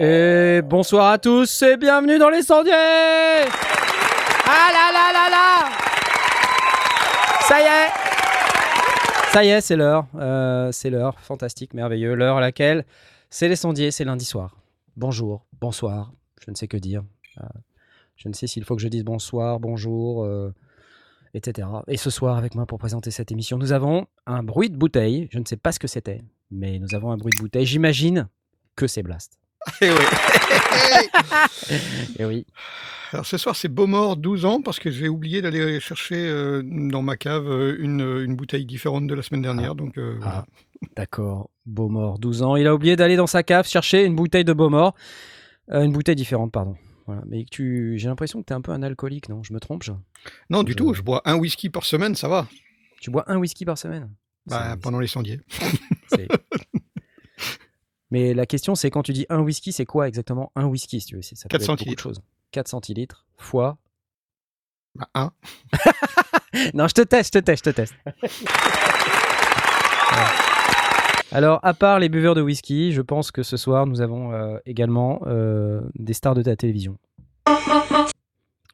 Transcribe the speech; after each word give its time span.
Et 0.00 0.62
bonsoir 0.62 1.10
à 1.10 1.18
tous 1.18 1.62
et 1.62 1.76
bienvenue 1.76 2.18
dans 2.18 2.28
les 2.28 2.42
sondiers 2.42 2.72
Ah 4.50 4.70
là 4.72 4.90
là 4.90 5.12
là 5.12 5.28
là 5.28 5.68
Ça 7.42 7.60
y 7.60 7.64
est 7.64 9.30
Ça 9.30 9.44
y 9.44 9.48
est, 9.48 9.60
c'est 9.60 9.76
l'heure. 9.76 10.06
Euh, 10.14 10.72
c'est 10.72 10.88
l'heure, 10.88 11.20
fantastique, 11.20 11.74
merveilleux. 11.74 12.14
L'heure 12.14 12.38
à 12.38 12.40
laquelle 12.40 12.86
c'est 13.28 13.48
les 13.48 13.56
sondiers, 13.56 13.90
c'est 13.90 14.04
lundi 14.04 14.24
soir. 14.24 14.56
Bonjour, 14.96 15.44
bonsoir, 15.60 16.14
je 16.42 16.50
ne 16.50 16.56
sais 16.56 16.66
que 16.66 16.78
dire. 16.78 17.02
Euh, 17.42 17.44
je 18.16 18.30
ne 18.30 18.32
sais 18.32 18.46
s'il 18.46 18.64
faut 18.64 18.74
que 18.74 18.80
je 18.80 18.88
dise 18.88 19.04
bonsoir, 19.04 19.60
bonjour, 19.60 20.24
euh, 20.24 20.54
etc. 21.34 21.68
Et 21.86 21.98
ce 21.98 22.08
soir, 22.08 22.38
avec 22.38 22.54
moi 22.54 22.64
pour 22.64 22.78
présenter 22.78 23.10
cette 23.10 23.30
émission, 23.30 23.58
nous 23.58 23.72
avons 23.72 24.06
un 24.24 24.42
bruit 24.42 24.70
de 24.70 24.78
bouteille. 24.78 25.28
Je 25.30 25.40
ne 25.40 25.44
sais 25.44 25.58
pas 25.58 25.72
ce 25.72 25.78
que 25.78 25.88
c'était, 25.88 26.22
mais 26.50 26.78
nous 26.78 26.94
avons 26.94 27.10
un 27.10 27.18
bruit 27.18 27.34
de 27.36 27.42
bouteille. 27.42 27.66
J'imagine 27.66 28.28
que 28.76 28.86
c'est 28.86 29.02
Blast. 29.02 29.38
Eh 29.80 29.90
oui. 29.90 29.96
Et 32.18 32.24
oui. 32.24 32.46
Alors 33.12 33.24
ce 33.26 33.38
soir, 33.38 33.56
c'est 33.56 33.68
Beaumort, 33.68 34.16
12 34.16 34.44
ans, 34.44 34.60
parce 34.62 34.78
que 34.78 34.90
j'ai 34.90 35.08
oublié 35.08 35.40
d'aller 35.40 35.80
chercher 35.80 36.16
euh, 36.28 36.62
dans 36.64 37.00
ma 37.02 37.16
cave 37.16 37.46
euh, 37.48 37.76
une, 37.80 38.00
une 38.00 38.36
bouteille 38.36 38.66
différente 38.66 39.06
de 39.06 39.14
la 39.14 39.22
semaine 39.22 39.42
dernière. 39.42 39.74
Donc, 39.74 39.96
euh, 39.98 40.16
voilà. 40.20 40.44
D'accord. 40.96 41.50
Beaumort, 41.66 42.18
12 42.18 42.42
ans. 42.42 42.56
Il 42.56 42.66
a 42.66 42.74
oublié 42.74 42.96
d'aller 42.96 43.16
dans 43.16 43.26
sa 43.26 43.42
cave 43.42 43.66
chercher 43.66 44.04
une 44.04 44.14
bouteille 44.14 44.44
de 44.44 44.52
Beaumort. 44.52 44.94
Euh, 45.70 45.82
une 45.82 45.92
bouteille 45.92 46.16
différente, 46.16 46.52
pardon. 46.52 46.76
Voilà. 47.06 47.22
Mais 47.26 47.46
tu... 47.50 47.94
j'ai 47.98 48.08
l'impression 48.08 48.40
que 48.40 48.46
tu 48.46 48.52
es 48.52 48.56
un 48.56 48.60
peu 48.60 48.72
un 48.72 48.82
alcoolique, 48.82 49.28
non? 49.30 49.42
Je 49.42 49.52
me 49.54 49.60
trompe 49.60 49.82
je... 49.82 49.92
Non, 50.50 50.62
du 50.62 50.72
je- 50.72 50.76
tout. 50.76 50.92
Je 50.94 51.00
bois 51.02 51.22
un 51.24 51.36
whisky 51.36 51.70
par 51.70 51.84
semaine, 51.84 52.14
ça 52.14 52.28
va. 52.28 52.46
Tu 53.00 53.10
bois 53.10 53.24
un 53.28 53.38
whisky 53.38 53.64
par 53.64 53.78
semaine? 53.78 54.10
Bah, 54.46 54.76
pendant 54.80 54.98
les 55.00 55.06
sondiers. 55.06 55.40
Mais 58.10 58.32
la 58.34 58.46
question, 58.46 58.74
c'est 58.74 58.90
quand 58.90 59.02
tu 59.02 59.12
dis 59.12 59.26
un 59.28 59.40
whisky, 59.40 59.72
c'est 59.72 59.84
quoi 59.84 60.08
exactement 60.08 60.50
un 60.56 60.64
whisky, 60.64 61.00
si 61.00 61.06
tu 61.08 61.16
veux? 61.16 61.22
Ça 61.22 61.34
peut 61.48 61.58
4 61.58 61.62
être 61.62 61.66
beaucoup 61.66 61.76
de 61.76 61.78
centilitres. 61.80 62.02
choses. 62.02 62.20
4 62.52 62.68
centilitres 62.68 63.26
fois... 63.36 63.76
Bah, 64.94 65.08
un. 65.14 65.32
Non, 66.74 66.88
je 66.88 66.94
te 66.94 67.02
teste, 67.02 67.34
je 67.34 67.38
te 67.40 67.44
teste, 67.44 67.64
je 67.64 67.70
te 67.70 67.76
teste. 67.76 67.94
Alors, 71.30 71.60
à 71.62 71.74
part 71.74 71.98
les 71.98 72.08
buveurs 72.08 72.34
de 72.34 72.40
whisky, 72.40 72.92
je 72.92 73.02
pense 73.02 73.30
que 73.30 73.42
ce 73.42 73.58
soir, 73.58 73.86
nous 73.86 74.00
avons 74.00 74.32
euh, 74.32 74.56
également 74.64 75.20
euh, 75.26 75.82
des 75.94 76.14
stars 76.14 76.34
de 76.34 76.42
ta 76.42 76.56
télévision. 76.56 76.96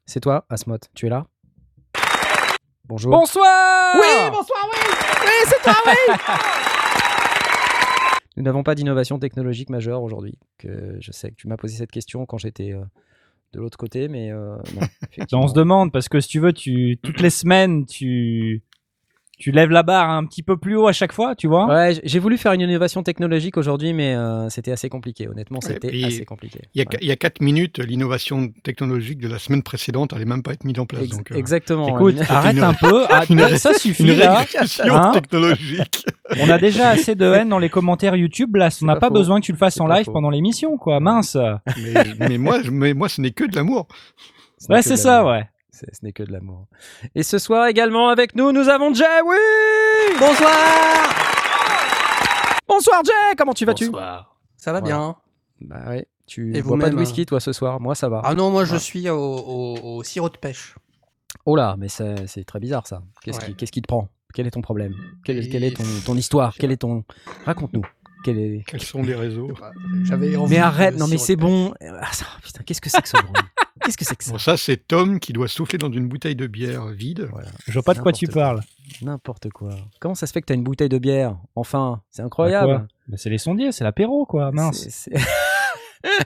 C'est 0.06 0.20
toi, 0.20 0.46
Asmot, 0.48 0.78
tu 0.94 1.06
es 1.06 1.10
là? 1.10 1.26
Bonjour. 2.84 3.10
Bonsoir 3.10 3.94
Oui, 3.96 4.30
bonsoir, 4.30 4.68
oui 4.72 4.78
Oui, 5.24 5.32
c'est 5.48 5.62
toi, 5.62 5.74
oui 5.86 6.14
Nous 8.36 8.42
n'avons 8.42 8.62
pas 8.62 8.74
d'innovation 8.74 9.18
technologique 9.18 9.70
majeure 9.70 10.02
aujourd'hui. 10.02 10.38
Que 10.58 10.96
je 11.00 11.12
sais 11.12 11.30
que 11.30 11.36
tu 11.36 11.48
m'as 11.48 11.56
posé 11.56 11.76
cette 11.76 11.92
question 11.92 12.26
quand 12.26 12.38
j'étais 12.38 12.72
euh, 12.72 12.82
de 13.52 13.60
l'autre 13.60 13.78
côté, 13.78 14.08
mais 14.08 14.32
euh, 14.32 14.56
non. 14.74 14.82
effectivement. 15.10 15.44
On 15.44 15.48
se 15.48 15.54
demande 15.54 15.92
parce 15.92 16.08
que 16.08 16.20
si 16.20 16.28
tu 16.28 16.40
veux, 16.40 16.52
tu 16.52 16.98
toutes 17.02 17.20
les 17.20 17.30
semaines, 17.30 17.86
tu 17.86 18.62
tu 19.38 19.50
lèves 19.50 19.70
la 19.70 19.82
barre 19.82 20.10
un 20.10 20.24
petit 20.24 20.42
peu 20.42 20.56
plus 20.56 20.76
haut 20.76 20.86
à 20.86 20.92
chaque 20.92 21.12
fois, 21.12 21.34
tu 21.34 21.48
vois? 21.48 21.66
Ouais, 21.66 22.00
j'ai 22.04 22.18
voulu 22.18 22.38
faire 22.38 22.52
une 22.52 22.60
innovation 22.60 23.02
technologique 23.02 23.56
aujourd'hui, 23.56 23.92
mais 23.92 24.14
euh, 24.14 24.48
c'était 24.48 24.70
assez 24.72 24.88
compliqué. 24.88 25.28
Honnêtement, 25.28 25.60
c'était 25.60 26.04
assez 26.04 26.24
compliqué. 26.24 26.60
Il 26.74 26.78
y, 26.78 26.82
a, 26.82 26.88
Ouais. 26.88 26.98
il 27.02 27.08
y 27.08 27.12
a 27.12 27.16
4 27.16 27.40
minutes, 27.40 27.78
l'innovation 27.78 28.52
technologique 28.62 29.18
de 29.18 29.28
la 29.28 29.38
semaine 29.38 29.62
précédente 29.62 30.12
n'allait 30.12 30.24
même 30.24 30.42
pas 30.42 30.52
être 30.52 30.64
mise 30.64 30.78
en 30.78 30.86
place. 30.86 31.02
Ex- 31.04 31.16
donc, 31.16 31.32
euh, 31.32 31.36
Exactement. 31.36 31.88
Écoute, 31.88 32.16
ouais. 32.16 32.26
arrête 32.30 32.56
une- 32.56 32.62
un 32.62 32.74
peu. 32.74 33.04
Ah, 33.10 33.24
une- 33.28 33.56
ça 33.58 33.72
une 33.72 33.78
suffit 33.78 34.14
là. 34.14 34.38
régression 34.40 34.94
Hein? 34.94 35.10
technologique. 35.12 36.04
On 36.40 36.48
a 36.50 36.58
déjà 36.58 36.90
assez 36.90 37.14
de 37.14 37.24
haine 37.26 37.48
dans 37.48 37.58
les 37.58 37.68
commentaires 37.68 38.16
YouTube. 38.16 38.56
Là, 38.56 38.68
on 38.82 38.86
n'a 38.86 38.96
pas 38.96 39.10
besoin 39.10 39.40
que 39.40 39.46
tu 39.46 39.52
le 39.52 39.58
fasses 39.58 39.80
en 39.80 39.86
live 39.86 40.04
faux. 40.04 40.12
pendant 40.12 40.30
l'émission, 40.30 40.76
quoi. 40.78 41.00
Mince. 41.00 41.36
mais, 41.76 42.04
mais 42.28 42.38
moi, 42.38 42.58
mais 42.70 42.94
moi, 42.94 43.08
ce 43.08 43.20
n'est 43.20 43.30
que 43.32 43.44
de 43.44 43.54
l'amour. 43.56 43.88
Ouais, 44.68 44.80
c'est 44.82 44.96
ça, 44.96 45.24
ouais. 45.26 45.44
Ce 45.74 45.84
n'est 46.02 46.12
que 46.12 46.22
de 46.22 46.32
l'amour. 46.32 46.66
Et 47.16 47.22
ce 47.24 47.38
soir 47.38 47.66
également 47.66 48.08
avec 48.08 48.36
nous, 48.36 48.52
nous 48.52 48.68
avons 48.68 48.94
Jay. 48.94 49.04
Oui 49.26 49.36
Bonsoir 50.20 50.52
Bonsoir 52.68 53.02
Jay, 53.04 53.34
comment 53.36 53.54
tu 53.54 53.64
vas-tu? 53.64 53.86
Bonsoir. 53.86 54.36
Ça 54.56 54.72
va 54.72 54.80
Voilà. 54.80 54.94
bien 54.96 55.16
Bah 55.60 55.80
ouais, 55.88 56.06
tu 56.26 56.56
Et 56.56 56.62
bois 56.62 56.78
pas 56.78 56.90
de 56.90 56.96
whisky 56.96 57.26
toi 57.26 57.40
ce 57.40 57.52
soir, 57.52 57.80
moi 57.80 57.94
ça 57.94 58.08
va. 58.08 58.20
Ah 58.24 58.34
non, 58.34 58.50
moi 58.50 58.64
je 58.64 58.76
Ah. 58.76 58.78
suis 58.78 59.08
au, 59.10 59.16
au- 59.18 59.96
au 59.98 60.02
sirop 60.04 60.28
de 60.28 60.36
pêche. 60.36 60.76
Oh 61.46 61.56
là, 61.56 61.74
mais 61.78 61.88
c'est 61.88 62.44
très 62.46 62.60
bizarre 62.60 62.86
ça. 62.86 63.02
Qu'est-ce 63.22 63.40
Ouais. 63.40 63.52
qui, 63.54 63.82
te 63.82 63.86
prend? 63.86 64.08
Quel 64.32 64.46
est 64.46 64.50
ton 64.52 64.62
problème? 64.62 64.94
Quel, 65.24 65.38
Et- 65.44 65.48
quelle 65.48 65.64
est 65.64 65.76
ton, 65.76 65.84
ton 66.06 66.14
histoire? 66.16 66.54
Quel 66.58 66.70
est 66.72 66.78
ton... 66.78 67.04
Raconte-nous. 67.44 67.82
Quel 68.24 68.38
est... 68.38 68.64
Quels 68.66 68.82
sont 68.82 69.02
les 69.02 69.14
réseaux 69.14 69.52
J'avais 70.04 70.34
envie 70.36 70.54
Mais 70.54 70.58
arrête, 70.58 70.96
non 70.98 71.06
mais 71.06 71.18
c'est 71.18 71.36
bon. 71.36 71.74
Ah, 71.80 72.12
ça- 72.12 72.24
putain, 72.42 72.62
qu'est-ce 72.64 72.80
que 72.80 72.90
c'est 72.90 73.02
que 73.02 73.08
ce 73.08 73.16
bruit 73.16 73.32
Qu'est-ce 73.84 73.98
que 73.98 74.04
c'est 74.04 74.16
que 74.16 74.24
ça 74.24 74.32
Bon, 74.32 74.38
ça, 74.38 74.56
c'est 74.56 74.76
Tom 74.88 75.20
qui 75.20 75.32
doit 75.34 75.46
souffler 75.48 75.76
dans 75.78 75.92
une 75.92 76.08
bouteille 76.08 76.36
de 76.36 76.46
bière 76.46 76.86
vide. 76.86 77.28
Voilà, 77.30 77.48
Je 77.66 77.72
vois 77.72 77.82
pas 77.82 77.92
de 77.94 78.00
quoi 78.00 78.12
tu 78.12 78.26
quoi. 78.26 78.34
parles. 78.42 78.60
n'importe 79.02 79.50
quoi. 79.50 79.70
Comment 80.00 80.14
ça 80.14 80.26
se 80.26 80.32
fait 80.32 80.40
que 80.40 80.46
t'as 80.46 80.54
une 80.54 80.62
bouteille 80.64 80.88
de 80.88 80.96
bière? 80.98 81.36
Enfin, 81.54 82.00
c'est 82.10 82.22
Bah, 82.22 82.26
incroyable. 82.26 82.66
quoi? 82.66 82.86
Bah, 83.08 83.16
c'est 83.18 83.28
les 83.30 83.36
sondiers, 83.38 83.72
c'est 83.72 83.84
l'apéro, 83.84 84.24
quoi. 84.24 84.50
Mince. 84.52 84.78
C'est- 84.88 84.90
c'est- 84.90 85.20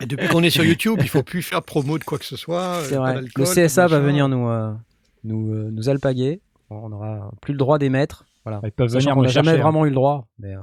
Et 0.02 0.06
depuis 0.06 0.28
qu'on 0.28 0.42
est 0.42 0.50
sur 0.50 0.64
YouTube, 0.64 0.98
il 1.00 1.08
faut 1.08 1.22
plus 1.22 1.42
faire 1.42 1.62
promo 1.62 1.98
de 1.98 2.04
quoi 2.04 2.18
que 2.18 2.24
ce 2.24 2.36
soit. 2.36 2.80
C'est 2.84 2.94
euh, 2.96 2.98
vrai. 3.00 3.20
Le 3.36 3.44
CSA 3.44 3.86
va 3.88 3.98
venir 3.98 4.28
nous, 4.28 4.48
euh, 4.48 4.72
nous, 5.24 5.52
euh, 5.52 5.70
nous 5.72 5.88
alpaguer. 5.88 6.40
On 6.70 6.88
n'aura 6.90 7.30
plus 7.40 7.52
le 7.54 7.58
droit 7.58 7.78
d'émettre. 7.78 8.24
Voilà. 8.44 8.60
Ils 8.64 8.70
peuvent 8.72 8.88
Sachant 8.88 8.98
venir 9.00 9.14
qu'on 9.14 9.20
me 9.20 9.26
n'a 9.26 9.30
jamais 9.32 9.46
chercher, 9.46 9.60
hein. 9.60 9.62
vraiment 9.64 9.84
eu 9.86 9.88
le 9.90 9.94
droit. 9.94 10.26
mais, 10.38 10.54
euh, 10.54 10.60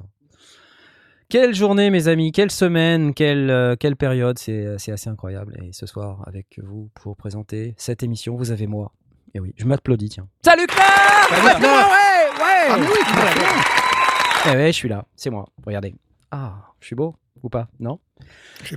Quelle 1.27 1.55
journée, 1.55 1.89
mes 1.89 2.07
amis, 2.07 2.31
quelle 2.31 2.51
semaine, 2.51 3.13
quelle, 3.13 3.49
euh, 3.49 3.75
quelle 3.79 3.95
période, 3.95 4.37
c'est 4.37 4.77
c'est 4.77 4.91
assez 4.91 5.09
incroyable. 5.09 5.57
Et 5.63 5.73
ce 5.73 5.85
soir, 5.87 6.23
avec 6.27 6.59
vous, 6.63 6.89
pour 6.93 7.15
présenter 7.17 7.73
cette 7.77 8.03
émission, 8.03 8.35
vous 8.35 8.51
avez 8.51 8.67
moi. 8.67 8.91
Et 9.33 9.39
oui, 9.39 9.53
je 9.57 9.65
m'applaudis, 9.65 10.09
tiens. 10.09 10.27
Salut 10.43 10.67
Claire 10.67 10.85
Salut, 11.29 11.45
Ouais, 11.47 11.55
Claire 11.59 11.87
ouais, 11.87 12.43
ouais 12.43 12.67
Ah, 12.69 12.77
mais 12.79 12.87
oui. 12.87 14.51
Eh 14.53 14.55
ouais, 14.55 14.67
je 14.67 14.77
suis 14.77 14.87
là, 14.89 15.05
c'est 15.15 15.31
moi. 15.31 15.45
Regardez. 15.65 15.95
Ah, 16.31 16.71
je 16.79 16.85
suis 16.87 16.95
beau 16.95 17.15
ou 17.43 17.49
pas 17.49 17.67
Non 17.79 17.99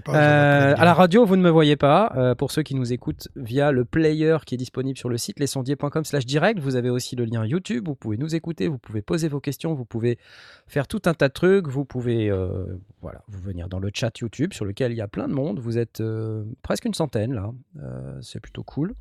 pas. 0.04 0.14
Euh, 0.14 0.74
à 0.76 0.84
la 0.84 0.94
radio, 0.94 1.24
vous 1.24 1.36
ne 1.36 1.42
me 1.42 1.50
voyez 1.50 1.76
pas. 1.76 2.12
Euh, 2.16 2.34
pour 2.34 2.50
ceux 2.50 2.62
qui 2.62 2.74
nous 2.74 2.92
écoutent 2.92 3.28
via 3.36 3.72
le 3.72 3.84
player 3.84 4.36
qui 4.44 4.54
est 4.54 4.58
disponible 4.58 4.98
sur 4.98 5.08
le 5.08 5.16
site 5.16 5.38
lesondiers.com 5.38 6.04
slash 6.04 6.26
direct, 6.26 6.58
vous 6.60 6.76
avez 6.76 6.91
aussi 6.91 7.16
le 7.16 7.24
lien 7.24 7.44
YouTube. 7.47 7.86
Vous 7.86 7.94
pouvez 7.94 8.16
nous 8.16 8.34
écouter, 8.34 8.68
vous 8.68 8.78
pouvez 8.78 9.02
poser 9.02 9.28
vos 9.28 9.41
questions, 9.41 9.74
vous 9.74 9.84
pouvez 9.84 10.18
faire 10.66 10.86
tout 10.86 11.02
un 11.06 11.14
tas 11.14 11.28
de 11.28 11.32
trucs. 11.32 11.68
Vous 11.68 11.84
pouvez 11.84 12.30
euh, 12.30 12.64
voilà, 13.00 13.22
vous 13.28 13.41
venir 13.41 13.68
dans 13.68 13.78
le 13.78 13.91
chat 13.94 14.18
YouTube 14.18 14.52
sur 14.52 14.64
lequel 14.64 14.92
il 14.92 14.98
y 14.98 15.02
a 15.02 15.08
plein 15.08 15.28
de 15.28 15.34
monde. 15.34 15.60
Vous 15.60 15.78
êtes 15.78 16.02
presque 16.62 16.84
une 16.84 16.94
centaine 16.94 17.34
là. 17.34 17.50
C'est 18.20 18.41
plutôt 18.41 18.62
cool. 18.62 18.94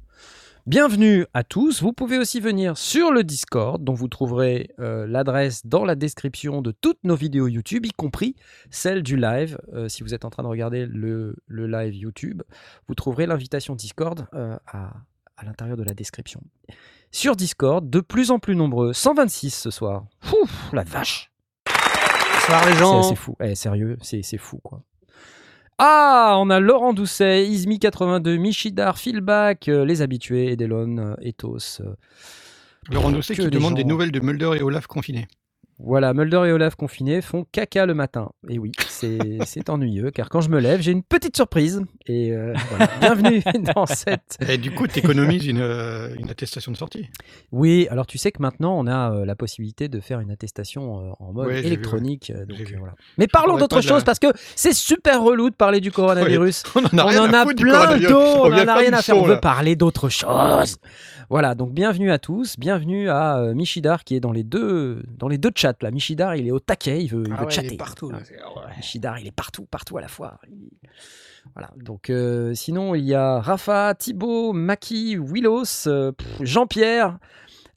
Bienvenue 0.66 1.26
à 1.34 1.44
tous. 1.44 1.82
Vous 1.82 1.94
pouvez 1.94 2.18
aussi 2.18 2.42
venir 2.42 2.78
sur 2.78 3.12
le 3.12 3.24
Discord, 3.24 3.82
dont 3.82 3.94
vous 3.94 4.10
trouverez 4.10 4.70
euh, 4.80 5.08
l'adresse 5.08 5.66
dans 5.66 5.86
la 5.86 5.96
description 5.96 6.62
de 6.62 6.72
toutes 6.72 7.02
nos 7.06 7.16
vidéos 7.16 7.48
YouTube, 7.48 7.86
y 7.86 7.92
compris 7.92 8.36
celle 8.70 9.02
du 9.02 9.16
live. 9.16 9.58
Euh, 9.74 9.88
si 9.88 10.04
vous 10.04 10.14
êtes 10.14 10.26
en 10.26 10.30
train 10.30 10.44
de 10.44 10.50
regarder 10.50 10.86
le, 10.86 11.38
le 11.48 11.68
live 11.68 11.96
YouTube, 11.96 12.44
vous 12.90 12.96
trouverez 12.96 13.26
l'invitation 13.28 13.76
Discord 13.76 14.28
euh, 14.34 14.58
à, 14.68 14.92
à 15.38 15.46
l'intérieur 15.46 15.78
de 15.78 15.84
la 15.84 15.94
description. 15.94 16.42
Sur 17.12 17.38
Discord, 17.38 17.90
de 17.90 18.02
plus 18.02 18.32
en 18.32 18.40
plus 18.40 18.56
nombreux, 18.58 18.92
126 18.92 19.52
ce 19.52 19.72
soir. 19.72 20.04
Ouf, 20.44 20.70
la 20.74 20.84
vache 20.84 21.32
Bonsoir 22.50 22.66
les 22.66 22.74
C'est 22.74 22.80
gens. 22.80 23.00
assez 23.00 23.16
fou. 23.16 23.36
Eh, 23.42 23.56
sérieux, 23.56 23.98
c'est 24.02 24.22
c'est 24.22 24.38
fou 24.38 24.60
quoi. 24.64 24.82
Ah, 25.80 26.36
on 26.40 26.50
a 26.50 26.60
Laurent 26.60 26.94
Doucet, 26.94 27.46
Izmi82, 27.48 28.38
Michidar, 28.40 28.98
Philback, 28.98 29.70
euh, 29.70 29.86
les 29.86 30.02
habitués, 30.02 30.52
Edelon, 30.52 30.98
euh, 30.98 31.16
Ethos. 31.22 31.82
euh, 31.82 31.94
Laurent 32.90 33.12
Doucet 33.12 33.36
qui 33.36 33.42
des 33.42 33.50
demande 33.50 33.76
des 33.76 33.84
nouvelles 33.84 34.12
de 34.12 34.20
Mulder 34.20 34.52
et 34.58 34.64
Olaf 34.64 34.88
confinés. 34.88 35.28
Voilà, 35.80 36.12
Mulder 36.16 36.44
et 36.48 36.52
Olaf 36.54 36.74
confinés 36.76 37.22
font 37.22 37.46
caca 37.52 37.86
le 37.86 37.94
matin. 37.94 38.30
Et 38.50 38.58
oui, 38.58 38.72
c'est 38.90 39.70
ennuyeux, 39.70 40.10
car 40.10 40.28
quand 40.28 40.42
je 40.42 40.50
me 40.50 40.60
lève, 40.60 40.82
j'ai 40.82 40.92
une 40.92 41.04
petite 41.04 41.36
surprise. 41.36 41.84
Et 42.08 42.32
euh, 42.32 42.54
voilà. 42.70 42.90
bienvenue 43.00 43.44
dans 43.76 43.86
cette... 43.86 44.38
Et 44.48 44.58
du 44.58 44.72
coup, 44.72 44.88
tu 44.88 44.98
économises 44.98 45.46
une, 45.46 45.62
euh, 45.62 46.10
une 46.18 46.32
attestation 46.32 46.72
de 46.72 46.78
sortie. 46.78 47.08
Oui, 47.52 47.88
alors 47.92 48.08
tu 48.08 48.18
sais 48.18 48.32
que 48.32 48.42
maintenant, 48.42 48.76
on 48.76 48.88
a 48.88 49.12
euh, 49.14 49.26
la 49.26 49.36
possibilité 49.36 49.88
de 49.88 50.00
faire 50.00 50.20
une 50.20 50.32
attestation 50.32 51.00
euh, 51.00 51.12
en 51.20 51.34
mode 51.34 51.48
Ouais, 51.48 51.56
j'ai 51.58 51.62
vu, 51.62 51.68
électronique. 51.68 52.34
donc, 52.48 52.58
voilà. 52.80 52.96
Mais 53.20 53.28
parlons 53.28 53.58
d'autre 53.58 53.82
chose, 53.82 54.00
la- 54.00 54.04
parce 54.06 54.20
que 54.20 54.28
c'est 54.56 54.74
super 54.74 55.22
relou 55.22 55.52
de 55.52 55.56
parler 55.56 55.80
du 55.80 55.92
coronavirus. 55.92 56.64
On 56.76 56.80
en 56.86 56.98
a 56.98 57.04
on 57.04 57.08
rien 57.08 57.22
en 57.30 57.34
à 57.34 57.40
a 57.42 57.46
plein 57.46 57.98
d'autres, 57.98 58.40
on 58.46 58.50
vient 58.50 58.66
en 58.66 58.68
a 58.68 58.76
rien 58.76 58.94
à 58.94 59.02
faire, 59.04 59.16
son, 59.16 59.22
on 59.22 59.26
veut 59.28 59.40
parler 59.40 59.76
d'autre 59.76 60.10
chose. 60.10 60.78
Voilà, 61.30 61.56
donc 61.56 61.74
bienvenue 61.74 62.10
à 62.12 62.20
tous, 62.20 62.56
bienvenue 62.58 63.10
à 63.10 63.40
euh, 63.40 63.54
Michidar 63.54 64.04
qui 64.06 64.16
est 64.16 64.22
dans 64.22 64.32
les 64.32 64.44
deux 64.44 65.04
dans 65.18 65.28
les 65.28 65.38
deux 65.38 65.52
chats 65.54 65.67
là. 65.82 65.92
Michidar, 65.92 66.36
il 66.36 66.48
est 66.48 66.52
au 66.52 66.60
taquet, 66.60 67.04
il 67.04 67.08
veut, 67.10 67.24
il 67.26 67.32
Ah 67.34 67.38
veut 67.38 67.46
ouais, 67.46 67.52
il 67.52 67.56
chatter. 67.56 67.74
est 67.74 67.78
partout. 67.78 68.10
là. 68.12 68.20
Michidar, 68.78 69.20
il 69.20 69.28
est 69.28 69.32
partout, 69.36 69.66
partout 69.66 69.98
à 69.98 70.02
la 70.02 70.08
fois. 70.08 70.40
Il- 70.50 70.70
Voilà. 71.54 71.72
Donc 71.78 72.10
euh, 72.10 72.54
sinon, 72.54 72.94
il 72.96 73.06
y 73.06 73.14
a 73.16 73.40
Rafa, 73.40 73.96
Thibaut, 73.96 74.52
Maki, 74.54 75.18
Willos, 75.18 75.88
euh, 75.88 76.12
Jean-Pierre, 76.42 77.18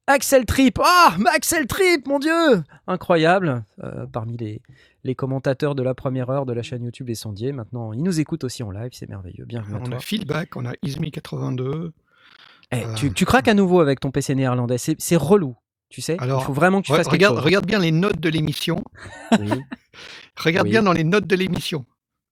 Axel 0.06 0.44
Trip. 0.44 0.78
Ah, 0.82 1.16
Axel 1.34 1.66
Trip, 1.69 2.06
mon 2.08 2.19
Dieu 2.19 2.62
Incroyable. 2.88 3.62
euh, 3.84 4.06
parmi 4.06 4.36
les, 4.36 4.60
les 5.04 5.14
commentateurs 5.14 5.76
de 5.76 5.84
la 5.84 5.94
première 5.94 6.31
heure 6.31 6.46
de 6.46 6.52
la 6.52 6.62
chaîne 6.62 6.82
YouTube 6.82 7.06
Les 7.08 7.14
Sondiers. 7.14 7.52
Maintenant, 7.52 7.93
il 7.93 8.02
nous 8.02 8.19
écoute 8.19 8.43
aussi 8.43 8.64
en 8.64 8.72
live, 8.72 8.90
c'est 8.93 9.08
merveilleux. 9.08 9.44
Bienvenue 9.44 9.76
à 9.76 9.81
On 9.81 9.84
toi. 9.84 9.96
a 9.98 10.00
Feedback, 10.00 10.56
on 10.56 10.66
a 10.66 10.72
Ismi82. 10.84 11.93
Eh, 12.72 12.82
tu, 12.96 13.12
tu 13.12 13.25
craques 13.25 13.48
à 13.48 13.54
nouveau 13.54 13.81
avec 13.81 14.00
ton 14.00 14.10
PC 14.10 14.34
néerlandais. 14.34 14.78
C'est 14.78 15.16
relou. 15.16 15.56
Tu 15.90 16.00
sais 16.00 16.16
Alors, 16.20 16.42
Il 16.42 16.46
faut 16.46 16.52
vraiment 16.52 16.81
que 16.81 16.87
tu 16.87 16.92
fasses 16.92 17.00
quelque 17.06 17.12
regarde, 17.12 17.37
chose. 17.37 17.44
regarde 17.44 17.66
bien 17.66 17.78
les 17.81 17.90
notes 17.92 18.20
de 18.20 18.28
l'émission. 18.28 18.82
Oui. 19.38 19.50
Regarde 20.37 20.66
Oui. 20.69 20.70
bien 20.70 20.82
dans 20.84 20.92
les 20.92 21.04
notes 21.04 21.26
de 21.26 21.37
l'émission. 21.37 21.84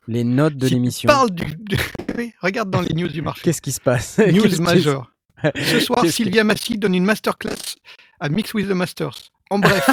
Les 0.07 0.25
notes 0.25 0.55
de 0.57 0.67
Si 0.69 0.75
l'émission. 0.75 1.09
Parle 1.09 1.31
du. 1.33 1.45
regarde 2.41 2.71
dans 2.71 2.81
les 2.81 2.95
news 2.95 3.09
du 3.09 3.21
marché. 3.21 3.43
Qu'est-ce 3.43 3.61
qui 3.61 3.73
se 3.73 3.81
passe? 3.81 4.19
News 4.19 4.61
majeures. 4.63 5.13
Ce 5.57 5.81
soir, 5.81 6.07
Sylvia 6.07 6.45
Massy 6.45 6.79
donne 6.79 6.95
une 6.95 7.05
masterclass 7.05 7.77
à 8.21 8.29
Mix 8.29 8.55
with 8.55 8.69
the 8.69 8.73
Masters. 8.73 9.31
En 9.51 9.59
bref, 9.59 9.89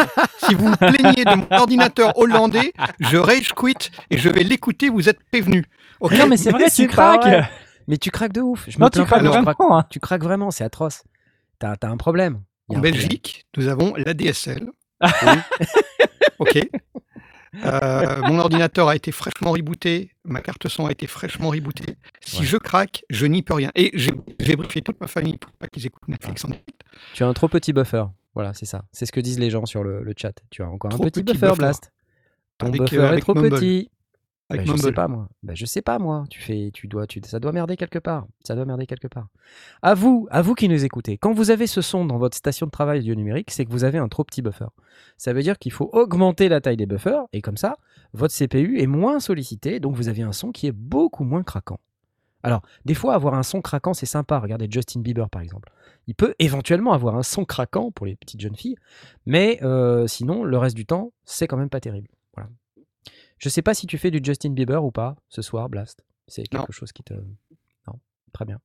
si 0.45 0.53
vous 0.53 0.67
vous 0.69 0.75
plaignez 0.77 1.23
de 1.25 1.35
mon 1.35 1.47
ordinateur 1.51 2.17
hollandais, 2.17 2.71
je 2.99 3.17
rage 3.17 3.53
quit 3.53 3.89
et 4.09 4.17
je 4.17 4.29
vais 4.29 4.43
l'écouter, 4.43 4.89
vous 4.89 5.07
êtes 5.09 5.19
prévenus. 5.31 5.65
Ok? 6.01 6.13
Non, 6.13 6.27
mais 6.27 6.37
c'est 6.37 6.51
vrai, 6.51 6.69
tu 6.69 6.87
craques. 6.87 7.27
Mais 7.87 7.97
tu 7.97 8.11
craques 8.11 8.33
de 8.33 8.41
ouf. 8.41 8.65
Je 8.69 8.77
Non, 8.79 8.85
me 8.85 8.89
tu 8.91 9.03
craques 9.03 9.23
vraiment. 9.23 9.43
craque- 9.53 9.57
hein. 9.71 9.85
Tu 9.89 9.99
craques 9.99 10.23
vraiment, 10.23 10.51
c'est 10.51 10.63
atroce. 10.63 11.03
T'as 11.59 11.75
as 11.81 11.87
un 11.87 11.97
problème. 11.97 12.41
En 12.67 12.73
problème. 12.75 12.93
Belgique, 12.93 13.45
nous 13.57 13.67
avons 13.67 13.93
l'ADSL. 13.95 14.69
ok. 16.39 16.59
Euh, 17.63 18.21
mon 18.23 18.39
ordinateur 18.39 18.89
a 18.89 18.95
été 18.97 19.11
fraîchement 19.13 19.51
rebooté, 19.51 20.11
ma 20.25 20.41
carte 20.41 20.67
son 20.67 20.87
a 20.87 20.91
été 20.91 21.07
fraîchement 21.07 21.49
rebootée. 21.49 21.95
Si 22.21 22.39
Ouais. 22.39 22.45
je 22.45 22.57
craque, 22.57 23.03
je 23.09 23.25
n'y 23.25 23.43
peux 23.43 23.53
rien. 23.53 23.71
Et 23.75 23.91
j'ai 23.93 24.11
briefé 24.57 24.81
toute 24.81 24.99
ma 24.99 25.07
famille 25.07 25.37
pour 25.37 25.51
pas 25.53 25.67
qu'ils 25.67 25.85
écoutent 25.85 26.07
Netflix 26.09 26.43
en 26.43 26.49
direct. 26.49 26.81
Tu 27.13 27.23
as 27.23 27.27
un 27.27 27.33
trop 27.33 27.47
petit 27.47 27.71
buffer. 27.71 28.03
Voilà, 28.33 28.53
c'est 28.53 28.65
ça. 28.65 28.83
C'est 28.91 29.05
ce 29.05 29.13
que 29.13 29.21
disent 29.21 29.39
les 29.39 29.49
gens 29.49 29.65
sur 29.65 29.83
le, 29.83 30.03
le 30.03 30.13
chat. 30.17 30.33
Tu 30.49 30.61
as 30.63 30.67
encore 30.69 30.91
Trop 30.91 31.03
un 31.03 31.07
petit, 31.09 31.23
petit 31.23 31.33
buffer, 31.33 31.47
buffer. 31.47 31.57
Blast. 31.59 31.91
Ton 32.57 32.67
Avec, 32.67 32.81
buffer 32.81 32.97
euh, 32.99 33.15
est 33.15 33.19
trop 33.21 33.33
Mumble. 33.33 33.49
petit. 33.51 33.89
Avec 34.49 34.67
Bah, 34.67 34.73
je 34.75 34.81
sais 34.81 34.91
pas 34.91 35.07
moi. 35.07 35.27
Bah, 35.41 35.53
je 35.55 35.65
sais 35.65 35.81
pas 35.81 35.97
moi. 35.97 36.25
Tu 36.29 36.39
fais, 36.39 36.69
tu 36.73 36.87
dois, 36.87 37.07
tu, 37.07 37.19
ça 37.25 37.39
doit 37.39 37.51
merder 37.51 37.77
quelque 37.77 37.97
part. 37.97 38.27
Ça 38.43 38.55
doit 38.55 38.65
merder 38.65 38.85
quelque 38.85 39.07
part. 39.07 39.27
À 39.81 39.95
vous, 39.95 40.27
à 40.29 40.41
vous 40.41 40.53
qui 40.53 40.69
nous 40.69 40.85
écoutez. 40.85 41.17
Quand 41.17 41.33
vous 41.33 41.49
avez 41.49 41.65
ce 41.65 41.81
son 41.81 42.05
dans 42.05 42.17
votre 42.17 42.37
station 42.37 42.67
de 42.67 42.71
travail 42.71 42.99
audio 42.99 43.15
numérique, 43.15 43.49
c'est 43.49 43.65
que 43.65 43.71
vous 43.71 43.83
avez 43.83 43.97
un 43.97 44.07
trop 44.07 44.23
petit 44.23 44.43
buffer. 44.43 44.67
Ça 45.17 45.33
veut 45.33 45.41
dire 45.41 45.57
qu'il 45.57 45.71
faut 45.71 45.89
augmenter 45.93 46.47
la 46.47 46.61
taille 46.61 46.77
des 46.77 46.85
buffers 46.85 47.23
et 47.33 47.41
comme 47.41 47.57
ça, 47.57 47.77
votre 48.13 48.35
CPU 48.35 48.79
est 48.79 48.87
moins 48.87 49.19
sollicité, 49.19 49.79
donc 49.79 49.95
vous 49.95 50.09
avez 50.09 50.21
un 50.21 50.31
son 50.31 50.51
qui 50.51 50.67
est 50.67 50.71
beaucoup 50.71 51.23
moins 51.23 51.43
craquant. 51.43 51.79
Alors, 52.43 52.61
des 52.85 52.93
fois, 52.93 53.15
avoir 53.15 53.33
un 53.33 53.41
son 53.41 53.59
craquant, 53.59 53.95
c'est 53.95 54.05
sympa. 54.05 54.37
Regardez 54.37 54.67
Justin 54.69 54.99
Bieber, 54.99 55.27
par 55.31 55.41
exemple. 55.41 55.71
Il 56.05 56.13
peut 56.13 56.35
éventuellement 56.37 56.93
avoir 56.93 57.15
un 57.15 57.23
son 57.23 57.43
craquant 57.43 57.89
pour 57.89 58.05
les 58.05 58.15
petites 58.15 58.39
jeunes 58.39 58.55
filles, 58.55 58.75
mais 59.25 59.57
euh, 59.63 60.05
sinon, 60.05 60.43
le 60.43 60.55
reste 60.59 60.75
du 60.75 60.85
temps, 60.85 61.11
c'est 61.23 61.47
quand 61.47 61.57
même 61.57 61.71
pas 61.71 61.79
terrible. 61.79 62.09
Je 63.37 63.49
sais 63.49 63.61
pas 63.61 63.73
si 63.73 63.85
tu 63.87 63.97
fais 63.97 64.11
du 64.11 64.19
Justin 64.23 64.51
Bieber 64.51 64.83
ou 64.83 64.91
pas 64.91 65.15
ce 65.29 65.41
soir, 65.41 65.69
Blast. 65.69 66.05
C'est 66.27 66.43
quelque 66.43 66.61
Non. 66.61 66.67
chose 66.71 66.91
qui 66.91 67.03
te. 67.03 67.13
Non, 67.13 67.93
très 68.33 68.45
bien. 68.45 68.59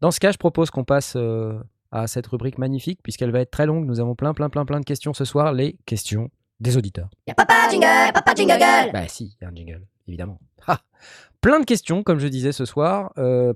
Dans 0.00 0.10
ce 0.10 0.20
cas, 0.20 0.30
je 0.32 0.36
propose 0.38 0.70
qu'on 0.70 0.84
passe 0.84 1.14
euh, 1.16 1.58
à 1.90 2.06
cette 2.06 2.26
rubrique 2.26 2.58
magnifique, 2.58 3.00
puisqu'elle 3.02 3.30
va 3.30 3.40
être 3.40 3.50
très 3.50 3.66
longue. 3.66 3.86
Nous 3.86 4.00
avons 4.00 4.14
plein, 4.14 4.34
plein, 4.34 4.48
plein, 4.50 4.64
plein 4.64 4.80
de 4.80 4.84
questions 4.84 5.14
ce 5.14 5.24
soir. 5.24 5.52
Les 5.52 5.76
questions 5.86 6.30
des 6.60 6.76
auditeurs. 6.76 7.08
Y'a 7.26 7.34
papa 7.34 7.68
jingle, 7.70 8.12
papa 8.12 8.34
jingle. 8.34 8.92
Bah 8.92 9.08
si, 9.08 9.36
il 9.40 9.42
y 9.42 9.44
a 9.44 9.48
un 9.48 9.54
jingle, 9.54 9.86
évidemment. 10.06 10.38
Ha 10.66 10.80
Plein 11.40 11.60
de 11.60 11.64
questions, 11.64 12.02
comme 12.02 12.18
je 12.18 12.28
disais 12.28 12.52
ce 12.52 12.64
soir. 12.64 13.12
Euh, 13.18 13.52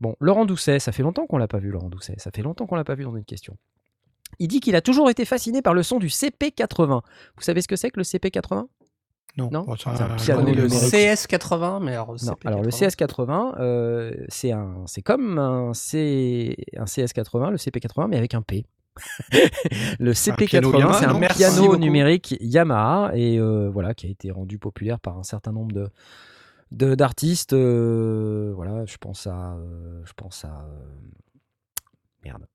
bon, 0.00 0.16
Laurent 0.20 0.44
Doucet, 0.46 0.78
ça 0.78 0.92
fait 0.92 1.02
longtemps 1.02 1.26
qu'on 1.26 1.38
l'a 1.38 1.48
pas 1.48 1.58
vu, 1.58 1.70
Laurent 1.70 1.88
Doucet. 1.88 2.14
Ça 2.18 2.30
fait 2.30 2.42
longtemps 2.42 2.66
qu'on 2.66 2.76
l'a 2.76 2.84
pas 2.84 2.94
vu 2.94 3.04
dans 3.04 3.16
une 3.16 3.24
question. 3.24 3.56
Il 4.38 4.48
dit 4.48 4.60
qu'il 4.60 4.74
a 4.76 4.80
toujours 4.82 5.08
été 5.08 5.24
fasciné 5.24 5.62
par 5.62 5.72
le 5.74 5.82
son 5.82 5.98
du 5.98 6.08
CP80. 6.08 7.02
Vous 7.36 7.42
savez 7.42 7.62
ce 7.62 7.68
que 7.68 7.76
c'est 7.76 7.90
que 7.90 7.98
le 8.00 8.04
CP80 8.04 8.66
Non, 9.36 9.50
Non, 9.52 9.64
bon, 9.64 9.76
ça, 9.76 9.94
c'est 9.94 10.02
un 10.02 10.16
piano 10.16 10.40
le- 10.46 10.52
numérique. 10.62 10.72
CS80, 10.72 11.82
mais 11.82 11.92
alors. 11.92 12.08
Non, 12.12 12.14
CP80. 12.16 12.46
alors 12.46 12.62
le 12.62 12.70
CS80, 12.70 13.54
euh, 13.60 14.14
c'est 14.28 14.52
un, 14.52 14.82
c'est 14.86 15.02
comme 15.02 15.38
un, 15.38 15.74
C, 15.74 16.56
un 16.76 16.84
CS80, 16.84 17.50
le 17.50 17.56
CP80, 17.58 18.08
mais 18.08 18.16
avec 18.16 18.32
un 18.34 18.40
P. 18.42 18.64
le 20.00 20.12
piano 20.12 20.70
CP80, 20.72 20.78
Yamaha, 20.78 20.98
c'est 20.98 21.04
un 21.04 21.28
piano 21.28 21.62
beaucoup. 21.66 21.76
numérique 21.76 22.34
Yamaha 22.40 23.10
et 23.14 23.38
euh, 23.38 23.68
voilà 23.68 23.92
qui 23.92 24.06
a 24.06 24.08
été 24.08 24.30
rendu 24.30 24.58
populaire 24.58 25.00
par 25.00 25.18
un 25.18 25.22
certain 25.22 25.52
nombre 25.52 25.72
de 25.72 25.90
de- 26.72 26.94
d'artistes. 26.94 27.52
euh, 27.52 28.52
voilà, 28.56 28.86
je 28.86 28.96
pense 28.96 29.26
à, 29.26 29.52
euh, 29.56 30.00
je 30.06 30.12
pense 30.14 30.46
à 30.46 30.64
euh, 30.66 30.94
merde, 32.24 32.46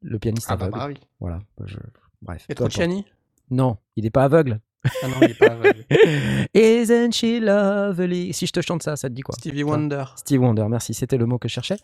le 0.00 0.18
pianiste 0.18 0.46
Ah 0.50 0.56
bah, 0.56 0.64
aveugle. 0.66 0.78
bah 0.78 0.86
oui. 0.88 1.00
Voilà, 1.20 1.40
je- 1.66 1.76
bref. 2.22 2.46
Petrucciani? 2.48 3.04
Non, 3.50 3.76
il 3.96 4.04
n'est 4.04 4.10
pas 4.10 4.24
aveugle. 4.24 4.60
Ah 5.02 5.08
non, 5.08 5.14
il 5.22 5.30
est 5.30 5.34
pas 5.38 5.52
aveugle. 5.52 5.84
Isn't 6.54 7.12
she 7.12 7.40
lovely? 7.40 8.32
Si 8.32 8.46
je 8.46 8.52
te 8.52 8.60
chante 8.60 8.82
ça, 8.82 8.96
ça 8.96 9.08
te 9.08 9.14
dit 9.14 9.22
quoi? 9.22 9.34
Stevie 9.38 9.62
Wonder. 9.62 10.04
Steve 10.16 10.40
Wonder, 10.40 10.66
merci, 10.68 10.92
c'était 10.94 11.16
le 11.16 11.26
mot 11.26 11.38
que 11.38 11.48
je 11.48 11.54
cherchais. 11.54 11.76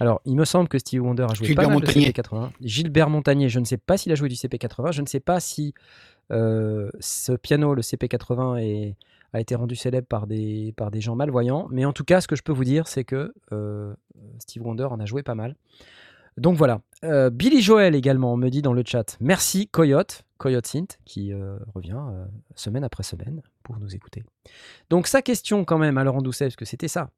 Alors, 0.00 0.20
il 0.24 0.36
me 0.36 0.44
semble 0.44 0.68
que 0.68 0.78
Steve 0.78 1.02
Wonder 1.02 1.26
a 1.28 1.34
joué 1.34 1.46
Gilbert 1.48 1.64
pas 1.68 1.74
mal 1.74 1.80
Montagnier. 1.80 2.12
de 2.12 2.12
CP80. 2.12 2.50
Gilbert 2.60 3.10
Montagnier, 3.10 3.48
je 3.48 3.58
ne 3.60 3.64
sais 3.64 3.76
pas 3.76 3.96
s'il 3.96 4.12
a 4.12 4.14
joué 4.14 4.28
du 4.28 4.36
CP80, 4.36 4.92
je 4.92 5.02
ne 5.02 5.06
sais 5.06 5.20
pas 5.20 5.40
si 5.40 5.74
euh, 6.32 6.90
ce 7.00 7.32
piano, 7.32 7.74
le 7.74 7.82
CP80, 7.82 8.58
est- 8.62 8.96
a 9.32 9.40
été 9.40 9.56
rendu 9.56 9.74
célèbre 9.74 10.06
par 10.06 10.28
des, 10.28 10.72
par 10.76 10.92
des 10.92 11.00
gens 11.00 11.16
malvoyants, 11.16 11.66
mais 11.72 11.84
en 11.84 11.92
tout 11.92 12.04
cas, 12.04 12.20
ce 12.20 12.28
que 12.28 12.36
je 12.36 12.42
peux 12.42 12.52
vous 12.52 12.62
dire, 12.64 12.86
c'est 12.86 13.02
que 13.02 13.34
euh, 13.52 13.92
Steve 14.38 14.64
Wonder 14.64 14.84
en 14.84 15.00
a 15.00 15.06
joué 15.06 15.24
pas 15.24 15.34
mal. 15.34 15.56
Donc 16.38 16.56
voilà. 16.56 16.80
Euh, 17.04 17.30
Billy 17.30 17.60
Joel 17.60 17.94
également 17.96 18.36
me 18.36 18.48
dit 18.48 18.62
dans 18.62 18.72
le 18.72 18.82
chat 18.86 19.16
merci 19.20 19.66
Coyote, 19.68 20.24
Coyote 20.44 20.66
Synth, 20.66 20.98
qui 21.06 21.32
euh, 21.32 21.56
revient 21.74 21.96
euh, 21.96 22.26
semaine 22.54 22.84
après 22.84 23.02
semaine 23.02 23.40
pour 23.62 23.78
nous 23.78 23.94
écouter. 23.94 24.24
Donc 24.90 25.06
sa 25.06 25.22
question 25.22 25.64
quand 25.64 25.78
même 25.78 25.96
à 25.96 26.04
Laurent 26.04 26.20
Doucet, 26.20 26.44
parce 26.44 26.56
que 26.56 26.66
c'était 26.66 26.86
ça. 26.86 27.08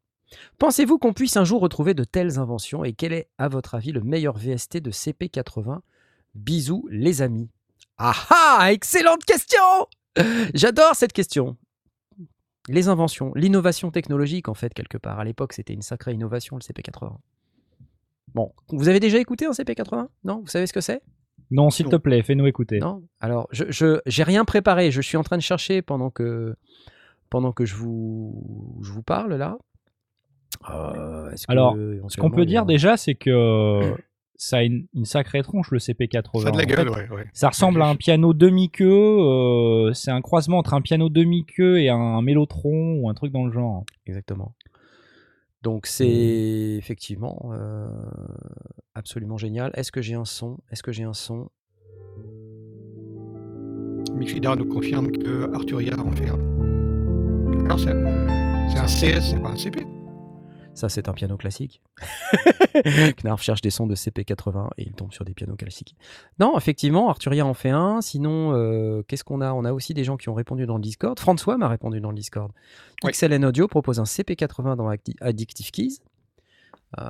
Pensez-vous 0.58 0.98
qu'on 0.98 1.12
puisse 1.12 1.36
un 1.36 1.42
jour 1.42 1.60
retrouver 1.60 1.92
de 1.92 2.04
telles 2.04 2.38
inventions 2.38 2.84
et 2.84 2.92
quel 2.92 3.12
est, 3.12 3.28
à 3.36 3.48
votre 3.48 3.74
avis, 3.74 3.90
le 3.90 4.00
meilleur 4.00 4.38
VST 4.38 4.76
de 4.76 4.92
CP80 4.92 5.80
Bisous, 6.36 6.86
les 6.88 7.20
amis. 7.20 7.50
Ah 7.98 8.14
ah 8.30 8.72
Excellente 8.72 9.24
question 9.24 9.88
J'adore 10.54 10.94
cette 10.94 11.12
question. 11.12 11.56
Les 12.68 12.86
inventions, 12.86 13.32
l'innovation 13.34 13.90
technologique, 13.90 14.46
en 14.48 14.54
fait, 14.54 14.72
quelque 14.72 14.98
part. 14.98 15.18
À 15.18 15.24
l'époque, 15.24 15.52
c'était 15.52 15.74
une 15.74 15.82
sacrée 15.82 16.12
innovation, 16.12 16.54
le 16.54 16.62
CP80. 16.62 17.16
Bon, 18.34 18.52
vous 18.68 18.86
avez 18.86 19.00
déjà 19.00 19.18
écouté 19.18 19.46
un 19.46 19.50
CP80 19.50 20.06
Non? 20.22 20.42
Vous 20.42 20.48
savez 20.48 20.68
ce 20.68 20.72
que 20.72 20.80
c'est? 20.80 21.02
Non, 21.50 21.70
s'il 21.70 21.86
te 21.86 21.96
plaît, 21.96 22.22
fais-nous 22.22 22.46
écouter. 22.46 22.78
non 22.80 23.02
Alors, 23.20 23.46
je 23.52 23.64
je- 23.70 24.00
j'ai 24.06 24.22
rien 24.24 24.44
préparé. 24.44 24.90
Je 24.90 25.00
suis 25.00 25.16
en 25.16 25.22
train 25.22 25.36
de 25.36 25.42
chercher 25.42 25.80
pendant 25.82 26.10
que 26.10 26.54
pendant 27.30 27.52
que 27.52 27.64
je 27.64 27.74
vous 27.76 28.78
je 28.82 28.90
vous 28.92 29.02
parle 29.02 29.34
là. 29.34 29.58
Euh, 30.70 31.30
que, 31.30 31.36
Alors, 31.48 31.76
Ce 32.08 32.16
qu'on 32.16 32.30
peut 32.30 32.42
a- 32.42 32.46
dire 32.46 32.64
déjà, 32.66 32.96
c'est 32.96 33.14
que 33.14 33.94
ça 34.38 34.58
a 34.58 34.62
une, 34.64 34.86
une 34.94 35.04
sacrée 35.04 35.42
tronche, 35.42 35.70
le 35.70 35.78
CP80. 35.78 36.42
Ça 36.42 36.48
a 36.48 36.50
de 36.50 36.56
la 36.58 36.64
En 36.64 36.66
gueule, 36.66 36.88
fait, 36.94 37.08
ouais, 37.10 37.16
ouais. 37.16 37.24
Ça 37.32 37.48
ressemble 37.48 37.80
à 37.82 37.86
un 37.88 37.96
piano 37.96 38.32
demi-queue. 38.34 38.84
euh, 38.90 39.92
c'est 39.94 40.10
un 40.10 40.20
croisement 40.20 40.58
entre 40.58 40.74
un 40.74 40.80
piano 40.82 41.08
demi-queue 41.08 41.80
et 41.80 41.88
un 41.90 42.20
mélotron 42.22 42.94
ou 43.00 43.08
un 43.08 43.14
truc 43.14 43.32
dans 43.32 43.44
le 43.46 43.52
genre. 43.52 43.84
Exactement. 44.06 44.52
Donc 45.66 45.88
c'est 45.88 46.76
effectivement 46.78 47.50
euh, 47.52 47.88
absolument 48.94 49.36
génial. 49.36 49.72
Est-ce 49.74 49.90
que 49.90 50.00
j'ai 50.00 50.14
un 50.14 50.24
son? 50.24 50.58
Est-ce 50.70 50.80
que 50.84 50.92
j'ai 50.92 51.02
un 51.02 51.12
son? 51.12 51.48
Michidar 54.14 54.56
nous 54.56 54.66
confirme 54.66 55.10
que 55.10 55.52
Arturia 55.52 55.98
en 55.98 56.12
fait 56.12 56.28
un. 56.28 56.38
Alors, 57.64 57.80
c'est 57.80 57.96
c'est 58.70 58.78
un 58.78 58.86
CS, 59.18 59.30
c'est 59.30 59.42
pas 59.42 59.48
un 59.48 59.56
CP. 59.56 59.84
Ça, 60.76 60.90
c'est 60.90 61.08
un 61.08 61.14
piano 61.14 61.38
classique. 61.38 61.80
Knarf 63.22 63.42
cherche 63.42 63.62
des 63.62 63.70
sons 63.70 63.86
de 63.86 63.94
CP80 63.94 64.68
et 64.76 64.82
il 64.82 64.92
tombe 64.92 65.10
sur 65.10 65.24
des 65.24 65.32
pianos 65.32 65.56
classiques. 65.56 65.96
Non, 66.38 66.56
effectivement, 66.58 67.08
Arturia 67.08 67.46
en 67.46 67.54
fait 67.54 67.70
un. 67.70 68.02
Sinon, 68.02 68.52
euh, 68.52 69.02
qu'est-ce 69.08 69.24
qu'on 69.24 69.40
a? 69.40 69.54
On 69.54 69.64
a 69.64 69.72
aussi 69.72 69.94
des 69.94 70.04
gens 70.04 70.18
qui 70.18 70.28
ont 70.28 70.34
répondu 70.34 70.66
dans 70.66 70.76
le 70.76 70.82
Discord. 70.82 71.18
François 71.18 71.56
m'a 71.56 71.68
répondu 71.68 72.00
dans 72.02 72.10
le 72.10 72.16
Discord. 72.16 72.52
Ouais. 73.02 73.12
XLN 73.12 73.46
Audio 73.46 73.68
propose 73.68 74.00
un 74.00 74.04
CP80 74.04 74.76
dans 74.76 74.92
Addictive 75.22 75.70
Keys. 75.70 75.98
Euh, 76.98 77.04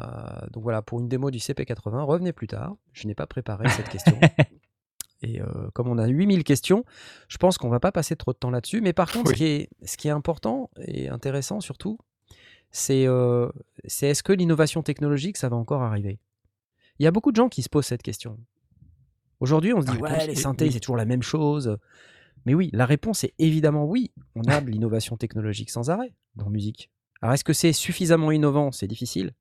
donc 0.52 0.62
voilà, 0.62 0.80
pour 0.80 1.00
une 1.00 1.08
démo 1.08 1.32
du 1.32 1.38
CP80, 1.38 2.02
revenez 2.04 2.32
plus 2.32 2.46
tard. 2.46 2.76
Je 2.92 3.08
n'ai 3.08 3.16
pas 3.16 3.26
préparé 3.26 3.68
cette 3.70 3.88
question. 3.88 4.18
Et 5.22 5.40
euh, 5.40 5.46
comme 5.72 5.88
on 5.88 5.98
a 5.98 6.06
8000 6.06 6.44
questions, 6.44 6.84
je 7.28 7.38
pense 7.38 7.58
qu'on 7.58 7.68
va 7.68 7.80
pas 7.80 7.90
passer 7.90 8.14
trop 8.14 8.32
de 8.32 8.38
temps 8.38 8.50
là-dessus. 8.50 8.80
Mais 8.80 8.92
par 8.92 9.10
contre, 9.10 9.28
ce, 9.28 9.32
Oui. 9.32 9.36
qui 9.38 9.44
est, 9.44 9.68
ce 9.84 9.96
qui 9.96 10.06
est 10.06 10.12
important 10.12 10.70
et 10.86 11.08
intéressant 11.08 11.60
surtout, 11.60 11.98
c'est 12.76 13.06
euh, 13.06 13.48
c'est 13.86 14.08
est-ce 14.08 14.22
que 14.22 14.32
l'innovation 14.32 14.82
technologique, 14.82 15.38
ça 15.38 15.48
va 15.48 15.56
encore 15.56 15.82
arriver? 15.82 16.18
Il 16.98 17.04
y 17.04 17.06
a 17.06 17.10
beaucoup 17.10 17.30
de 17.30 17.36
gens 17.36 17.48
qui 17.48 17.62
se 17.62 17.70
posent 17.70 17.86
cette 17.86 18.02
question. 18.02 18.38
Aujourd'hui, 19.40 19.72
on 19.72 19.80
se 19.80 19.86
dit, 19.86 19.92
réponse 19.92 20.10
ouais, 20.10 20.26
les 20.26 20.34
synthés, 20.34 20.66
oui. 20.66 20.72
c'est 20.72 20.80
toujours 20.80 20.96
la 20.96 21.06
même 21.06 21.22
chose. 21.22 21.78
Mais 22.44 22.54
oui, 22.54 22.70
la 22.72 22.84
réponse 22.86 23.24
est 23.24 23.32
évidemment 23.38 23.86
oui. 23.86 24.12
On 24.34 24.42
a 24.42 24.60
de 24.60 24.70
l'innovation 24.70 25.16
technologique 25.16 25.70
sans 25.70 25.88
arrêt 25.90 26.12
dans 26.36 26.50
musique. 26.50 26.90
Alors, 27.22 27.34
est-ce 27.34 27.44
que 27.44 27.54
c'est 27.54 27.72
suffisamment 27.72 28.30
innovant? 28.30 28.72
C'est 28.72 28.86
difficile. 28.86 29.32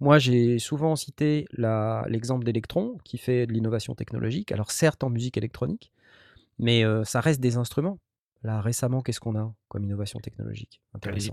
Moi, 0.00 0.18
j'ai 0.18 0.58
souvent 0.58 0.94
cité 0.96 1.46
l'exemple 1.52 2.44
d'Electron 2.44 2.98
qui 3.04 3.18
fait 3.18 3.46
de 3.46 3.52
l'innovation 3.52 3.94
technologique. 3.94 4.52
Alors, 4.52 4.70
certes, 4.70 5.02
en 5.04 5.10
musique 5.10 5.36
électronique, 5.36 5.92
mais 6.58 6.84
euh, 6.84 7.04
ça 7.04 7.20
reste 7.20 7.40
des 7.40 7.56
instruments. 7.56 7.98
Là, 8.44 8.60
récemment, 8.60 9.02
qu'est-ce 9.02 9.20
qu'on 9.20 9.36
a 9.36 9.52
comme 9.68 9.84
innovation 9.84 10.18
technologique 10.18 10.80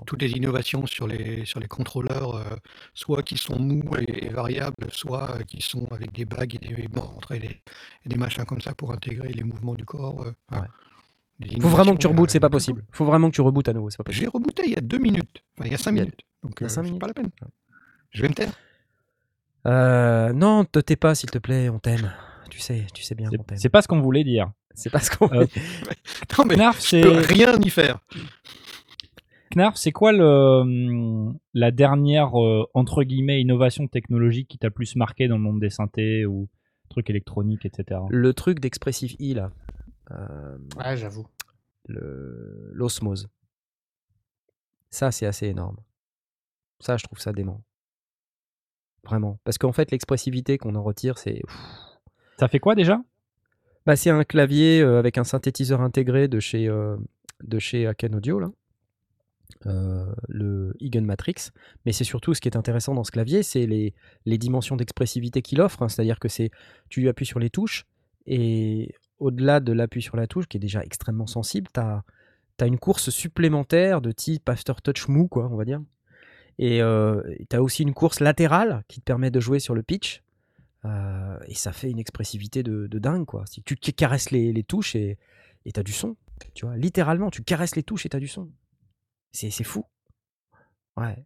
toutes 0.06 0.22
les 0.22 0.32
innovations 0.32 0.86
sur 0.86 1.08
les, 1.08 1.44
sur 1.46 1.60
les 1.60 1.68
contrôleurs, 1.68 2.36
euh, 2.36 2.56
soit 2.94 3.24
qui 3.24 3.38
sont 3.38 3.60
mous 3.60 3.84
et, 3.98 4.26
et 4.26 4.30
variables, 4.30 4.76
soit 4.92 5.36
euh, 5.38 5.44
qui 5.44 5.62
sont 5.62 5.86
avec 5.92 6.12
des 6.12 6.26
bagues 6.26 6.56
et 6.56 6.74
des 6.76 6.88
bandes 6.88 7.24
et 7.32 7.40
des, 7.40 7.62
et 8.06 8.10
des 8.10 8.16
machins 8.16 8.46
comme 8.46 8.62
ça 8.62 8.74
pour 8.76 8.92
intégrer 8.92 9.30
les 9.30 9.44
mouvements 9.44 9.74
du 9.76 9.86
corps. 9.86 10.24
euh, 10.24 10.32
Ouais. 10.52 10.68
des 11.40 11.60
Faut 11.60 11.68
vraiment 11.70 11.94
que 11.94 12.00
tu 12.00 12.08
rebootes, 12.08 12.30
c'est 12.32 12.40
pas 12.40 12.50
possible. 12.50 12.84
Faut 12.92 13.06
vraiment 13.06 13.30
que 13.30 13.36
tu 13.36 13.42
rebootes 13.42 13.70
à 13.70 13.74
nouveau, 13.74 13.90
c'est 13.90 13.98
pas 13.98 14.04
possible. 14.04 14.24
J'ai 14.26 14.30
rebooté 14.30 14.64
il 14.66 14.74
y 14.74 14.78
a 14.78 14.82
deux 14.82 15.00
minutes, 15.00 15.44
enfin 15.58 15.66
il 15.68 15.72
y 15.72 15.76
a 15.76 15.78
cinq 15.78 15.92
Il 15.92 15.98
y 15.98 16.02
a- 16.02 16.04
minutes. 16.04 16.22
Donc 16.44 16.54
il 16.60 16.64
y 16.64 16.66
a 16.66 16.70
cinq 16.70 16.82
c'est 16.84 16.88
minutes. 16.88 17.02
pas 17.02 17.08
la 17.08 17.14
peine. 17.14 17.30
Je 18.12 18.22
vais 18.22 18.30
me 18.30 18.34
taire. 18.34 18.54
Euh, 19.68 20.32
non, 20.34 20.64
te 20.66 20.80
tais 20.80 20.96
pas, 20.96 21.16
s'il 21.16 21.30
te 21.32 21.38
plaît, 21.38 21.70
on 21.70 21.80
t'aime. 21.80 22.12
Tu 22.50 22.60
sais, 22.60 22.86
tu 22.94 23.04
sais 23.04 23.14
bien 23.16 23.30
qu'on 23.30 23.44
t'aime. 23.44 23.58
C'est 23.58 23.70
pas 23.70 23.82
ce 23.82 23.88
qu'on 23.88 24.02
voulait 24.02 24.24
dire. 24.24 24.52
C'est 24.80 24.90
pas 24.90 25.00
ce 25.00 25.12
qu'on 25.16 25.30
Euh, 25.34 25.46
Non 26.38 26.46
mais 26.46 26.56
Knarf, 26.56 26.82
je 26.86 27.02
peux 27.02 27.18
rien 27.34 27.60
y 27.60 27.70
faire. 27.70 28.00
Knarf, 29.56 29.76
c'est 29.78 29.92
quoi 29.92 30.12
le 30.12 31.34
la 31.54 31.72
dernière 31.72 32.40
euh, 32.42 32.66
entre 32.74 33.04
guillemets 33.04 33.42
innovation 33.42 33.88
technologique 33.88 34.48
qui 34.48 34.58
t'a 34.58 34.70
plus 34.70 34.96
marqué 34.96 35.28
dans 35.28 35.36
le 35.38 35.42
monde 35.44 35.60
des 35.60 35.70
synthés 35.70 36.26
ou 36.26 36.48
trucs 36.90 37.10
électroniques, 37.10 37.66
etc. 37.66 38.00
Le 38.10 38.34
truc 38.34 38.60
d'Expressive 38.60 39.16
E, 39.22 39.34
là. 39.36 39.52
euh, 40.12 40.58
Ouais, 40.78 40.96
j'avoue. 40.98 41.28
le- 41.88 42.70
l'osmose. 42.74 43.28
Ça, 44.92 45.12
c'est 45.12 45.26
assez 45.26 45.48
énorme. 45.48 45.78
Ça, 46.80 46.98
je 46.98 47.04
trouve 47.04 47.20
ça 47.20 47.32
dément. 47.34 47.62
Vraiment. 49.04 49.40
Parce 49.44 49.58
qu'en 49.58 49.72
fait, 49.72 49.92
l'expressivité 49.92 50.58
qu'on 50.58 50.76
en 50.76 50.84
retire, 50.84 51.18
c'est. 51.18 51.42
Ça 52.40 52.48
fait 52.48 52.60
quoi 52.60 52.76
déjà? 52.76 53.02
C'est 53.96 54.10
un 54.10 54.24
clavier 54.24 54.82
euh, 54.82 55.00
avec 55.00 55.18
un 55.18 55.24
synthétiseur 55.24 55.82
intégré 55.82 56.28
de 56.28 56.40
chez, 56.40 56.68
euh, 56.68 56.98
de 57.44 57.60
chez 57.60 57.88
Aken 57.88 58.16
Audio, 58.16 58.40
là. 58.40 58.50
Euh, 59.66 60.06
le 60.28 60.74
Egan 60.80 61.02
Matrix. 61.02 61.50
Mais 61.86 61.92
c'est 61.92 62.04
surtout 62.04 62.34
ce 62.34 62.42
qui 62.42 62.48
est 62.48 62.56
intéressant 62.56 62.94
dans 62.94 63.04
ce 63.04 63.12
clavier, 63.12 63.44
c'est 63.44 63.66
les, 63.66 63.94
les 64.26 64.38
dimensions 64.38 64.76
d'expressivité 64.76 65.42
qu'il 65.42 65.60
offre. 65.60 65.82
hein. 65.82 65.90
C'est-à-dire 65.90 66.20
que 66.20 66.28
c'est 66.28 66.52
tu 66.90 67.10
appuies 67.10 67.26
sur 67.26 67.40
les 67.40 67.50
touches 67.50 67.86
et 68.26 68.94
au-delà 69.18 69.60
de 69.60 69.74
l'appui 69.74 70.02
sur 70.02 70.16
la 70.16 70.28
touche, 70.28 70.48
qui 70.48 70.58
est 70.58 70.60
déjà 70.62 70.82
extrêmement 70.84 71.28
sensible, 71.28 71.68
tu 71.74 71.82
as, 71.82 72.04
une 72.66 72.78
course 72.78 73.10
supplémentaire 73.10 74.02
de 74.02 74.12
type 74.12 74.48
aftertouch 74.48 75.08
mou, 75.08 75.28
quoi, 75.28 75.50
on 75.52 75.58
va 75.58 75.66
dire. 75.66 75.82
Et 76.58 76.80
tu 77.50 77.56
as 77.56 77.62
aussi 77.62 77.84
une 77.84 77.94
course 77.94 78.20
latérale 78.20 78.84
qui 78.88 79.00
te 79.00 79.06
permet 79.06 79.32
de 79.32 79.40
jouer 79.40 79.60
sur 79.60 79.74
le 79.74 79.82
pitch. 79.82 80.22
Euh, 80.86 81.38
et 81.48 81.56
ça 81.56 81.72
fait 81.72 81.90
une 81.90 82.00
expressivité 82.00 82.64
de, 82.64 82.88
dingue, 83.00 83.26
quoi. 83.26 83.46
Si 83.46 83.62
tu 83.62 83.76
caresses 83.76 84.32
les, 84.32 84.64
touches 84.64 84.96
et 84.96 85.18
tu 85.66 85.80
as 85.80 85.84
du 85.84 85.92
son, 85.92 86.16
tu 86.54 86.66
vois, 86.66 86.78
littéralement, 86.78 87.30
tu 87.30 87.44
caresses 87.44 87.76
les 87.76 87.84
touches 87.84 88.06
et 88.06 88.10
tu 88.10 88.18
as 88.18 88.20
du 88.20 88.28
son. 88.28 88.50
C'est 89.32 89.64
fou. 89.64 89.86
Ouais. 90.98 91.26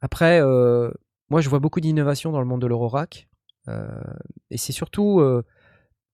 Après, 0.00 0.40
euh, 0.40 0.90
moi, 1.30 1.40
je 1.40 1.48
vois 1.48 1.58
beaucoup 1.58 1.80
d'innovations 1.80 2.32
dans 2.32 2.40
le 2.40 2.46
monde 2.46 2.60
de 2.60 2.66
l'Eurorack. 2.66 3.28
euh, 3.68 4.00
et 4.50 4.58
c'est 4.58 4.72
surtout 4.72 5.22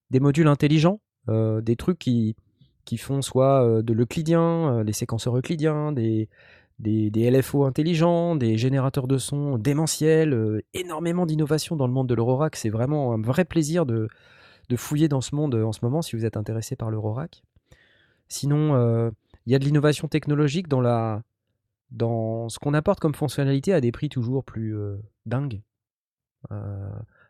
des 0.09 0.19
modules 0.19 0.47
intelligents, 0.47 1.01
des 1.27 1.75
trucs 1.77 1.99
qui, 1.99 2.35
qui 2.85 2.97
font 2.97 3.21
soit 3.21 3.83
de 3.83 3.93
l'euclidien, 3.93 4.83
des 4.83 4.93
séquenceurs 4.93 5.37
euclidiens, 5.37 5.91
des, 5.91 6.29
des, 6.79 7.31
LFO 7.31 7.65
intelligents, 7.65 8.35
des 8.35 8.57
générateurs 8.57 9.07
de 9.07 9.17
son 9.17 9.57
démentiels, 9.57 10.33
euh, 10.33 10.61
énormément 10.73 11.25
d'innovations 11.25 11.75
dans 11.75 11.87
le 11.87 11.93
monde 11.93 12.07
de 12.07 12.13
l'Eurorack. 12.13 12.55
C'est 12.55 12.69
vraiment 12.69 13.13
un 13.13 13.21
vrai 13.21 13.45
plaisir 13.45 13.85
de, 13.85 14.07
fouiller 14.75 15.07
dans 15.07 15.21
ce 15.21 15.35
monde 15.35 15.53
euh, 15.53 15.65
en 15.65 15.71
ce 15.71 15.79
moment 15.83 16.01
si 16.01 16.15
vous 16.15 16.25
êtes 16.25 16.37
intéressé 16.37 16.75
par 16.75 16.89
l'Eurorack. 16.89 17.43
Sinon, 18.27 18.75
euh, 18.75 19.11
il 19.45 19.51
y 19.51 19.55
a 19.55 19.59
de 19.59 19.65
l'innovation 19.65 20.07
technologique 20.07 20.67
dans, 20.67 21.21
ce 22.49 22.59
qu'on 22.59 22.73
apporte 22.73 22.99
comme 22.99 23.13
fonctionnalité 23.13 23.73
à 23.73 23.81
des 23.81 23.91
prix 23.91 24.09
toujours 24.09 24.43
plus 24.43 24.75
dingues. 25.25 25.61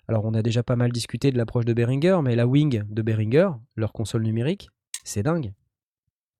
Alors, 0.07 0.25
on 0.25 0.33
a 0.33 0.41
déjà 0.41 0.63
pas 0.63 0.75
mal 0.75 0.91
discuté 0.91 1.31
de 1.31 1.37
l'approche 1.37 1.65
de 1.65 1.73
Behringer, 1.73 2.19
mais 2.23 2.35
la 2.35 2.45
Wing 2.45 2.83
de 2.87 3.01
Behringer, 3.01 3.49
leur 3.75 3.93
console 3.93 4.23
numérique, 4.23 4.69
c'est 5.03 5.23
dingue. 5.23 5.53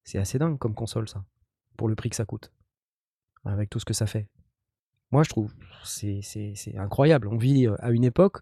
C'est 0.03 0.19
assez 0.19 0.37
dingue 0.37 0.57
comme 0.57 0.75
console, 0.75 1.09
ça, 1.09 1.23
pour 1.77 1.87
le 1.87 1.95
prix 1.95 2.09
que 2.09 2.15
ça 2.15 2.25
coûte, 2.25 2.51
avec 3.45 3.69
tout 3.69 3.79
ce 3.79 3.85
que 3.85 3.93
ça 3.93 4.05
fait. 4.05 4.27
Moi, 5.11 5.23
je 5.23 5.29
trouve 5.29 5.53
c'est 5.83 6.77
incroyable. 6.77 7.27
On 7.27 7.37
vit 7.37 7.67
euh, 7.67 7.75
à 7.79 7.91
une 7.91 8.03
époque 8.03 8.39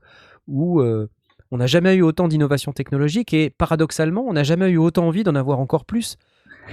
où 0.47 0.79
euh, 0.79 1.09
on 1.51 1.57
n'a 1.57 1.67
jamais 1.67 1.95
eu 1.95 2.01
autant 2.01 2.27
d'innovation 2.27 2.71
technologique 2.71 3.33
et 3.33 3.49
paradoxalement, 3.49 4.23
on 4.27 4.33
n'a 4.33 4.43
jamais 4.43 4.69
eu 4.69 4.77
autant 4.77 5.07
envie 5.07 5.23
d'en 5.23 5.35
avoir 5.35 5.59
encore 5.59 5.85
plus. 5.85 6.17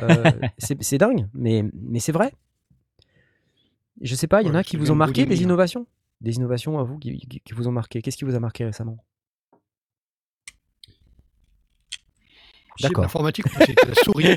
Euh, 0.02 0.30
c'est 0.58 0.98
dingue, 0.98 1.26
mais, 1.34 1.64
mais 1.74 1.98
c'est 1.98 2.12
vrai. 2.12 2.32
Je 4.00 4.14
sais 4.14 4.28
pas, 4.28 4.42
il 4.42 4.48
y 4.48 4.50
en 4.50 4.54
a 4.54 4.62
qui 4.62 4.76
vous 4.76 4.92
ont 4.92 4.94
marqué 4.94 5.26
des 5.26 5.42
innovations? 5.42 5.86
Des 6.20 6.36
innovations 6.36 6.78
à 6.78 6.84
vous 6.84 6.98
qui 6.98 7.42
vous 7.52 7.66
ont 7.66 7.72
marqué? 7.72 8.02
Qu'est-ce 8.02 8.16
qui 8.16 8.24
vous 8.24 8.36
a 8.36 8.40
marqué 8.40 8.64
récemment? 8.64 8.98
D'accord. 12.80 13.02
L'informatique, 13.02 13.46
c'est 13.48 13.74
la 13.88 13.94
souris. 13.94 14.36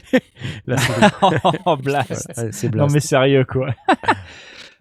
La 0.65 0.77
souris. 0.77 1.37
oh, 1.65 1.77
blast. 1.77 2.31
Ouais, 2.37 2.51
c'est 2.51 2.67
Non 2.67 2.85
blast. 2.85 2.93
mais 2.93 2.99
sérieux 2.99 3.45
quoi. 3.45 3.67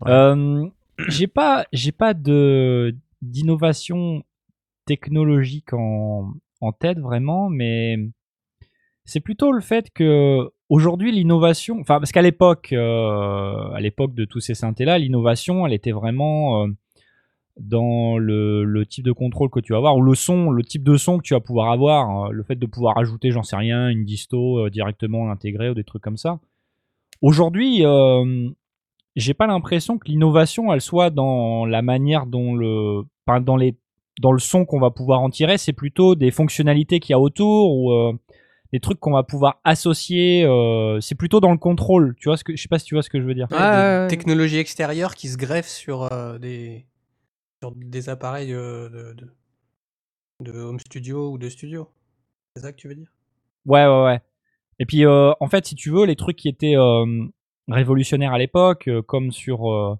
Ouais. 0.00 0.11
Euh, 0.12 0.67
j'ai 1.09 1.26
pas 1.26 1.67
j'ai 1.73 1.93
pas 1.93 2.14
de 2.14 2.97
d'innovation 3.23 4.23
technologique 4.87 5.73
en 5.73 6.33
en 6.61 6.73
tête 6.73 6.99
vraiment, 6.99 7.49
mais 7.49 7.97
c'est 9.05 9.21
plutôt 9.21 9.52
le 9.52 9.61
fait 9.61 9.90
que 9.90 10.50
aujourd'hui 10.69 11.12
l'innovation, 11.12 11.79
enfin 11.81 11.99
parce 11.99 12.12
qu'à 12.12 12.23
l'époque 12.23 12.73
euh, 12.73 13.71
à 13.73 13.81
l'époque 13.81 14.14
de 14.14 14.25
tous 14.25 14.40
ces 14.40 14.55
synthés 14.55 14.85
là, 14.85 14.99
l'innovation 14.99 15.67
elle 15.67 15.73
était 15.73 15.93
vraiment 15.93 16.64
euh, 16.64 16.69
dans 17.61 18.19
le, 18.19 18.64
le 18.64 18.87
type 18.87 19.05
de 19.05 19.12
contrôle 19.12 19.50
que 19.50 19.61
tu 19.61 19.73
vas 19.73 19.79
avoir 19.79 19.97
ou 19.97 20.02
le 20.02 20.14
son, 20.14 20.50
le 20.50 20.62
type 20.62 20.83
de 20.83 20.97
son 20.97 21.19
que 21.19 21.23
tu 21.23 21.35
vas 21.35 21.40
pouvoir 21.40 21.71
avoir, 21.71 22.26
euh, 22.26 22.31
le 22.33 22.43
fait 22.43 22.57
de 22.57 22.67
pouvoir 22.67 22.99
ajouter, 22.99 23.31
j'en 23.31 23.43
sais 23.43 23.57
rien, 23.57 23.88
une 23.88 24.05
disto 24.05 24.59
euh, 24.59 24.71
directement 24.71 25.31
intégrée 25.31 25.71
ou 25.71 25.75
des 25.75 25.85
trucs 25.85 26.02
comme 26.02 26.17
ça. 26.17 26.40
Aujourd'hui, 27.23 27.85
euh, 27.85 28.49
j'ai 29.17 29.35
pas 29.35 29.47
l'impression 29.47 29.99
que 29.99 30.09
l'innovation 30.09 30.73
elle 30.73 30.81
soit 30.81 31.11
dans 31.11 31.67
la 31.67 31.83
manière 31.83 32.26
dont 32.26 32.55
le, 32.55 33.02
enfin, 33.26 33.40
dans 33.40 33.57
les, 33.57 33.76
dans 34.21 34.33
le 34.33 34.38
son 34.38 34.64
qu'on 34.64 34.81
va 34.81 34.90
pouvoir 34.90 35.21
en 35.21 35.31
tirer, 35.31 35.59
c'est 35.59 35.73
plutôt 35.73 36.14
des 36.14 36.31
fonctionnalités 36.31 37.00
qu'il 37.00 37.12
y 37.12 37.14
a 37.14 37.21
autour 37.21 37.75
ou 37.75 37.93
euh, 37.93 38.12
des 38.73 38.81
trucs 38.81 39.00
qu'on 39.00 39.12
va 39.12 39.23
pouvoir 39.23 39.61
associer. 39.64 40.45
euh, 40.45 41.00
c'est 41.00 41.14
plutôt 41.14 41.40
dans 41.40 41.50
le 41.50 41.59
contrôle. 41.59 42.14
Tu 42.19 42.29
vois 42.29 42.37
ce 42.37 42.45
que, 42.45 42.55
je 42.55 42.61
sais 42.62 42.69
pas 42.69 42.79
si 42.79 42.87
tu 42.87 42.95
vois 42.95 43.02
ce 43.02 43.11
que 43.11 43.21
je 43.21 43.26
veux 43.26 43.35
dire. 43.35 43.49
Ah, 43.52 44.07
des 44.07 44.17
technologies 44.17 44.59
extérieures 44.59 45.14
qui 45.14 45.29
se 45.29 45.37
greffent 45.37 45.69
sur 45.69 46.12
euh, 46.12 46.38
des 46.38 46.87
sur 47.62 47.73
des 47.75 48.09
appareils 48.09 48.52
euh, 48.55 48.88
de, 48.88 49.12
de, 49.12 50.52
de 50.52 50.59
home 50.59 50.81
studio 50.81 51.31
ou 51.33 51.38
de 51.38 51.49
studio. 51.49 51.88
C'est 52.57 52.62
ça 52.62 52.73
que 52.73 52.76
tu 52.76 52.88
veux 52.88 52.95
dire? 52.95 53.12
Ouais, 53.67 53.87
ouais, 53.87 54.05
ouais. 54.05 54.21
Et 54.79 54.87
puis, 54.87 55.05
euh, 55.05 55.33
en 55.40 55.49
fait, 55.49 55.67
si 55.67 55.75
tu 55.75 55.90
veux, 55.90 56.07
les 56.07 56.17
trucs 56.17 56.37
qui 56.37 56.49
étaient 56.49 56.76
euh, 56.76 57.05
révolutionnaires 57.69 58.33
à 58.33 58.38
l'époque, 58.38 58.88
euh, 58.88 59.02
comme 59.02 59.31
sur, 59.31 59.71
euh, 59.71 59.95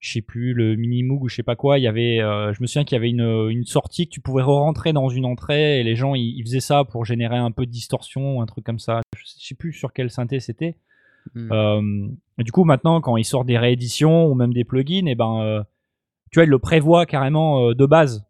je 0.00 0.12
sais 0.12 0.22
plus, 0.22 0.54
le 0.54 0.76
Minimoog 0.76 1.22
ou 1.24 1.28
je 1.28 1.36
sais 1.36 1.42
pas 1.42 1.56
quoi, 1.56 1.78
il 1.78 1.82
y 1.82 1.86
avait, 1.88 2.20
euh, 2.20 2.54
je 2.54 2.62
me 2.62 2.66
souviens 2.66 2.84
qu'il 2.84 2.96
y 2.96 2.98
avait 2.98 3.10
une, 3.10 3.50
une 3.50 3.64
sortie 3.64 4.06
que 4.06 4.12
tu 4.12 4.20
pouvais 4.22 4.42
re-rentrer 4.42 4.94
dans 4.94 5.10
une 5.10 5.26
entrée 5.26 5.80
et 5.80 5.82
les 5.82 5.94
gens, 5.94 6.14
ils, 6.14 6.38
ils 6.38 6.42
faisaient 6.42 6.60
ça 6.60 6.84
pour 6.84 7.04
générer 7.04 7.36
un 7.36 7.50
peu 7.50 7.66
de 7.66 7.70
distorsion 7.70 8.38
ou 8.38 8.40
un 8.40 8.46
truc 8.46 8.64
comme 8.64 8.78
ça. 8.78 9.02
Je 9.14 9.24
sais- 9.26 9.54
plus 9.54 9.74
sur 9.74 9.92
quel 9.92 10.10
synthé 10.10 10.40
c'était. 10.40 10.76
Et 11.36 12.44
du 12.44 12.50
coup, 12.52 12.64
maintenant, 12.64 13.00
quand 13.02 13.16
ils 13.18 13.24
sortent 13.24 13.46
des 13.46 13.58
rééditions 13.58 14.26
ou 14.26 14.34
même 14.34 14.52
des 14.54 14.64
plugins, 14.64 15.06
et 15.06 15.14
ben, 15.14 15.40
euh, 15.42 15.62
tu 16.34 16.40
vois, 16.40 16.46
ils 16.46 16.50
le 16.50 16.58
prévoient 16.58 17.06
carrément 17.06 17.68
euh, 17.68 17.74
de 17.76 17.86
base. 17.86 18.26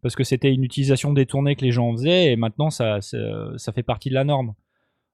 Parce 0.00 0.16
que 0.16 0.24
c'était 0.24 0.50
une 0.50 0.64
utilisation 0.64 1.12
détournée 1.12 1.56
que 1.56 1.62
les 1.62 1.72
gens 1.72 1.92
faisaient, 1.92 2.32
et 2.32 2.36
maintenant, 2.36 2.70
ça, 2.70 3.02
ça, 3.02 3.18
ça 3.58 3.70
fait 3.72 3.82
partie 3.82 4.08
de 4.08 4.14
la 4.14 4.24
norme. 4.24 4.54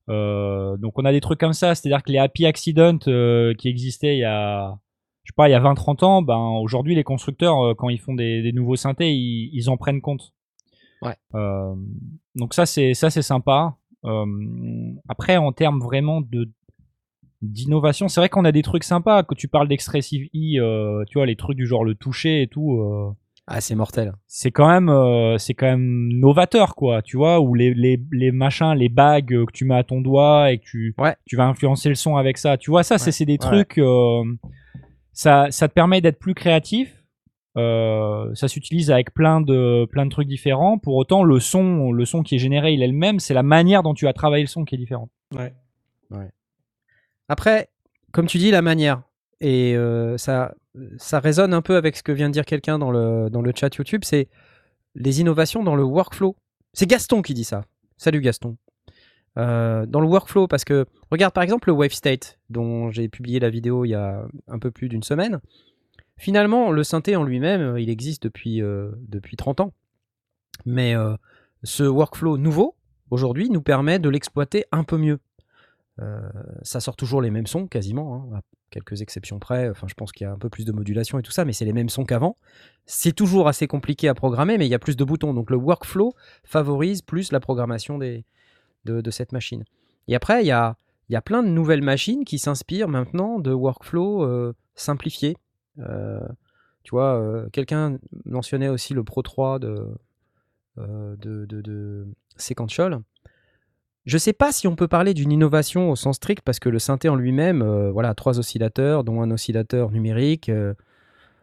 Euh, 0.08 0.76
donc, 0.76 0.96
on 0.96 1.04
a 1.04 1.10
des 1.10 1.20
trucs 1.20 1.40
comme 1.40 1.52
ça, 1.54 1.74
c'est-à-dire 1.74 2.04
que 2.04 2.12
les 2.12 2.18
happy 2.18 2.46
accidents 2.46 3.00
euh, 3.08 3.52
qui 3.54 3.68
existaient 3.68 4.14
il 4.14 4.20
y 4.20 4.24
a, 4.24 4.78
je 5.24 5.32
sais 5.32 5.34
pas, 5.36 5.48
il 5.48 5.52
y 5.52 5.56
a 5.56 5.60
20-30 5.60 6.04
ans, 6.04 6.22
ben, 6.22 6.38
aujourd'hui, 6.62 6.94
les 6.94 7.02
constructeurs, 7.02 7.60
euh, 7.64 7.74
quand 7.74 7.88
ils 7.88 7.98
font 7.98 8.14
des, 8.14 8.42
des 8.42 8.52
nouveaux 8.52 8.76
synthés, 8.76 9.12
ils, 9.12 9.50
ils 9.52 9.68
en 9.68 9.76
prennent 9.76 10.00
compte. 10.00 10.32
Ouais. 11.02 11.16
Donc 12.36 12.54
ça, 12.54 12.64
c'est 12.64 12.94
ça, 12.94 13.10
c'est 13.10 13.22
sympa. 13.22 13.76
Après, 15.08 15.36
en 15.36 15.50
termes 15.50 15.80
vraiment 15.80 16.20
de 16.20 16.48
d'innovation, 17.42 18.08
c'est 18.08 18.20
vrai 18.20 18.28
qu'on 18.28 18.44
a 18.44 18.52
des 18.52 18.62
trucs 18.62 18.84
sympas. 18.84 19.22
Que 19.22 19.34
tu 19.34 19.48
parles 19.48 19.68
d'Expressive 19.68 20.28
E, 20.34 20.58
euh, 20.60 21.04
tu 21.08 21.18
vois, 21.18 21.26
les 21.26 21.36
trucs 21.36 21.56
du 21.56 21.66
genre 21.66 21.84
le 21.84 21.94
toucher 21.94 22.42
et 22.42 22.46
tout. 22.46 22.78
euh, 22.80 23.10
Ah, 23.46 23.60
c'est 23.60 23.74
mortel. 23.74 24.12
c'est 24.28 24.50
quand 24.52 24.68
même 24.68 24.88
euh, 24.88 25.36
c'est 25.38 25.54
quand 25.54 25.66
même 25.66 26.08
novateur 26.12 26.76
quoi 26.76 27.02
tu 27.02 27.16
vois 27.16 27.40
ou 27.40 27.54
les, 27.54 27.74
les, 27.74 28.00
les 28.12 28.30
machins 28.30 28.74
les 28.74 28.88
bagues 28.88 29.44
que 29.46 29.52
tu 29.52 29.64
mets 29.64 29.74
à 29.74 29.82
ton 29.82 30.00
doigt 30.00 30.52
et 30.52 30.58
que 30.58 30.64
tu 30.64 30.94
Ouais. 30.98 31.16
tu 31.26 31.34
vas 31.36 31.46
influencer 31.46 31.88
le 31.88 31.96
son 31.96 32.14
avec 32.16 32.38
ça 32.38 32.56
tu 32.58 32.70
vois 32.70 32.84
ça 32.84 32.96
c'est 32.98 33.06
Ouais. 33.06 33.12
c'est 33.12 33.24
des 33.24 33.32
Ouais. 33.32 33.38
trucs 33.38 33.78
euh, 33.78 34.22
ça 35.12 35.46
ça 35.50 35.66
te 35.66 35.72
permet 35.74 36.00
d'être 36.00 36.18
plus 36.20 36.34
créatif 36.34 36.94
Euh, 37.56 38.32
ça 38.34 38.46
s'utilise 38.46 38.92
avec 38.92 39.12
plein 39.12 39.40
de 39.40 39.84
plein 39.90 40.06
de 40.06 40.10
trucs 40.10 40.28
différents 40.28 40.78
pour 40.78 40.94
autant 40.94 41.24
le 41.24 41.40
son 41.40 41.90
le 41.90 42.04
son 42.04 42.22
qui 42.22 42.36
est 42.36 42.38
généré 42.38 42.72
il 42.74 42.82
est 42.84 42.86
le 42.86 42.92
même 43.06 43.18
c'est 43.18 43.34
la 43.34 43.42
manière 43.42 43.82
dont 43.82 43.94
tu 43.94 44.06
as 44.06 44.12
travaillé 44.12 44.44
le 44.44 44.48
son 44.48 44.64
qui 44.64 44.76
est 44.76 44.78
différente 44.78 45.10
Ouais. 45.36 45.52
Après, 47.30 47.68
comme 48.10 48.26
tu 48.26 48.38
dis, 48.38 48.50
la 48.50 48.60
manière. 48.60 49.02
Et 49.40 49.76
euh, 49.76 50.18
ça, 50.18 50.52
ça 50.98 51.20
résonne 51.20 51.54
un 51.54 51.62
peu 51.62 51.76
avec 51.76 51.96
ce 51.96 52.02
que 52.02 52.10
vient 52.10 52.28
de 52.28 52.32
dire 52.32 52.44
quelqu'un 52.44 52.76
dans 52.76 52.90
le, 52.90 53.52
chat 53.54 53.72
YouTube, 53.76 54.02
c'est 54.04 54.28
les 54.96 55.20
innovations 55.20 55.62
dans 55.62 55.76
le 55.76 55.84
workflow. 55.84 56.34
C'est 56.72 56.88
Gaston 56.88 57.22
qui 57.22 57.32
dit 57.32 57.44
ça. 57.44 57.64
Salut 57.98 58.20
Gaston. 58.20 58.56
Euh, 59.38 59.86
dans 59.86 60.00
le 60.00 60.08
workflow, 60.08 60.48
parce 60.48 60.64
que 60.64 60.86
regarde 61.12 61.32
par 61.32 61.44
exemple 61.44 61.68
le 61.68 61.72
Wave 61.72 61.92
State, 61.92 62.40
dont 62.50 62.90
j'ai 62.90 63.08
publié 63.08 63.38
la 63.38 63.48
vidéo 63.48 63.84
il 63.84 63.90
y 63.90 63.94
a 63.94 64.26
un 64.48 64.58
peu 64.58 64.72
plus 64.72 64.88
d'une 64.88 65.04
semaine. 65.04 65.38
Finalement, 66.16 66.72
le 66.72 66.82
synthé 66.82 67.14
en 67.14 67.22
lui-même, 67.22 67.78
il 67.78 67.90
existe 67.90 68.24
depuis, 68.24 68.60
euh, 68.60 68.90
depuis 69.06 69.36
30 69.36 69.60
ans. 69.60 69.72
Mais 70.66 70.94
ce 71.62 71.84
workflow 71.84 72.38
nouveau, 72.38 72.74
aujourd'hui, 73.12 73.50
nous 73.50 73.62
permet 73.62 74.00
de 74.00 74.08
l'exploiter 74.08 74.64
un 74.72 74.82
peu 74.82 74.98
mieux. 74.98 75.20
Euh, 76.00 76.20
ça 76.62 76.80
sort 76.80 76.96
toujours 76.96 77.20
les 77.20 77.30
mêmes 77.30 77.46
sons 77.46 77.66
quasiment, 77.66 78.14
hein, 78.32 78.38
à 78.38 78.40
quelques 78.70 79.02
exceptions 79.02 79.38
près. 79.38 79.68
Enfin, 79.68 79.86
je 79.88 79.94
pense 79.94 80.12
qu'il 80.12 80.24
y 80.24 80.28
a 80.28 80.32
un 80.32 80.38
peu 80.38 80.48
plus 80.48 80.64
de 80.64 80.72
modulation 80.72 81.18
et 81.18 81.22
tout 81.22 81.32
ça, 81.32 81.44
mais 81.44 81.52
c'est 81.52 81.64
les 81.64 81.72
mêmes 81.72 81.88
sons 81.88 82.04
qu'avant. 82.04 82.36
C'est 82.86 83.12
toujours 83.12 83.48
assez 83.48 83.66
compliqué 83.66 84.08
à 84.08 84.14
programmer, 84.14 84.58
mais 84.58 84.66
il 84.66 84.70
y 84.70 84.74
a 84.74 84.78
plus 84.78 84.96
de 84.96 85.04
boutons. 85.04 85.34
Donc 85.34 85.50
le 85.50 85.56
workflow 85.56 86.14
favorise 86.44 87.02
plus 87.02 87.32
la 87.32 87.40
programmation 87.40 87.98
de, 87.98 89.10
cette 89.10 89.32
machine. 89.32 89.64
Et 90.08 90.14
après, 90.14 90.42
il 90.42 90.46
y 90.46 90.52
a, 90.52 90.76
plein 91.24 91.42
de 91.42 91.48
nouvelles 91.48 91.82
machines 91.82 92.24
qui 92.24 92.38
s'inspirent 92.38 92.88
maintenant 92.88 93.38
de 93.38 93.52
workflow 93.52 94.24
euh, 94.24 94.54
simplifiés. 94.74 95.36
Euh, 95.78 96.20
tu 96.82 96.90
vois, 96.92 97.46
quelqu'un 97.52 97.98
mentionnait 98.24 98.68
aussi 98.68 98.94
le 98.94 99.04
Pro 99.04 99.20
3 99.20 99.58
de, 99.58 99.86
euh, 100.78 101.16
de, 101.16 101.46
de, 101.46 101.60
de 101.60 102.06
Sequential. 102.36 103.00
Je 104.06 104.16
sais 104.16 104.32
pas 104.32 104.50
si 104.50 104.66
on 104.66 104.76
peut 104.76 104.88
parler 104.88 105.12
d'une 105.12 105.30
innovation 105.30 105.90
au 105.90 105.96
sens 105.96 106.16
strict 106.16 106.42
parce 106.44 106.58
que 106.58 106.68
le 106.68 106.78
synthé 106.78 107.08
en 107.08 107.16
lui-même, 107.16 107.62
euh, 107.62 107.90
voilà, 107.90 108.14
trois 108.14 108.38
oscillateurs, 108.38 109.04
dont 109.04 109.20
un 109.20 109.30
oscillateur 109.30 109.90
numérique. 109.90 110.48
euh, 110.48 110.74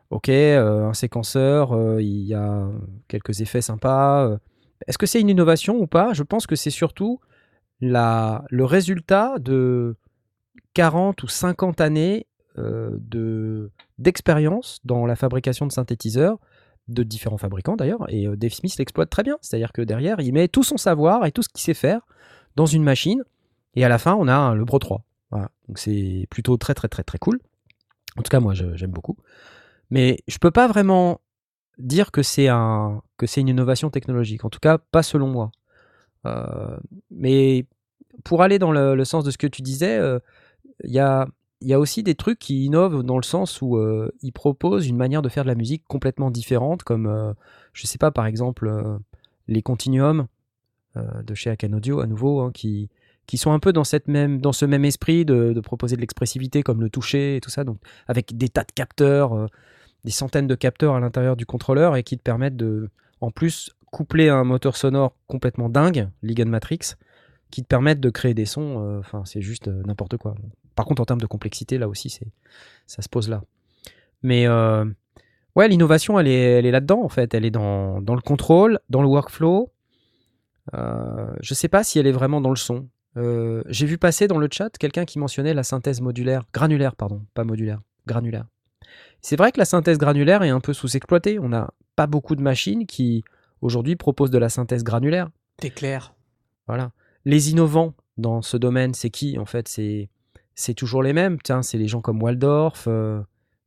ok, 0.10 0.30
euh, 0.30 0.88
un 0.88 0.94
séquenceur, 0.94 2.00
il 2.00 2.24
y 2.24 2.34
a 2.34 2.68
quelques 3.08 3.42
effets 3.42 3.62
sympas. 3.62 4.38
Est-ce 4.88 4.98
que 4.98 5.06
c'est 5.06 5.22
une 5.22 5.30
innovation 5.30 5.78
ou 5.80 5.88
pas? 5.88 6.14
Je 6.14 6.24
pense 6.24 6.48
que 6.48 6.56
c'est 6.56 6.72
surtout 6.72 7.20
la, 7.82 8.44
le 8.50 8.66
résultat 8.66 9.38
de 9.40 9.96
40 10.74 11.24
ou 11.24 11.28
50 11.28 11.82
années 11.82 12.26
de 12.58 13.70
d'expérience 14.00 14.80
dans 14.84 15.06
la 15.06 15.16
fabrication 15.16 15.68
de 15.68 15.72
synthétiseurs 15.72 16.40
de 16.88 17.04
différents 17.04 17.38
fabricants 17.38 17.76
d'ailleurs, 17.76 18.06
et 18.10 18.28
Dave 18.36 18.54
Smith 18.54 18.76
l'exploite 18.80 19.10
très 19.12 19.22
bien. 19.24 19.38
C'est-à-dire 19.42 19.72
que 19.74 19.82
derrière, 19.82 20.20
il 20.22 20.34
met 20.34 20.48
tout 20.48 20.64
son 20.64 20.78
savoir 20.78 21.26
et 21.26 21.32
tout 21.32 21.44
ce 21.44 21.50
qu'il 21.50 21.62
sait 21.62 21.76
faire 21.76 22.02
dans 22.58 22.66
une 22.66 22.84
machine, 22.84 23.24
et 23.76 23.86
à 23.86 23.90
la 23.90 23.98
fin, 23.98 24.16
on 24.16 24.28
a 24.28 24.54
le 24.54 24.66
Pro 24.66 24.80
3. 24.80 25.04
Voilà. 25.32 25.50
Donc 25.68 25.80
c'est 25.80 26.28
plutôt 26.30 26.58
très 26.58 26.74
très 26.74 26.90
très 26.90 27.04
très 27.04 27.18
cool. 27.18 27.40
En 28.18 28.24
tout 28.24 28.30
cas, 28.30 28.40
moi, 28.40 28.54
j'aime 28.54 28.92
beaucoup. 28.92 29.16
Mais 29.92 30.18
je 30.28 30.38
peux 30.40 30.52
pas 30.52 30.68
vraiment 30.68 31.22
dire 31.78 32.12
que 32.12 32.24
c'est 32.24 32.48
un 32.50 33.02
que 33.18 33.28
c'est 33.28 33.42
une 33.42 33.48
innovation 33.48 33.90
technologique. 33.90 34.44
En 34.44 34.50
tout 34.50 34.60
cas, 34.60 34.78
pas 34.78 35.04
selon 35.04 35.28
moi. 35.28 35.52
Euh, 36.26 36.78
mais 37.12 37.66
pour 38.24 38.42
aller 38.42 38.60
dans 38.60 38.72
le, 38.72 39.06
sens 39.06 39.24
de 39.24 39.32
ce 39.32 39.38
que 39.38 39.48
tu 39.48 39.62
disais, 39.62 39.98
euh, 39.98 40.20
il 40.84 40.92
y 40.92 41.00
a 41.00 41.28
y 41.62 41.74
a 41.74 41.80
aussi 41.80 42.04
des 42.04 42.16
trucs 42.16 42.40
qui 42.40 42.66
innovent 42.66 43.04
dans 43.04 43.18
le 43.18 43.24
sens 43.24 43.62
où 43.62 43.78
euh, 43.78 44.12
ils 44.22 44.32
proposent 44.32 44.88
une 44.88 44.98
manière 44.98 45.22
de 45.22 45.30
faire 45.30 45.44
de 45.44 45.50
la 45.50 45.56
musique 45.56 45.84
complètement 45.88 46.32
différente, 46.32 46.84
comme, 46.84 47.08
euh, 47.08 47.34
je 47.74 47.88
sais 47.88 47.98
pas, 47.98 48.12
par 48.12 48.26
exemple, 48.26 48.68
euh, 48.68 48.98
les 49.48 49.62
continuums 49.62 50.22
euh, 50.22 50.37
de 51.24 51.34
chez 51.34 51.50
Akan 51.50 51.74
Audio, 51.74 52.00
à 52.00 52.08
nouveau, 52.08 52.42
hein, 52.42 52.52
qui, 52.54 52.90
qui 53.28 53.38
sont 53.38 53.52
un 53.52 53.60
peu 53.60 53.74
dans, 53.74 53.84
cette 53.84 54.08
même, 54.08 54.40
dans 54.40 54.54
ce 54.54 54.66
même 54.66 54.86
esprit 54.86 55.26
de, 55.26 55.54
de 55.54 55.60
proposer 55.60 55.96
de 55.96 56.02
l'expressivité, 56.02 56.64
comme 56.64 56.82
le 56.82 56.90
toucher 56.90 57.36
et 57.36 57.42
tout 57.42 57.50
ça, 57.50 57.64
donc 57.64 57.78
avec 58.08 58.36
des 58.38 58.50
tas 58.50 58.64
de 58.64 58.72
capteurs, 58.72 59.34
euh, 59.34 59.48
des 60.06 60.12
centaines 60.12 60.48
de 60.48 60.56
capteurs 60.56 60.96
à 60.96 61.00
l'intérieur 61.00 61.36
du 61.36 61.46
contrôleur 61.46 61.96
et 61.96 62.04
qui 62.04 62.18
te 62.18 62.24
permettent 62.24 62.56
de, 62.56 62.90
en 63.22 63.30
plus, 63.30 63.76
coupler 63.92 64.30
un 64.30 64.44
moteur 64.44 64.78
sonore 64.78 65.16
complètement 65.28 65.70
dingue, 65.70 66.10
Ligan 66.24 66.46
Matrix, 66.46 66.96
qui 67.52 67.64
te 67.64 67.68
permettent 67.68 68.00
de 68.00 68.10
créer 68.10 68.34
des 68.34 68.46
sons, 68.46 68.84
euh, 68.84 69.00
enfin, 69.00 69.24
c'est 69.26 69.42
juste 69.42 69.68
euh, 69.68 69.84
n'importe 69.86 70.18
quoi. 70.18 70.36
Par 70.76 70.86
contre, 70.86 71.02
en 71.02 71.06
termes 71.06 71.22
de 71.22 71.26
complexité, 71.26 71.78
là 71.78 71.88
aussi, 71.88 72.10
c'est, 72.10 72.28
ça 72.86 73.02
se 73.02 73.10
pose 73.10 73.30
là. 73.30 73.44
Mais 74.22 74.48
euh, 74.48 74.86
ouais, 75.56 75.68
l'innovation, 75.68 76.20
elle 76.20 76.28
est, 76.28 76.60
elle 76.60 76.66
est 76.66 76.72
là-dedans, 76.72 77.04
en 77.04 77.10
fait. 77.10 77.34
Elle 77.34 77.46
est 77.46 77.52
dans, 77.52 78.02
dans 78.02 78.16
le 78.16 78.22
contrôle, 78.22 78.80
dans 78.90 79.02
le 79.02 79.08
workflow. 79.08 79.72
Euh, 80.74 81.28
je 81.42 81.54
sais 81.54 81.68
pas 81.70 81.84
si 81.84 82.00
elle 82.00 82.08
est 82.08 82.12
vraiment 82.12 82.42
dans 82.42 82.50
le 82.50 82.56
son. 82.56 82.88
Euh, 83.16 83.64
J'ai 83.68 83.86
vu 83.86 83.98
passer 83.98 84.28
dans 84.28 84.38
le 84.38 84.48
chat 84.52 84.78
quelqu'un 84.78 85.06
qui 85.06 85.18
mentionnait 85.20 85.54
la 85.54 85.64
synthèse 85.64 86.02
modulaire, 86.02 86.44
granulaire, 86.54 86.96
pardon, 86.96 87.26
pas 87.34 87.44
modulaire, 87.44 87.80
granulaire. 88.06 88.46
C'est 89.22 89.36
vrai 89.36 89.52
que 89.52 89.60
la 89.60 89.66
synthèse 89.66 89.98
granulaire 89.98 90.44
est 90.44 90.50
un 90.50 90.60
peu 90.60 90.74
sous-exploitée. 90.74 91.40
On 91.40 91.50
n'a 91.50 91.72
pas 91.96 92.08
beaucoup 92.08 92.36
de 92.36 92.42
machines 92.42 92.86
qui, 92.86 93.24
aujourd'hui, 93.62 93.96
proposent 93.96 94.32
de 94.32 94.38
la 94.38 94.50
synthèse 94.50 94.84
granulaire. 94.84 95.30
T'es 95.58 95.72
clair. 95.72 96.14
Voilà. 96.68 96.92
Les 97.26 97.50
innovants 97.52 97.94
dans 98.18 98.42
ce 98.42 98.58
domaine, 98.58 98.94
c'est 98.94 99.10
qui 99.10 99.38
en 99.40 99.46
fait? 99.46 99.68
C'est 99.68 100.10
c'est 100.56 100.74
toujours 100.74 101.04
les 101.04 101.14
mêmes. 101.14 101.40
Tiens, 101.42 101.62
c'est 101.62 101.78
les 101.78 101.88
gens 101.88 102.02
comme 102.02 102.22
Waldorf. 102.22 102.86
euh, 102.88 103.22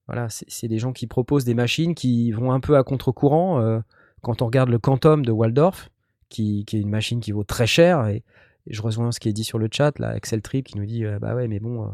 voilà, 0.06 0.28
c'est 0.28 0.46
c'est 0.48 0.68
des 0.68 0.78
gens 0.78 0.92
qui 0.92 1.06
proposent 1.06 1.44
des 1.44 1.54
machines 1.54 1.94
qui 1.94 2.30
vont 2.32 2.52
un 2.52 2.60
peu 2.60 2.76
à 2.76 2.82
contre-courant. 2.84 3.60
euh, 3.60 3.80
quand 4.22 4.42
on 4.42 4.46
regarde 4.46 4.68
le 4.68 4.78
Quantum 4.78 5.24
de 5.24 5.32
Waldorf, 5.32 5.88
qui, 6.30 6.64
qui 6.64 6.78
est 6.78 6.80
une 6.80 6.88
machine 6.88 7.20
qui 7.20 7.32
vaut 7.32 7.44
très 7.44 7.66
cher, 7.66 8.06
et, 8.06 8.22
et 8.66 8.72
je 8.74 8.80
rejoins 8.80 9.12
ce 9.12 9.20
qui 9.20 9.28
est 9.28 9.32
dit 9.34 9.44
sur 9.44 9.58
le 9.58 9.68
chat, 9.70 9.98
là, 9.98 10.16
Excel 10.16 10.40
Trip 10.40 10.66
qui 10.66 10.78
nous 10.78 10.86
dit 10.86 11.04
euh, 11.04 11.18
bah 11.18 11.34
ouais, 11.34 11.48
mais 11.48 11.60
bon, 11.60 11.84
euh, 11.84 11.88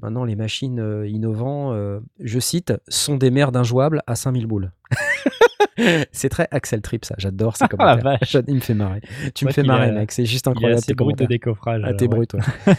maintenant 0.00 0.24
les 0.24 0.36
machines 0.36 0.78
euh, 0.80 1.08
innovants, 1.08 1.72
euh, 1.72 2.00
je 2.20 2.38
cite, 2.38 2.72
sont 2.88 3.16
des 3.16 3.30
merdes 3.30 3.56
injouables 3.56 4.02
à 4.06 4.14
5000 4.14 4.46
boules. 4.46 4.70
c'est 6.12 6.28
très 6.28 6.46
Axel 6.52 6.82
Trip, 6.82 7.04
ça. 7.04 7.14
J'adore 7.18 7.56
ces 7.56 7.64
Ah, 7.64 7.68
commentaires. 7.68 8.18
J'ad- 8.22 8.44
Il 8.48 8.54
me 8.56 8.60
fait 8.60 8.74
marrer. 8.74 9.00
Tu 9.34 9.44
me 9.44 9.50
fais 9.50 9.64
marrer, 9.64 9.90
mec. 9.90 10.12
C'est 10.12 10.24
juste 10.26 10.46
incroyable. 10.46 10.82
tes 10.82 10.94
brut 10.94 11.18
de 11.18 11.24
décoffrage 11.26 11.82
Ah, 11.84 11.94
t'es 11.94 12.04
ouais. 12.04 12.08
brut, 12.08 12.34
ouais. 12.34 12.40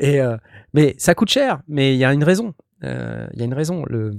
Et 0.00 0.20
mais 0.72 0.94
ça 0.98 1.14
coûte 1.14 1.30
cher, 1.30 1.60
mais 1.68 1.94
il 1.94 1.98
y 1.98 2.04
a 2.04 2.12
une 2.12 2.24
raison. 2.24 2.54
Il 2.82 2.88
y 3.34 3.42
a 3.42 3.44
une 3.44 3.54
raison. 3.54 3.84
Le, 3.86 4.18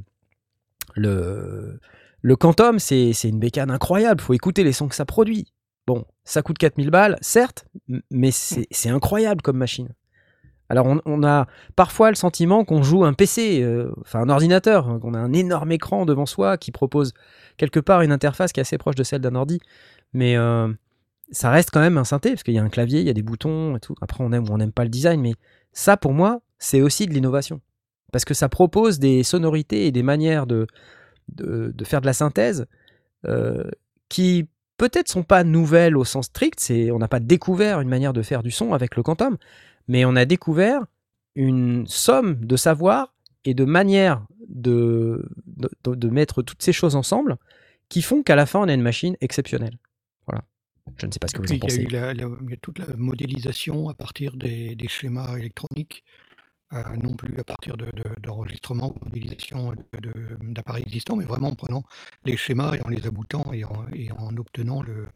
le, 0.96 1.80
le 2.26 2.36
Quantum, 2.36 2.80
c'est 2.80 3.12
une 3.24 3.38
bécane 3.38 3.70
incroyable. 3.70 4.20
faut 4.20 4.34
écouter 4.34 4.64
les 4.64 4.74
sons 4.74 4.88
que 4.88 4.96
ça 4.96 5.06
produit. 5.06 5.46
Bon, 5.86 6.06
ça 6.24 6.42
coûte 6.42 6.58
4000 6.58 6.90
balles, 6.90 7.18
certes, 7.22 7.68
mais 8.10 8.32
c'est 8.32 8.90
incroyable 8.90 9.44
comme 9.44 9.58
machine. 9.58 9.90
Alors, 10.68 10.88
on, 10.88 11.00
on 11.06 11.24
a 11.24 11.46
parfois 11.76 12.10
le 12.10 12.16
sentiment 12.16 12.66
qu'on 12.66 12.82
joue 12.82 13.06
un 13.06 13.14
PC, 13.14 13.62
euh, 13.62 13.94
enfin 14.02 14.22
un 14.22 14.30
ordinateur, 14.30 14.90
hein, 14.90 15.00
qu'on 15.00 15.14
a 15.14 15.20
un 15.20 15.34
énorme 15.34 15.72
écran 15.72 16.08
devant 16.08 16.26
soi 16.26 16.58
qui 16.58 16.72
propose 16.72 17.14
quelque 17.58 17.80
part 17.80 18.02
une 18.02 18.12
interface 18.12 18.52
qui 18.52 18.60
est 18.60 18.62
assez 18.62 18.80
proche 18.80 18.96
de 18.96 19.04
celle 19.04 19.22
d'un 19.22 19.36
ordi. 19.36 19.60
Mais 20.14 20.36
euh, 20.36 20.74
ça 21.30 21.52
reste 21.52 21.70
quand 21.70 21.80
même 21.80 22.00
un 22.00 22.06
synthé, 22.06 22.32
parce 22.32 22.42
qu'il 22.42 22.56
y 22.56 22.60
a 22.60 22.64
un 22.64 22.70
clavier, 22.70 23.02
il 23.02 23.06
y 23.06 23.12
a 23.12 23.14
des 23.14 23.22
boutons 23.22 23.78
et 23.78 23.80
tout. 23.80 23.94
Après, 24.02 24.24
on 24.24 24.32
aime 24.32 24.50
ou 24.50 24.52
on 24.52 24.58
n'aime 24.58 24.72
pas 24.72 24.84
le 24.84 24.90
design, 24.90 25.22
mais 25.22 25.36
ça, 25.74 25.96
pour 25.96 26.14
moi, 26.14 26.42
c'est 26.58 26.82
aussi 26.82 27.06
de 27.06 27.14
l'innovation. 27.14 27.62
Parce 28.12 28.26
que 28.26 28.34
ça 28.34 28.50
propose 28.50 28.98
des 28.98 29.22
sonorités 29.22 29.86
et 29.86 29.92
des 29.92 30.02
manières 30.02 30.48
de, 30.48 30.66
de, 31.30 31.72
de 31.76 31.84
faire 31.86 32.02
de 32.02 32.06
la 32.06 32.14
synthèse 32.14 32.66
euh, 33.26 33.70
qui 34.10 34.48
peut-être 34.78 35.08
sont 35.10 35.24
pas 35.24 35.44
nouvelles 35.44 35.98
au 35.98 36.04
sens 36.06 36.26
strict, 36.26 36.60
c'est 36.60 36.92
on 36.92 37.00
n'a 37.00 37.08
pas 37.08 37.20
découvert 37.20 37.82
une 37.82 37.90
manière 37.90 38.14
de 38.14 38.22
faire 38.22 38.44
du 38.44 38.52
son 38.52 38.74
avec 38.74 38.96
le 38.96 39.04
Quantum, 39.04 39.38
mais 39.88 40.06
on 40.06 40.16
a 40.16 40.26
découvert 40.26 40.82
une 41.36 41.86
somme 41.88 42.36
de 42.46 42.56
savoir 42.56 43.14
et 43.46 43.54
de 43.54 43.66
manières 43.66 44.26
de, 44.48 45.28
de, 45.86 46.10
mettre 46.10 46.42
toutes 46.44 46.62
ces 46.62 46.74
choses 46.74 46.96
ensemble 46.96 47.38
qui 47.90 48.02
font 48.02 48.24
qu'à 48.24 48.36
la 48.36 48.46
fin, 48.46 48.60
on 48.60 48.68
a 48.68 48.74
une 48.74 48.82
machine 48.82 49.16
exceptionnelle. 49.22 49.78
Voilà. 50.28 50.44
Je 50.98 51.06
ne 51.08 51.12
sais 51.12 51.20
pas 51.20 51.28
ce 51.28 51.34
que 51.34 51.40
vous 51.42 51.46
en 51.46 51.48
Puis 51.48 51.56
il 51.58 51.62
y 51.62 51.66
a 51.66 51.68
pensez. 51.68 51.82
eu 51.84 51.88
la- 51.88 52.14
la- 52.14 52.36
il 52.44 52.50
y 52.50 52.54
a 52.54 52.58
toute 52.58 52.80
la 52.80 52.88
modélisation 52.96 53.90
à 53.90 53.94
partir 53.94 54.36
des, 54.38 54.76
des 54.76 54.88
schémas 54.88 55.38
électroniques, 55.38 56.04
non 57.04 57.14
plus 57.14 57.38
à 57.40 57.44
partir 57.44 57.78
de- 57.78 57.86
de- 57.86 58.22
d'enregistrement 58.22 58.94
ou 58.96 59.06
modélisation 59.06 59.72
de- 59.74 60.00
de- 60.00 60.38
d'appareils 60.54 60.84
existants, 60.84 61.16
mais 61.16 61.26
vraiment 61.26 61.50
en 61.50 61.56
prenant 61.56 61.84
les 62.26 62.38
schémas 62.38 62.74
et 62.76 62.82
en 62.86 62.90
les 62.90 63.06
aboutant 63.06 63.52
et 63.54 63.64
en, 63.64 63.86
et 63.94 64.12
en 64.12 64.36
obtenant 64.38 64.82
le, 64.84 65.08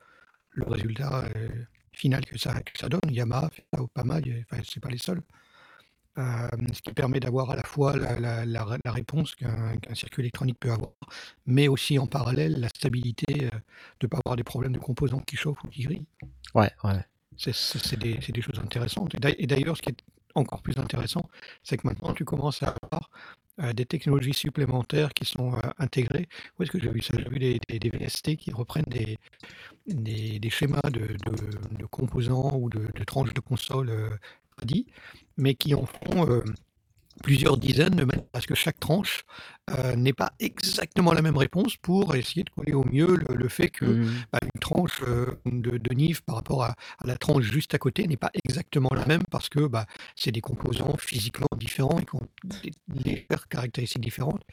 le 0.51 0.63
résultat 0.65 1.25
euh, 1.35 1.49
final 1.93 2.25
que 2.25 2.37
ça, 2.37 2.53
que 2.61 2.77
ça 2.77 2.89
donne. 2.89 3.01
Yamaha 3.09 3.49
et- 3.57 3.63
enfin, 3.77 4.61
c'est 4.63 4.79
pas 4.79 4.89
les 4.89 4.97
seuls. 4.97 5.21
Euh, 6.17 6.47
ce 6.73 6.81
qui 6.81 6.91
permet 6.93 7.19
d'avoir 7.19 7.51
à 7.51 7.55
la 7.55 7.63
fois 7.63 7.95
la, 7.95 8.19
la- 8.19 8.45
la 8.45 8.63
ré- 8.65 8.79
la 8.83 8.91
réponse 8.91 9.35
qu'un 9.35 9.77
circuit 9.93 10.21
électronique 10.21 10.59
peut 10.59 10.71
avoir, 10.71 10.91
mais 11.45 11.67
aussi 11.67 11.97
en 11.97 12.07
parallèle 12.07 12.59
la 12.59 12.67
stabilité 12.67 13.45
euh, 13.45 13.49
de 13.99 14.05
ne 14.05 14.07
pas 14.07 14.19
avoir 14.25 14.35
des 14.35 14.43
problèmes 14.43 14.73
de 14.73 14.79
composants 14.79 15.19
qui 15.21 15.37
chauffent 15.37 15.63
ou 15.63 15.67
qui 15.69 15.83
grillent. 15.83 16.07
Ouais, 16.55 16.71
ouais. 16.83 17.05
C'est 17.37 17.97
des, 17.99 18.15
des 18.17 18.41
choses 18.41 18.59
intéressantes. 18.59 19.15
Et 19.37 19.47
d'ailleurs, 19.47 19.77
ce 19.77 19.81
qui 19.81 19.89
est 19.91 20.03
encore 20.35 20.61
plus 20.61 20.77
intéressant, 20.77 21.29
c'est 21.63 21.77
que 21.77 21.87
maintenant, 21.87 22.13
tu 22.13 22.25
commences 22.25 22.63
à 22.63 22.75
avoir 22.83 23.09
euh, 23.61 23.73
des 23.73 23.85
technologies 23.85 24.33
supplémentaires 24.33 25.13
qui 25.13 25.25
sont 25.25 25.53
euh, 25.53 25.59
intégrées. 25.79 26.27
Où 26.57 26.63
est-ce 26.63 26.71
que 26.71 26.79
j'ai 26.79 26.89
vu 26.89 27.01
ça? 27.01 27.15
J'ai 27.17 27.29
vu 27.29 27.39
des, 27.39 27.89
VST 27.89 28.37
qui 28.37 28.51
reprennent 28.51 28.85
des, 28.87 30.49
schémas 30.49 30.81
de, 30.91 31.85
composants 31.87 32.55
ou 32.55 32.69
de, 32.69 32.87
tranches 33.05 33.33
de 33.33 33.41
console 33.41 33.89
euh, 33.89 34.09
mais 35.37 35.55
qui 35.55 35.73
en 35.73 35.85
font 35.85 36.29
euh, 36.29 36.43
plusieurs 37.23 37.57
dizaines 37.57 37.95
de 37.95 38.03
manière 38.03 38.25
à 38.33 38.41
ce 38.41 38.47
que 38.47 38.55
chaque 38.55 38.79
tranche 38.79 39.23
euh, 39.77 39.95
n'ait 39.95 40.13
pas 40.13 40.31
exactement 40.39 41.13
la 41.13 41.21
même 41.21 41.37
réponse 41.37 41.77
pour 41.77 42.15
essayer 42.15 42.43
de 42.43 42.49
coller 42.49 42.73
au 42.73 42.83
mieux 42.85 43.15
le, 43.27 43.35
le 43.35 43.47
fait 43.49 43.69
que 43.69 43.85
Mhm. 43.85 44.25
bah, 44.31 44.39
une 44.43 44.59
tranche 44.61 45.01
euh, 45.07 45.39
de, 45.45 45.77
de 45.77 45.93
Nive 45.93 46.23
par 46.23 46.35
rapport 46.35 46.63
à, 46.63 46.75
à 46.99 47.07
la 47.07 47.17
tranche 47.17 47.43
juste 47.45 47.73
à 47.73 47.77
côté 47.77 48.07
n'est 48.07 48.17
pas 48.17 48.31
exactement 48.45 48.89
la 48.93 49.05
même 49.05 49.23
parce 49.31 49.49
que 49.49 49.67
bah, 49.67 49.85
c'est 50.15 50.31
des 50.31 50.41
composants 50.41 50.95
physiquement 50.97 51.47
différents 51.57 51.99
et 51.99 52.05
qui 52.05 52.15
ont 52.15 52.27
des 52.43 52.71
légères 53.03 53.47
caractéristiques 53.49 54.01
différentes. 54.01 54.43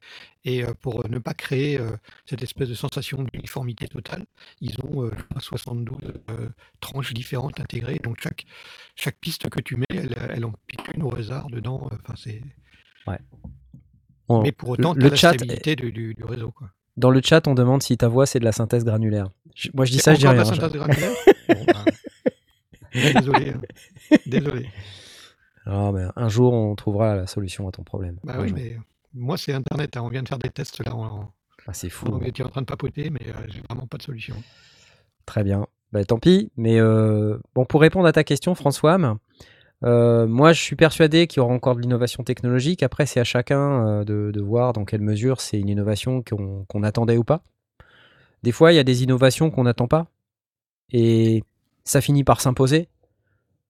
Et 0.45 0.65
euh, 0.65 0.75
pour 0.75 1.09
ne 1.09 1.19
pas 1.19 1.35
créer 1.35 1.79
cette 2.27 2.43
espèce 2.43 2.69
de 2.69 2.75
sensation 2.75 3.23
d'uniformité 3.23 3.89
totale, 3.89 4.25
ils 4.61 4.77
ont 4.85 5.03
euh, 5.05 5.11
je 5.17 5.23
crois, 5.25 5.41
72 5.41 5.99
euh, 6.31 6.49
tranches 6.81 7.13
différentes 7.15 7.61
intégrées. 7.61 7.99
Donc 8.03 8.19
chaque, 8.23 8.45
chaque 8.95 9.17
piste 9.19 9.49
que 9.49 9.61
tu 9.61 9.77
mets, 9.77 9.87
elle, 9.91 10.17
elle 10.31 10.45
en 10.45 10.53
pique 10.67 10.89
une 10.95 11.03
au 11.03 11.15
hasard 11.15 11.49
dedans. 11.51 11.89
Enfin, 11.93 12.15
c'est... 12.17 12.43
On- 14.29 14.43
Mais 14.43 14.53
pour 14.53 14.71
autant, 14.71 14.95
le- 14.95 15.07
as 15.07 15.11
la 15.11 15.17
chat 15.17 15.33
stabilité 15.35 15.77
du, 15.77 15.93
du- 15.93 16.15
du 16.15 16.25
réseau. 16.25 16.51
Quoi. 16.51 16.69
Dans 16.97 17.11
le 17.11 17.21
chat, 17.23 17.47
on 17.47 17.55
demande 17.55 17.83
si 17.83 17.97
ta 17.97 18.09
voix 18.09 18.27
c'est 18.27 18.39
de 18.41 18.45
la 18.45 18.53
synthèse 18.53 18.85
granulaire. 18.85 19.29
Je- 19.55 19.71
moi, 19.75 19.85
je 19.85 19.93
dis 19.93 19.99
ça, 19.99 20.15
je 20.15 20.19
dis 20.21 20.27
rien. 20.27 20.35
de 20.35 20.39
la 20.39 20.45
synthèse 20.45 20.73
granulaire? 20.73 21.13
Bon, 21.49 21.65
bah, 21.67 21.85
Désolé. 23.15 23.51
hein. 23.51 23.61
Désolé. 24.27 24.69
Ah, 25.67 25.91
mais 25.93 26.05
un 26.17 26.29
jour, 26.29 26.53
on 26.53 26.75
trouvera 26.77 27.15
la 27.17 27.27
solution 27.27 27.69
à 27.69 27.73
ton 27.73 27.83
problème. 27.83 28.19
Bah 28.25 28.37
oui, 28.41 28.49
jour. 28.49 28.57
mais 28.59 28.77
moi, 29.15 29.37
c'est 29.37 29.53
Internet. 29.53 29.97
hein. 29.97 30.03
On 30.05 30.09
vient 30.09 30.23
de 30.23 30.29
faire 30.29 30.39
des 30.39 30.49
tests 30.51 30.85
là. 30.85 30.95
On, 30.95 31.27
Ah, 31.67 31.73
c'est 31.73 31.89
fou. 31.91 32.07
on 32.11 32.21
était 32.23 32.43
en 32.45 32.49
train 32.49 32.61
de 32.63 32.67
papoter, 32.67 33.11
mais 33.11 33.21
euh, 33.29 33.33
j'ai 33.49 33.61
vraiment 33.69 33.87
pas 33.87 33.99
de 33.99 34.03
solution. 34.03 34.37
Très 35.27 35.43
bien. 35.45 35.67
Bah, 35.93 36.05
tant 36.05 36.19
pis. 36.19 36.51
Mais 36.57 36.79
euh, 36.81 37.39
bon, 37.55 37.65
pour 37.65 37.81
répondre 37.81 38.07
à 38.07 38.13
ta 38.13 38.23
question, 38.25 38.55
François, 38.55 38.97
euh, 39.85 40.27
moi, 40.27 40.53
je 40.53 40.61
suis 40.63 40.77
persuadé 40.77 41.27
qu'il 41.27 41.39
y 41.39 41.45
aura 41.45 41.53
encore 41.55 41.77
de 41.77 41.81
l'innovation 41.83 42.25
technologique. 42.25 42.83
Après, 42.83 43.07
c'est 43.07 43.21
à 43.21 43.25
chacun 43.25 43.87
euh, 43.87 44.05
de, 44.05 44.31
de 44.33 44.41
voir 44.41 44.73
dans 44.73 44.85
quelle 44.85 45.03
mesure 45.03 45.41
c'est 45.41 45.59
une 45.61 45.69
innovation 45.69 46.23
qu'on 46.23 46.83
attendait 46.83 47.17
ou 47.19 47.25
pas. 47.25 47.43
Des 48.43 48.53
fois, 48.53 48.73
il 48.73 48.77
y 48.77 48.79
a 48.79 48.85
des 48.85 49.03
innovations 49.03 49.51
qu'on 49.51 49.65
n'attend 49.65 49.89
pas. 49.89 50.07
Et 50.93 51.43
ça 51.85 52.01
finit 52.01 52.25
par 52.25 52.41
s'imposer. 52.41 52.89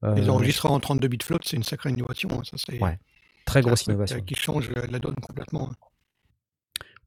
Euh, 0.04 0.14
Les 0.14 0.28
enregistreurs 0.28 0.72
en 0.72 0.80
32 0.80 1.08
bits 1.08 1.18
float, 1.22 1.38
c'est 1.44 1.56
une 1.56 1.62
sacrée 1.62 1.90
innovation. 1.90 2.28
hein. 2.32 2.42
Ça, 2.44 2.56
c'est 2.58 2.80
Ouais, 2.82 2.98
très 3.46 3.62
grosse 3.62 3.88
euh, 3.88 3.92
innovation. 3.92 4.20
qui 4.20 4.34
change 4.34 4.70
la, 4.70 4.98
donne 4.98 5.14
complètement. 5.16 5.70
hein. 5.70 5.76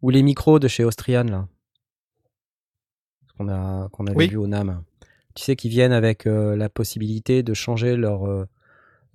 Ou 0.01 0.09
les 0.09 0.23
micros 0.23 0.59
de 0.59 0.67
chez 0.67 0.83
Austrian, 0.83 1.23
là. 1.25 1.47
Qu'on 3.37 3.47
a, 3.49 3.87
qu'on 3.89 4.07
avait 4.07 4.17
Oui. 4.17 4.27
vu 4.29 4.37
au 4.37 4.47
NAM. 4.47 4.83
Tu 5.35 5.43
sais, 5.43 5.55
qui 5.55 5.69
viennent 5.69 5.91
avec 5.93 6.25
euh, 6.25 6.55
la 6.55 6.69
possibilité 6.69 7.43
de 7.43 7.53
changer 7.53 7.95
leur, 7.95 8.25
euh, 8.27 8.45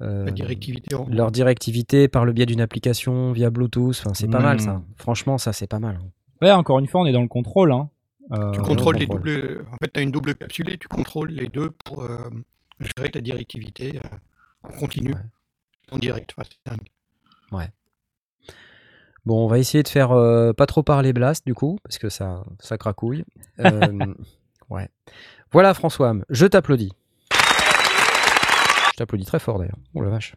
euh, 0.04 0.24
La 0.26 0.30
directivité. 0.32 0.94
en- 0.94 1.06
leur 1.08 1.30
directivité 1.30 2.08
par 2.08 2.24
le 2.24 2.32
biais 2.32 2.46
d'une 2.46 2.60
application 2.60 3.32
via 3.32 3.50
Bluetooth. 3.50 3.96
Enfin, 4.00 4.14
c'est 4.14 4.28
pas 4.28 4.40
mal, 4.40 4.60
ça. 4.60 4.74
Mm. 4.74 4.84
Franchement, 4.96 5.38
ça, 5.38 5.52
c'est 5.52 5.66
pas 5.66 5.78
mal. 5.80 5.98
hein. 6.02 6.08
Ouais, 6.42 6.50
encore 6.50 6.78
une 6.78 6.86
fois, 6.86 7.00
on 7.00 7.06
est 7.06 7.12
dans 7.12 7.22
le 7.22 7.28
contrôle. 7.28 7.72
Hein. 7.72 7.88
Euh, 8.32 8.52
Tu 8.52 8.60
on 8.60 8.62
contrôles 8.62 8.96
les 8.96 9.06
contrôle. 9.06 9.32
doubles. 9.32 9.66
En 9.72 9.76
fait, 9.76 9.90
tu 9.92 10.00
as 10.00 10.02
une 10.02 10.10
double 10.10 10.34
capsulée, 10.34 10.78
tu 10.78 10.88
contrôles 10.88 11.30
les 11.30 11.48
deux 11.48 11.70
pour 11.84 12.02
euh, 12.02 12.18
gérer 12.80 13.10
ta 13.10 13.20
directivité 13.20 13.98
euh, 14.02 14.08
en 14.68 14.78
continu, 14.78 15.10
Ouais. 15.12 15.20
en 15.92 15.98
direct. 15.98 16.32
Enfin, 16.36 16.48
c'est 16.50 16.70
dingue. 16.72 16.88
Bon, 19.26 19.42
on 19.42 19.48
va 19.48 19.58
essayer 19.58 19.82
de 19.82 19.88
faire 19.88 20.12
euh, 20.12 20.52
pas 20.52 20.66
trop 20.66 20.82
parler 20.82 21.14
Blast, 21.14 21.46
du 21.46 21.54
coup, 21.54 21.78
parce 21.82 21.96
que 21.98 22.08
ça, 22.10 22.44
ça 22.60 22.76
cracouille. 22.78 23.24
Euh, 23.60 24.14
ouais. 24.70 24.88
Voilà, 25.52 25.72
François, 25.74 26.12
je 26.28 26.44
t'applaudis. 26.46 26.90
Je 28.94 28.98
t'applaudis 28.98 29.24
très 29.24 29.40
fort, 29.40 29.58
d'ailleurs. 29.58 29.74
Oh 29.94 30.02
la 30.02 30.08
vache. 30.08 30.36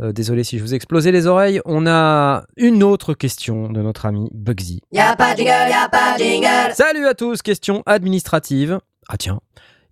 Euh, 0.00 0.12
désolé 0.12 0.44
si 0.44 0.56
je 0.56 0.62
vous 0.62 0.72
ai 0.72 0.76
explosé 0.76 1.10
les 1.10 1.26
oreilles. 1.26 1.60
On 1.64 1.84
a 1.84 2.44
une 2.56 2.84
autre 2.84 3.12
question 3.12 3.68
de 3.68 3.82
notre 3.82 4.06
ami 4.06 4.30
Bugsy. 4.32 4.82
Y'a 4.92 5.16
pas 5.16 5.32
de 5.32 5.38
jingle, 5.38 5.68
y'a 5.68 5.88
pas 5.88 6.16
de 6.16 6.22
jingle. 6.22 6.72
Salut 6.74 7.08
à 7.08 7.14
tous, 7.14 7.42
question 7.42 7.82
administrative. 7.86 8.78
Ah 9.08 9.16
tiens, 9.16 9.40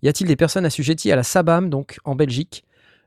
y 0.03 0.07
a-t-il 0.07 0.25
des 0.25 0.37
personnes 0.37 0.65
assujetties 0.65 1.11
à 1.11 1.17
la 1.17 1.23
SABAM, 1.23 1.69
donc 1.69 1.99
en 2.05 2.15
Belgique? 2.15 2.63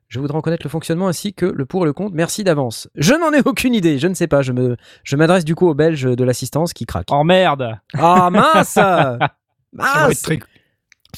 Je 0.08 0.20
voudrais 0.20 0.36
en 0.36 0.42
connaître 0.42 0.66
le 0.66 0.70
fonctionnement 0.70 1.08
ainsi 1.08 1.32
que 1.32 1.46
le 1.46 1.64
pour 1.64 1.84
et 1.84 1.86
le 1.86 1.94
contre. 1.94 2.14
Merci 2.14 2.44
d'avance. 2.44 2.90
Je 2.94 3.14
n'en 3.14 3.32
ai 3.32 3.40
aucune 3.46 3.72
idée, 3.74 3.98
je 3.98 4.06
ne 4.06 4.12
sais 4.12 4.26
pas. 4.26 4.42
Je 4.42 4.52
me, 4.52 4.76
je 5.02 5.16
m'adresse 5.16 5.46
du 5.46 5.54
coup 5.54 5.66
aux 5.66 5.74
Belges 5.74 6.02
de 6.14 6.24
l'assistance 6.24 6.74
qui 6.74 6.84
craquent. 6.84 7.08
Oh 7.10 7.24
merde 7.24 7.78
Ah 7.94 8.28
mince 8.28 8.68
Ça 8.68 9.16
va, 9.18 9.32
Mince 9.72 10.10
être 10.12 10.22
très, 10.22 10.38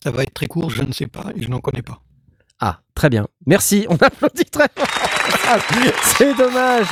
ça 0.00 0.12
va 0.12 0.22
être 0.22 0.34
très 0.34 0.46
court, 0.46 0.70
je 0.70 0.84
ne 0.84 0.92
sais 0.92 1.08
pas 1.08 1.32
et 1.34 1.42
je 1.42 1.48
n'en 1.48 1.58
connais 1.58 1.82
pas. 1.82 2.00
Ah, 2.66 2.80
très 2.94 3.10
bien. 3.10 3.26
Merci, 3.44 3.84
on 3.90 3.96
applaudit 3.96 4.46
très 4.46 4.68
fort. 4.74 4.86
C'est 6.16 6.34
dommage. 6.34 6.86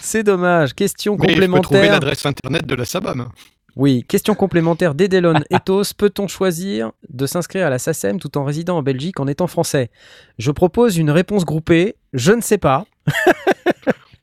C'est 0.00 0.24
dommage. 0.24 0.74
Question 0.74 1.16
Mais 1.16 1.28
je 1.28 1.34
peux 1.34 1.46
trouver 1.46 1.58
complémentaire. 1.60 1.92
l'adresse 1.92 2.26
internet 2.26 2.66
de 2.66 2.74
la 2.74 2.84
SABAM. 2.84 3.28
Oui, 3.76 4.04
question 4.08 4.34
complémentaire 4.34 4.96
d'Edelon 4.96 5.42
Ethos. 5.48 5.94
Peut-on 5.96 6.26
choisir 6.26 6.90
de 7.08 7.26
s'inscrire 7.26 7.68
à 7.68 7.70
la 7.70 7.78
SACEM 7.78 8.18
tout 8.18 8.36
en 8.36 8.42
résidant 8.42 8.78
en 8.78 8.82
Belgique 8.82 9.20
en 9.20 9.28
étant 9.28 9.46
français? 9.46 9.90
Je 10.38 10.50
propose 10.50 10.96
une 10.96 11.12
réponse 11.12 11.44
groupée. 11.44 11.94
Je 12.12 12.32
ne 12.32 12.40
sais 12.40 12.58
pas. 12.58 12.84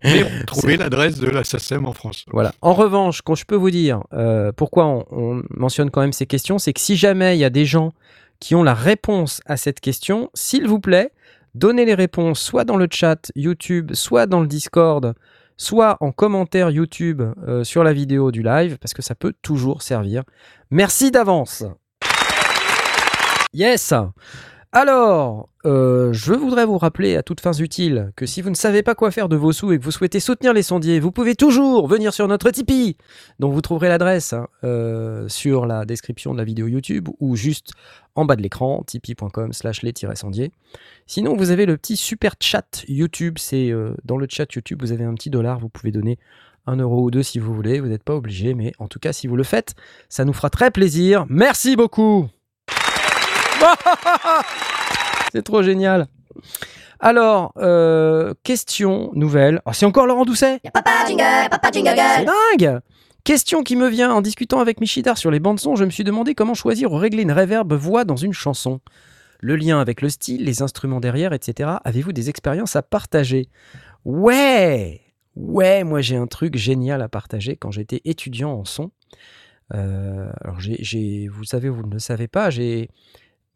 Mais 0.03 0.25
on 0.25 0.39
peut 0.39 0.45
trouver 0.45 0.75
l'adresse 0.75 1.17
de 1.17 1.30
la 1.30 1.45
SACEM 1.45 1.86
en 1.86 1.93
France. 1.93 2.25
Voilà. 2.34 2.53
En 2.62 2.73
revanche, 2.73 3.21
quand 3.21 3.36
je 3.36 3.45
peux 3.45 3.56
vous 3.56 3.71
dire 3.71 4.01
euh, 4.12 4.51
pourquoi 4.51 4.86
on, 4.86 5.06
on 5.12 5.43
mentionne 5.49 5.91
quand 5.91 6.01
même 6.01 6.12
ces 6.12 6.25
questions, 6.25 6.60
c'est 6.60 6.73
que 6.73 6.82
si 6.82 6.97
jamais 6.97 7.38
il 7.38 7.39
y 7.39 7.45
a 7.45 7.49
des 7.49 7.63
gens 7.65 7.93
qui 8.39 8.56
ont 8.56 8.63
la 8.63 8.73
réponse 8.73 9.41
à 9.45 9.58
cette 9.58 9.80
question, 9.80 10.30
s'il 10.34 10.67
vous 10.67 10.80
plaît, 10.80 11.12
donnez 11.56 11.86
les 11.86 11.93
réponses 11.93 12.39
soit 12.39 12.63
dans 12.63 12.78
le 12.78 12.88
chat 12.89 13.32
YouTube, 13.36 13.93
soit 13.93 14.28
dans 14.28 14.41
le 14.41 14.47
Discord, 14.47 15.13
soit 15.58 15.97
en 16.02 16.12
commentaire 16.12 16.69
YouTube 16.69 17.21
euh, 17.47 17.63
sur 17.63 17.84
la 17.84 17.93
vidéo 17.93 18.32
du 18.32 18.43
live, 18.43 18.78
parce 18.80 18.93
que 18.93 19.02
ça 19.02 19.15
peut 19.15 19.34
toujours 19.41 19.82
servir. 19.82 20.23
Merci 20.69 21.12
d'avance. 21.12 21.63
Yes. 23.54 23.93
Alors, 24.80 25.50
euh, 25.66 26.13
je 26.13 26.36
voudrais 26.36 26.68
vous 26.68 26.78
rappeler 26.78 27.16
à 27.16 27.24
toutes 27.24 27.42
fins 27.42 27.52
utiles 27.52 28.12
que 28.16 28.28
si 28.28 28.44
vous 28.44 28.52
ne 28.52 28.56
savez 28.56 28.84
pas 28.84 28.94
quoi 28.94 29.10
faire 29.10 29.28
de 29.28 29.36
vos 29.36 29.52
sous 29.52 29.72
et 29.72 29.80
que 29.80 29.84
vous 29.84 29.90
souhaitez 29.90 30.20
soutenir 30.20 30.54
les 30.54 30.62
sondiers, 30.62 31.00
vous 31.00 31.12
pouvez 31.12 31.34
toujours 31.34 31.88
venir 31.88 32.13
sur 32.13 32.28
notre 32.28 32.52
Tipeee, 32.52 32.96
dont 33.40 33.50
vous 33.50 33.62
trouverez 33.62 33.90
l'adresse 33.90 34.34
hein, 34.34 34.46
euh, 34.63 35.28
sur 35.30 35.66
la 35.66 35.84
description 35.84 36.32
de 36.32 36.38
la 36.38 36.44
vidéo 36.44 36.68
YouTube 36.68 37.10
ou 37.20 37.36
juste 37.36 37.72
en 38.13 38.26
bas 38.26 38.36
de 38.36 38.44
l'écran, 38.44 38.84
tipeee.com 38.86 39.52
slash 39.52 39.82
les-sondiers. 39.82 40.52
Sinon, 41.08 41.36
vous 41.36 41.50
avez 41.50 41.66
le 41.66 41.76
petit 41.76 41.98
super 41.98 42.36
chat 42.40 42.84
YouTube, 42.88 43.40
c'est 43.40 43.72
euh, 43.72 43.96
dans 44.06 44.18
le 44.18 44.28
chat 44.30 44.54
YouTube, 44.54 44.84
vous 44.84 44.92
avez 44.92 45.06
un 45.06 45.16
petit 45.16 45.32
dollar, 45.32 45.58
vous 45.58 45.70
pouvez 45.70 45.90
donner 45.90 46.20
un 46.68 46.76
euro 46.76 47.02
ou 47.02 47.10
deux 47.10 47.24
si 47.24 47.40
vous 47.40 47.56
voulez, 47.56 47.80
vous 47.80 47.88
n'êtes 47.88 48.04
pas 48.04 48.13
obligé, 48.13 48.54
mais 48.54 48.74
en 48.78 48.88
tout 48.88 49.00
cas, 49.00 49.12
si 49.12 49.26
vous 49.26 49.38
le 49.38 49.44
faites, 49.44 49.74
ça 50.08 50.24
nous 50.24 50.34
fera 50.34 50.52
très 50.52 50.70
plaisir. 50.70 51.26
Merci 51.30 51.76
beaucoup 51.76 52.30
C'est 55.32 55.43
trop 55.43 55.62
génial. 55.63 56.08
Alors, 57.00 57.54
euh, 57.58 58.34
question 58.43 59.12
nouvelle. 59.13 59.62
Ah, 59.65 59.74
c'est 59.74 59.86
encore 59.86 60.08
Laurent 60.08 60.26
Doucet? 60.26 60.60
Papa 60.74 61.06
jingle, 61.08 61.50
papa 61.50 61.70
jingle 61.72 61.93
C'est 61.96 62.26
dingue 62.26 62.80
Question 63.24 63.62
qui 63.62 63.76
me 63.76 63.88
vient 63.89 64.12
en 64.13 64.22
discutant 64.22 64.60
avec 64.62 64.80
Michidar 64.80 65.17
sur 65.17 65.30
les 65.32 65.39
bandes 65.39 65.60
son, 65.60 65.76
je 65.76 65.84
me 65.84 65.89
suis 65.89 66.06
demandé 66.06 66.34
comment 66.34 66.54
choisir 66.54 66.93
ou 66.93 66.96
régler 66.96 67.24
une 67.24 67.32
reverb 67.34 67.72
voix 67.74 68.06
dans 68.06 68.15
une 68.15 68.34
chanson. 68.34 68.80
le 69.41 69.56
lien 69.58 69.80
avec 69.80 70.02
le 70.02 70.10
style, 70.10 70.46
les 70.46 70.62
instruments 70.62 71.00
derrière, 71.02 71.34
etc. 71.34 71.72
Avez-vous 71.84 72.13
des 72.13 72.30
expériences 72.30 72.76
à 72.76 72.82
partager? 72.82 73.50
Ouais 74.06 75.02
Ouais, 75.36 75.84
moi 75.84 76.02
j'ai 76.02 76.15
un 76.15 76.26
truc 76.26 76.56
génial 76.56 77.02
à 77.04 77.10
partager 77.10 77.58
quand 77.58 77.70
j'étais 77.70 78.02
étudiant 78.06 78.54
en 78.54 78.65
son. 78.65 78.89
Euh, 79.76 80.32
alors 80.41 80.60
j'ai, 80.62 80.78
j'ai- 80.80 81.28
vous 81.28 81.43
savez, 81.43 81.67
vous 81.70 81.84
ne 81.86 81.91
le 81.93 82.00
savez 82.00 82.28
pas, 82.30 82.50
j'ai, 82.50 82.89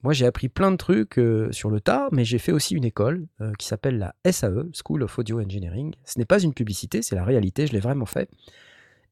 moi 0.03 0.13
j'ai 0.13 0.25
appris 0.25 0.49
plein 0.49 0.71
de 0.71 0.77
trucs 0.77 1.19
euh, 1.19 1.51
sur 1.51 1.69
le 1.69 1.79
tas, 1.79 2.09
mais 2.11 2.25
j'ai 2.25 2.39
fait 2.39 2.51
aussi 2.51 2.75
une 2.75 2.85
école 2.85 3.27
euh, 3.39 3.53
qui 3.57 3.67
s'appelle 3.67 3.97
la 3.99 4.31
SAE, 4.31 4.65
School 4.73 5.03
of 5.03 5.17
Audio 5.19 5.39
Engineering. 5.39 5.93
Ce 6.05 6.17
n'est 6.17 6.25
pas 6.25 6.39
une 6.39 6.53
publicité, 6.53 7.01
c'est 7.01 7.15
la 7.15 7.23
réalité, 7.23 7.67
je 7.67 7.73
l'ai 7.73 7.79
vraiment 7.79 8.05
fait. 8.05 8.29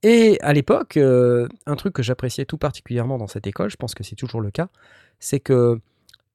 Et 0.01 0.39
à 0.41 0.53
l'époque, 0.53 0.97
euh, 0.97 1.47
un 1.65 1.75
truc 1.75 1.93
que 1.93 2.03
j'appréciais 2.03 2.45
tout 2.45 2.57
particulièrement 2.57 3.17
dans 3.17 3.27
cette 3.27 3.47
école, 3.47 3.69
je 3.69 3.75
pense 3.75 3.93
que 3.93 4.03
c'est 4.03 4.15
toujours 4.15 4.41
le 4.41 4.49
cas, 4.49 4.69
c'est 5.19 5.39
que 5.39 5.79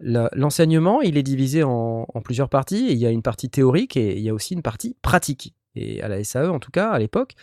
l'enseignement, 0.00 1.00
il 1.00 1.16
est 1.16 1.22
divisé 1.22 1.62
en, 1.62 2.06
plusieurs 2.22 2.50
parties. 2.50 2.88
Il 2.90 2.98
y 2.98 3.06
a 3.06 3.10
une 3.10 3.22
partie 3.22 3.48
théorique 3.48 3.96
et 3.96 4.16
il 4.16 4.22
y 4.22 4.28
a 4.28 4.34
aussi 4.34 4.52
une 4.52 4.60
partie 4.60 4.96
pratique. 5.00 5.54
Et 5.76 6.02
à 6.02 6.08
la 6.08 6.22
SAE, 6.22 6.50
en 6.50 6.58
tout 6.58 6.72
cas, 6.72 6.90
à 6.90 6.98
l'époque, 6.98 7.34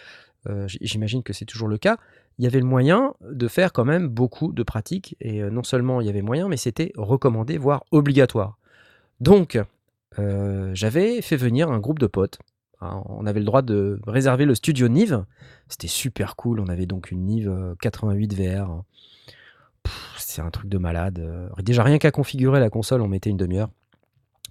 j'imagine 0.68 1.24
que 1.24 1.34
c'est 1.34 1.46
toujours 1.46 1.70
le 1.70 1.78
cas, 1.78 1.98
il 2.42 2.44
y 2.44 2.48
avait 2.48 2.60
le 2.60 2.66
moyen 2.66 3.14
de 3.22 3.48
faire 3.48 3.72
quand 3.72 3.86
même 3.86 4.08
beaucoup 4.08 4.52
de 4.52 4.64
pratiques. 4.64 5.16
Et 5.22 5.44
euh, 5.44 5.52
non 5.52 5.62
seulement 5.62 6.02
il 6.02 6.08
y 6.08 6.10
avait 6.10 6.24
moyen, 6.24 6.48
mais 6.48 6.58
c'était 6.58 6.92
recommandé, 6.98 7.60
voire 7.60 7.84
obligatoire. 7.92 8.58
Donc, 9.20 9.60
euh, 10.18 10.72
j'avais 10.74 11.22
fait 11.22 11.36
venir 11.36 11.70
un 11.70 11.78
groupe 11.78 12.00
de 12.00 12.08
potes. 12.08 12.40
Hein, 12.82 13.04
On 13.06 13.28
avait 13.28 13.42
le 13.42 13.46
droit 13.46 13.62
de 13.62 14.00
réserver 14.08 14.46
le 14.46 14.56
studio 14.56 14.88
Nive. 14.88 15.24
C'était 15.68 15.88
super 15.88 16.36
cool. 16.36 16.60
On 16.60 16.68
avait 16.68 16.88
donc 16.88 17.12
une 17.12 17.26
Nive 17.26 17.48
euh, 17.48 17.76
88 17.80 18.34
VR. 18.34 18.82
Pff, 19.84 20.16
C'est 20.18 20.42
un 20.42 20.50
truc 20.50 20.68
de 20.68 20.80
malade. 20.80 21.20
Euh, 21.20 21.48
Déjà, 21.60 21.84
rien 21.84 22.00
qu'à 22.00 22.10
configurer 22.10 22.60
la 22.60 22.72
console, 22.72 23.02
on 23.02 23.08
mettait 23.08 23.30
une 23.30 23.38
demi-heure. 23.38 23.70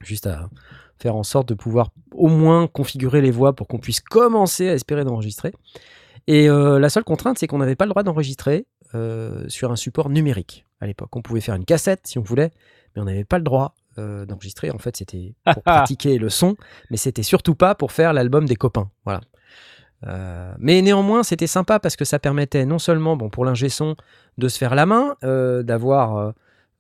Juste 0.00 0.29
à 0.29 0.48
faire 0.96 1.16
en 1.16 1.24
sorte 1.24 1.48
de 1.48 1.55
pouvoir 1.55 1.90
au 2.12 2.29
moins 2.29 2.68
configurer 2.68 3.20
les 3.20 3.33
voix 3.33 3.53
pour 3.53 3.66
qu'on 3.66 3.79
puisse 3.79 3.98
commencer 3.98 4.68
à 4.68 4.74
espérer 4.74 5.03
d'enregistrer. 5.03 5.53
Et 6.26 6.48
euh, 6.48 6.78
la 6.78 6.88
seule 6.90 7.04
contrainte, 7.04 7.38
c'est 7.38 7.46
qu'on 7.46 7.59
n'avait 7.59 7.76
pas 7.76 7.85
le 7.87 7.90
droit 7.90 8.02
d'enregistrer 8.02 8.66
euh, 8.94 9.44
sur 9.48 9.70
un 9.72 9.76
support 9.76 10.11
numérique 10.11 10.66
à 10.80 10.87
l'époque. 10.87 11.14
On 11.16 11.22
pouvait 11.22 11.40
faire 11.40 11.54
une 11.54 11.64
cassette 11.64 12.00
si 12.06 12.18
on 12.18 12.22
voulait, 12.22 12.50
mais 12.94 13.02
on 13.02 13.04
n'avait 13.04 13.24
pas 13.24 13.38
le 13.38 13.44
droit 13.44 13.74
euh, 13.98 14.24
d'enregistrer. 14.26 14.70
En 14.70 14.78
fait, 14.78 14.96
c'était 14.96 15.35
pour 15.52 15.62
pratiquer 15.64 16.18
le 16.18 16.28
son, 16.28 16.56
mais 16.90 16.96
c'était 16.96 17.22
surtout 17.22 17.54
pas 17.54 17.74
pour 17.74 17.92
faire 17.92 18.12
l'album 18.12 18.46
des 18.46 18.56
copains. 18.56 18.90
Voilà. 19.04 19.20
Euh, 20.06 20.54
mais 20.59 20.80
néanmoins, 20.83 21.22
c'était 21.22 21.46
sympa 21.46 21.78
parce 21.78 21.96
que 21.96 22.04
ça 22.04 22.18
permettait 22.18 22.64
non 22.64 22.78
seulement, 22.78 23.16
bon, 23.16 23.28
pour 23.28 23.44
l'ingé 23.44 23.68
son, 23.68 23.96
de 24.38 24.48
se 24.48 24.56
faire 24.59 24.74
la 24.74 24.87
main, 24.87 25.16
euh, 25.24 25.62
d'avoir 25.62 26.33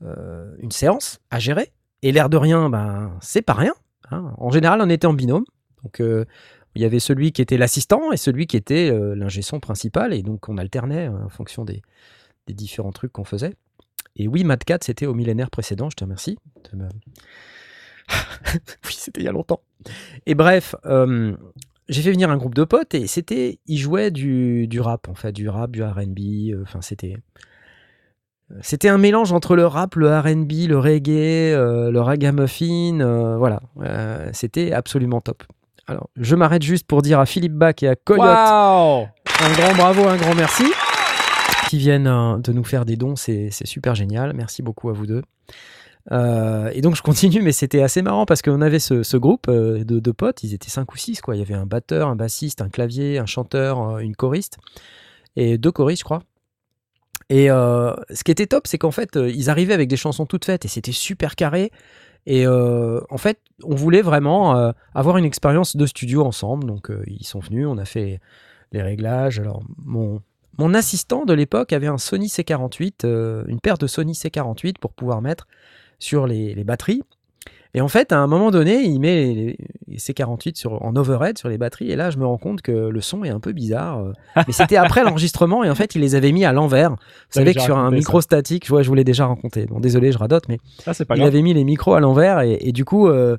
euh, 0.02 0.54
une 0.58 0.70
séance 0.70 1.20
à 1.30 1.38
gérer. 1.38 1.72
Et 2.02 2.12
l'air 2.12 2.30
de 2.30 2.38
rien, 2.38 2.70
ben, 2.70 3.12
c'est 3.20 3.42
pas 3.42 3.52
rien. 3.52 3.74
hein. 4.10 4.32
En 4.38 4.50
général, 4.50 4.80
on 4.82 4.88
était 4.88 5.06
en 5.06 5.12
binôme. 5.12 5.44
Donc, 5.82 6.02
il 6.74 6.82
y 6.82 6.84
avait 6.84 7.00
celui 7.00 7.32
qui 7.32 7.42
était 7.42 7.56
l'assistant 7.58 8.12
et 8.12 8.16
celui 8.16 8.46
qui 8.46 8.56
était 8.56 8.90
euh, 8.90 9.14
l'ingé 9.14 9.42
son 9.42 9.60
principal. 9.60 10.14
Et 10.14 10.22
donc, 10.22 10.48
on 10.48 10.58
alternait 10.58 11.08
euh, 11.08 11.24
en 11.24 11.28
fonction 11.28 11.64
des, 11.64 11.82
différents 12.48 12.90
trucs 12.90 13.12
qu'on 13.12 13.24
faisait. 13.24 13.54
Et 14.16 14.26
oui, 14.26 14.42
Mad 14.42 14.64
Cat, 14.64 14.78
c'était 14.82 15.06
au 15.06 15.14
millénaire 15.14 15.50
précédent. 15.50 15.88
Je 15.88 15.94
te 15.96 16.02
remercie. 16.02 16.36
oui, 18.84 18.92
c'était 18.96 19.20
il 19.20 19.24
y 19.24 19.28
a 19.28 19.32
longtemps. 19.32 19.60
Et 20.26 20.34
bref, 20.34 20.74
euh, 20.84 21.36
j'ai 21.88 22.02
fait 22.02 22.10
venir 22.10 22.28
un 22.28 22.36
groupe 22.36 22.56
de 22.56 22.64
potes 22.64 22.94
et 22.94 23.06
c'était, 23.06 23.60
ils 23.66 23.78
jouaient 23.78 24.10
du, 24.10 24.68
rap, 24.80 25.08
du 25.32 25.48
rap, 25.48 25.70
du 25.70 25.82
R&B. 25.84 26.18
euh, 26.52 26.62
Enfin, 26.62 26.80
c'était, 26.80 27.16
c'était 28.62 28.88
un 28.88 28.98
mélange 28.98 29.32
entre 29.32 29.54
le 29.54 29.66
rap, 29.66 29.94
le 29.94 30.08
R&B, 30.18 30.68
le 30.68 30.78
reggae, 30.78 31.54
euh, 31.54 31.90
le 31.90 32.00
ragamuffin. 32.00 33.00
euh, 33.00 33.36
voilà, 33.36 33.60
Euh, 33.80 34.30
c'était 34.32 34.72
absolument 34.72 35.20
top. 35.20 35.44
Alors, 35.90 36.08
je 36.14 36.36
m'arrête 36.36 36.62
juste 36.62 36.86
pour 36.86 37.02
dire 37.02 37.18
à 37.18 37.26
Philippe 37.26 37.54
Bach 37.54 37.74
et 37.82 37.88
à 37.88 37.96
Coyote 37.96 38.22
un 38.28 39.52
grand 39.54 39.74
bravo, 39.74 40.06
un 40.06 40.16
grand 40.16 40.36
merci. 40.36 40.62
Qui 41.68 41.78
viennent 41.78 42.06
euh, 42.06 42.38
de 42.38 42.52
nous 42.52 42.62
faire 42.62 42.84
des 42.84 42.94
dons, 42.94 43.16
c'est 43.16 43.50
super 43.64 43.96
génial. 43.96 44.32
Merci 44.32 44.62
beaucoup 44.62 44.88
à 44.88 44.92
vous 44.92 45.06
deux. 45.06 45.22
Euh, 46.12 46.70
et 46.72 46.80
donc 46.80 46.94
je 46.94 47.02
continue, 47.02 47.42
mais 47.42 47.50
c'était 47.50 47.82
assez 47.82 48.02
marrant 48.02 48.24
parce 48.24 48.40
qu'on 48.40 48.60
avait 48.60 48.78
ce, 48.78 49.02
ce 49.02 49.16
groupe 49.16 49.48
euh, 49.48 49.82
de, 49.82 49.98
de 49.98 50.10
potes, 50.12 50.44
ils 50.44 50.54
étaient 50.54 50.70
cinq 50.70 50.94
ou 50.94 50.96
six 50.96 51.20
quoi. 51.20 51.34
Il 51.34 51.40
y 51.40 51.42
avait 51.42 51.54
un 51.54 51.66
batteur, 51.66 52.06
un 52.06 52.14
bassiste, 52.14 52.62
un 52.62 52.68
clavier, 52.68 53.18
un 53.18 53.26
chanteur, 53.26 53.98
une 53.98 54.14
choriste 54.14 54.58
et 55.34 55.58
deux 55.58 55.72
choristes, 55.72 56.02
je 56.02 56.04
crois. 56.04 56.22
Et 57.30 57.50
euh, 57.50 57.92
ce 58.10 58.22
qui 58.22 58.30
était 58.30 58.46
top, 58.46 58.68
c'est 58.68 58.78
qu'en 58.78 58.92
fait, 58.92 59.16
ils 59.16 59.50
arrivaient 59.50 59.74
avec 59.74 59.88
des 59.88 59.96
chansons 59.96 60.24
toutes 60.24 60.44
faites 60.44 60.64
et 60.64 60.68
c'était 60.68 60.92
super 60.92 61.34
carré. 61.34 61.72
Et 62.26 62.46
euh, 62.46 63.00
en 63.10 63.18
fait, 63.18 63.38
on 63.64 63.74
voulait 63.74 64.02
vraiment 64.02 64.56
euh, 64.56 64.72
avoir 64.94 65.16
une 65.16 65.24
expérience 65.24 65.76
de 65.76 65.86
studio 65.86 66.24
ensemble. 66.24 66.66
Donc 66.66 66.90
euh, 66.90 67.02
ils 67.06 67.26
sont 67.26 67.40
venus, 67.40 67.66
on 67.66 67.78
a 67.78 67.84
fait 67.84 68.20
les 68.72 68.82
réglages. 68.82 69.40
Alors 69.40 69.62
mon 69.84 70.74
assistant 70.74 71.24
de 71.24 71.32
l'époque 71.32 71.72
avait 71.72 71.86
un 71.86 71.98
Sony 71.98 72.26
C48, 72.26 73.04
euh, 73.04 73.44
une 73.46 73.60
paire 73.60 73.78
de 73.78 73.86
Sony 73.86 74.12
C48 74.12 74.74
pour 74.78 74.92
pouvoir 74.92 75.22
mettre 75.22 75.46
sur 75.98 76.26
les 76.26 76.64
batteries. 76.64 77.02
Et 77.74 77.80
en 77.80 77.88
fait, 77.88 78.10
à 78.12 78.18
un 78.18 78.26
moment 78.26 78.50
donné, 78.50 78.82
il 78.82 78.98
met 78.98 79.56
les 79.86 79.96
C48 79.96 80.56
sur, 80.56 80.82
en 80.84 80.96
overhead 80.96 81.38
sur 81.38 81.48
les 81.48 81.56
batteries. 81.56 81.90
Et 81.92 81.96
là, 81.96 82.10
je 82.10 82.18
me 82.18 82.26
rends 82.26 82.36
compte 82.38 82.62
que 82.62 82.72
le 82.72 83.00
son 83.00 83.22
est 83.22 83.28
un 83.28 83.38
peu 83.38 83.52
bizarre. 83.52 83.98
euh. 84.00 84.12
Mais 84.46 84.52
c'était 84.52 84.76
après 84.76 85.04
l'enregistrement. 85.04 85.62
Et 85.62 85.70
en 85.70 85.74
fait, 85.76 85.94
il 85.94 86.00
les 86.00 86.14
avait 86.16 86.32
mis 86.32 86.44
à 86.44 86.52
l'envers. 86.52 86.90
Vous 86.90 86.96
savez 87.30 87.54
que 87.54 87.60
sur 87.60 87.78
un 87.78 87.90
ça. 87.90 87.94
micro 87.96 88.20
statique, 88.20 88.64
je, 88.66 88.70
vois, 88.70 88.82
je 88.82 88.88
vous 88.88 88.94
l'ai 88.96 89.04
déjà 89.04 89.26
raconté. 89.26 89.66
Bon, 89.66 89.78
désolé, 89.78 90.10
je 90.10 90.18
radote, 90.18 90.48
mais 90.48 90.58
Ah, 90.86 90.92
pas 90.94 91.14
il 91.14 91.18
grave. 91.20 91.28
avait 91.28 91.42
mis 91.42 91.54
les 91.54 91.62
micros 91.64 91.94
à 91.94 92.00
l'envers. 92.00 92.40
Et, 92.40 92.58
et 92.60 92.72
du 92.72 92.84
coup, 92.84 93.06
euh, 93.08 93.36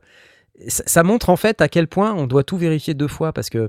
ça, 0.68 0.84
ça 0.86 1.04
montre 1.04 1.30
en 1.30 1.36
fait 1.36 1.60
à 1.62 1.68
quel 1.68 1.88
point 1.88 2.14
on 2.14 2.26
doit 2.26 2.44
tout 2.44 2.58
vérifier 2.58 2.94
deux 2.94 3.10
fois. 3.10 3.34
Parce 3.34 3.50
que 3.50 3.68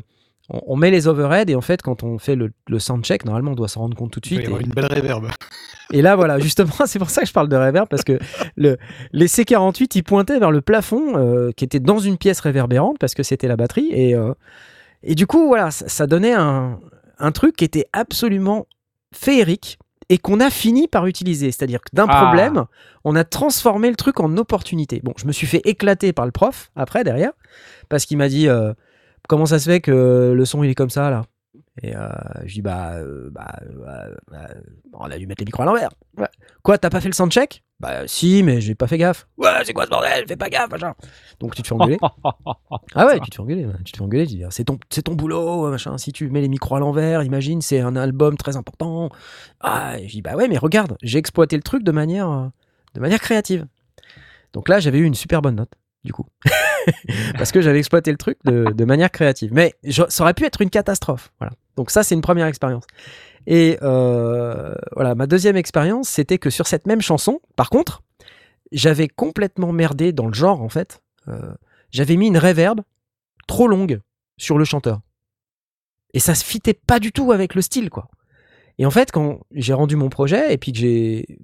on, 0.51 0.61
on 0.67 0.77
met 0.77 0.91
les 0.91 1.09
overheads. 1.09 1.51
Et 1.51 1.55
en 1.55 1.61
fait, 1.61 1.83
quand 1.83 2.03
on 2.03 2.19
fait 2.19 2.35
le, 2.37 2.51
le 2.69 2.79
soundcheck, 2.79 3.25
normalement, 3.25 3.53
on 3.53 3.55
doit 3.55 3.69
s'en 3.69 3.81
rendre 3.81 3.97
compte 3.97 4.11
tout 4.13 4.21
de 4.21 4.27
Il 4.27 4.29
suite. 4.29 4.43
y 4.43 4.47
avoir 4.47 4.61
Et- 4.61 4.65
une 4.65 4.71
belle 4.73 4.87
réverb. 4.87 5.27
et 5.93 6.03
là, 6.03 6.17
voilà, 6.17 6.39
justement, 6.39 6.73
c'est 6.87 6.99
pour 6.99 7.11
ça 7.11 7.23
que 7.23 7.29
je 7.29 7.33
parle 7.33 7.49
de 7.49 7.57
reverb, 7.57 7.89
parce 7.89 8.05
que 8.05 8.19
le, 8.57 8.77
les 9.13 9.27
C48, 9.27 9.93
ils 9.97 10.03
pointaient 10.05 10.39
vers 10.39 10.51
le 10.51 10.61
plafond 10.61 11.17
euh, 11.17 11.51
qui 11.53 11.65
était 11.65 11.81
dans 11.81 11.99
une 11.99 12.19
pièce 12.19 12.41
réverbérante, 12.41 12.99
parce 12.99 13.15
que 13.15 13.23
c'était 13.23 13.49
la 13.49 13.57
batterie. 13.57 13.89
Et, 13.93 14.15
euh, 14.15 14.35
et 15.03 15.15
du 15.15 15.27
coup, 15.27 15.47
voilà, 15.47 15.71
ça, 15.71 15.89
ça 15.89 16.07
donnait 16.07 16.35
un, 16.35 16.79
un 17.19 17.33
truc 17.33 17.57
qui 17.57 17.65
était 17.65 17.87
absolument 17.93 18.67
féerique 19.15 19.79
et 20.09 20.19
qu'on 20.19 20.41
a 20.41 20.51
fini 20.51 20.89
par 20.89 21.07
utiliser. 21.07 21.53
C'est-à-dire 21.53 21.81
que 21.81 21.89
d'un 21.95 22.07
Ah. 22.09 22.25
problème, 22.27 22.65
on 23.05 23.15
a 23.17 23.25
transformé 23.25 23.89
le 23.89 23.97
truc 23.97 24.21
en 24.21 24.37
opportunité. 24.37 25.01
Bon, 25.03 25.13
je 25.17 25.27
me 25.27 25.33
suis 25.33 25.47
fait 25.47 25.63
éclater 25.65 26.13
par 26.13 26.27
le 26.27 26.33
prof 26.33 26.71
après, 26.77 27.05
derrière, 27.05 27.33
parce 27.89 28.05
qu'il 28.05 28.19
m'a 28.19 28.29
dit 28.29 28.49
euh, 28.49 28.73
Comment 29.29 29.47
ça 29.47 29.59
se 29.59 29.71
fait 29.71 29.81
que 29.81 30.33
le 30.35 30.45
son 30.45 30.63
il 30.63 30.71
est 30.71 30.75
comme 30.75 30.91
ça 30.91 31.11
là? 31.11 31.23
Et 31.83 31.97
euh, 31.97 32.09
je 32.45 32.55
dis 32.55 32.63
Bah, 32.63 32.95
euh, 32.97 33.31
bah, 33.31 33.59
euh, 33.63 34.15
bah, 34.31 34.49
on 34.93 35.11
a 35.11 35.17
dû 35.19 35.27
mettre 35.27 35.41
les 35.41 35.47
micros 35.47 35.63
à 35.63 35.67
l'envers. 35.67 35.91
Ouais. 36.19 36.29
Quoi, 36.63 36.77
t'as 36.77 36.91
pas 36.91 37.01
fait 37.01 37.09
le 37.09 37.15
soundcheck 37.15 37.63
Bah, 37.81 38.07
si, 38.07 38.43
mais 38.43 38.61
j'ai 38.61 38.75
pas 38.75 38.87
fait 38.87 38.99
gaffe. 38.99 39.27
Ouais, 39.39 39.49
c'est 39.65 39.73
quoi 39.73 39.85
ce 39.85 39.91
bordel? 39.91 40.27
Fais 40.29 40.37
pas 40.37 40.51
gaffe, 40.51 40.71
machin. 40.71 40.95
Donc 41.41 41.55
tu 41.55 41.63
te 41.63 41.69
fais 41.69 41.75
engueuler. 41.75 41.99
Ah 42.95 43.07
ouais, 43.07 43.21
tu 43.21 43.31
te 43.31 43.37
fais 43.37 43.41
engueuler, 43.41 43.67
tu 43.85 43.93
te 43.93 43.99
fais 43.99 44.03
engueuler, 44.03 44.47
c'est 44.51 44.65
ton, 44.65 44.79
c'est 44.91 45.03
ton 45.03 45.15
boulot, 45.15 45.71
machin. 45.71 45.97
Si 45.99 46.13
tu 46.13 46.29
mets 46.29 46.41
les 46.41 46.49
micros 46.49 46.77
à 46.77 46.81
l'envers, 46.81 47.23
imagine, 47.23 47.63
c'est 47.63 47.81
un 47.81 47.97
album 47.97 48.37
très 48.37 48.57
important. 48.57 49.09
Ah, 49.61 49.97
je 49.99 50.09
dis, 50.09 50.23
bah 50.23 50.35
ouais, 50.35 50.49
mais 50.49 50.59
regarde, 50.59 50.97
j'ai 51.03 51.19
exploité 51.19 51.57
le 51.57 51.63
truc 51.63 51.85
de 51.85 51.93
manière, 51.93 52.31
euh, 52.31 52.47
de 52.95 53.01
manière 53.01 53.21
créative. 53.21 53.67
Donc 54.53 54.69
là, 54.69 54.81
j'avais 54.81 54.99
eu 54.99 55.05
une 55.05 55.15
super 55.15 55.41
bonne 55.43 55.57
note, 55.57 55.73
du 56.05 56.13
coup. 56.13 56.27
Parce 57.39 57.53
que 57.53 57.61
j'avais 57.61 57.79
exploité 57.79 58.11
le 58.11 58.17
truc 58.17 58.39
de, 58.45 58.85
manière 58.85 59.11
créative. 59.11 59.53
Mais 59.53 59.75
ça 59.91 60.23
aurait 60.23 60.35
pu 60.35 60.45
être 60.45 60.61
une 60.61 60.71
catastrophe. 60.71 61.33
Voilà. 61.39 61.53
Donc 61.77 61.91
ça, 61.91 62.03
c'est 62.03 62.15
une 62.15 62.21
première 62.21 62.47
expérience. 62.47 62.85
Et 63.47 63.79
euh, 63.83 64.75
voilà, 64.95 65.15
ma 65.15 65.27
deuxième 65.27 65.57
expérience, 65.57 66.09
c'était 66.09 66.39
que 66.39 66.51
sur 66.51 66.67
cette 66.67 66.87
même 66.87 67.01
chanson, 67.01 67.41
par 67.57 67.71
contre, 67.71 68.03
j'avais 68.73 69.09
complètement 69.09 69.73
merdé 69.73 70.13
dans 70.13 70.27
le 70.27 70.35
genre, 70.35 70.63
en 70.63 70.69
fait. 70.69 71.03
Euh, 71.29 71.55
j'avais 71.91 72.17
mis 72.17 72.29
une 72.29 72.39
reverb 72.39 72.81
trop 73.47 73.69
longue 73.69 74.01
sur 74.39 74.59
le 74.59 74.65
chanteur. 74.65 75.01
Et 76.15 76.21
ça 76.21 76.35
se 76.35 76.45
fitait 76.45 76.75
pas 76.75 77.01
du 77.01 77.13
tout 77.13 77.33
avec 77.33 77.55
le 77.55 77.63
style, 77.63 77.91
quoi. 77.91 78.09
Et 78.79 78.87
en 78.87 78.91
fait, 78.91 79.13
quand 79.13 79.41
j'ai 79.53 79.75
rendu 79.75 79.97
mon 79.97 80.09
projet 80.09 80.53
et 80.53 80.59
puis 80.59 80.73
que 80.73 80.79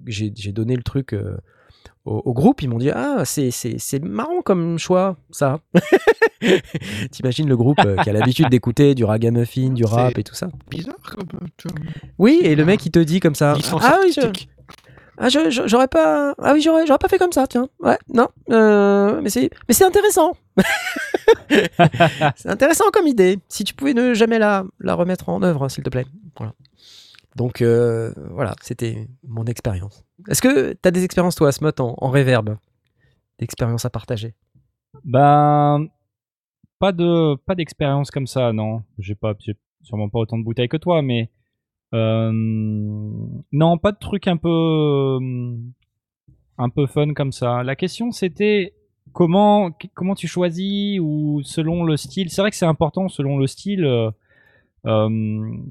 j'ai 0.07 0.53
donné 0.53 0.77
le 0.77 0.83
truc 0.83 1.12
euh, 1.12 1.37
au, 2.05 2.22
au 2.24 2.33
groupe, 2.33 2.62
ils 2.62 2.68
m'ont 2.68 2.79
dit 2.79 2.90
Ah, 2.90 3.24
c'est, 3.24 3.51
marrant 4.03 4.40
comme 4.42 4.79
choix, 4.79 5.16
ça. 5.31 5.61
T'imagines 7.11 7.48
le 7.48 7.57
groupe 7.57 7.79
euh, 7.85 7.96
qui 7.96 8.11
a 8.11 8.12
l'habitude 8.12 8.48
d'écouter 8.48 8.94
du 8.94 9.05
ragamuffin, 9.05 9.70
du 9.70 9.85
rap 9.85 10.16
et 10.18 10.24
tout 10.24 10.35
ça. 10.35 10.48
Bizarre 10.70 10.94
comme. 11.03 11.29
euh, 11.42 11.68
Oui, 12.18 12.40
et 12.42 12.55
le 12.55 12.64
mec, 12.64 12.85
il 12.87 12.90
te 12.90 12.98
dit 12.98 13.20
comme 13.20 13.35
ça 13.35 13.57
Ah 13.83 13.98
oui, 14.03 14.12
je- 14.14 14.44
ah, 15.20 15.29
j'aurais 15.31 15.88
pas. 15.88 16.33
Ah 16.38 16.53
oui, 16.53 16.61
j'aurais, 16.62 16.87
j'aurais 16.87 16.98
pas 16.98 17.09
fait 17.09 17.18
comme 17.18 17.33
ça, 17.33 17.48
tiens. 17.48 17.68
Ouais, 17.81 17.98
non. 18.14 18.29
euh, 18.51 19.20
mais 19.20 19.31
c'est, 19.31 19.51
mais 19.66 19.74
c'est 19.74 19.85
intéressant. 19.85 20.33
c'est 21.51 22.48
intéressant 22.48 22.85
comme 22.92 23.07
idée. 23.09 23.38
Si 23.48 23.64
tu 23.64 23.74
pouvais 23.74 23.94
ne 23.94 24.14
jamais 24.14 24.38
la, 24.38 24.64
la 24.81 24.94
remettre 24.94 25.29
en 25.29 25.42
œuvre, 25.42 25.68
s'il 25.68 25.83
te 25.83 25.90
plaît. 25.90 26.07
Voilà. 26.37 26.53
Donc 27.38 27.62
euh, 27.62 28.12
voilà, 28.33 28.57
c'était 28.61 29.09
mon 29.22 29.44
expérience. 29.44 30.05
Est-ce 30.29 30.42
que 30.42 30.72
tu 30.72 30.88
as 30.88 30.90
des 30.90 31.05
expériences 31.05 31.37
toi, 31.37 31.48
Asmot, 31.48 31.70
en, 31.79 31.94
en 31.96 32.11
reverb 32.11 32.57
d'expérience 33.38 33.85
à 33.85 33.90
partager? 33.90 34.35
Ben, 35.05 35.87
pas 36.81 36.90
de 36.90 37.37
pas 37.37 37.55
d'expérience 37.55 38.11
comme 38.11 38.27
ça, 38.27 38.53
non. 38.53 38.83
J'ai 38.98 39.14
pas, 39.14 39.35
sûrement 39.83 40.09
pas 40.09 40.18
autant 40.18 40.37
de 40.37 40.42
bouteilles 40.42 40.68
que 40.68 40.77
toi, 40.77 41.01
mais 41.01 41.31
euh, 41.94 42.33
non, 42.33 43.79
pas 43.79 43.92
de 43.92 43.98
truc 43.98 44.27
un 44.27 44.37
peu 44.37 44.48
euh, 44.48 45.57
un 46.59 46.68
peu 46.70 46.87
fun 46.87 47.14
comme 47.14 47.31
ça. 47.31 47.62
La 47.62 47.77
question 47.77 48.11
c'était 48.11 48.74
comment 49.12 49.70
comment 49.94 50.16
tu 50.16 50.27
choisis 50.27 50.98
ou 51.01 51.40
selon 51.44 51.85
le 51.85 51.96
style? 51.96 52.31
C'est 52.31 52.40
vrai 52.40 52.51
que 52.51 52.57
c'est 52.57 52.66
important 52.66 53.09
selon 53.09 53.38
le 53.38 53.46
style. 53.46 53.87
Euh, 54.88 55.09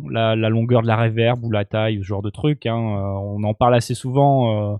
la, 0.09 0.35
la 0.35 0.49
longueur 0.49 0.81
de 0.83 0.87
la 0.87 0.95
reverb 0.95 1.43
ou 1.43 1.51
la 1.51 1.65
taille, 1.65 1.97
ce 1.97 2.03
genre 2.03 2.21
de 2.21 2.29
truc. 2.29 2.65
Hein. 2.65 2.77
Euh, 2.77 3.01
on 3.35 3.43
en 3.43 3.53
parle 3.53 3.75
assez 3.75 3.95
souvent. 3.95 4.73
euh, 4.73 4.77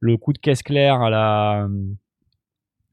le 0.00 0.16
coup 0.16 0.32
de 0.32 0.38
caisse 0.38 0.62
claire 0.62 1.00
à 1.02 1.10
la 1.10 1.66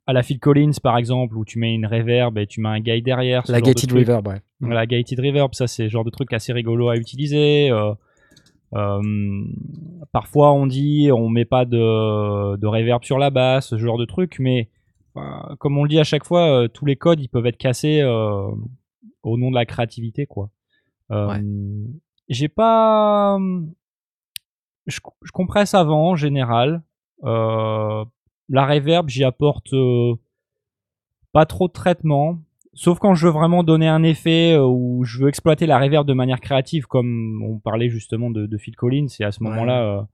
à 0.08 0.14
la 0.14 0.24
Phil 0.24 0.40
Collins 0.40 0.72
par 0.82 0.98
exemple, 0.98 1.36
où 1.38 1.46
tu 1.46 1.60
mets 1.60 1.74
une 1.76 1.86
reverb 1.86 2.36
et 2.40 2.48
tu 2.48 2.62
mets 2.62 2.70
un 2.70 2.80
guide 2.80 3.06
derrière. 3.06 3.44
La 3.48 3.60
de 3.62 3.66
gated 3.66 3.92
reverb, 3.92 4.28
ouais. 4.28 4.42
La 4.62 4.86
gated 4.88 5.20
reverb, 5.20 5.54
ça 5.54 5.68
c'est 5.68 5.84
le 5.84 5.90
genre 5.90 6.04
de 6.04 6.10
truc 6.10 6.34
assez 6.34 6.52
rigolo 6.54 6.90
à 6.90 6.98
utiliser. 6.98 7.70
euh, 7.70 7.94
euh, 8.74 9.02
parfois 10.12 10.52
on 10.54 10.66
dit 10.66 11.10
on 11.12 11.30
met 11.30 11.46
pas 11.46 11.66
de, 11.66 12.56
de 12.58 12.68
reverb 12.68 13.04
sur 13.04 13.18
la 13.20 13.30
basse, 13.30 13.70
ce 13.70 13.78
genre 13.78 13.98
de 14.00 14.06
truc, 14.06 14.38
mais 14.40 14.70
euh, 15.18 15.22
comme 15.60 15.78
on 15.78 15.84
le 15.84 15.90
dit 15.90 16.00
à 16.00 16.04
chaque 16.04 16.26
fois, 16.26 16.68
tous 16.74 16.86
les 16.86 16.96
codes 16.96 17.20
ils 17.20 17.30
peuvent 17.30 17.46
être 17.46 17.58
cassés 17.58 18.04
au 18.04 19.38
nom 19.38 19.50
de 19.50 19.56
la 19.56 19.66
créativité 19.66 20.26
quoi. 20.26 20.50
Ouais. 21.10 21.42
J'ai 22.30 22.48
pas, 22.48 23.38
je, 24.88 25.00
je 25.24 25.32
compresse 25.32 25.74
avant 25.74 26.10
en 26.12 26.16
général. 26.16 26.82
Euh, 27.24 28.04
la 28.50 28.66
reverb 28.66 29.10
j'y 29.10 29.24
apporte 29.24 29.74
pas 31.32 31.46
trop 31.46 31.68
de 31.68 31.74
traitement. 31.74 32.40
Sauf 32.74 33.00
quand 33.00 33.14
je 33.16 33.28
veux 33.28 33.32
vraiment 33.32 33.64
donner 33.64 33.88
un 33.88 34.04
effet 34.04 34.58
où 34.58 35.04
je 35.06 35.20
veux 35.20 35.30
exploiter 35.30 35.66
la 35.66 35.80
reverb 35.80 36.06
de 36.06 36.14
manière 36.14 36.42
créative, 36.42 36.88
comme 36.88 37.42
on 37.42 37.58
parlait 37.58 37.90
justement 37.90 38.30
de, 38.30 38.46
de 38.48 38.58
Phil 38.58 38.76
Collins, 38.76 39.08
et 39.20 39.24
à 39.24 39.32
ce 39.32 39.42
Ouais. 39.42 39.50
moment-là, 39.50 40.08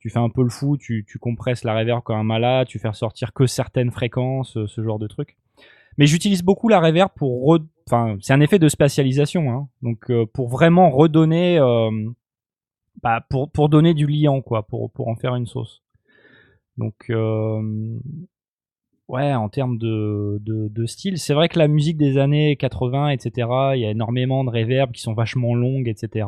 tu 0.00 0.10
fais 0.10 0.18
un 0.18 0.28
peu 0.30 0.42
le 0.42 0.48
fou, 0.48 0.76
tu, 0.76 1.04
tu 1.06 1.18
compresses 1.18 1.62
la 1.62 1.76
reverb 1.78 2.02
comme 2.02 2.16
un 2.16 2.24
malade, 2.24 2.66
tu 2.66 2.78
fais 2.80 2.88
ressortir 2.88 3.32
que 3.32 3.46
certaines 3.46 3.90
fréquences, 3.92 4.58
ce 4.66 4.82
genre 4.82 4.98
de 4.98 5.06
truc. 5.06 5.36
Mais 5.98 6.06
j'utilise 6.06 6.42
beaucoup 6.42 6.68
la 6.68 6.80
reverb 6.80 7.10
pour... 7.14 7.44
re- 7.54 7.64
C'est 8.20 8.32
un 8.32 8.40
effet 8.40 8.58
de 8.58 8.68
spatialisation, 8.68 9.50
hein. 9.50 9.68
donc 9.82 10.10
euh, 10.10 10.26
pour 10.26 10.48
vraiment 10.48 10.90
redonner... 10.90 11.58
euh, 11.58 11.90
bah, 13.02 13.24
pour, 13.30 13.50
pour 13.50 13.68
donner 13.68 13.94
du 13.94 14.06
liant, 14.06 14.42
quoi, 14.42 14.66
pour, 14.66 14.90
pour 14.90 15.08
en 15.08 15.16
faire 15.16 15.34
une 15.34 15.46
sauce. 15.46 15.82
Donc, 16.76 16.94
euh, 17.08 17.98
ouais, 19.08 19.32
en 19.32 19.48
termes 19.48 19.78
de, 19.78 20.38
de, 20.42 20.86
style, 20.86 21.18
c'est 21.18 21.32
vrai 21.32 21.48
que 21.48 21.58
la 21.58 21.68
musique 21.68 21.96
des 21.96 22.18
années 22.18 22.56
80, 22.56 23.10
etc., 23.10 23.48
il 23.74 23.80
y 23.80 23.86
a 23.86 23.90
énormément 23.90 24.44
de 24.44 24.50
reverbs 24.50 24.92
qui 24.92 25.00
sont 25.00 25.14
vachement 25.14 25.54
longues, 25.54 25.88
etc. 25.88 26.26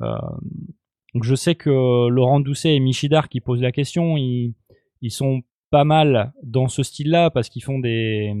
Donc 0.00 1.22
je 1.22 1.34
sais 1.34 1.54
que 1.54 2.08
Laurent 2.08 2.40
Doucet 2.40 2.74
et 2.74 2.80
Michidar 2.80 3.28
qui 3.28 3.40
posent 3.40 3.62
la 3.62 3.72
question, 3.72 4.16
ils, 4.16 4.52
ils 5.00 5.12
sont 5.12 5.42
pas 5.70 5.84
mal 5.84 6.32
dans 6.42 6.68
ce 6.68 6.82
style-là 6.82 7.30
parce 7.30 7.48
qu'ils 7.48 7.62
font 7.62 7.78
des, 7.78 8.34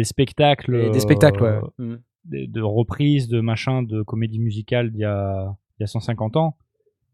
des 0.00 0.04
spectacles. 0.04 0.74
Et 0.76 0.90
des 0.90 1.00
spectacles, 1.00 1.42
ouais. 1.42 1.60
euh, 1.80 1.96
de, 2.24 2.46
de 2.46 2.62
reprises 2.62 3.28
de 3.28 3.40
machin 3.40 3.82
de 3.82 4.02
comédie 4.02 4.38
musicale 4.38 4.90
d'il 4.90 5.00
y 5.00 5.04
a, 5.04 5.54
il 5.78 5.82
y 5.82 5.84
a 5.84 5.86
150 5.86 6.36
ans. 6.36 6.56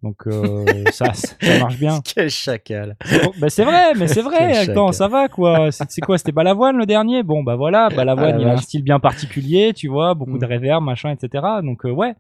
Donc 0.02 0.26
euh, 0.26 0.64
ça, 0.92 1.12
ça 1.14 1.58
marche 1.58 1.78
bien. 1.78 2.00
Quel 2.04 2.30
chacal. 2.30 2.96
Bon, 3.24 3.32
bah, 3.40 3.48
c'est 3.48 3.64
vrai, 3.64 3.94
mais 3.98 4.06
c'est 4.08 4.22
vrai. 4.30 4.56
Attends, 4.56 4.92
ça 4.92 5.08
va 5.08 5.26
quoi. 5.28 5.70
C'est 5.72 6.00
quoi 6.00 6.18
C'était 6.18 6.32
Balavoine 6.32 6.76
le 6.76 6.86
dernier? 6.86 7.22
Bon, 7.24 7.42
bah 7.42 7.56
voilà, 7.56 7.88
Balavoine, 7.88 8.36
Ah, 8.36 8.40
il 8.40 8.46
a 8.46 8.52
un 8.52 8.56
style 8.58 8.82
bien 8.84 9.00
particulier, 9.00 9.72
tu 9.74 9.88
vois, 9.88 10.14
beaucoup 10.14 10.36
Mm. 10.36 10.40
de 10.40 10.46
reverb, 10.46 10.84
machin, 10.84 11.10
etc. 11.10 11.44
Donc 11.64 11.84
euh, 11.86 11.90
ouais, 11.90 12.14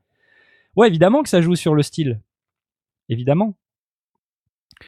ouais, 0.74 0.88
évidemment 0.88 1.22
que 1.22 1.28
ça 1.28 1.40
joue 1.40 1.54
sur 1.54 1.74
le 1.74 1.82
style, 1.82 2.20
évidemment. 3.08 3.54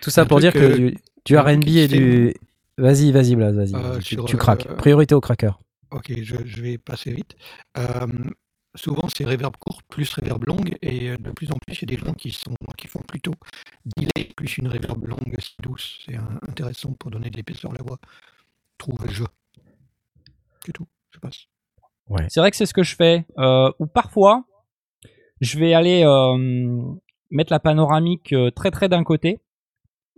Tout 0.00 0.10
ça 0.10 0.22
Un 0.22 0.26
pour 0.26 0.40
dire 0.40 0.52
que 0.52 0.76
du, 0.76 0.98
du 1.24 1.36
R&B 1.38 1.68
et 1.68 1.88
du... 1.88 2.34
Vas-y, 2.78 3.10
vas-y, 3.10 3.34
Blaze, 3.36 3.56
vas-y. 3.56 3.74
Euh, 3.74 3.78
vas-y, 3.94 4.00
tu, 4.00 4.36
craques. 4.36 4.66
euh, 4.66 4.74
Priorité 4.76 5.14
au 5.14 5.20
cracker. 5.20 5.58
Ok, 5.90 6.12
je, 6.22 6.36
je 6.44 6.62
vais 6.62 6.78
passer 6.78 7.12
vite. 7.12 7.36
Euh, 7.76 8.06
souvent, 8.74 9.08
c'est 9.08 9.24
reverb 9.24 9.56
court 9.56 9.82
plus 9.84 10.12
reverb 10.14 10.44
longue, 10.44 10.76
et 10.82 11.10
euh, 11.10 11.16
de 11.16 11.30
plus 11.30 11.50
en 11.50 11.56
plus, 11.66 11.80
il 11.82 11.90
y 11.90 11.94
a 11.94 11.96
des 11.96 12.04
gens 12.04 12.12
qui, 12.12 12.30
sont, 12.30 12.54
qui 12.76 12.86
font 12.86 13.00
plutôt 13.00 13.34
delay 13.96 14.32
plus 14.36 14.58
une 14.58 14.68
reverb 14.68 15.04
longue 15.06 15.36
douce. 15.62 16.00
C'est 16.04 16.16
intéressant 16.48 16.92
pour 16.92 17.10
donner 17.10 17.30
de 17.30 17.36
l'épaisseur 17.36 17.70
à 17.72 17.74
la 17.74 17.82
voix. 17.82 17.98
Trouve-je. 18.76 19.24
C'est 20.64 20.72
tout, 20.72 20.86
je 21.10 21.18
passe. 21.18 21.48
C'est 22.28 22.40
vrai 22.40 22.50
que 22.50 22.56
c'est 22.56 22.66
ce 22.66 22.74
que 22.74 22.82
je 22.82 22.96
fais. 22.96 23.26
Euh, 23.38 23.70
ou 23.78 23.86
parfois, 23.86 24.44
je 25.40 25.58
vais 25.58 25.74
aller 25.74 26.04
euh, 26.04 26.82
mettre 27.30 27.52
la 27.52 27.60
panoramique 27.60 28.32
euh, 28.32 28.50
très 28.50 28.70
très 28.70 28.88
d'un 28.88 29.04
côté 29.04 29.40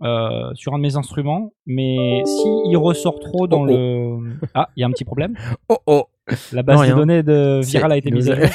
euh, 0.03 0.51
sur 0.55 0.73
un 0.73 0.77
de 0.77 0.83
mes 0.83 0.95
instruments, 0.95 1.53
mais 1.65 2.21
si 2.25 2.47
il 2.69 2.77
ressort 2.77 3.19
trop 3.19 3.47
dans 3.47 3.61
Oh, 3.61 3.65
le 3.65 4.19
ah, 4.53 4.69
il 4.75 4.81
y 4.81 4.83
a 4.83 4.87
un 4.87 4.91
petit 4.91 5.05
problème. 5.05 5.35
Oh 5.69 5.77
oh 5.85 6.05
La 6.51 6.63
base 6.63 6.81
Non, 6.81 6.87
de 6.87 6.93
données 6.93 7.23
de 7.23 7.61
Viral 7.63 7.91
a 7.91 7.97
été 7.97 8.11
mise 8.11 8.29
à 8.29 8.35
jour. 8.35 8.49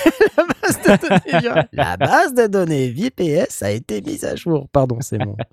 la, 1.73 1.97
base 1.97 2.35
de 2.35 2.47
données, 2.47 2.91
VPS 2.91 3.63
a 3.63 3.71
été 3.71 4.01
mise 4.03 4.25
à 4.25 4.35
jour. 4.35 4.69
Pardon, 4.73 4.99
c'est 5.01 5.19
bon. 5.19 5.37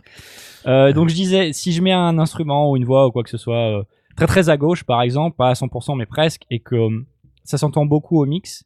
Euh, 0.65 0.93
donc 0.93 1.10
je 1.10 1.13
disais, 1.13 1.51
si 1.51 1.73
je 1.73 1.82
mets 1.82 1.91
un 1.91 2.17
instrument 2.17 2.71
ou 2.71 2.77
une 2.77 2.86
voix 2.86 3.06
ou 3.06 3.12
quoi 3.12 3.21
que 3.23 3.29
ce 3.29 3.38
soit 3.38 3.79
euh, 3.79 3.84
très 4.15 4.27
très 4.27 4.47
à 4.47 4.56
gauche 4.56 4.86
par 4.86 5.01
exemple, 5.01 5.36
pas 5.36 5.49
à 5.49 5.53
100% 5.56 5.97
mais 5.97 6.06
presque, 6.06 6.43
et 6.49 6.62
que 6.62 6.75
euh, 6.75 7.06
ça 7.43 7.58
s'entend 7.58 7.86
beaucoup 7.86 8.21
au 8.21 8.25
mix, 8.25 8.63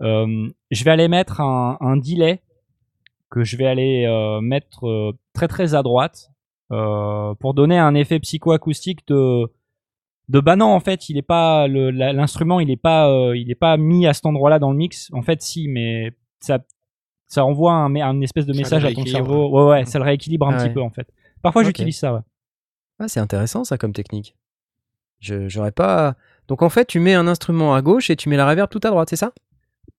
euh, 0.00 0.48
je 0.70 0.84
vais 0.84 0.90
aller 0.90 1.08
mettre 1.08 1.42
un, 1.42 1.76
un 1.80 1.98
delay 1.98 2.40
que 3.30 3.44
je 3.44 3.56
vais 3.56 3.66
aller 3.66 4.04
euh, 4.06 4.40
mettre 4.40 4.86
euh, 4.86 5.12
très 5.32 5.48
très 5.48 5.74
à 5.74 5.82
droite 5.82 6.30
pour 6.68 7.54
donner 7.54 7.78
un 7.78 7.94
effet 7.94 8.18
psychoacoustique 8.20 9.06
de 9.08 9.50
de 10.28 10.40
bah 10.40 10.56
non 10.56 10.66
en 10.66 10.80
fait 10.80 11.08
il 11.08 11.16
est 11.18 11.22
pas 11.22 11.68
l'instrument 11.68 12.58
il 12.58 12.70
est 12.70 12.76
pas 12.76 13.08
euh, 13.08 13.36
il 13.36 13.50
est 13.50 13.54
pas 13.54 13.76
mis 13.76 14.06
à 14.08 14.12
cet 14.12 14.26
endroit-là 14.26 14.58
dans 14.58 14.72
le 14.72 14.76
mix 14.76 15.08
en 15.12 15.22
fait 15.22 15.40
si 15.40 15.68
mais 15.68 16.16
ça 16.40 16.58
ça 17.28 17.44
envoie 17.44 17.72
un, 17.74 17.94
un 17.94 18.20
espèce 18.20 18.46
de 18.46 18.52
message 18.52 18.84
à 18.84 18.92
ton 18.92 19.06
cerveau 19.06 19.48
ouais 19.50 19.70
ouais 19.70 19.84
ça 19.84 19.98
le 20.00 20.04
rééquilibre 20.04 20.48
un 20.48 20.54
Ah 20.54 20.58
petit 20.58 20.66
ouais. 20.68 20.74
peu 20.74 20.82
en 20.82 20.90
fait 20.90 21.08
parfois 21.42 21.62
j'utilise 21.62 21.96
ça 21.98 22.12
ouais. 22.14 22.20
Ah, 22.98 23.08
c'est 23.08 23.20
intéressant 23.20 23.62
ça 23.64 23.76
comme 23.76 23.92
technique. 23.92 24.34
Je 25.20 25.48
j'aurais 25.48 25.70
pas. 25.72 26.16
Donc 26.48 26.62
en 26.62 26.70
fait, 26.70 26.86
tu 26.86 26.98
mets 26.98 27.12
un 27.14 27.26
instrument 27.26 27.74
à 27.74 27.82
gauche 27.82 28.08
et 28.08 28.16
tu 28.16 28.28
mets 28.30 28.36
la 28.38 28.48
reverb 28.48 28.70
tout 28.70 28.80
à 28.84 28.88
droite, 28.90 29.10
c'est 29.10 29.16
ça? 29.16 29.32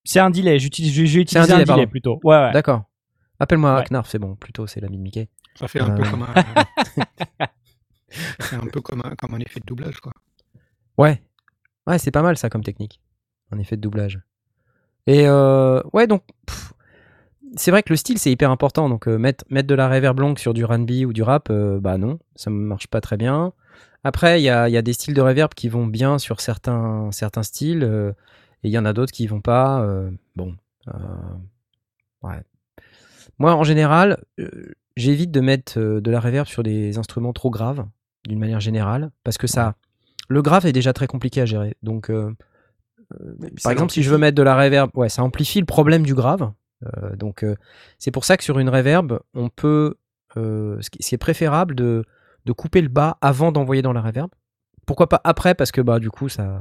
C'est 0.03 0.19
un 0.19 0.29
delay 0.31 0.57
j'utilise 0.57 0.91
j'ai 0.91 1.37
un 1.37 1.45
delay, 1.45 1.85
plutôt 1.85 2.19
ouais 2.23 2.35
ouais 2.37 2.51
D'accord. 2.53 2.83
Appelle-moi 3.39 3.75
Ouais. 3.75 3.83
Knarf, 3.91 4.09
c'est 4.09 4.17
bon. 4.17 4.35
Plutôt, 4.35 4.65
c'est 4.65 4.79
l'ami 4.79 4.97
de 4.97 5.03
Mickey. 5.03 5.29
Ça 5.59 5.67
fait 5.67 5.79
un 5.81 5.89
peu 5.91 6.03
Euh. 6.03 6.09
comme 6.11 6.23
un. 6.23 6.33
c'est 8.39 8.55
un 8.55 8.65
peu 8.67 8.81
comme 8.81 9.01
un, 9.03 9.15
comme 9.15 9.33
un 9.33 9.39
effet 9.39 9.59
de 9.59 9.65
doublage, 9.65 9.99
quoi. 9.99 10.13
Ouais. 10.97 11.21
Ouais, 11.85 11.99
c'est 11.99 12.11
pas 12.11 12.21
mal 12.21 12.37
ça 12.37 12.49
comme 12.49 12.63
technique. 12.63 13.01
Un 13.51 13.59
effet 13.59 13.75
de 13.75 13.81
doublage. 13.81 14.19
Et 15.07 15.25
euh, 15.27 15.81
ouais, 15.93 16.05
donc 16.07 16.23
c'est 17.55 17.71
vrai 17.71 17.81
que 17.81 17.91
le 17.93 17.95
style 17.95 18.19
c'est 18.19 18.31
hyper 18.31 18.51
important. 18.51 18.89
Donc 18.89 19.07
euh, 19.07 19.17
mettre, 19.17 19.45
mettre 19.49 19.67
de 19.67 19.75
la 19.75 19.87
reverb 19.87 20.19
longue 20.19 20.37
sur 20.37 20.53
du 20.53 20.65
R&B 20.65 20.91
ou 21.05 21.13
du 21.13 21.23
rap, 21.23 21.47
euh, 21.49 21.79
bah 21.79 21.97
non, 21.97 22.19
ça 22.35 22.49
marche 22.49 22.87
pas 22.87 22.99
très 22.99 23.15
bien. 23.17 23.53
Après, 24.03 24.41
il 24.41 24.43
y 24.43 24.49
a, 24.49 24.67
il 24.69 24.73
y 24.73 24.77
a 24.77 24.81
des 24.81 24.93
styles 24.93 25.13
de 25.13 25.21
reverb 25.21 25.53
qui 25.53 25.69
vont 25.69 25.87
bien 25.87 26.17
sur 26.19 26.41
certains, 26.41 27.09
certains 27.11 27.43
styles 27.43 27.83
et 28.63 28.67
il 28.67 28.71
y 28.71 28.77
en 28.77 28.85
a 28.85 28.93
d'autres 28.93 29.11
qui 29.11 29.27
vont 29.27 29.41
pas. 29.41 29.85
bon, 30.35 30.55
ouais. 32.23 32.41
Moi, 33.39 33.53
en 33.53 33.63
général, 33.63 34.23
j'évite 34.97 35.31
de 35.31 35.39
mettre 35.39 35.79
euh, 35.79 36.01
de 36.01 36.11
la 36.11 36.19
reverb 36.19 36.47
sur 36.47 36.63
des 36.63 36.97
instruments 36.97 37.31
trop 37.33 37.49
graves, 37.49 37.85
d'une 38.27 38.39
manière 38.39 38.59
générale, 38.59 39.11
parce 39.23 39.37
que 39.37 39.47
ça, 39.47 39.75
le 40.27 40.41
grave 40.41 40.65
est 40.65 40.73
déjà 40.73 40.91
très 40.91 41.07
compliqué 41.07 41.39
à 41.41 41.45
gérer. 41.45 41.75
Donc, 41.83 42.09
euh, 42.09 42.33
euh, 43.21 43.33
par 43.63 43.71
exemple, 43.71 43.93
si 43.93 44.03
je 44.03 44.09
veux 44.09 44.17
mettre 44.17 44.35
de 44.35 44.43
la 44.43 44.55
reverb, 44.61 44.89
ouais, 44.95 45.07
ça 45.09 45.23
amplifie 45.23 45.59
le 45.61 45.65
problème 45.65 46.03
du 46.03 46.13
grave. 46.13 46.51
Euh, 46.85 47.15
donc, 47.15 47.43
euh, 47.43 47.55
c'est 47.97 48.11
pour 48.11 48.25
ça 48.25 48.35
que 48.37 48.43
sur 48.43 48.59
une 48.59 48.69
reverb, 48.69 49.19
on 49.33 49.47
peut, 49.49 49.95
c'est 50.99 51.17
préférable 51.17 51.73
de, 51.73 52.03
de 52.45 52.51
couper 52.51 52.81
le 52.81 52.89
bas 52.89 53.17
avant 53.21 53.51
d'envoyer 53.51 53.81
dans 53.81 53.93
la 53.93 54.01
reverb. 54.01 54.29
Pourquoi 54.85 55.07
pas 55.09 55.21
après, 55.23 55.55
parce 55.55 55.71
que 55.71 55.81
bah 55.81 55.99
du 55.99 56.09
coup, 56.09 56.29
ça, 56.29 56.59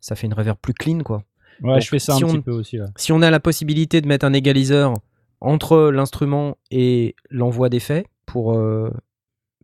ça 0.00 0.14
fait 0.16 0.26
une 0.26 0.34
reverb 0.34 0.58
plus 0.60 0.74
clean, 0.74 0.98
quoi. 1.00 1.22
ouais 1.62 1.72
Donc, 1.74 1.80
je 1.82 1.88
fais 1.88 1.98
ça 1.98 2.14
si 2.14 2.22
un 2.24 2.26
on- 2.26 2.32
petit 2.32 2.42
peu 2.42 2.52
aussi 2.52 2.76
là. 2.76 2.86
Si 2.96 3.12
on 3.12 3.22
a 3.22 3.30
la 3.30 3.40
possibilité 3.40 4.00
de 4.00 4.06
mettre 4.08 4.26
un 4.26 4.32
égaliseur 4.32 4.94
entre 5.44 5.90
l'instrument 5.90 6.56
et 6.70 7.14
l'envoi 7.30 7.68
d'effets 7.68 8.06
pour, 8.24 8.54
euh, 8.54 8.90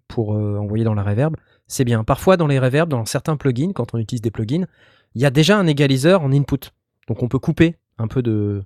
pour 0.08 0.34
euh, 0.34 0.58
envoyer 0.58 0.84
dans 0.84 0.94
la 0.94 1.02
reverb, 1.02 1.34
c'est 1.66 1.84
bien. 1.84 2.04
Parfois, 2.04 2.36
dans 2.36 2.46
les 2.46 2.58
reverbs, 2.58 2.90
dans 2.90 3.04
certains 3.06 3.36
plugins, 3.36 3.72
quand 3.72 3.94
on 3.94 3.98
utilise 3.98 4.20
des 4.20 4.30
plugins, 4.30 4.66
il 5.14 5.22
y 5.22 5.26
a 5.26 5.30
déjà 5.30 5.58
un 5.58 5.66
égaliseur 5.66 6.22
en 6.22 6.32
input. 6.32 6.70
Donc 7.08 7.22
on 7.22 7.28
peut 7.28 7.38
couper 7.38 7.76
un 7.98 8.08
peu 8.08 8.22
de, 8.22 8.62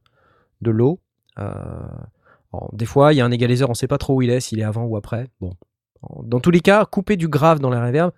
l'eau. 0.61 1.01
Euh, 1.39 1.53
des 2.73 2.87
fois, 2.87 3.13
il 3.13 3.17
y 3.17 3.21
a 3.21 3.25
un 3.25 3.31
égaliseur, 3.31 3.69
on 3.69 3.73
ne 3.73 3.77
sait 3.77 3.89
pas 3.89 3.99
trop 3.99 4.17
où 4.17 4.23
il 4.23 4.31
est, 4.31 4.41
s'il 4.41 4.59
est 4.59 4.65
avant 4.65 4.85
ou 4.85 4.97
après. 4.97 5.29
Bon, 5.41 5.53
Dans 6.25 6.41
tous 6.41 6.51
les 6.51 6.61
cas, 6.61 6.85
couper 6.85 7.17
du 7.17 7.29
grave 7.29 7.61
dans 7.61 7.71
la 7.71 7.85
reverb, 7.85 8.11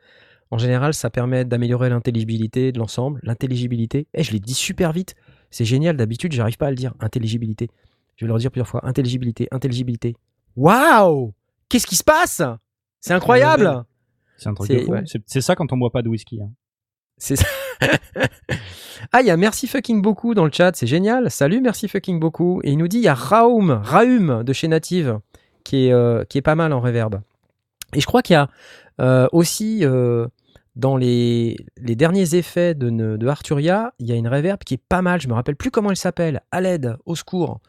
en 0.50 0.58
général, 0.58 0.94
ça 0.94 1.10
permet 1.10 1.44
d'améliorer 1.44 1.90
l'intelligibilité 1.90 2.72
de 2.72 2.78
l'ensemble. 2.78 3.20
L'intelligibilité, 3.24 4.06
eh, 4.14 4.22
je 4.22 4.32
l'ai 4.32 4.40
dit 4.40 4.54
super 4.54 4.92
vite. 4.92 5.16
C'est 5.50 5.64
génial, 5.64 5.96
d'habitude, 5.96 6.32
j'arrive 6.32 6.56
pas 6.56 6.68
à 6.68 6.70
le 6.70 6.76
dire. 6.76 6.94
Intelligibilité. 7.00 7.68
Je 8.16 8.24
vais 8.24 8.28
le 8.28 8.34
redire 8.34 8.50
plusieurs 8.50 8.68
fois. 8.68 8.80
Intelligibilité, 8.86 9.48
intelligibilité. 9.50 10.16
Waouh 10.56 11.32
Qu'est-ce 11.68 11.86
qui 11.86 11.96
se 11.96 12.04
passe? 12.04 12.42
C'est 13.00 13.12
incroyable 13.14 13.84
C'est 14.36 14.48
un 14.48 14.54
truc 14.54 14.68
C'est- 14.68 14.76
de 14.80 14.84
fou. 14.84 14.92
ouais. 14.92 15.02
C'est- 15.06 15.22
C'est 15.26 15.40
ça 15.40 15.54
quand 15.54 15.72
on 15.72 15.76
boit 15.76 15.90
pas 15.90 16.02
de 16.02 16.08
whisky. 16.08 16.40
hein. 16.40 16.50
C'est 17.18 17.36
ça. 17.36 17.46
ah, 19.12 19.20
il 19.20 19.26
y 19.26 19.30
a 19.30 19.36
merci 19.36 19.66
fucking 19.66 20.02
beaucoup 20.02 20.34
dans 20.34 20.44
le 20.44 20.50
chat, 20.52 20.74
c'est 20.76 20.86
génial. 20.86 21.30
Salut, 21.30 21.60
merci 21.60 21.88
fucking 21.88 22.18
beaucoup. 22.20 22.60
Et 22.64 22.72
il 22.72 22.78
nous 22.78 22.88
dit 22.88 22.98
il 22.98 23.04
y 23.04 23.08
a 23.08 23.14
Raum, 23.14 23.70
Raum 23.84 24.42
de 24.44 24.52
chez 24.52 24.68
Native 24.68 25.18
qui 25.64 25.86
est, 25.88 25.92
euh, 25.92 26.24
qui 26.24 26.38
est 26.38 26.42
pas 26.42 26.54
mal 26.54 26.72
en 26.72 26.80
reverb. 26.80 27.20
Et 27.94 28.00
je 28.00 28.06
crois 28.06 28.22
qu'il 28.22 28.34
y 28.34 28.36
a 28.36 28.48
euh, 29.00 29.28
aussi 29.32 29.80
euh, 29.84 30.26
dans 30.74 30.96
les, 30.96 31.56
les 31.78 31.96
derniers 31.96 32.34
effets 32.34 32.74
de, 32.74 32.90
ne- 32.90 33.16
de 33.16 33.26
Arturia, 33.26 33.92
il 33.98 34.06
y 34.06 34.12
a 34.12 34.14
une 34.14 34.28
reverb 34.28 34.58
qui 34.64 34.74
est 34.74 34.82
pas 34.88 35.02
mal. 35.02 35.20
Je 35.20 35.28
me 35.28 35.34
rappelle 35.34 35.56
plus 35.56 35.70
comment 35.70 35.90
elle 35.90 35.96
s'appelle. 35.96 36.42
À 36.50 36.60
l'aide, 36.60 36.96
au 37.06 37.14
secours. 37.14 37.60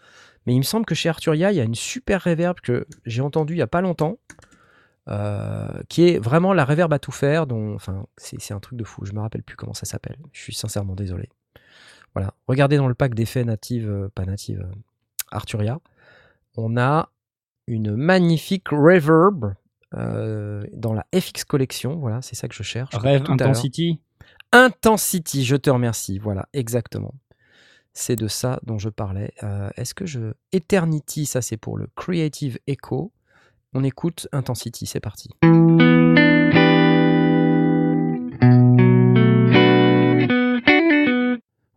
Mais 0.48 0.54
il 0.56 0.60
me 0.60 0.64
semble 0.64 0.86
que 0.86 0.96
chez 0.96 1.10
Arturia, 1.10 1.52
il 1.52 1.56
y 1.58 1.60
a 1.60 1.64
une 1.66 1.76
super 1.76 2.24
reverb 2.24 2.60
que 2.62 2.88
j'ai 3.06 3.22
entendue 3.22 3.54
il 3.54 3.60
y 3.60 3.62
a 3.62 3.68
pas 3.68 3.82
longtemps. 3.82 4.18
euh, 5.10 5.82
qui 5.88 6.08
est 6.10 6.20
vraiment 6.20 6.52
la 6.54 6.66
reverb 6.66 6.92
à 6.92 7.00
tout 7.00 7.12
faire. 7.14 7.48
Dont, 7.48 7.76
enfin, 7.76 8.06
c'est 8.18 8.54
un 8.54 8.60
truc 8.60 8.78
de 8.78 8.84
fou. 8.84 9.06
Je 9.06 9.14
me 9.14 9.20
rappelle 9.22 9.44
plus 9.44 9.56
comment 9.56 9.74
ça 9.74 9.86
s'appelle. 9.86 10.18
Je 10.34 10.42
suis 10.42 10.54
sincèrement 10.54 10.96
désolé. 10.96 11.30
Voilà. 12.14 12.34
Regardez 12.48 12.76
dans 12.78 12.88
le 12.88 12.94
pack 12.94 13.14
d'effets 13.14 13.46
native, 13.46 13.90
euh, 13.90 14.10
pas 14.14 14.26
native, 14.26 14.62
euh, 14.62 14.76
Arturia. 15.32 15.80
On 16.58 16.76
a 16.78 17.10
une 17.68 17.96
magnifique 17.96 18.70
reverb 18.70 19.54
dans 19.94 20.94
la 20.94 21.06
FX 21.16 21.46
Collection. 21.46 21.96
Voilà, 21.96 22.22
c'est 22.22 22.36
ça 22.36 22.48
que 22.50 22.56
je 22.56 22.64
cherche. 22.64 22.94
Rêve. 22.96 23.24
Intensity. 23.30 24.02
Intensity, 24.52 25.46
je 25.46 25.56
te 25.56 25.70
remercie. 25.70 26.20
Voilà, 26.20 26.48
exactement. 26.54 27.14
C'est 28.00 28.16
de 28.16 28.28
ça 28.28 28.60
dont 28.62 28.78
je 28.78 28.90
parlais. 28.90 29.34
Euh, 29.42 29.72
Est-ce 29.76 29.96
que 29.96 30.06
je. 30.06 30.34
Eternity, 30.52 31.26
ça 31.26 31.42
c'est 31.42 31.58
pour 31.58 31.80
le 31.80 31.88
Creative 31.96 32.60
Echo. 32.68 33.12
On 33.74 33.84
écoute 33.84 34.28
Intensity, 34.32 34.86
c'est 34.86 35.00
parti. 35.00 35.30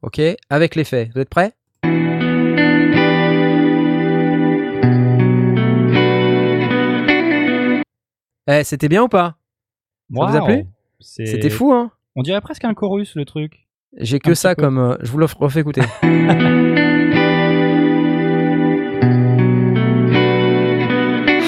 Ok, 0.03 0.21
avec 0.51 0.75
l'effet. 0.75 1.11
Vous 1.15 1.23
êtes 1.23 1.31
prêts? 1.31 1.55
Eh, 8.47 8.65
c'était 8.65 8.89
bien 8.91 9.05
ou 9.05 9.09
pas? 9.09 9.39
Ça 10.15 10.27
vous 10.27 10.37
a 10.37 10.45
plu? 10.45 10.67
C'était 11.01 11.49
fou, 11.49 11.73
hein? 11.73 11.91
On 12.15 12.23
dirait 12.23 12.43
presque 12.43 12.67
un 12.67 12.75
chorus, 12.75 13.15
le 13.15 13.25
truc. 13.25 13.70
J'ai 13.97 14.19
que 14.21 14.35
ça 14.35 14.55
peu. 14.55 14.63
comme. 14.63 14.79
euh, 14.79 14.97
je 15.03 15.11
vous 15.11 15.19
le 15.19 15.27
refais 15.27 15.61
écouter. 15.61 15.83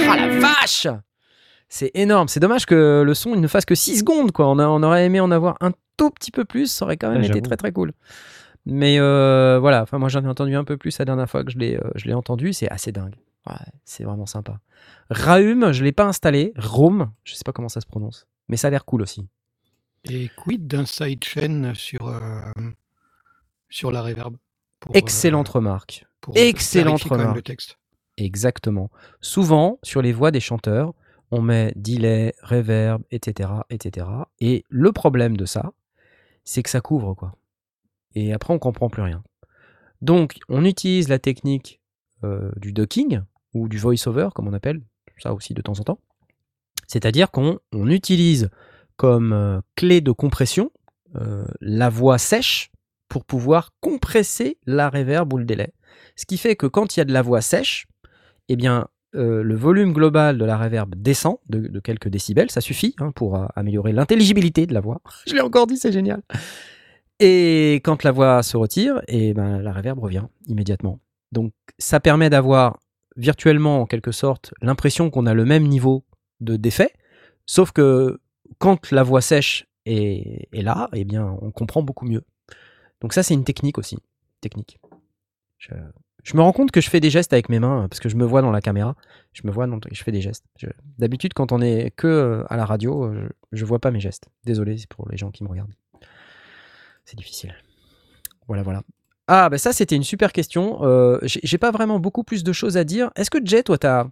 Ah 0.09 0.17
la 0.17 0.29
vache 0.41 0.87
C'est 1.69 1.91
énorme. 1.95 2.29
C'est 2.29 2.41
dommage 2.41 2.67
que 2.67 3.03
le 3.05 3.15
son 3.15 3.35
il 3.35 3.41
ne 3.41 3.49
fasse 3.49 3.65
que 3.65 3.75
6 3.75 3.99
secondes. 4.01 4.33
Quoi. 4.33 4.49
On, 4.49 4.59
a- 4.59 4.67
on 4.69 4.83
aurait 4.83 5.07
aimé 5.07 5.21
en 5.21 5.31
avoir 5.31 5.57
un 5.61 5.73
tout 5.97 6.11
petit 6.11 6.31
peu 6.31 6.45
plus. 6.45 6.67
Ça 6.71 6.85
aurait 6.85 6.97
quand 6.97 7.11
même 7.11 7.21
Ouais, 7.23 7.29
été 7.29 7.41
très 7.43 7.57
très 7.57 7.73
cool. 7.73 7.93
Mais 8.65 8.99
euh, 9.01 9.59
voilà, 9.61 9.83
enfin, 9.83 9.99
moi 9.99 10.09
j'en 10.09 10.23
ai 10.25 10.29
entendu 10.29 10.55
un 10.55 10.63
peu 10.65 10.77
plus 10.77 10.97
la 10.99 11.05
dernière 11.05 11.29
fois 11.29 11.43
que 11.45 11.51
je 11.51 11.59
l'ai 11.59 11.77
euh, 11.77 11.91
je 11.97 12.07
l'ai 12.07 12.15
entendu. 12.15 12.53
C'est 12.53 12.69
assez 12.71 12.93
dingue. 12.93 13.15
Ouais, 13.47 13.57
c'est 13.85 14.05
vraiment 14.05 14.27
sympa. 14.27 14.59
Raum, 15.11 15.73
je 15.73 15.83
l'ai 15.83 15.91
pas 15.93 16.05
installé. 16.05 16.53
Rome, 16.57 17.11
je 17.25 17.35
sais 17.35 17.43
pas 17.45 17.53
comment 17.53 17.69
ça 17.69 17.81
se 17.81 17.87
prononce. 17.87 18.27
Mais 18.49 18.57
ça 18.57 18.69
a 18.69 18.71
l'air 18.71 18.85
cool 18.85 19.03
aussi. 19.03 19.27
Et 20.09 20.31
quid 20.37 20.67
d'un 20.67 20.85
sidechain 20.85 21.75
sur, 21.75 22.09
euh, 22.09 22.43
sur 23.69 23.93
la 23.93 24.03
reverb 24.03 24.37
pour, 24.81 24.97
Excellente 24.97 25.49
euh, 25.51 25.53
remarque. 25.53 26.07
pour, 26.21 26.37
excellente 26.37 27.03
remarque. 27.05 27.37
le 27.37 27.43
texte. 27.43 27.79
Exactement. 28.17 28.91
Souvent, 29.21 29.79
sur 29.83 30.03
les 30.03 30.13
voix 30.13 30.31
des 30.31 30.41
chanteurs, 30.41 30.93
on 31.31 31.41
met 31.41 31.73
delay, 31.77 32.35
reverb, 32.43 33.03
etc., 33.11 33.51
etc. 33.71 34.07
Et 34.41 34.65
le 34.69 34.93
problème 34.93 35.37
de 35.37 35.47
ça, 35.47 35.73
c'est 36.45 36.63
que 36.63 36.71
ça 36.71 36.81
couvre, 36.81 37.15
quoi. 37.15 37.37
Et 38.15 38.33
après, 38.35 38.53
on 38.53 38.59
comprend 38.59 38.91
plus 38.91 39.03
rien. 39.03 39.23
Donc, 40.03 40.39
on 40.49 40.65
utilise 40.65 41.09
la 41.09 41.19
technique 41.19 41.81
euh, 42.25 42.51
du 42.57 42.73
ducking 42.73 43.21
ou 43.55 43.69
du 43.69 43.79
voice-over, 43.79 44.29
comme 44.35 44.49
on 44.49 44.53
appelle 44.53 44.83
ça 45.19 45.33
aussi 45.33 45.55
de 45.55 45.63
temps 45.63 45.79
en 45.79 45.85
temps. 45.85 45.99
C'est-à-dire 46.87 47.31
qu'on 47.31 47.59
on 47.73 47.89
utilise 47.89 48.51
comme 48.97 49.33
euh, 49.33 49.61
clé 49.77 50.01
de 50.01 50.13
compression 50.13 50.71
euh, 51.17 51.45
la 51.61 51.89
voix 51.89 52.19
sèche 52.19 52.71
pour 53.09 53.25
pouvoir 53.25 53.71
compresser 53.81 54.59
la 54.67 54.89
reverb 54.89 55.33
ou 55.33 55.39
le 55.39 55.45
délai. 55.45 55.73
Ce 56.17 56.25
qui 56.25 56.39
fait 56.39 56.57
que 56.57 56.67
quand 56.67 56.97
il 56.97 57.01
y 57.01 57.03
a 57.03 57.05
de 57.05 57.13
la 57.13 57.23
voix 57.23 57.43
sèche, 57.43 57.87
eh 58.49 58.57
bien, 58.57 58.89
euh, 59.15 59.43
le 59.43 59.55
volume 59.55 59.93
global 59.93 60.39
de 60.39 60.45
la 60.45 60.57
reverb 60.57 60.95
descend 60.97 61.37
de, 61.51 61.81
quelques 61.81 62.09
décibels, 62.09 62.51
ça 62.51 62.63
suffit 62.63 62.95
hein, 62.99 63.13
pour 63.13 63.39
améliorer 63.55 63.93
l'intelligibilité 63.93 64.67
de 64.67 64.73
la 64.73 64.81
voix. 64.81 65.03
Je 65.27 65.35
l'ai 65.35 65.43
encore 65.43 65.67
dit, 65.67 65.77
c'est 65.77 65.93
génial. 65.93 66.23
Et 67.21 67.75
quand 67.85 68.03
la 68.05 68.11
voix 68.11 68.43
se 68.43 68.57
retire, 68.57 69.03
eh 69.09 69.35
ben, 69.35 69.61
la 69.61 69.73
reverb 69.73 69.99
revient 69.99 70.25
immédiatement. 70.47 70.99
Donc 71.31 71.53
ça 71.79 72.01
permet 72.01 72.31
d'avoir 72.31 72.79
virtuellement, 73.17 73.83
en 73.83 73.87
quelque 73.87 74.13
sorte, 74.13 74.55
l'impression 74.63 75.11
qu'on 75.11 75.27
a 75.27 75.35
le 75.35 75.45
même 75.45 75.67
niveau 75.67 76.05
de 76.41 76.57
d'effet, 76.57 76.93
sauf 77.47 77.73
que 77.73 78.21
quand 78.63 78.93
la 78.93 79.03
voix 79.03 79.21
sèche 79.21 79.67
est, 79.87 80.49
là, 80.53 80.89
eh 80.93 81.03
bien, 81.03 81.37
on 81.43 81.51
comprend 81.51 81.83
beaucoup 81.83 82.07
mieux. 82.07 82.23
Donc 83.01 83.13
ça, 83.13 83.25
c'est 83.25 83.35
une 83.35 83.43
technique 83.43 83.77
aussi. 83.77 83.99
Technique. 84.41 84.79
Je, 85.59 85.75
me 86.37 86.43
rends 86.43 86.53
compte 86.53 86.71
que 86.71 86.81
je 86.81 86.89
fais 86.89 87.01
des 87.01 87.11
gestes 87.11 87.33
avec 87.33 87.49
mes 87.49 87.59
mains, 87.59 87.89
parce 87.89 87.99
que 87.99 88.09
je 88.09 88.15
me 88.15 88.25
vois 88.25 88.41
dans 88.41 88.53
la 88.53 88.61
caméra. 88.61 88.95
Je 89.33 89.43
me 89.45 89.51
vois, 89.51 89.67
dans, 89.67 89.81
je 89.91 90.05
fais 90.05 90.13
des 90.13 90.21
gestes. 90.21 90.45
D'habitude, 90.97 91.35
quand 91.35 91.51
on 91.51 91.61
est 91.61 91.91
que 91.91 92.07
euh, 92.07 92.45
à 92.51 92.57
la 92.57 92.65
radio, 92.65 93.07
euh, 93.07 93.29
je, 93.51 93.59
je 93.59 93.65
vois 93.65 93.81
pas 93.81 93.91
mes 93.91 93.99
gestes. 93.99 94.29
Désolé 94.45 94.77
pour 94.89 95.09
les 95.09 95.17
gens 95.17 95.33
qui 95.33 95.43
me 95.43 95.49
regardent. 95.49 95.75
C'est 97.05 97.17
difficile. 97.17 97.57
Voilà, 98.47 98.63
voilà. 98.63 98.85
Ah, 99.27 99.49
bah 99.49 99.59
ça, 99.59 99.73
c'était 99.73 99.97
une 99.97 100.05
super 100.05 100.33
question. 100.33 100.85
Euh, 100.85 101.19
J'ai 101.23 101.41
j'ai 101.43 101.59
pas 101.59 101.73
vraiment 101.73 101.99
beaucoup 101.99 102.23
plus 102.23 102.45
de 102.45 102.53
choses 102.53 102.77
à 102.77 102.85
dire. 102.85 103.11
Est-ce 103.17 103.31
que 103.31 103.45
Jay, 103.45 103.65
toi, 103.65 103.77
t'as 103.77 104.07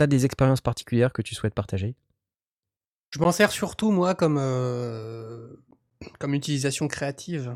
as 0.00 0.06
des 0.08 0.24
expériences 0.24 0.60
particulières 0.60 1.12
que 1.12 1.22
tu 1.22 1.36
souhaites 1.36 1.54
partager? 1.54 1.94
Je 3.12 3.18
m'en 3.20 3.32
sers 3.32 3.52
surtout, 3.52 3.90
moi, 3.90 4.14
comme, 4.14 4.38
euh, 4.38 5.54
comme 6.18 6.34
utilisation 6.34 6.88
créative. 6.88 7.54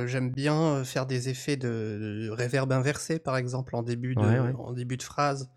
Euh, 0.00 0.06
J'aime 0.06 0.30
bien 0.30 0.60
euh, 0.78 0.84
faire 0.84 1.06
des 1.06 1.28
effets 1.28 1.56
de, 1.56 2.26
de 2.26 2.30
reverb 2.30 2.72
inversé, 2.72 3.18
par 3.18 3.36
exemple, 3.36 3.76
en 3.76 3.82
début 3.82 4.14
de, 4.14 4.22
Ouais, 4.22 4.40
ouais. 4.40 4.52
En 4.58 4.72
début 4.72 4.96
de 4.96 5.02
phrase. 5.02 5.50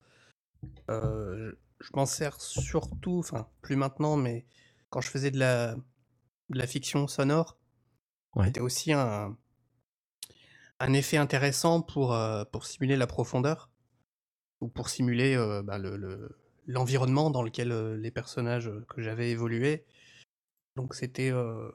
Euh, 0.89 1.51
je 1.51 1.55
je 1.81 1.89
m'en 1.93 2.05
sers 2.05 2.41
surtout, 2.41 3.19
enfin, 3.19 3.47
plus 3.61 3.77
maintenant, 3.77 4.17
mais 4.17 4.45
quand 4.89 4.99
je 4.99 5.09
faisais 5.09 5.31
de 5.31 5.39
la, 5.39 5.75
de 6.49 6.57
la 6.57 6.67
fiction 6.67 7.07
sonore, 7.07 7.57
Ouais. 8.35 8.47
c'était 8.47 8.59
aussi 8.59 8.91
un, 8.91 9.37
un 10.79 10.93
effet 10.93 11.17
intéressant 11.17 11.81
pour, 11.81 12.13
euh, 12.13 12.43
pour 12.51 12.65
simuler 12.65 12.97
la 12.97 13.07
profondeur 13.07 13.69
ou 14.61 14.67
pour 14.67 14.89
simuler 14.89 15.35
euh, 15.35 15.61
bah, 15.63 15.77
le- 15.77 15.97
le- 15.97 16.37
l'environnement 16.69 17.31
dans 17.31 17.41
lequel 17.41 17.71
euh, 17.71 17.97
les 17.97 18.11
personnages 18.11 18.67
euh, 18.67 18.85
que 18.89 19.01
j'avais 19.01 19.31
évolué. 19.31 19.85
Donc 20.75 20.93
c'était 20.93 21.31
euh, 21.31 21.69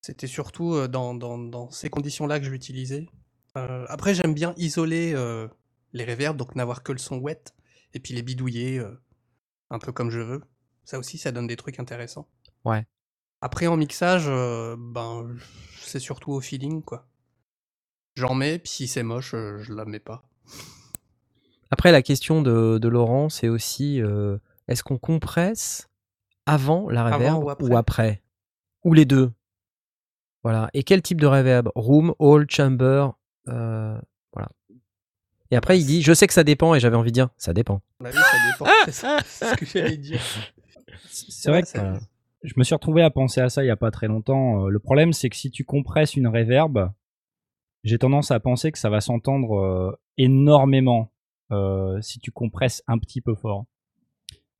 c'était 0.00 0.28
surtout 0.28 0.86
dans, 0.86 1.14
dans- 1.14 1.38
dans 1.38 1.70
ces 1.70 1.90
conditions-là 1.90 2.38
que 2.38 2.44
je 2.46 2.50
l'utilisais. 2.50 3.06
Après, 3.54 4.14
j'aime 4.14 4.34
bien 4.34 4.52
isoler 4.56 5.14
les 5.94 6.04
reverbs, 6.04 6.36
donc 6.36 6.56
n'avoir 6.56 6.82
que 6.82 6.92
le 6.92 6.98
son 6.98 7.18
wet, 7.18 7.54
et 7.94 8.00
puis 8.00 8.12
les 8.12 8.22
bidouiller 8.22 8.84
un 9.70 9.78
peu 9.78 9.92
comme 9.92 10.10
je 10.10 10.18
veux. 10.20 10.42
Ça 10.84 10.98
aussi, 10.98 11.16
ça 11.16 11.32
donne 11.32 11.46
des 11.46 11.56
trucs 11.56 11.78
intéressants. 11.78 12.28
Ouais. 12.66 12.84
Après, 13.40 13.66
en 13.66 13.78
mixage, 13.78 14.26
ben, 14.26 15.34
c'est 15.78 16.00
surtout 16.00 16.32
au 16.32 16.40
feeling, 16.42 16.82
quoi. 16.82 17.06
J'en 18.16 18.34
mets, 18.34 18.58
puis 18.58 18.72
si 18.72 18.88
c'est 18.88 19.04
moche, 19.04 19.30
je 19.30 19.72
la 19.72 19.86
mets 19.86 20.00
pas. 20.00 20.28
Après, 21.74 21.90
la 21.90 22.02
question 22.02 22.40
de, 22.40 22.78
de 22.78 22.86
Laurent, 22.88 23.28
c'est 23.28 23.48
aussi 23.48 24.00
euh, 24.00 24.38
est-ce 24.68 24.84
qu'on 24.84 24.96
compresse 24.96 25.88
avant 26.46 26.88
la 26.88 27.04
Avant 27.06 27.16
reverb 27.40 27.42
ou 27.42 27.50
après 27.50 27.68
ou 27.68 27.76
après? 27.76 28.22
Ou 28.84 28.94
les 28.94 29.04
deux? 29.04 29.32
Voilà. 30.44 30.70
Et 30.72 30.84
quel 30.84 31.02
type 31.02 31.20
de 31.20 31.26
reverb 31.26 31.68
Room, 31.74 32.14
hall, 32.20 32.46
chamber 32.48 33.08
euh, 33.48 33.98
Voilà. 34.32 34.50
Et 35.50 35.56
après, 35.56 35.76
il 35.80 35.84
dit 35.84 36.00
Je 36.00 36.12
sais 36.14 36.28
que 36.28 36.32
ça 36.32 36.44
dépend, 36.44 36.76
et 36.76 36.78
j'avais 36.80 36.94
envie 36.96 37.10
de 37.10 37.14
dire 37.14 37.30
Ça 37.38 37.52
dépend. 37.52 37.80
Bah 37.98 38.10
oui, 38.12 38.20
ça 38.20 38.52
dépend. 38.52 38.70
c'est 38.84 38.92
ça, 38.92 39.18
c'est 39.26 39.44
ce 39.46 39.54
que 39.56 39.66
j'allais 39.66 39.96
dire. 39.96 40.20
C'est 41.10 41.50
vrai 41.50 41.62
que 41.62 41.68
ça- 41.68 41.98
je 42.44 42.52
me 42.56 42.62
suis 42.62 42.74
retrouvé 42.76 43.02
à 43.02 43.10
penser 43.10 43.40
à 43.40 43.48
ça 43.48 43.64
il 43.64 43.66
y 43.66 43.70
a 43.70 43.76
pas 43.76 43.90
très 43.90 44.06
longtemps. 44.06 44.66
Euh, 44.66 44.68
Le 44.68 44.78
problème, 44.78 45.12
c'est 45.12 45.28
que 45.28 45.34
si 45.36 45.50
tu 45.50 45.64
compresses 45.64 46.14
une 46.14 46.28
reverb, 46.28 46.92
j'ai 47.82 47.98
tendance 47.98 48.30
à 48.30 48.38
penser 48.38 48.70
que 48.70 48.78
ça 48.78 48.90
va 48.90 49.00
s'entendre 49.00 49.56
euh, 49.58 49.98
énormément 50.18 51.10
si 52.00 52.18
tu 52.20 52.30
compresses 52.32 52.82
un 52.86 52.98
petit 52.98 53.20
peu 53.20 53.34
fort. 53.34 53.64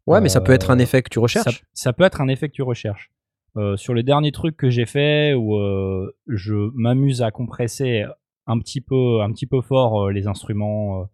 Ouais, 0.07 0.21
mais 0.21 0.29
ça 0.29 0.41
peut 0.43 0.53
être 0.53 0.71
un 0.71 0.79
Euh, 0.79 0.83
effet 0.83 1.03
que 1.03 1.09
tu 1.09 1.19
recherches. 1.19 1.65
ça 1.73 1.93
peut 1.93 2.05
être 2.05 2.21
un 2.21 2.29
effet 2.29 2.49
que 2.49 2.55
tu 2.55 2.63
recherches. 2.63 3.11
Euh, 3.57 3.77
sur 3.77 3.95
les 3.95 4.03
derniers 4.03 4.33
trucs 4.33 4.57
que 4.57 4.69
j'ai 4.69 4.85
fait 4.85 5.33
où 5.35 5.57
euh, 5.57 6.13
je 6.27 6.55
m'amuse 6.75 7.23
à 7.23 7.31
compresser 7.31 8.05
un 8.47 8.59
petit 8.59 8.81
peu, 8.81 9.23
un 9.23 9.31
petit 9.33 9.47
peu 9.47 9.61
fort 9.63 10.07
euh, 10.09 10.11
les 10.13 10.27
instruments, 10.27 11.01
euh, 11.01 11.05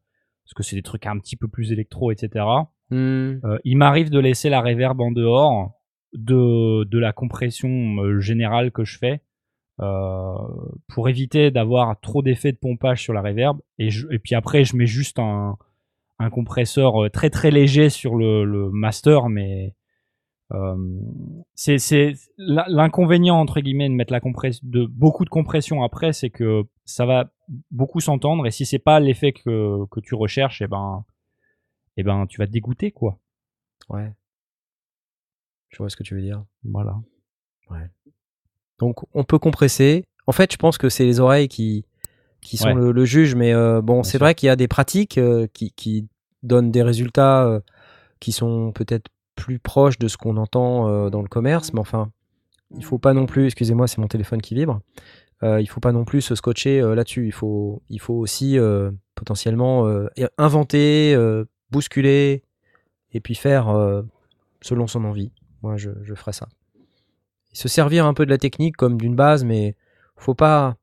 parce 0.45 0.55
que 0.55 0.63
c'est 0.63 0.75
des 0.75 0.83
trucs 0.83 1.07
un 1.07 1.19
petit 1.19 1.37
peu 1.37 1.47
plus 1.49 1.71
électro, 1.71 2.11
etc. 2.11 2.45
Hmm. 2.91 3.39
Euh, 3.45 3.59
il 3.65 3.77
m'arrive 3.77 4.11
de 4.11 4.19
laisser 4.19 4.49
la 4.49 4.61
reverb 4.63 5.01
en 5.01 5.13
dehors 5.13 5.75
de, 6.15 6.83
de 6.85 6.99
la 6.99 7.13
compression 7.13 7.69
euh, 8.03 8.19
générale 8.21 8.73
que 8.73 8.85
je 8.85 8.99
fais 8.99 9.21
euh, 9.81 10.35
pour 10.89 11.09
éviter 11.09 11.51
d'avoir 11.51 11.99
trop 12.01 12.23
d'effets 12.23 12.53
de 12.53 12.59
pompage 12.59 13.03
sur 13.03 13.13
la 13.13 13.23
reverb. 13.23 13.59
Et, 13.79 13.91
je- 13.91 14.07
et 14.11 14.19
puis 14.19 14.35
après, 14.35 14.65
je 14.65 14.77
mets 14.77 14.87
juste 14.87 15.19
un, 15.19 15.57
un 16.19 16.31
compresseur 16.31 17.05
euh, 17.05 17.09
très 17.11 17.31
très 17.31 17.51
léger 17.51 17.89
sur 17.91 18.17
le, 18.17 18.45
le 18.45 18.71
master, 18.71 19.29
mais 19.29 19.75
euh, 20.53 20.77
c'est 21.55 21.79
c'est 21.79 22.15
l'in- 22.37 22.65
l'inconvénient 22.69 23.37
entre 23.41 23.61
guillemets 23.61 23.89
de 23.89 23.95
mettre 23.95 24.13
la 24.13 24.21
de 24.63 24.87
beaucoup 24.87 25.25
de 25.25 25.31
compression 25.31 25.83
après, 25.85 26.13
c'est 26.13 26.31
que 26.31 26.65
ça 26.85 27.07
va 27.07 27.31
beaucoup 27.71 28.01
s'entendre 28.01 28.47
et 28.47 28.51
si 28.51 28.67
c'est 28.67 28.79
pas 28.81 29.01
l'effet 29.01 29.33
que, 29.33 29.85
que 29.91 30.01
tu 30.01 30.15
recherches, 30.15 30.61
et 30.63 30.67
ben 30.67 31.05
et 31.97 32.03
ben 32.03 32.27
tu 32.27 32.39
vas 32.39 32.47
te 32.47 32.53
dégoûter 32.53 32.91
quoi. 32.91 33.19
Ouais. 33.89 34.13
Je 35.69 35.79
vois 35.79 35.89
ce 35.89 35.97
que 35.97 36.03
tu 36.03 36.15
veux 36.15 36.23
dire. 36.23 36.45
Voilà. 36.65 36.97
Donc 38.81 38.97
on 39.15 39.23
peut 39.25 39.39
compresser. 39.39 40.05
En 40.27 40.33
fait, 40.33 40.53
je 40.53 40.57
pense 40.57 40.77
que 40.79 40.89
c'est 40.89 41.05
les 41.05 41.21
oreilles 41.21 41.49
qui, 41.49 41.85
qui 42.41 42.57
sont 42.57 42.69
Ouais. 42.69 42.75
le, 42.75 42.93
le 42.93 43.05
juge, 43.05 43.35
mais 43.35 43.53
euh, 43.55 43.81
bon, 43.83 44.03
c'est 44.03 44.19
vrai 44.19 44.35
qu'il 44.35 44.47
y 44.49 44.51
a 44.51 44.57
des 44.57 44.69
pratiques 44.69 45.19
euh, 45.19 45.47
qui, 45.53 45.71
qui 45.73 46.09
donnent 46.43 46.71
des 46.71 46.83
résultats 46.83 47.45
euh, 47.47 47.61
qui 48.21 48.33
sont 48.33 48.73
peut-être 48.73 49.09
plus 49.37 49.59
proches 49.59 49.99
de 49.99 50.09
ce 50.09 50.17
qu'on 50.17 50.37
entend 50.37 51.09
dans 51.09 51.23
le 51.23 51.29
commerce, 51.29 51.73
mais 51.73 51.81
enfin, 51.81 52.11
il 52.77 52.85
faut 52.85 52.99
pas 52.99 53.15
non 53.15 53.25
plus, 53.25 53.47
excusez-moi, 53.47 53.87
c'est 53.89 53.97
mon 53.99 54.09
téléphone 54.09 54.43
qui 54.43 54.55
vibre, 54.55 54.81
il 55.43 55.67
faut 55.67 55.81
pas 55.81 55.93
non 55.93 56.05
plus 56.05 56.21
se 56.21 56.35
scotcher 56.35 56.83
là-dessus. 56.83 57.25
Il 57.27 57.33
faut, 57.33 57.81
il 57.89 58.01
faut 58.01 58.13
aussi 58.13 58.59
potentiellement 59.15 59.89
inventer, 60.37 61.17
bousculer, 61.71 62.43
et 63.15 63.21
puis 63.21 63.35
faire 63.35 63.75
selon 64.61 64.87
son 64.87 65.05
envie. 65.07 65.33
Moi, 65.63 65.79
je, 65.79 65.91
je 66.03 66.15
ferai 66.15 66.35
ça. 66.35 66.47
Se 67.53 67.69
servir 67.69 68.07
un 68.07 68.15
peu 68.15 68.25
de 68.25 68.31
la 68.31 68.39
technique 68.39 68.77
comme 68.77 68.97
d'une 68.99 69.17
base, 69.17 69.45
mais 69.45 69.75
faut 70.17 70.35
pas, 70.35 70.77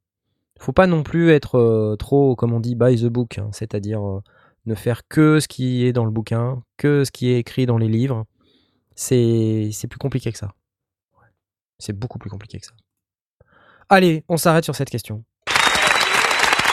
faut 0.59 0.73
pas 0.73 0.87
non 0.87 1.03
plus 1.03 1.31
être 1.31 1.55
euh, 1.55 1.95
trop, 1.95 2.35
comme 2.35 2.53
on 2.53 2.59
dit, 2.59 2.75
by 2.75 3.01
the 3.01 3.05
book, 3.05 3.37
hein, 3.37 3.49
c'est-à-dire 3.53 4.05
euh, 4.05 4.21
ne 4.65 4.75
faire 4.75 5.07
que 5.07 5.39
ce 5.39 5.47
qui 5.47 5.85
est 5.85 5.93
dans 5.93 6.05
le 6.05 6.11
bouquin, 6.11 6.61
que 6.77 7.03
ce 7.03 7.11
qui 7.11 7.29
est 7.29 7.39
écrit 7.39 7.65
dans 7.65 7.77
les 7.77 7.87
livres. 7.87 8.25
C'est, 8.95 9.69
c'est 9.71 9.87
plus 9.87 9.99
compliqué 9.99 10.31
que 10.31 10.37
ça. 10.37 10.53
C'est 11.79 11.93
beaucoup 11.93 12.17
plus 12.17 12.29
compliqué 12.29 12.59
que 12.59 12.65
ça. 12.65 12.73
Allez, 13.89 14.23
on 14.27 14.37
s'arrête 14.37 14.63
sur 14.63 14.75
cette 14.75 14.89
question. 14.89 15.23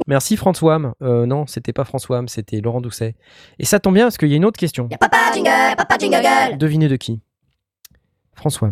Merci 0.07 0.37
François. 0.37 0.95
Euh, 1.03 1.27
non, 1.27 1.47
c'était 1.47 1.73
pas 1.73 1.85
François, 1.85 2.23
c'était 2.27 2.61
Laurent 2.61 2.81
Doucet. 2.81 3.15
Et 3.59 3.65
ça 3.65 3.79
tombe 3.79 3.95
bien 3.95 4.07
parce 4.07 4.19
qu'il 4.19 4.29
y 4.29 4.33
a 4.33 4.37
une 4.37 4.45
autre 4.45 4.59
question. 4.59 4.89
Papa 4.89 5.33
jingle, 5.33 5.77
papa 5.77 5.97
jingle. 5.99 6.59
Devinez 6.59 6.89
de 6.89 6.97
qui? 6.97 7.21
François. 8.35 8.71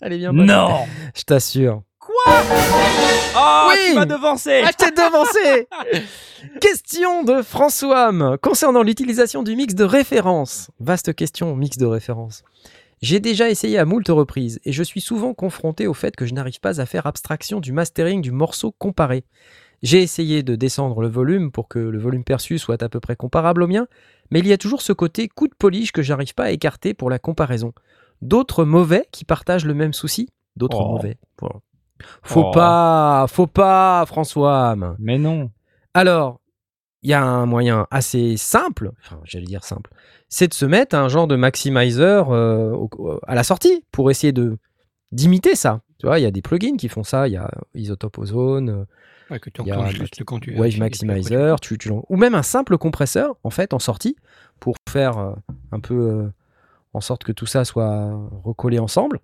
Allez, 0.00 0.18
viens. 0.18 0.32
Non 0.32 0.86
Je 1.14 1.22
t'assure. 1.22 1.82
Oh, 3.34 3.68
Oui 3.68 3.76
tu 3.88 3.94
m'as 3.94 4.04
devancé 4.06 4.62
Ah, 4.64 4.70
je 4.72 4.84
t'ai 4.84 4.90
devancé 4.90 5.68
Question 6.60 7.22
de 7.24 7.42
François 7.42 8.12
concernant 8.38 8.82
l'utilisation 8.82 9.42
du 9.42 9.56
mix 9.56 9.74
de 9.74 9.84
référence. 9.84 10.70
Vaste 10.80 11.14
question, 11.14 11.54
mix 11.56 11.78
de 11.78 11.86
référence. 11.86 12.42
J'ai 13.00 13.18
déjà 13.20 13.48
essayé 13.50 13.78
à 13.78 13.84
moult 13.84 14.06
reprises 14.08 14.60
et 14.64 14.72
je 14.72 14.82
suis 14.82 15.00
souvent 15.00 15.34
confronté 15.34 15.86
au 15.86 15.94
fait 15.94 16.14
que 16.14 16.26
je 16.26 16.34
n'arrive 16.34 16.60
pas 16.60 16.80
à 16.80 16.86
faire 16.86 17.06
abstraction 17.06 17.60
du 17.60 17.72
mastering 17.72 18.20
du 18.20 18.30
morceau 18.30 18.72
comparé. 18.72 19.24
J'ai 19.82 20.00
essayé 20.02 20.44
de 20.44 20.54
descendre 20.54 21.00
le 21.00 21.08
volume 21.08 21.50
pour 21.50 21.66
que 21.66 21.80
le 21.80 21.98
volume 21.98 22.22
perçu 22.22 22.58
soit 22.58 22.82
à 22.82 22.88
peu 22.88 23.00
près 23.00 23.16
comparable 23.16 23.64
au 23.64 23.66
mien, 23.66 23.88
mais 24.30 24.38
il 24.38 24.46
y 24.46 24.52
a 24.52 24.58
toujours 24.58 24.82
ce 24.82 24.92
côté 24.92 25.26
coup 25.26 25.48
de 25.48 25.54
polish 25.54 25.90
que 25.90 26.02
j'arrive 26.02 26.34
pas 26.34 26.44
à 26.44 26.50
écarter 26.50 26.94
pour 26.94 27.10
la 27.10 27.18
comparaison. 27.18 27.72
D'autres 28.22 28.64
mauvais 28.64 29.06
qui 29.12 29.24
partagent 29.24 29.64
le 29.66 29.74
même 29.74 29.92
souci 29.92 30.28
D'autres 30.56 30.80
Oh. 30.80 30.92
mauvais. 30.92 31.18
Voilà. 31.40 31.56
Faut 32.22 32.44
Oh. 32.46 32.50
pas, 32.52 33.26
faut 33.28 33.46
pas, 33.46 34.04
François. 34.06 34.74
Mais 34.98 35.18
non. 35.18 35.50
Alors, 35.94 36.40
il 37.02 37.10
y 37.10 37.14
a 37.14 37.22
un 37.22 37.46
moyen 37.46 37.86
assez 37.90 38.36
simple, 38.36 38.92
enfin, 39.04 39.20
j'allais 39.24 39.44
dire 39.46 39.64
simple, 39.64 39.90
c'est 40.28 40.48
de 40.48 40.54
se 40.54 40.64
mettre 40.64 40.94
un 40.96 41.08
genre 41.08 41.26
de 41.26 41.36
maximizer 41.36 42.30
euh, 42.30 42.72
au- 42.72 43.18
à 43.26 43.34
la 43.34 43.42
sortie 43.44 43.84
pour 43.92 44.10
essayer 44.10 44.32
de 44.32 44.56
d'imiter 45.10 45.54
ça. 45.56 45.80
Tu 45.98 46.06
vois, 46.06 46.18
il 46.18 46.22
y 46.22 46.26
a 46.26 46.30
des 46.30 46.42
plugins 46.42 46.76
qui 46.76 46.88
font 46.88 47.02
ça, 47.04 47.28
il 47.28 47.32
y 47.34 47.36
a 47.36 47.50
Isotope 47.74 48.18
Ozone, 48.18 48.68
euh, 48.70 48.84
Ouais, 49.30 49.38
que 49.40 49.50
tu 49.50 49.62
Il 49.62 49.68
y 49.68 49.70
a 49.70 49.74
enclenches 49.78 49.94
un 49.94 49.98
juste 49.98 50.24
quand 50.24 50.40
tu 50.40 50.58
Wave 50.58 50.78
Maximizer, 50.78 51.60
tu, 51.60 51.78
tu 51.78 51.88
l'en- 51.88 52.04
ou 52.08 52.16
même 52.16 52.34
un 52.34 52.42
simple 52.42 52.76
compresseur 52.78 53.36
en 53.44 53.50
fait 53.50 53.72
en 53.74 53.78
sortie 53.78 54.16
pour 54.60 54.74
faire 54.88 55.18
euh, 55.18 55.32
un 55.70 55.80
peu 55.80 55.94
euh, 55.94 56.28
en 56.94 57.00
sorte 57.00 57.24
que 57.24 57.32
tout 57.32 57.46
ça 57.46 57.64
soit 57.64 58.12
recollé 58.44 58.78
ensemble. 58.78 59.20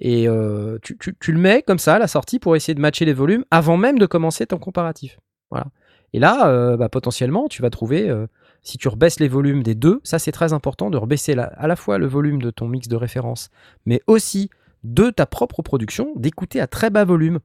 Et 0.00 0.26
euh, 0.28 0.78
tu, 0.82 0.96
le 1.28 1.38
mets 1.38 1.62
comme 1.62 1.78
ça 1.78 1.96
à 1.96 1.98
la 1.98 2.08
sortie 2.08 2.38
pour 2.38 2.56
essayer 2.56 2.74
de 2.74 2.80
matcher 2.80 3.04
les 3.04 3.12
volumes 3.12 3.44
avant 3.50 3.76
même 3.76 3.98
de 3.98 4.06
commencer 4.06 4.46
ton 4.46 4.58
comparatif. 4.58 5.18
Voilà. 5.50 5.66
Et 6.14 6.18
là, 6.18 6.48
euh, 6.48 6.76
bah, 6.76 6.88
potentiellement, 6.88 7.48
tu 7.48 7.60
vas 7.60 7.68
trouver, 7.68 8.08
euh, 8.08 8.26
si 8.62 8.78
tu 8.78 8.88
rebaisses 8.88 9.20
les 9.20 9.28
volumes 9.28 9.62
des 9.62 9.74
deux, 9.74 10.00
ça 10.02 10.18
c'est 10.18 10.32
très 10.32 10.54
important 10.54 10.88
de 10.90 10.96
rebaisser 10.96 11.36
à 11.38 11.66
la 11.66 11.76
fois 11.76 11.98
le 11.98 12.06
volume 12.06 12.40
de 12.40 12.50
ton 12.50 12.66
mix 12.66 12.88
de 12.88 12.96
référence, 12.96 13.50
mais 13.84 14.00
aussi 14.06 14.48
de 14.84 15.10
ta 15.10 15.26
propre 15.26 15.60
production, 15.60 16.14
d'écouter 16.16 16.60
à 16.60 16.66
très 16.66 16.88
bas 16.90 17.04
volume. 17.04 17.40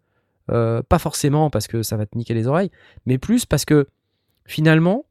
Pas 0.48 1.00
forcément 1.00 1.50
parce 1.50 1.68
que 1.68 1.82
ça 1.82 1.98
va 1.98 2.06
te 2.06 2.16
niquer 2.16 2.36
les 2.36 2.48
oreilles, 2.48 2.70
mais 3.06 3.18
plus 3.18 3.46
parce 3.46 3.66
que 3.66 3.88
finalement, 4.46 5.06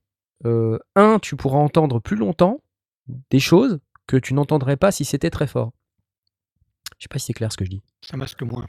un, 0.45 1.19
tu 1.21 1.37
pourras 1.37 1.59
entendre 1.59 2.01
plus 2.01 2.17
longtemps 2.17 2.61
des 3.31 3.41
choses 3.41 3.81
que 4.07 4.17
tu 4.17 4.35
n'entendrais 4.35 4.77
pas 4.77 4.93
si 4.93 5.05
c'était 5.05 5.31
très 5.31 5.47
fort. 5.47 5.73
Je 6.99 7.05
sais 7.05 7.09
pas 7.11 7.19
si 7.19 7.27
c'est 7.27 7.33
clair 7.33 7.51
ce 7.53 7.57
que 7.57 7.65
je 7.65 7.71
dis. 7.71 7.83
Ça 8.03 8.17
masque 8.17 8.43
moins. 8.43 8.67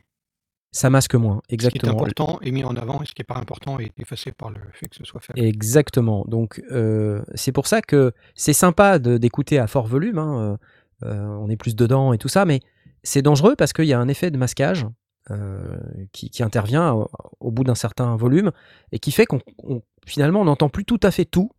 Ça 0.72 0.90
masque 0.90 1.16
moins, 1.16 1.38
Ce 1.44 1.48
qui 1.48 1.52
est 1.52 1.54
exactement. 1.56 1.94
important 1.94 2.40
est 2.42 2.52
mis 2.52 2.66
en 2.66 2.76
avant 2.76 3.02
et 3.02 3.06
ce 3.06 3.14
qui 3.14 3.22
n'est 3.22 3.26
pas 3.26 3.38
important 3.38 3.80
est 3.80 3.92
effacé 3.98 4.34
par 4.34 4.50
le 4.50 4.60
fait 4.74 4.88
que 4.90 4.96
ce 4.98 5.06
soit 5.06 5.22
faible. 5.22 5.40
Exactement. 5.40 6.26
Donc 6.28 6.62
euh, 6.72 7.24
c'est 7.34 7.54
pour 7.54 7.66
ça 7.68 7.82
que 7.82 8.12
c'est 8.34 8.52
sympa 8.52 9.00
d'écouter 9.00 9.58
à 9.58 9.68
fort 9.68 9.88
volume. 9.88 10.18
hein, 10.18 10.58
euh, 11.04 11.08
euh, 11.08 11.26
on 11.40 11.50
est 11.50 11.56
plus 11.56 11.76
dedans 11.76 12.12
et 12.12 12.18
tout 12.18 12.28
ça, 12.28 12.44
mais 12.46 12.60
c'est 13.04 13.22
dangereux 13.22 13.56
parce 13.56 13.72
qu'il 13.72 13.86
y 13.86 13.94
a 13.94 14.00
un 14.00 14.08
effet 14.10 14.32
de 14.32 14.38
masquage 14.38 14.86
euh, 15.32 15.78
qui, 16.12 16.30
qui 16.30 16.44
intervient 16.44 16.92
au, 16.94 17.10
au 17.40 17.52
bout 17.52 17.64
d'un 17.64 17.76
certain 17.76 18.16
volume 18.18 18.52
et 18.92 19.00
qui 19.00 19.12
fait 19.12 19.26
qu'on 19.26 19.40
on- 19.64 19.82
finalement 20.06 20.42
on 20.42 20.46
n'entend 20.46 20.68
plus 20.70 20.84
tout 20.84 21.00
à 21.04 21.12
fait 21.12 21.26
tout. 21.26 21.52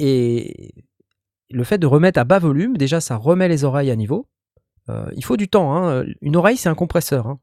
Et 0.00 0.74
le 1.50 1.64
fait 1.64 1.78
de 1.78 1.86
remettre 1.86 2.18
à 2.18 2.24
bas 2.24 2.38
volume, 2.38 2.76
déjà 2.76 3.00
ça 3.00 3.16
remet 3.16 3.48
les 3.48 3.64
oreilles 3.64 3.90
à 3.90 3.96
niveau. 3.96 4.26
Euh, 4.90 5.06
il 5.16 5.24
faut 5.24 5.36
du 5.36 5.48
temps. 5.48 5.74
hein. 5.76 6.04
Une 6.20 6.36
oreille 6.36 6.56
c'est 6.56 6.68
un 6.68 6.74
compresseur. 6.74 7.26
hein. 7.26 7.40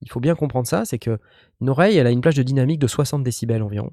Il 0.00 0.10
faut 0.10 0.20
bien 0.20 0.34
comprendre 0.34 0.66
ça, 0.66 0.84
c'est 0.84 0.98
que 0.98 1.18
une 1.60 1.68
oreille 1.68 1.96
elle 1.96 2.06
a 2.06 2.10
une 2.10 2.20
plage 2.20 2.36
de 2.36 2.42
dynamique 2.42 2.78
de 2.78 2.86
60 2.86 3.22
décibels 3.22 3.62
environ. 3.62 3.90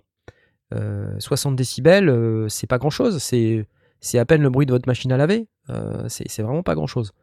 Euh, 0.73 1.15
60 1.19 1.55
décibels, 1.55 2.09
euh, 2.09 2.49
c'est 2.49 2.67
pas 2.67 2.77
grand 2.77 2.89
chose. 2.89 3.19
C'est, 3.19 3.67
c'est 3.99 4.19
à 4.19 4.25
peine 4.25 4.41
le 4.41 4.49
bruit 4.49 4.65
de 4.65 4.71
votre 4.71 4.87
machine 4.87 5.11
à 5.11 5.17
laver. 5.17 5.47
Euh, 5.69 6.07
c'est, 6.09 6.41
vraiment 6.41 6.63
pas 6.63 6.75
grand 6.75 6.87
chose. 6.87 7.13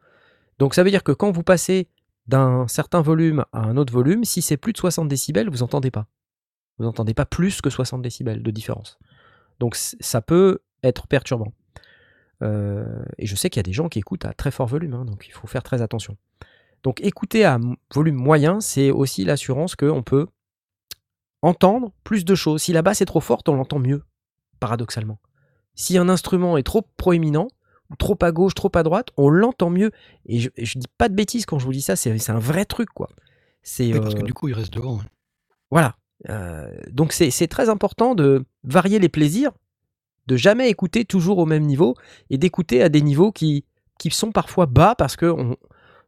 Donc 0.59 0.73
ça 0.75 0.83
veut 0.83 0.89
dire 0.91 1.03
que 1.03 1.11
quand 1.11 1.31
vous 1.31 1.43
passez 1.43 1.87
d'un 2.27 2.67
certain 2.67 3.01
volume 3.01 3.45
à 3.51 3.59
un 3.59 3.77
autre 3.77 3.91
volume, 3.91 4.23
si 4.23 4.41
c'est 4.41 4.57
plus 4.57 4.73
de 4.73 4.77
60 4.77 5.07
décibels, 5.07 5.49
vous 5.49 5.63
entendez 5.63 5.91
pas. 5.91 6.07
Vous 6.77 6.85
n'entendez 6.85 7.13
pas 7.13 7.25
plus 7.25 7.61
que 7.61 7.69
60 7.69 8.01
décibels 8.01 8.41
de 8.41 8.51
différence. 8.51 8.97
Donc 9.59 9.75
ça 9.75 10.21
peut 10.21 10.59
être 10.83 11.07
perturbant. 11.07 11.53
Euh, 12.41 13.03
et 13.17 13.25
je 13.25 13.35
sais 13.35 13.49
qu'il 13.49 13.59
y 13.59 13.61
a 13.61 13.63
des 13.63 13.73
gens 13.73 13.87
qui 13.89 13.99
écoutent 13.99 14.25
à 14.25 14.33
très 14.33 14.51
fort 14.51 14.67
volume, 14.67 14.93
hein, 14.93 15.05
donc 15.05 15.25
il 15.27 15.31
faut 15.31 15.47
faire 15.47 15.63
très 15.63 15.81
attention. 15.81 16.17
Donc 16.83 16.99
écouter 17.01 17.45
à 17.45 17.59
volume 17.93 18.15
moyen, 18.15 18.59
c'est 18.59 18.91
aussi 18.91 19.23
l'assurance 19.23 19.75
qu'on 19.75 20.03
peut 20.03 20.27
entendre 21.41 21.91
plus 22.03 22.25
de 22.25 22.35
choses. 22.35 22.61
Si 22.61 22.73
la 22.73 22.81
basse 22.81 23.01
est 23.01 23.05
trop 23.05 23.19
forte, 23.21 23.47
on 23.49 23.55
l'entend 23.55 23.79
mieux, 23.79 24.03
paradoxalement. 24.59 25.19
Si 25.75 25.97
un 25.97 26.09
instrument 26.09 26.57
est 26.57 26.63
trop 26.63 26.81
proéminent, 26.97 27.47
ou 27.89 27.95
trop 27.95 28.17
à 28.21 28.31
gauche, 28.31 28.53
trop 28.55 28.71
à 28.75 28.83
droite, 28.83 29.09
on 29.17 29.29
l'entend 29.29 29.69
mieux. 29.69 29.91
Et 30.25 30.39
je, 30.39 30.49
je 30.57 30.79
dis 30.79 30.87
pas 30.97 31.09
de 31.09 31.15
bêtises 31.15 31.45
quand 31.45 31.59
je 31.59 31.65
vous 31.65 31.71
dis 31.73 31.81
ça, 31.81 31.95
c'est 31.95 32.29
un 32.29 32.39
vrai 32.39 32.65
truc, 32.65 32.89
quoi. 32.89 33.09
C'est 33.61 33.93
Oui, 33.93 33.99
parce 33.99 34.15
que 34.15 34.19
euh, 34.21 34.23
du 34.23 34.33
coup, 34.33 34.47
il 34.49 34.53
reste 34.53 34.73
devant. 34.73 34.99
hein. 34.99 35.05
voilà. 35.71 35.95
Euh, 36.29 36.71
donc 36.89 37.11
c'est 37.11 37.47
très 37.47 37.67
important 37.67 38.15
de 38.15 38.45
varier 38.63 38.99
les 38.99 39.09
plaisirs, 39.09 39.51
de 40.27 40.37
jamais 40.37 40.69
écouter 40.69 41.05
toujours 41.05 41.37
au 41.37 41.45
même 41.45 41.63
niveau 41.63 41.95
et 42.29 42.37
d'écouter 42.37 42.81
à 42.81 42.89
des 42.89 43.01
niveaux 43.01 43.31
qui, 43.31 43.65
sont 44.11 44.31
parfois 44.31 44.65
bas 44.65 44.95
parce 44.97 45.15
que 45.15 45.33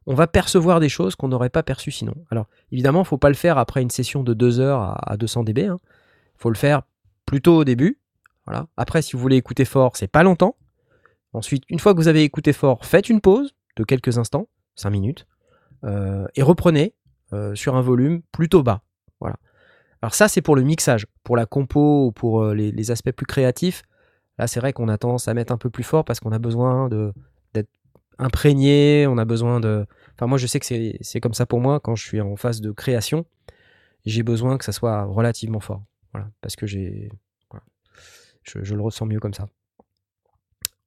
on, 0.06 0.14
va 0.14 0.26
percevoir 0.26 0.80
des 0.80 0.88
choses 0.88 1.16
qu'on 1.16 1.28
n'aurait 1.28 1.50
pas 1.50 1.62
perçues 1.62 1.90
sinon. 1.90 2.14
Alors 2.30 2.46
évidemment, 2.70 3.04
faut 3.04 3.18
pas 3.18 3.28
le 3.28 3.34
faire 3.34 3.58
après 3.58 3.82
une 3.82 3.90
session 3.90 4.22
de 4.22 4.34
2 4.34 4.60
heures 4.60 4.80
à, 4.80 5.12
à 5.12 5.16
200 5.16 5.44
dB. 5.44 5.62
Il 5.62 5.78
faut 6.36 6.50
le 6.50 6.56
faire 6.56 6.82
plutôt 7.24 7.56
au 7.56 7.64
début. 7.64 7.98
Voilà. 8.46 8.66
Après, 8.76 9.02
si 9.02 9.14
vous 9.14 9.18
voulez 9.18 9.36
écouter 9.36 9.64
fort, 9.64 9.96
c'est 9.96 10.06
pas 10.06 10.22
longtemps. 10.22 10.56
Ensuite, 11.32 11.64
une 11.68 11.78
fois 11.78 11.92
que 11.92 11.98
vous 11.98 12.08
avez 12.08 12.22
écouté 12.22 12.52
fort, 12.52 12.84
faites 12.84 13.08
une 13.08 13.20
pause 13.20 13.54
de 13.76 13.84
quelques 13.84 14.18
instants, 14.18 14.48
5 14.76 14.90
minutes, 14.90 15.26
euh, 15.84 16.26
et 16.34 16.42
reprenez 16.42 16.94
euh, 17.32 17.54
sur 17.54 17.76
un 17.76 17.82
volume 17.82 18.22
plutôt 18.32 18.62
bas. 18.62 18.82
Voilà. 19.20 19.36
Alors 20.02 20.14
ça, 20.14 20.28
c'est 20.28 20.42
pour 20.42 20.54
le 20.54 20.62
mixage. 20.62 21.06
Pour 21.24 21.36
la 21.36 21.46
compo 21.46 22.06
ou 22.06 22.12
pour 22.12 22.42
euh, 22.42 22.54
les 22.54 22.90
aspects 22.90 23.10
plus 23.10 23.26
créatifs, 23.26 23.82
là, 24.38 24.46
c'est 24.46 24.60
vrai 24.60 24.72
qu'on 24.72 24.88
a 24.88 24.98
tendance 24.98 25.28
à 25.28 25.34
mettre 25.34 25.52
un 25.52 25.58
peu 25.58 25.70
plus 25.70 25.84
fort 25.84 26.04
parce 26.04 26.20
qu'on 26.20 26.32
a 26.32 26.38
besoin 26.38 26.88
de- 26.88 27.12
d'être 27.54 27.70
imprégné, 28.18 29.06
on 29.06 29.18
a 29.18 29.24
besoin 29.24 29.60
de... 29.60 29.86
Enfin, 30.14 30.26
moi, 30.26 30.38
je 30.38 30.46
sais 30.46 30.60
que 30.60 30.66
c'est 30.66 30.98
c'est 31.00 31.20
comme 31.20 31.34
ça 31.34 31.46
pour 31.46 31.60
moi 31.60 31.80
quand 31.80 31.94
je 31.96 32.04
suis 32.04 32.20
en 32.20 32.36
phase 32.36 32.60
de 32.60 32.70
création. 32.72 33.26
J'ai 34.04 34.22
besoin 34.22 34.56
que 34.58 34.64
ça 34.64 34.72
soit 34.72 35.04
relativement 35.04 35.60
fort. 35.60 35.82
Voilà. 36.12 36.30
Parce 36.40 36.56
que 36.56 36.66
j'ai... 36.66 37.10
voilà. 37.50 37.64
Je, 38.44 38.62
je 38.62 38.74
le 38.74 38.82
ressens 38.82 39.06
mieux 39.06 39.20
comme 39.20 39.34
ça. 39.34 39.48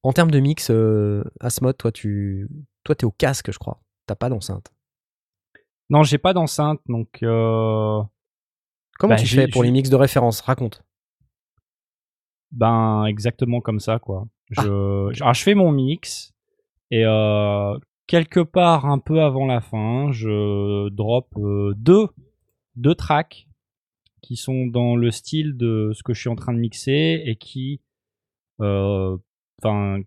En 0.04 0.14
termes 0.14 0.32
de 0.32 0.39
mix, 0.39 0.70
euh, 0.72 1.24
Asmod, 1.41 1.78
toi, 1.78 1.91
tu 1.91 2.47
toi, 2.84 2.95
es 2.97 3.04
au 3.06 3.12
casque, 3.12 3.52
je 3.52 3.60
crois. 3.60 3.82
T'as 4.08 4.16
pas 4.16 4.30
d'enceinte. 4.30 4.72
Non, 5.89 6.04
j'ai 6.04 6.18
pas 6.18 6.34
d'enceinte, 6.34 6.80
donc 6.88 7.22
euh, 7.24 8.02
Comment 8.97 9.16
Bah, 9.16 9.20
tu 9.22 9.28
fais 9.28 9.47
pour 9.47 9.64
les 9.64 9.72
mix 9.72 9.89
de 9.89 9.95
référence? 9.95 10.41
Raconte. 10.41 10.84
Ben 12.52 13.06
exactement 13.06 13.62
comme 13.62 13.80
ça 13.80 14.00
quoi. 14.00 14.28
Je, 14.52 14.62
je- 15.14 15.22
alors, 15.24 15.34
je 15.34 15.43
fais 15.43 15.54
mon 15.56 15.72
mix 15.72 16.34
et 16.91 17.06
euh, 17.06 17.78
quelque 18.08 18.39
part 18.39 18.86
un 18.88 18.97
peu 19.00 19.22
avant 19.22 19.45
la 19.45 19.62
fin, 19.62 20.12
je 20.12 20.89
drop 20.89 21.28
euh, 21.38 21.74
deux 21.78 22.08
deux 22.76 22.95
tracks 22.95 23.47
qui 24.22 24.36
sont 24.36 24.66
dans 24.68 24.95
le 24.95 25.12
style 25.12 25.56
de 25.58 25.91
ce 25.93 26.04
que 26.04 26.14
je 26.14 26.20
suis 26.22 26.30
en 26.30 26.36
train 26.36 26.54
de 26.54 26.60
mixer 26.60 27.22
et 27.26 27.36
qui 27.36 27.82
euh, 28.62 29.18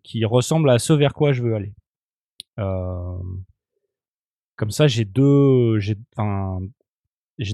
qui 0.03 0.25
ressemblent 0.25 0.71
à 0.71 0.79
ce 0.79 0.93
vers 0.93 1.13
quoi 1.15 1.33
je 1.33 1.43
veux 1.43 1.55
aller. 1.55 1.75
Euh, 2.59 3.19
comme 4.57 4.71
ça, 4.71 4.87
j'ai 4.89 5.05
deux 5.05 5.79
j'ai 5.79 5.95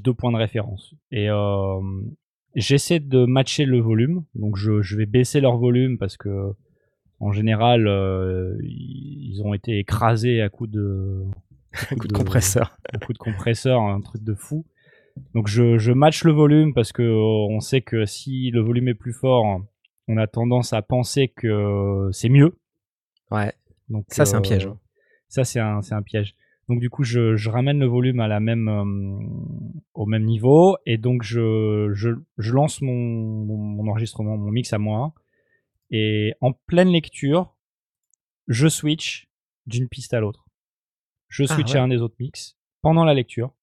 deux 0.01 0.15
points 0.15 0.33
de 0.33 0.37
référence 0.37 0.95
et 1.11 1.29
euh, 1.31 1.81
j'essaie 2.61 3.01
de 3.01 3.25
matcher 3.25 3.65
le 3.65 3.81
volume. 3.81 4.25
Donc 4.35 4.57
je, 4.57 4.83
je 4.83 4.97
vais 4.97 5.07
baisser 5.07 5.41
leur 5.41 5.57
volume 5.57 5.99
parce 5.99 6.17
que 6.17 6.53
en 7.21 7.33
général 7.33 7.87
euh, 7.87 8.57
ils 8.63 9.41
ont 9.45 9.55
été 9.55 9.79
écrasés 9.79 10.41
à 10.41 10.49
coups 10.49 10.71
de 10.71 11.25
coup 11.99 12.09
de 12.09 12.13
compresseur. 12.13 12.77
à 12.93 12.99
coups 12.99 13.19
de 13.19 13.23
compresseur, 13.23 13.81
un 13.81 14.01
truc 14.01 14.23
de 14.23 14.35
fou. 14.35 14.67
Donc 15.35 15.49
je, 15.49 15.79
je 15.79 15.93
match 15.93 16.25
le 16.25 16.33
volume 16.33 16.75
parce 16.75 16.93
que 16.93 17.03
euh, 17.03 17.47
on 17.51 17.61
sait 17.61 17.81
que 17.81 18.05
si 18.07 18.51
le 18.51 18.61
volume 18.61 18.89
est 18.89 18.95
plus 18.95 19.13
fort, 19.13 19.61
on 20.07 20.17
a 20.17 20.27
tendance 20.27 20.73
à 20.73 20.83
penser 20.83 21.29
que 21.29 22.09
c'est 22.13 22.29
mieux. 22.29 22.59
Ouais. 23.31 23.53
Donc 23.89 24.07
Ça, 24.09 24.25
c'est 24.25 24.37
un 24.37 24.39
euh, 24.39 24.43
piège. 24.43 24.69
Ça 25.29 25.45
c'est 25.45 25.61
un 25.61 25.83
c'est 25.83 25.95
un 25.95 26.03
piège. 26.03 26.35
Donc 26.69 26.81
du 26.81 26.91
coup 26.91 27.03
je, 27.03 27.37
je 27.37 27.49
ramène 27.51 27.79
le 27.79 27.87
volume 27.87 28.21
à 28.21 28.29
la 28.29 28.41
même 28.41 28.69
euh, 28.69 29.27
au 29.95 30.05
même 30.07 30.25
niveau 30.25 30.77
et 30.85 30.99
donc 30.99 31.23
je 31.23 31.91
je, 31.95 32.11
je 32.37 32.53
lance 32.53 32.83
mon, 32.83 32.93
mon 32.93 33.57
mon 33.57 33.91
enregistrement 33.91 34.37
mon 34.37 34.51
mix 34.51 34.73
à 34.75 34.79
moi 34.79 35.15
et 35.91 36.35
en 36.43 36.53
pleine 36.53 36.89
lecture 36.89 37.55
je 38.49 38.69
switch 38.69 39.29
d'une 39.67 39.89
piste 39.89 40.13
à 40.15 40.21
l'autre. 40.21 40.47
Je 41.29 41.45
Ah, 41.45 41.55
switch 41.55 41.73
ouais. 41.73 41.79
à 41.79 41.83
un 41.83 41.89
des 41.89 42.03
autres 42.03 42.17
mix 42.19 42.57
pendant 42.83 43.05
la 43.05 43.15
lecture. 43.15 43.55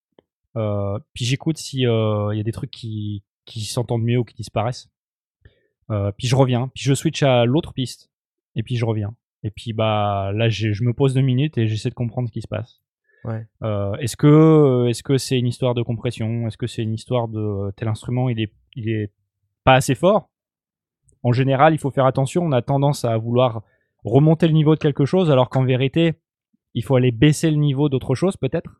Euh, 0.56 0.99
puis 1.14 1.26
j'écoute 1.26 1.58
si 1.58 1.82
il 1.82 1.84
y 1.84 2.39
a 2.39 2.43
des 2.43 2.51
trucs 2.51 2.72
qui 2.72 3.24
qui 3.45 3.62
s'entendent 3.66 4.03
mieux 4.03 4.18
ou 4.18 4.24
qui 4.24 4.36
disparaissent. 4.36 4.89
Euh, 5.91 6.12
puis 6.18 6.28
je 6.28 6.36
reviens, 6.36 6.70
puis 6.74 6.84
je 6.84 6.93
switch 6.95 7.22
à 7.22 7.45
l'autre 7.45 7.74
piste 7.74 8.10
et 8.56 8.64
puis 8.64 8.76
je 8.78 8.86
reviens. 8.86 9.16
Et 9.43 9.51
puis 9.51 9.74
bah 9.74 10.32
là 10.34 10.49
je 10.49 10.84
me 10.84 10.93
pose 10.93 11.14
deux 11.14 11.22
minutes 11.22 11.58
et 11.60 11.68
j'essaie 11.68 11.89
de 11.89 11.95
comprendre 11.95 12.28
ce 12.28 12.34
qui 12.34 12.41
se 12.41 12.47
passe. 12.47 12.82
Ouais. 13.26 13.46
Euh, 13.64 13.96
est-ce 13.96 14.16
que 14.16 14.88
est-ce 14.88 15.04
que 15.04 15.18
c'est 15.18 15.38
une 15.38 15.48
histoire 15.48 15.74
de 15.74 15.82
compression? 15.82 16.48
Est-ce 16.48 16.58
que 16.58 16.68
c'est 16.68 16.84
une 16.84 16.94
histoire 16.94 17.28
de 17.28 17.40
euh, 17.40 17.72
tel 17.76 17.88
instrument 17.88 18.30
il 18.30 18.40
est 18.40 18.52
il 18.76 18.90
est 18.90 19.12
pas 19.64 19.74
assez 19.74 19.96
fort? 19.96 20.30
En 21.24 21.32
général, 21.32 21.74
il 21.74 21.80
faut 21.80 21.90
faire 21.90 22.06
attention. 22.06 22.44
On 22.44 22.52
a 22.52 22.62
tendance 22.62 23.04
à 23.04 23.18
vouloir 23.18 23.64
remonter 24.04 24.48
le 24.48 24.54
niveau 24.54 24.76
de 24.76 24.80
quelque 24.80 25.06
chose, 25.06 25.32
alors 25.32 25.50
qu'en 25.50 25.66
vérité, 25.66 26.14
il 26.76 26.84
faut 26.84 26.96
aller 26.96 27.12
baisser 27.12 27.50
le 27.50 27.58
niveau 27.58 27.90
d'autre 27.90 28.14
chose 28.14 28.38
peut-être, 28.38 28.80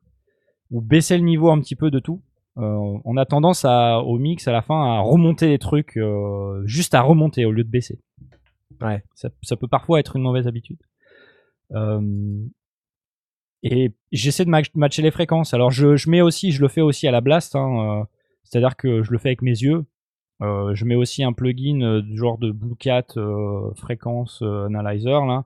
ou 0.70 0.82
baisser 0.82 1.18
le 1.18 1.24
niveau 1.24 1.50
un 1.50 1.60
petit 1.60 1.76
peu 1.76 1.90
de 1.90 2.00
tout. 2.00 2.22
Euh, 2.58 3.00
on 3.04 3.18
a 3.18 3.26
tendance 3.26 3.66
à, 3.66 4.00
au 4.00 4.18
mix 4.18 4.48
à 4.48 4.52
la 4.52 4.62
fin 4.62 4.96
à 4.96 5.00
remonter 5.00 5.48
les 5.48 5.60
trucs, 5.60 5.98
euh, 5.98 6.62
juste 6.66 6.94
à 6.94 7.02
remonter 7.02 7.46
au 7.46 7.52
lieu 7.52 7.64
de 7.64 7.70
baisser. 7.70 8.00
Ouais. 8.80 9.04
Ça, 9.16 9.30
ça 9.42 9.56
peut 9.58 9.68
parfois 9.68 10.00
être 10.00 10.16
une 10.16 10.22
mauvaise 10.22 10.48
habitude. 10.48 10.80
Euh, 11.72 12.00
et 13.64 13.94
j'essaie 14.12 14.46
de 14.46 14.50
ma- 14.50 14.62
matcher 14.76 15.02
les 15.02 15.12
fréquences. 15.12 15.54
Alors 15.54 15.72
je, 15.72 15.96
je 15.96 16.10
mets 16.10 16.22
aussi, 16.22 16.52
je 16.52 16.62
le 16.62 16.68
fais 16.68 16.82
aussi 16.82 17.08
à 17.08 17.12
la 17.12 17.22
blast, 17.22 17.56
hein, 17.56 18.02
euh, 18.02 18.06
c'est-à-dire 18.44 18.76
que 18.76 19.04
je 19.04 19.12
le 19.12 19.18
fais 19.18 19.30
avec 19.30 19.42
mes 19.42 19.52
yeux. 19.52 19.86
Euh, 20.42 20.76
je 20.76 20.86
mets 20.86 20.96
aussi 20.96 21.24
un 21.24 21.34
plugin 21.34 21.82
euh, 21.82 22.02
du 22.02 22.18
genre 22.18 22.38
de 22.38 22.52
Blue 22.52 22.76
Cat 22.76 23.08
fréquence 23.76 24.42
analyzer 24.42 25.26
là. 25.26 25.46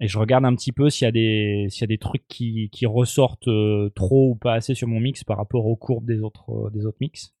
Et 0.00 0.08
je 0.08 0.18
regarde 0.18 0.44
un 0.44 0.54
petit 0.54 0.72
peu 0.72 0.88
s'il 0.90 1.04
y 1.06 1.08
a 1.08 1.12
des 1.12 1.66
s'il 1.68 1.82
y 1.82 1.84
a 1.84 1.88
des 1.88 1.98
trucs 1.98 2.26
qui, 2.28 2.70
qui 2.70 2.86
ressortent 2.86 3.50
trop 3.94 4.30
ou 4.30 4.34
pas 4.36 4.54
assez 4.54 4.74
sur 4.74 4.88
mon 4.88 5.00
mix 5.00 5.24
par 5.24 5.36
rapport 5.36 5.66
aux 5.66 5.76
courbes 5.76 6.06
des 6.06 6.20
autres 6.20 6.70
des 6.72 6.86
autres 6.86 6.98
mix. 7.00 7.35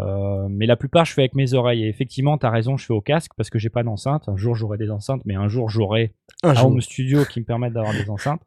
Euh, 0.00 0.46
mais 0.48 0.66
la 0.66 0.76
plupart 0.76 1.04
je 1.04 1.12
fais 1.12 1.22
avec 1.22 1.34
mes 1.34 1.54
oreilles. 1.54 1.84
Et 1.84 1.88
effectivement 1.88 2.38
t'as 2.38 2.50
raison 2.50 2.76
je 2.76 2.86
fais 2.86 2.92
au 2.94 3.00
casque 3.00 3.32
parce 3.36 3.50
que 3.50 3.58
j'ai 3.58 3.70
pas 3.70 3.82
d'enceinte. 3.82 4.28
Un 4.28 4.36
jour 4.36 4.54
j'aurai 4.54 4.78
des 4.78 4.90
enceintes 4.90 5.22
mais 5.24 5.34
un 5.34 5.48
jour 5.48 5.68
j'aurai 5.68 6.14
Un 6.42 6.56
home 6.56 6.80
studio 6.80 7.24
qui 7.24 7.40
me 7.40 7.44
permettent 7.44 7.74
d'avoir 7.74 7.92
des 7.92 8.08
enceintes. 8.08 8.42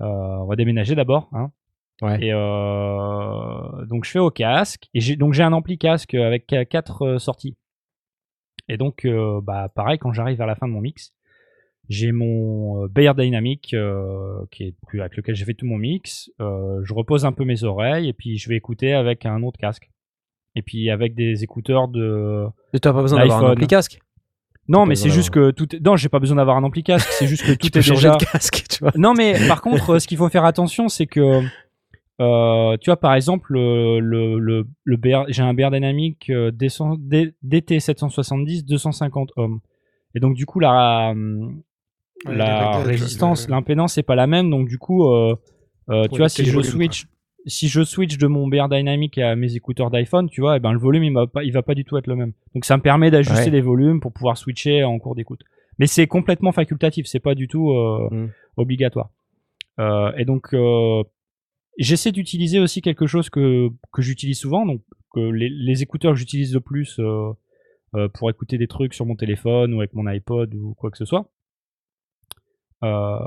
Euh, 0.00 0.04
on 0.06 0.46
va 0.46 0.56
déménager 0.56 0.94
d'abord 0.94 1.28
hein. 1.32 1.50
Ouais. 2.02 2.26
et 2.26 2.32
euh, 2.32 3.86
donc 3.86 4.04
je 4.04 4.10
fais 4.10 4.18
au 4.18 4.30
casque. 4.30 4.88
Et 4.94 5.00
j'ai 5.00 5.16
donc 5.16 5.32
j'ai 5.34 5.42
un 5.42 5.52
ampli 5.52 5.78
casque 5.78 6.14
avec 6.14 6.46
qu- 6.46 6.66
quatre 6.66 7.18
sorties. 7.18 7.56
Et 8.68 8.76
donc 8.76 9.06
bah 9.42 9.68
pareil 9.74 9.98
quand 9.98 10.12
j'arrive 10.12 10.38
vers 10.38 10.46
la 10.46 10.54
fin 10.56 10.66
de 10.68 10.72
mon 10.72 10.80
mix 10.80 11.12
j'ai 11.88 12.10
mon 12.10 12.86
Bayer 12.88 13.12
Dynamic 13.16 13.72
euh, 13.72 14.44
qui 14.50 14.64
est 14.64 14.74
avec 15.00 15.16
lequel 15.16 15.36
j'ai 15.36 15.44
fait 15.44 15.54
tout 15.54 15.66
mon 15.66 15.78
mix. 15.78 16.32
Euh, 16.40 16.80
je 16.82 16.92
repose 16.92 17.24
un 17.24 17.30
peu 17.30 17.44
mes 17.44 17.62
oreilles 17.62 18.08
et 18.08 18.12
puis 18.12 18.38
je 18.38 18.48
vais 18.48 18.56
écouter 18.56 18.92
avec 18.92 19.24
un 19.24 19.42
autre 19.44 19.58
casque 19.60 19.88
et 20.56 20.62
puis 20.62 20.90
avec 20.90 21.14
des 21.14 21.44
écouteurs 21.44 21.86
de 21.86 22.46
Et 22.72 22.80
T'as 22.80 22.92
pas 22.92 23.02
besoin 23.02 23.20
d'avoir 23.20 23.44
un 23.44 23.52
ampli 23.52 23.66
casque. 23.68 24.00
non 24.68 24.86
mais 24.86 24.96
c'est 24.96 25.10
juste 25.10 25.30
que 25.30 25.52
tout 25.52 25.76
est... 25.76 25.80
non 25.80 25.94
j'ai 25.96 26.08
pas 26.08 26.18
besoin 26.18 26.38
d'avoir 26.38 26.56
un 26.56 26.64
ampli 26.64 26.82
casque 26.82 27.08
c'est 27.10 27.26
juste 27.28 27.44
que 27.44 27.52
Tu 27.60 27.70
tout 27.70 27.70
peux 27.70 27.78
est 27.78 27.82
changer 27.82 28.08
déjà 28.08 28.16
de 28.16 28.24
casque, 28.24 28.64
tu 28.68 28.78
vois. 28.80 28.92
non, 28.96 29.14
mais 29.14 29.34
par 29.46 29.62
contre, 29.66 29.90
euh, 29.90 29.98
ce 30.00 30.08
qu'il 30.08 30.18
faut 30.18 30.28
faire 30.28 30.44
attention, 30.44 30.88
c'est 30.88 31.06
que, 31.06 31.42
euh, 32.20 32.76
tu 32.78 32.90
vois, 32.90 32.96
par 32.96 33.14
exemple, 33.14 33.52
le, 33.52 34.00
le, 34.00 34.38
le, 34.38 34.66
le 34.84 34.96
BR 34.96 35.26
j'ai 35.28 35.42
un 35.42 35.54
BR 35.54 35.70
Dynamic 35.70 36.30
euh, 36.30 36.50
DT 36.50 37.78
770 37.78 38.64
250 38.64 39.32
ohms. 39.36 39.60
Et 40.14 40.20
donc, 40.20 40.34
du 40.34 40.46
coup, 40.46 40.60
la, 40.60 41.14
Ouais, 42.24 42.34
la 42.34 42.78
résistance, 42.78 43.48
l'impédance, 43.48 43.94
c'est 43.94 44.02
pas 44.02 44.14
la 44.14 44.26
même. 44.26 44.50
Donc, 44.50 44.68
du 44.68 44.78
coup, 44.78 45.06
euh, 45.06 45.36
euh, 45.90 46.08
tu 46.08 46.18
vois, 46.18 46.28
si 46.28 46.44
je 46.44 46.62
switch, 46.62 47.06
si 47.46 47.68
je 47.68 47.84
switch 47.84 48.18
de 48.18 48.26
mon 48.26 48.48
BR 48.48 48.68
Dynamic 48.68 49.18
à 49.18 49.36
mes 49.36 49.54
écouteurs 49.56 49.90
d'iPhone, 49.90 50.28
tu 50.28 50.40
vois, 50.40 50.56
eh 50.56 50.60
ben, 50.60 50.72
le 50.72 50.78
volume, 50.78 51.04
il 51.04 51.12
va 51.12 51.26
pas, 51.26 51.44
il 51.44 51.52
va 51.52 51.62
pas 51.62 51.74
du 51.74 51.84
tout 51.84 51.96
être 51.96 52.06
le 52.08 52.16
même. 52.16 52.32
Donc, 52.54 52.64
ça 52.64 52.76
me 52.76 52.82
permet 52.82 53.10
d'ajuster 53.10 53.44
Ouais. 53.46 53.50
les 53.50 53.60
volumes 53.60 54.00
pour 54.00 54.12
pouvoir 54.12 54.36
switcher 54.36 54.82
en 54.84 54.98
cours 54.98 55.14
d'écoute. 55.14 55.42
Mais 55.78 55.86
c'est 55.86 56.06
complètement 56.06 56.52
facultatif, 56.52 57.06
c'est 57.06 57.20
pas 57.20 57.34
du 57.34 57.48
tout 57.48 57.70
euh, 57.70 58.08
Mm. 58.10 58.28
obligatoire. 58.56 59.10
Euh, 59.78 60.10
et 60.16 60.24
donc, 60.24 60.54
euh, 60.54 61.02
j'essaie 61.78 62.12
d'utiliser 62.12 62.58
aussi 62.58 62.80
quelque 62.82 63.06
chose 63.06 63.28
que, 63.30 63.68
que 63.92 64.02
j'utilise 64.02 64.38
souvent, 64.38 64.64
donc 64.66 64.80
que 65.14 65.20
les, 65.20 65.48
les 65.50 65.82
écouteurs 65.82 66.12
que 66.12 66.18
j'utilise 66.18 66.52
le 66.54 66.60
plus 66.60 67.00
pour 68.14 68.28
écouter 68.28 68.58
des 68.58 68.66
trucs 68.66 68.92
sur 68.92 69.06
mon 69.06 69.16
téléphone 69.16 69.72
ou 69.72 69.80
avec 69.80 69.94
mon 69.94 70.06
iPod 70.06 70.52
ou 70.54 70.74
quoi 70.74 70.90
que 70.90 70.98
ce 70.98 71.04
soit. 71.06 71.30
Euh, 72.84 73.18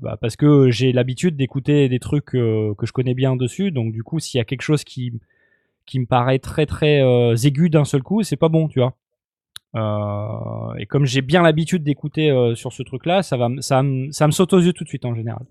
bah, 0.00 0.16
parce 0.20 0.36
que 0.36 0.70
j'ai 0.70 0.92
l'habitude 0.92 1.36
d'écouter 1.36 1.88
des 1.88 2.00
trucs 2.00 2.34
euh, 2.34 2.74
que 2.74 2.86
je 2.86 2.92
connais 2.92 3.14
bien 3.14 3.36
dessus, 3.36 3.70
donc 3.70 3.92
du 3.92 4.02
coup, 4.02 4.18
s'il 4.18 4.38
y 4.38 4.40
a 4.40 4.44
quelque 4.44 4.62
chose 4.62 4.84
qui, 4.84 5.12
qui 5.86 6.00
me 6.00 6.06
paraît 6.06 6.40
très 6.40 6.66
très 6.66 7.00
euh, 7.02 7.36
aigu 7.36 7.70
d'un 7.70 7.84
seul 7.84 8.02
coup, 8.02 8.22
c'est 8.22 8.36
pas 8.36 8.48
bon, 8.48 8.68
tu 8.68 8.80
vois. 8.80 8.96
Euh, 9.76 10.74
et 10.78 10.86
comme 10.86 11.04
j'ai 11.06 11.22
bien 11.22 11.42
l'habitude 11.42 11.84
d'écouter 11.84 12.52
sur 12.56 12.72
ce 12.72 12.82
truc-là, 12.82 13.22
ça 13.22 13.36
va, 13.36 13.48
ça, 13.60 13.82
ça 14.10 14.26
me 14.26 14.32
saute 14.32 14.52
aux 14.52 14.60
yeux 14.60 14.72
tout 14.72 14.84
de 14.84 14.88
suite 14.88 15.04
en 15.04 15.14
général. 15.14 15.44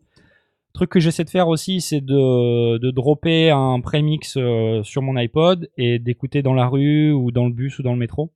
truc 0.74 0.89
que 0.89 0.99
j'essaie 0.99 1.24
de 1.24 1.30
faire 1.30 1.47
aussi, 1.47 1.80
c'est 1.82 2.01
de, 2.01 2.78
de 2.78 2.91
dropper 2.91 3.51
un 3.51 3.80
prémix 3.82 4.38
sur 4.84 5.01
mon 5.01 5.16
iPod 5.16 5.70
et 5.78 5.99
d'écouter 5.99 6.41
dans 6.41 6.53
la 6.53 6.68
rue 6.68 7.12
ou 7.14 7.32
dans 7.32 7.45
le 7.45 7.53
bus 7.53 7.80
ou 7.80 7.84
dans 7.84 7.93
le 7.93 7.99
métro, 7.99 8.34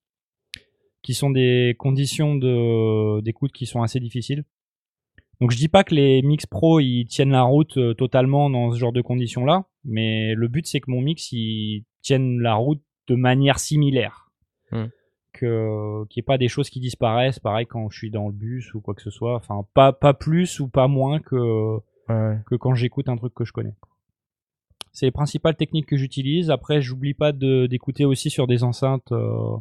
qui 1.02 1.14
sont 1.14 1.32
des 1.32 1.76
conditions 1.78 2.36
d'écoute 3.22 3.52
qui 3.52 3.66
sont 3.66 3.82
assez 3.82 4.00
difficiles. 4.00 4.46
Donc 5.42 5.52
je 5.52 5.58
dis 5.58 5.70
pas 5.70 5.84
que 5.84 5.96
les 5.96 6.22
mix 6.22 6.46
pro 6.46 6.80
ils 6.80 7.06
tiennent 7.06 7.32
la 7.32 7.44
route 7.44 7.78
euh, 7.78 7.94
totalement 7.94 8.50
dans 8.50 8.72
ce 8.72 8.78
genre 8.78 8.92
de 8.92 9.02
conditions 9.02 9.46
là, 9.46 9.66
mais 9.86 10.34
le 10.36 10.48
but 10.48 10.68
c'est 10.68 10.82
que 10.82 10.92
mon 10.92 11.02
mix 11.02 11.32
il 11.32 11.86
tienne 12.02 12.40
la 12.40 12.56
route 12.56 12.82
de 13.08 13.16
manière 13.16 13.60
similaire. 13.60 14.26
Hmm. 14.72 14.86
que 15.34 16.06
qu'il 16.10 16.20
n'y 16.20 16.24
ait 16.24 16.32
pas 16.32 16.38
des 16.38 16.48
choses 16.48 16.70
qui 16.70 16.80
disparaissent, 16.80 17.40
pareil 17.40 17.66
quand 17.66 17.90
je 17.90 17.98
suis 17.98 18.12
dans 18.12 18.28
le 18.28 18.34
bus 18.34 18.74
ou 18.76 18.82
quoi 18.82 18.94
que 18.94 19.02
ce 19.02 19.10
soit. 19.10 19.36
Enfin, 19.36 19.66
pas 19.74 19.94
pas 19.94 20.14
plus 20.14 20.60
ou 20.60 20.68
pas 20.68 20.88
moins 20.88 21.20
que 21.20 21.80
que 22.08 22.56
quand 22.56 22.74
j'écoute 22.74 23.10
un 23.10 23.18
truc 23.18 23.34
que 23.34 23.46
je 23.46 23.54
connais. 23.54 23.76
C'est 24.92 25.06
les 25.06 25.12
principales 25.12 25.56
techniques 25.56 25.86
que 25.86 25.98
j'utilise. 25.98 26.50
Après, 26.50 26.82
j'oublie 26.82 27.14
pas 27.14 27.32
d'écouter 27.32 28.06
aussi 28.06 28.30
sur 28.30 28.48
des 28.48 28.64
enceintes. 28.64 29.12
Euh, 29.12 29.56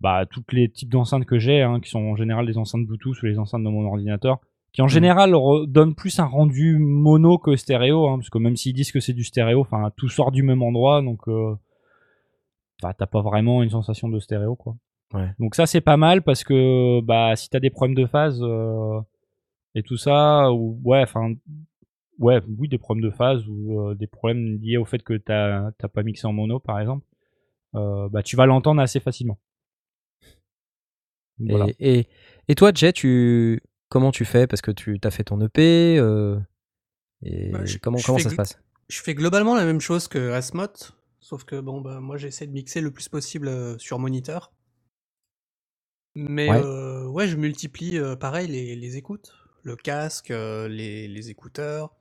bah, 0.00 0.26
toutes 0.26 0.52
les 0.52 0.68
types 0.68 0.90
d'enceintes 0.90 1.24
que 1.24 1.38
j'ai, 1.38 1.62
hein, 1.62 1.80
qui 1.80 1.90
sont 1.90 2.00
en 2.00 2.16
général 2.16 2.46
des 2.46 2.58
enceintes 2.58 2.86
Bluetooth 2.86 3.20
ou 3.22 3.26
les 3.26 3.38
enceintes 3.38 3.64
de 3.64 3.68
mon 3.68 3.86
ordinateur, 3.86 4.40
qui 4.72 4.82
en 4.82 4.88
général 4.88 5.34
donnent 5.68 5.94
plus 5.94 6.18
un 6.18 6.26
rendu 6.26 6.78
mono 6.78 7.38
que 7.38 7.56
stéréo, 7.56 8.08
hein, 8.08 8.18
parce 8.18 8.28
que 8.28 8.38
même 8.38 8.56
s'ils 8.56 8.74
disent 8.74 8.92
que 8.92 9.00
c'est 9.00 9.14
du 9.14 9.24
stéréo, 9.24 9.60
enfin 9.60 9.90
tout 9.96 10.08
sort 10.08 10.32
du 10.32 10.42
même 10.42 10.62
endroit, 10.62 11.00
donc 11.00 11.28
euh, 11.28 11.54
bah, 12.82 12.92
t'as 12.92 13.06
pas 13.06 13.22
vraiment 13.22 13.62
une 13.62 13.70
sensation 13.70 14.08
de 14.08 14.20
stéréo, 14.20 14.54
quoi. 14.54 14.76
Ouais. 15.14 15.30
Donc 15.38 15.54
ça 15.54 15.66
c'est 15.66 15.80
pas 15.80 15.96
mal 15.96 16.22
parce 16.22 16.44
que 16.44 17.00
bah 17.00 17.36
si 17.36 17.48
t'as 17.48 17.60
des 17.60 17.70
problèmes 17.70 17.94
de 17.94 18.06
phase 18.06 18.40
euh, 18.42 19.00
et 19.74 19.82
tout 19.82 19.96
ça, 19.96 20.52
ou 20.52 20.80
ouais, 20.84 21.00
enfin 21.02 21.32
ouais, 22.18 22.42
oui 22.58 22.68
des 22.68 22.78
problèmes 22.78 23.04
de 23.04 23.14
phase 23.14 23.46
ou 23.48 23.80
euh, 23.80 23.94
des 23.94 24.08
problèmes 24.08 24.58
liés 24.60 24.76
au 24.76 24.84
fait 24.84 25.02
que 25.02 25.14
t'as 25.16 25.70
t'as 25.78 25.88
pas 25.88 26.02
mixé 26.02 26.26
en 26.26 26.32
mono 26.32 26.58
par 26.58 26.80
exemple, 26.80 27.06
euh, 27.76 28.08
bah 28.08 28.22
tu 28.22 28.36
vas 28.36 28.46
l'entendre 28.46 28.82
assez 28.82 29.00
facilement. 29.00 29.38
Voilà. 31.38 31.66
Et, 31.78 31.98
et, 31.98 32.08
et 32.48 32.54
toi, 32.54 32.72
Jay, 32.74 32.92
tu, 32.92 33.62
comment 33.88 34.10
tu 34.12 34.24
fais 34.24 34.46
Parce 34.46 34.62
que 34.62 34.70
tu 34.70 34.98
as 35.02 35.10
fait 35.10 35.24
ton 35.24 35.40
EP. 35.40 35.98
euh, 35.98 36.38
et 37.22 37.50
Bah, 37.52 37.64
je- 37.64 37.78
comment 37.78 37.98
je 37.98 38.04
comment 38.04 38.18
fais 38.18 38.24
ça 38.24 38.30
se 38.30 38.34
passe? 38.36 38.58
Je 38.88 39.00
fais 39.02 39.14
globalement 39.14 39.54
la 39.56 39.64
même 39.64 39.80
chose 39.80 40.06
que 40.08 40.30
Rasmot, 40.30 40.92
sauf 41.20 41.44
que 41.44 41.60
bon, 41.60 41.80
bah, 41.80 42.00
moi 42.00 42.16
j'essaie 42.16 42.46
de 42.46 42.52
mixer 42.52 42.80
le 42.80 42.90
plus 42.90 43.08
possible 43.08 43.48
euh, 43.48 43.76
sur 43.78 43.98
moniteur. 43.98 44.52
Mais 46.14 46.50
Ouais. 46.50 46.62
euh, 46.62 47.06
ouais, 47.08 47.28
je 47.28 47.36
multiplie 47.36 47.98
pareil 48.18 48.48
les, 48.48 48.74
les 48.76 48.96
écoutes, 48.96 49.32
le 49.64 49.76
casque, 49.76 50.28
les, 50.30 51.08
les 51.08 51.30
écouteurs. 51.30 51.94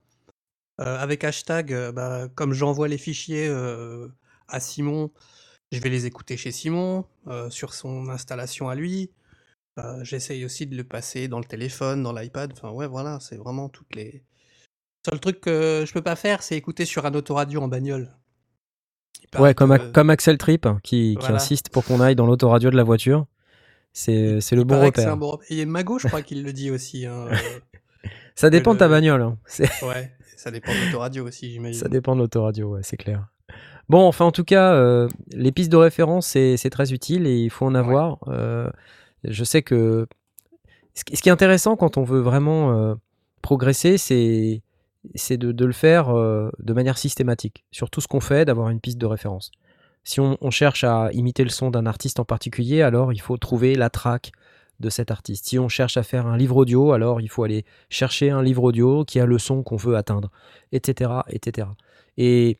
Avec 0.78 1.24
hashtag, 1.24 1.74
bah, 1.94 2.28
comme 2.36 2.54
j'envoie 2.54 2.88
les 2.90 2.98
fichiers 2.98 3.48
à 4.48 4.60
Simon, 4.60 5.12
je 5.72 5.80
vais 5.80 5.90
les 5.90 6.06
écouter 6.06 6.38
chez 6.38 6.52
Simon, 6.52 7.06
sur 7.50 7.74
son 7.74 8.10
installation 8.10 8.70
à 8.70 8.76
lui. 8.76 9.10
Euh, 9.78 10.04
J'essaye 10.04 10.46
aussi 10.46 10.66
de 10.68 10.76
le 10.76 10.84
passer 10.84 11.28
dans 11.28 11.40
le 11.40 11.46
téléphone, 11.46 12.04
dans 12.04 12.14
l'iPad. 12.14 12.52
Enfin 12.54 12.72
ouais, 12.72 12.88
voilà, 12.88 13.20
c'est 13.20 13.36
vraiment 13.38 13.70
toutes 13.70 13.94
les. 13.96 14.24
Le 15.06 15.12
seul 15.12 15.20
truc 15.20 15.42
que 15.42 15.84
je 15.86 15.94
peux 15.94 16.02
pas 16.02 16.16
faire, 16.16 16.42
c'est 16.42 16.56
écouter 16.56 16.86
sur 16.86 17.06
un 17.06 17.14
autoradio 17.14 17.62
en 17.62 17.68
bagnole. 17.68 18.12
Ouais, 19.38 19.54
comme, 19.54 19.78
que- 19.78 19.92
comme 19.92 20.10
Axel 20.10 20.38
Trip, 20.38 20.66
hein, 20.66 20.80
qui, 20.84 21.18
qui 21.20 21.28
insiste 21.28 21.70
pour 21.70 21.84
qu'on 21.84 22.00
aille 22.00 22.16
dans 22.16 22.26
l'autoradio 22.26 22.70
de 22.70 22.76
la 22.78 22.84
voiture. 22.84 23.26
C'est 23.92 24.40
le 24.52 24.64
bon 24.64 24.76
repère. 24.86 25.12
un 25.12 25.18
bon 25.18 25.32
repère. 25.32 25.48
Et 25.52 25.66
Mago, 25.66 26.00
je 26.00 26.08
crois 26.08 26.22
qu'il 26.22 26.44
le 26.44 26.54
dit 26.54 26.72
aussi. 26.72 27.06
hein, 27.06 27.28
euh, 27.32 27.36
Ça 28.36 28.50
dépend 28.50 28.74
de 28.74 28.80
ta 28.80 28.86
le- 28.88 28.92
bagnole. 28.94 29.22
hein. 29.22 29.38
Ouais, 29.84 30.12
ça 30.38 30.52
dépend 30.52 30.72
de 30.74 30.86
l'autoradio 30.86 31.26
aussi, 31.28 31.52
j'imagine. 31.52 31.80
Ça 31.80 31.90
dépend 31.90 32.16
de 32.16 32.22
l'autoradio, 32.22 32.76
ouais, 32.76 32.82
c'est 32.84 32.98
clair. 32.98 33.28
Bon, 33.90 34.06
enfin, 34.08 34.26
en 34.26 34.32
tout 34.32 34.44
cas, 34.44 34.74
euh, 34.74 35.08
les 35.32 35.52
pistes 35.52 35.72
de 35.72 35.78
référence, 35.78 36.28
c'est 36.28 36.58
c'est 36.58 36.70
très 36.72 36.92
utile 36.94 37.28
et 37.28 37.38
il 37.38 37.50
faut 37.50 37.66
en 37.66 37.76
avoir. 37.76 38.18
Euh, 38.28 38.70
je 39.28 39.44
sais 39.44 39.62
que 39.62 40.08
ce 40.94 41.04
qui 41.04 41.30
est 41.30 41.32
intéressant 41.32 41.76
quand 41.76 41.98
on 41.98 42.04
veut 42.04 42.22
vraiment 42.22 42.72
euh, 42.72 42.96
progresser, 43.42 43.98
c'est 43.98 44.62
c'est 45.14 45.38
de, 45.38 45.66
le 45.66 45.72
faire 45.72 46.10
euh, 46.10 46.50
de 46.58 46.74
manière 46.74 46.98
systématique. 46.98 47.64
Sur 47.72 47.92
tout 47.92 48.02
ce 48.02 48.08
qu'on 48.08 48.22
fait, 48.22 48.44
d'avoir 48.44 48.70
une 48.70 48.80
piste 48.80 48.98
de 48.98 49.06
référence. 49.06 49.52
Si 50.04 50.20
on, 50.20 50.36
on 50.42 50.50
cherche 50.50 50.84
à 50.84 51.10
imiter 51.14 51.44
le 51.44 51.52
son 51.52 51.70
d'un 51.70 51.86
artiste 51.86 52.20
en 52.20 52.26
particulier, 52.26 52.82
alors 52.82 53.14
il 53.14 53.22
faut 53.22 53.38
trouver 53.38 53.76
la 53.76 53.92
track 53.92 54.32
de 54.80 54.90
cet 54.90 55.12
artiste. 55.12 55.46
Si 55.46 55.60
on 55.60 55.70
cherche 55.70 55.98
à 55.98 56.04
faire 56.04 56.26
un 56.28 56.38
livre 56.38 56.58
audio, 56.58 56.92
alors 56.92 57.22
il 57.22 57.30
faut 57.30 57.44
aller 57.44 57.66
chercher 57.90 58.30
un 58.30 58.42
livre 58.42 58.64
audio 58.64 59.06
qui 59.06 59.20
a 59.20 59.26
le 59.26 59.38
son 59.38 59.64
qu'on 59.64 59.78
veut 59.78 59.96
atteindre, 59.96 60.32
etc., 60.72 61.12
etc. 61.30 61.68
Et 62.18 62.58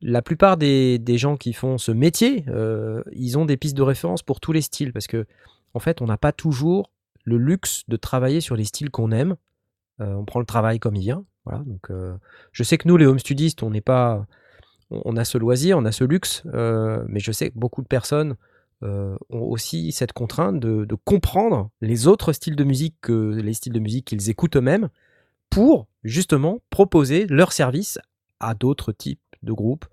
la 0.00 0.22
plupart 0.22 0.56
des, 0.56 0.98
des 0.98 1.18
gens 1.18 1.36
qui 1.36 1.52
font 1.52 1.78
ce 1.78 1.90
métier, 1.90 2.44
euh, 2.48 3.02
ils 3.12 3.36
ont 3.36 3.44
des 3.44 3.56
pistes 3.56 3.76
de 3.76 3.82
référence 3.82 4.22
pour 4.22 4.40
tous 4.40 4.52
les 4.52 4.60
styles, 4.60 4.92
parce 4.92 5.06
que 5.06 5.26
en 5.74 5.78
fait, 5.80 6.00
on 6.02 6.06
n'a 6.06 6.16
pas 6.16 6.32
toujours 6.32 6.90
le 7.24 7.36
luxe 7.36 7.84
de 7.88 7.96
travailler 7.96 8.40
sur 8.40 8.56
les 8.56 8.64
styles 8.64 8.90
qu'on 8.90 9.12
aime. 9.12 9.36
Euh, 10.00 10.14
on 10.14 10.24
prend 10.24 10.40
le 10.40 10.46
travail 10.46 10.78
comme 10.78 10.96
il 10.96 11.02
vient. 11.02 11.24
Voilà. 11.44 11.62
Donc, 11.64 11.90
euh, 11.90 12.16
je 12.52 12.62
sais 12.62 12.78
que 12.78 12.88
nous, 12.88 12.96
les 12.96 13.06
home 13.06 13.18
studistes, 13.18 13.62
on 13.62 13.70
n'est 13.70 13.80
pas, 13.80 14.26
on, 14.90 15.16
a 15.16 15.24
ce 15.24 15.38
loisir, 15.38 15.78
on 15.78 15.84
a 15.84 15.92
ce 15.92 16.04
luxe, 16.04 16.42
euh, 16.54 17.04
mais 17.08 17.20
je 17.20 17.32
sais 17.32 17.50
que 17.50 17.58
beaucoup 17.58 17.82
de 17.82 17.88
personnes 17.88 18.36
ont 18.80 19.18
aussi 19.30 19.90
cette 19.90 20.12
contrainte 20.12 20.60
de, 20.60 20.86
comprendre 21.04 21.70
les 21.80 22.06
autres 22.06 22.32
styles 22.32 22.54
de 22.54 22.62
musique 22.62 22.94
que 23.00 23.34
les 23.34 23.52
styles 23.52 23.72
de 23.72 23.80
musique 23.80 24.04
qu'ils 24.04 24.30
écoutent 24.30 24.54
eux-mêmes 24.54 24.88
pour 25.50 25.88
justement 26.04 26.60
proposer 26.70 27.26
leur 27.26 27.52
service 27.52 27.98
à 28.38 28.54
d'autres 28.54 28.92
types 28.92 29.20
de 29.42 29.52
groupes 29.52 29.86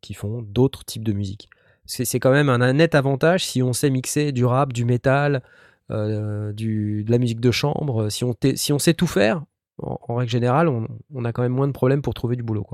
qui 0.00 0.14
font 0.14 0.42
d'autres 0.42 0.84
types 0.84 1.02
de 1.02 1.12
musique. 1.12 1.50
C'est 1.88 2.20
quand 2.20 2.30
même 2.30 2.50
un, 2.50 2.72
net 2.74 2.94
avantage 2.94 3.46
si 3.46 3.62
on 3.62 3.72
sait 3.72 3.88
mixer 3.88 4.30
du 4.30 4.44
rap, 4.44 4.74
du 4.74 4.84
métal, 4.84 5.42
euh, 5.90 6.52
de 6.52 7.10
la 7.10 7.16
musique 7.18 7.40
de 7.40 7.50
chambre. 7.50 8.10
Si 8.10 8.24
on, 8.24 8.34
té- 8.34 8.56
si 8.56 8.74
on 8.74 8.78
sait 8.78 8.92
tout 8.92 9.06
faire, 9.06 9.42
en, 9.78 10.14
règle 10.14 10.30
générale, 10.30 10.68
on, 10.68 11.24
a 11.24 11.32
quand 11.32 11.42
même 11.42 11.52
moins 11.52 11.66
de 11.66 11.72
problèmes 11.72 12.02
pour 12.02 12.12
trouver 12.12 12.36
du 12.36 12.42
boulot. 12.42 12.66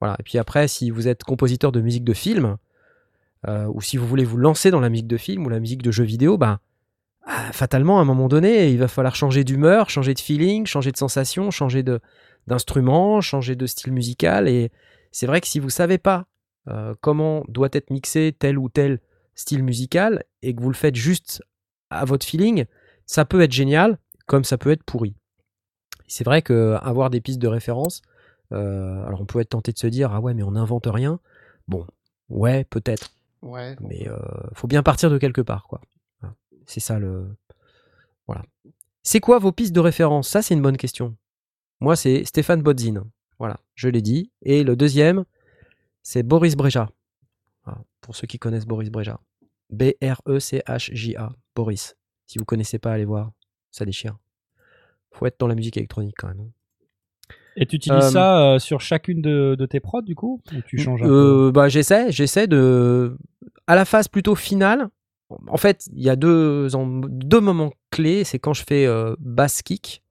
Voilà. 0.00 0.16
Et 0.18 0.22
puis 0.22 0.38
après, 0.38 0.68
si 0.68 0.90
vous 0.90 1.06
êtes 1.06 1.22
compositeur 1.22 1.70
de 1.70 1.82
musique 1.82 2.04
de 2.04 2.14
film, 2.14 2.56
euh, 3.46 3.66
ou 3.74 3.82
si 3.82 3.98
vous 3.98 4.06
voulez 4.06 4.24
vous 4.24 4.38
lancer 4.38 4.70
dans 4.70 4.80
la 4.80 4.88
musique 4.88 5.06
de 5.06 5.18
film 5.18 5.44
ou 5.44 5.50
la 5.50 5.60
musique 5.60 5.82
de 5.82 5.90
jeux 5.90 6.04
vidéo, 6.04 6.38
bah, 6.38 6.60
ah, 7.26 7.52
fatalement, 7.52 7.98
à 7.98 8.02
un 8.02 8.06
moment 8.06 8.28
donné, 8.28 8.70
il 8.70 8.78
va 8.78 8.88
falloir 8.88 9.16
changer 9.16 9.44
d'humeur, 9.44 9.90
changer 9.90 10.14
de 10.14 10.20
feeling, 10.20 10.64
changer 10.64 10.92
de 10.92 10.96
sensation, 10.96 11.50
changer 11.50 11.84
d'instrument, 12.46 13.20
changer 13.20 13.54
de 13.54 13.66
style 13.66 13.92
musical. 13.92 14.48
Et 14.48 14.70
c'est 15.12 15.26
vrai 15.26 15.42
que 15.42 15.46
si 15.46 15.58
vous 15.58 15.70
savez 15.70 15.98
pas 15.98 16.26
euh, 16.68 16.94
comment 17.00 17.44
doit 17.48 17.68
être 17.72 17.90
mixé 17.90 18.34
tel 18.38 18.58
ou 18.58 18.68
tel 18.68 19.00
style 19.34 19.62
musical 19.64 20.24
et 20.42 20.54
que 20.54 20.60
vous 20.62 20.70
le 20.70 20.74
faites 20.76 20.94
juste 20.96 21.42
à 21.90 22.04
votre 22.04 22.24
feeling, 22.26 22.64
ça 23.06 23.24
peut 23.24 23.40
être 23.42 23.52
génial 23.52 23.98
comme 24.26 24.44
ça 24.44 24.56
peut 24.58 24.70
être 24.70 24.82
pourri. 24.84 25.14
C'est 26.06 26.24
vrai 26.24 26.42
que 26.42 26.76
avoir 26.82 27.10
des 27.10 27.20
pistes 27.20 27.40
de 27.40 27.48
référence, 27.48 28.02
euh, 28.52 29.04
alors 29.06 29.20
on 29.20 29.26
peut 29.26 29.40
être 29.40 29.50
tenté 29.50 29.72
de 29.72 29.78
se 29.78 29.86
dire 29.86 30.12
ah 30.12 30.20
ouais 30.20 30.34
mais 30.34 30.42
on 30.42 30.52
n'invente 30.52 30.86
rien. 30.86 31.18
Bon, 31.68 31.86
ouais 32.28 32.64
peut-être, 32.64 33.10
Ouais. 33.42 33.76
mais 33.80 34.08
euh, 34.08 34.16
faut 34.54 34.66
bien 34.66 34.82
partir 34.82 35.10
de 35.10 35.18
quelque 35.18 35.40
part 35.42 35.64
quoi. 35.68 35.80
Voilà. 36.20 36.34
C'est 36.66 36.80
ça 36.80 36.98
le 36.98 37.26
voilà. 38.26 38.42
C'est 39.02 39.20
quoi 39.20 39.38
vos 39.38 39.52
pistes 39.52 39.74
de 39.74 39.80
référence? 39.80 40.28
Ça 40.28 40.40
c'est 40.42 40.54
une 40.54 40.62
bonne 40.62 40.76
question. 40.78 41.16
Moi 41.80 41.96
c'est 41.96 42.24
Stéphane 42.24 42.62
Bodzin. 42.62 43.04
Voilà, 43.38 43.58
je 43.74 43.88
l'ai 43.88 44.00
dit. 44.00 44.30
Et 44.42 44.62
le 44.62 44.76
deuxième, 44.76 45.24
c'est 46.04 46.22
Boris 46.22 46.54
Breja. 46.54 46.88
Pour 48.00 48.14
ceux 48.14 48.26
qui 48.26 48.38
connaissent 48.38 48.66
Boris 48.66 48.90
Breja. 48.90 49.18
B-R-E-C-H-J-A. 49.70 51.30
Boris. 51.56 51.96
Si 52.26 52.38
vous 52.38 52.44
connaissez 52.44 52.78
pas, 52.78 52.92
allez 52.92 53.06
voir. 53.06 53.32
Ça 53.70 53.84
déchire. 53.84 54.16
Faut 55.10 55.26
être 55.26 55.40
dans 55.40 55.46
la 55.48 55.54
musique 55.54 55.76
électronique 55.78 56.14
quand 56.18 56.28
même. 56.28 56.40
hein. 56.40 56.50
Et 57.56 57.66
tu 57.66 57.76
utilises 57.76 58.04
Euh, 58.04 58.10
ça 58.10 58.54
euh, 58.54 58.58
sur 58.58 58.80
chacune 58.80 59.22
de, 59.22 59.54
de 59.58 59.66
tes 59.66 59.80
prods 59.80 60.02
du 60.02 60.14
coup? 60.14 60.42
Ou 60.52 60.60
tu 60.66 60.76
changes 60.76 61.02
un 61.02 61.06
peu? 61.06 61.46
Euh, 61.46 61.52
bah, 61.52 61.68
j'essaie, 61.68 62.12
j'essaie 62.12 62.46
de. 62.46 63.16
À 63.66 63.74
la 63.74 63.84
phase 63.86 64.08
plutôt 64.08 64.34
finale, 64.34 64.88
en 65.46 65.56
fait, 65.56 65.88
il 65.94 66.02
y 66.02 66.10
a 66.10 66.16
deux, 66.16 66.68
deux 67.08 67.40
moments 67.40 67.72
clés. 67.90 68.24
C'est 68.24 68.38
quand 68.38 68.52
je 68.52 68.64
fais 68.64 68.86
bass 69.20 69.62
kick, 69.62 70.02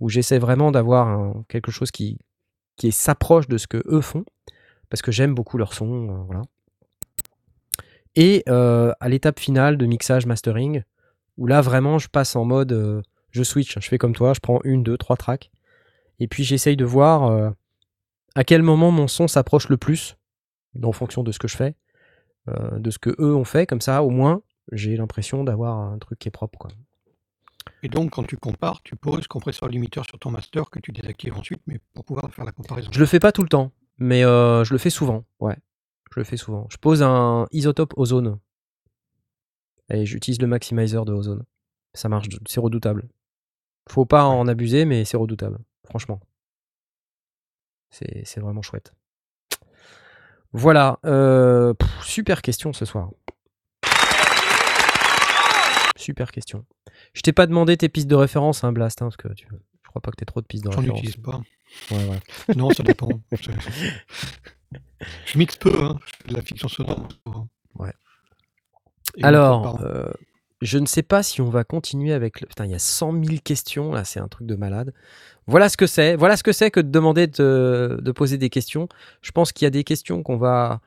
où 0.00 0.08
j'essaie 0.08 0.38
vraiment 0.40 0.72
d'avoir 0.72 1.34
quelque 1.48 1.70
chose 1.70 1.90
qui, 1.92 2.18
qui 2.76 2.90
s'approche 2.90 3.46
de 3.46 3.58
ce 3.58 3.66
que 3.68 3.80
eux 3.86 4.00
font, 4.00 4.24
parce 4.90 5.00
que 5.02 5.10
j'aime 5.12 5.34
beaucoup 5.34 5.56
leur 5.56 5.72
son. 5.72 6.10
euh, 6.10 6.22
voilà. 6.26 6.42
Et 8.16 8.42
euh, 8.48 8.92
à 9.00 9.08
l'étape 9.08 9.38
finale 9.38 9.76
de 9.76 9.86
mixage 9.86 10.26
mastering, 10.26 10.82
où 11.38 11.46
là 11.46 11.60
vraiment 11.60 11.98
je 11.98 12.08
passe 12.08 12.36
en 12.36 12.44
mode, 12.44 12.72
euh, 12.72 13.00
je 13.30 13.42
switch, 13.42 13.78
je 13.78 13.88
fais 13.88 13.98
comme 13.98 14.14
toi, 14.14 14.34
je 14.34 14.40
prends 14.40 14.60
une, 14.64 14.82
deux, 14.82 14.98
trois 14.98 15.16
tracks, 15.16 15.50
et 16.18 16.26
puis 16.26 16.42
j'essaye 16.44 16.76
de 16.76 16.84
voir 16.84 17.24
euh, 17.24 17.50
à 18.34 18.44
quel 18.44 18.62
moment 18.62 18.90
mon 18.90 19.06
son 19.06 19.28
s'approche 19.28 19.68
le 19.68 19.76
plus, 19.76 20.16
en 20.82 20.92
fonction 20.92 21.22
de 21.22 21.30
ce 21.32 21.38
que 21.38 21.46
je 21.48 21.56
fais, 21.56 21.76
euh, 22.48 22.78
de 22.78 22.90
ce 22.90 22.98
que 22.98 23.14
eux 23.20 23.34
ont 23.34 23.44
fait, 23.44 23.66
comme 23.66 23.80
ça 23.80 24.02
au 24.02 24.10
moins 24.10 24.42
j'ai 24.72 24.96
l'impression 24.96 25.42
d'avoir 25.44 25.78
un 25.78 25.98
truc 25.98 26.18
qui 26.18 26.28
est 26.28 26.32
propre. 26.32 26.58
Quoi. 26.58 26.70
Et 27.82 27.88
donc, 27.88 28.10
quand 28.10 28.24
tu 28.24 28.36
compares, 28.36 28.82
tu 28.82 28.94
poses 28.94 29.26
compresseur 29.26 29.68
limiteur 29.68 30.04
sur 30.04 30.18
ton 30.18 30.30
master 30.30 30.70
que 30.70 30.78
tu 30.78 30.92
désactives 30.92 31.36
ensuite, 31.36 31.60
mais 31.66 31.80
pour 31.94 32.04
pouvoir 32.04 32.32
faire 32.32 32.44
la 32.44 32.52
comparaison. 32.52 32.88
Je 32.92 33.00
le 33.00 33.06
fais 33.06 33.18
pas 33.20 33.32
tout 33.32 33.42
le 33.42 33.48
temps, 33.48 33.72
mais 34.00 34.24
euh, 34.24 34.64
je 34.64 34.72
le 34.72 34.78
fais 34.78 34.90
souvent. 34.90 35.24
Ouais, 35.38 35.56
je 36.12 36.18
le 36.18 36.24
fais 36.24 36.36
souvent. 36.36 36.66
Je 36.70 36.76
pose 36.76 37.02
un 37.02 37.46
isotope 37.52 37.94
ozone 37.96 38.38
et 39.90 40.06
j'utilise 40.06 40.40
le 40.40 40.46
maximizer 40.46 41.04
de 41.04 41.12
ozone. 41.12 41.44
Ça 41.94 42.08
marche, 42.08 42.28
c'est 42.46 42.60
redoutable. 42.60 43.08
Faut 43.88 44.06
pas 44.06 44.24
en 44.24 44.48
abuser, 44.48 44.84
mais 44.84 45.04
c'est 45.04 45.16
redoutable. 45.16 45.58
Franchement, 45.84 46.20
c'est 47.90 48.38
vraiment 48.38 48.62
chouette. 48.62 48.92
Voilà, 50.52 50.98
euh, 51.04 51.74
pff, 51.74 52.04
super 52.04 52.42
question 52.42 52.72
ce 52.72 52.84
soir. 52.84 53.10
super 55.96 56.32
question. 56.32 56.64
Je 57.12 57.20
t'ai 57.22 57.32
pas 57.32 57.46
demandé 57.46 57.76
tes 57.76 57.88
pistes 57.88 58.08
de 58.08 58.14
référence, 58.14 58.64
hein, 58.64 58.72
Blast, 58.72 59.02
hein, 59.02 59.06
parce 59.06 59.16
que 59.16 59.28
tu... 59.34 59.46
je 59.46 59.69
crois 59.90 60.00
pas 60.02 60.10
que 60.10 60.16
tu 60.16 60.24
trop 60.24 60.40
de 60.40 60.46
pistes 60.46 60.64
de 60.64 60.70
J'en 60.70 60.82
utilise 60.82 61.16
pas. 61.16 61.40
Ouais, 61.90 62.04
ouais. 62.08 62.20
Non, 62.56 62.70
ça 62.70 62.82
dépend. 62.82 63.08
Je- 63.32 63.50
je 65.26 65.38
mixe 65.38 65.56
peu, 65.56 65.72
hein. 65.82 65.98
je 66.06 66.12
fais 66.22 66.28
de 66.28 66.34
la 66.34 66.42
fiction 66.42 66.68
sonore. 66.68 67.08
Ouais. 67.76 67.92
Et 69.16 69.24
Alors, 69.24 69.80
euh, 69.82 70.10
je 70.60 70.78
ne 70.78 70.86
sais 70.86 71.02
pas 71.02 71.22
si 71.22 71.40
on 71.40 71.48
va 71.48 71.64
continuer 71.64 72.12
avec. 72.12 72.40
Le... 72.40 72.46
Putain, 72.46 72.66
il 72.66 72.70
y 72.70 72.74
a 72.74 72.78
100 72.78 73.12
000 73.24 73.36
questions 73.42 73.92
là, 73.92 74.04
c'est 74.04 74.20
un 74.20 74.28
truc 74.28 74.46
de 74.46 74.54
malade. 74.54 74.92
Voilà 75.46 75.68
ce 75.68 75.76
que 75.76 75.86
c'est. 75.86 76.14
Voilà 76.16 76.36
ce 76.36 76.42
que 76.42 76.52
c'est 76.52 76.70
que 76.70 76.80
de 76.80 76.90
demander 76.90 77.26
de, 77.26 77.98
de 78.00 78.12
poser 78.12 78.38
des 78.38 78.50
questions. 78.50 78.88
Je 79.22 79.32
pense 79.32 79.52
qu'il 79.52 79.64
y 79.64 79.66
a 79.66 79.70
des 79.70 79.84
questions 79.84 80.22
qu'on 80.22 80.36
va 80.36 80.80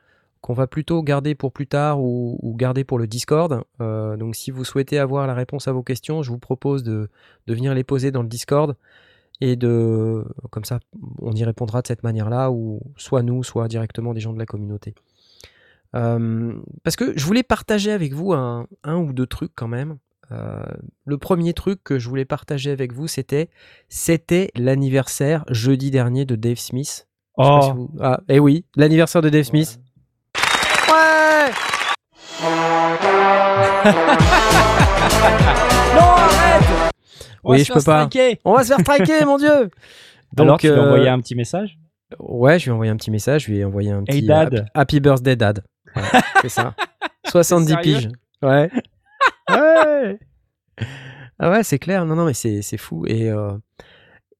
qu'on 0.44 0.52
va 0.52 0.66
plutôt 0.66 1.02
garder 1.02 1.34
pour 1.34 1.52
plus 1.52 1.66
tard 1.66 2.02
ou, 2.02 2.38
ou 2.42 2.54
garder 2.54 2.84
pour 2.84 2.98
le 2.98 3.06
Discord. 3.06 3.62
Euh, 3.80 4.18
donc, 4.18 4.36
si 4.36 4.50
vous 4.50 4.62
souhaitez 4.62 4.98
avoir 4.98 5.26
la 5.26 5.32
réponse 5.32 5.68
à 5.68 5.72
vos 5.72 5.82
questions, 5.82 6.22
je 6.22 6.30
vous 6.30 6.38
propose 6.38 6.82
de, 6.82 7.08
de 7.46 7.54
venir 7.54 7.72
les 7.74 7.82
poser 7.82 8.10
dans 8.10 8.20
le 8.20 8.28
Discord 8.28 8.76
et 9.40 9.56
de 9.56 10.22
comme 10.50 10.64
ça, 10.64 10.80
on 11.22 11.32
y 11.32 11.42
répondra 11.44 11.80
de 11.80 11.86
cette 11.86 12.02
manière-là 12.02 12.50
ou 12.50 12.80
soit 12.98 13.22
nous, 13.22 13.42
soit 13.42 13.68
directement 13.68 14.12
des 14.12 14.20
gens 14.20 14.34
de 14.34 14.38
la 14.38 14.44
communauté. 14.44 14.94
Euh, 15.94 16.52
parce 16.82 16.96
que 16.96 17.16
je 17.16 17.24
voulais 17.24 17.42
partager 17.42 17.90
avec 17.90 18.12
vous 18.12 18.34
un, 18.34 18.66
un 18.82 18.96
ou 18.98 19.14
deux 19.14 19.26
trucs 19.26 19.52
quand 19.54 19.68
même. 19.68 19.96
Euh, 20.30 20.62
le 21.06 21.16
premier 21.16 21.54
truc 21.54 21.82
que 21.82 21.98
je 21.98 22.06
voulais 22.10 22.26
partager 22.26 22.70
avec 22.70 22.92
vous, 22.92 23.06
c'était 23.08 23.48
c'était 23.88 24.50
l'anniversaire 24.56 25.44
jeudi 25.50 25.90
dernier 25.90 26.26
de 26.26 26.36
Dave 26.36 26.58
Smith. 26.58 27.08
Oh, 27.38 27.60
si 27.62 27.70
vous- 27.72 27.90
Ah, 28.00 28.20
eh 28.28 28.38
oui, 28.40 28.66
l'anniversaire 28.76 29.22
de 29.22 29.30
Dave 29.30 29.44
Smith. 29.44 29.78
Ouais 29.78 29.83
non, 35.94 36.00
arrête 36.00 36.64
On 37.44 37.50
va 37.50 37.54
Oui, 37.54 37.58
se 37.60 37.64
je 37.64 37.66
faire 37.72 37.76
peux 37.76 37.82
pas. 37.84 38.06
striker. 38.06 38.40
On 38.44 38.54
va 38.54 38.62
se 38.64 38.68
faire 38.68 38.80
striker, 38.80 39.24
mon 39.24 39.38
dieu 39.38 39.70
Alors, 40.38 40.58
tu 40.58 40.66
lui 40.68 40.74
as 40.74 40.78
euh, 40.78 40.82
envoyé 40.84 41.08
un 41.08 41.20
petit 41.20 41.34
message? 41.36 41.78
Ouais, 42.18 42.58
je 42.58 42.64
lui 42.64 42.70
ai 42.70 42.72
envoyé 42.74 42.90
un 42.90 42.96
petit 42.96 43.10
message, 43.10 43.44
je 43.44 43.50
lui 43.52 43.58
ai 43.60 43.64
envoyé 43.64 43.90
un 43.90 44.02
petit 44.04 44.18
Hey, 44.18 44.22
Dad. 44.26 44.54
happy, 44.54 44.70
happy 44.74 45.00
birthday 45.00 45.36
dad. 45.36 45.62
Voilà, 45.94 46.10
c'est 46.42 46.48
ça. 46.48 46.74
70 47.28 47.68
sérieux? 47.72 47.82
piges. 47.82 48.08
Ouais. 48.42 48.70
Ouais. 49.50 50.18
Ah 51.38 51.50
ouais, 51.50 51.62
c'est 51.62 51.78
clair. 51.78 52.04
Non, 52.04 52.16
non, 52.16 52.24
mais 52.26 52.34
c'est 52.34 52.62
c'est 52.62 52.76
fou. 52.78 53.04
Et, 53.06 53.30
euh, 53.30 53.52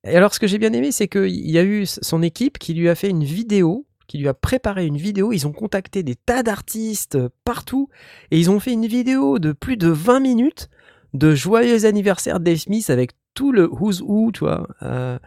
et 0.04 0.16
alors, 0.16 0.34
ce 0.34 0.40
que 0.40 0.46
j'ai 0.46 0.58
bien 0.58 0.72
aimé, 0.72 0.90
c'est 0.92 1.08
qu'il 1.08 1.50
y 1.50 1.58
a 1.58 1.62
eu 1.62 1.82
s- 1.82 1.98
son 2.02 2.22
équipe 2.22 2.58
qui 2.58 2.74
lui 2.74 2.88
a 2.88 2.94
fait 2.94 3.08
une 3.10 3.24
vidéo, 3.24 3.86
qui 4.06 4.18
lui 4.18 4.28
a 4.28 4.34
préparé 4.34 4.86
une 4.86 4.96
vidéo. 4.96 5.32
Ils 5.32 5.46
ont 5.46 5.52
contacté 5.52 6.02
des 6.02 6.14
tas 6.14 6.42
d'artistes 6.42 7.14
euh, 7.16 7.28
partout 7.44 7.88
et 8.30 8.38
ils 8.38 8.50
ont 8.50 8.60
fait 8.60 8.72
une 8.72 8.86
vidéo 8.86 9.38
de 9.38 9.52
plus 9.52 9.76
de 9.76 9.88
20 9.88 10.20
minutes 10.20 10.68
de 11.14 11.34
joyeux 11.34 11.84
anniversaire 11.86 12.40
Dave 12.40 12.56
Smith 12.56 12.90
avec 12.90 13.12
tout 13.34 13.52
le 13.52 13.68
who's 13.72 14.00
who, 14.00 14.30
tu 14.32 14.40
vois. 14.40 14.66
euh, 14.82 15.18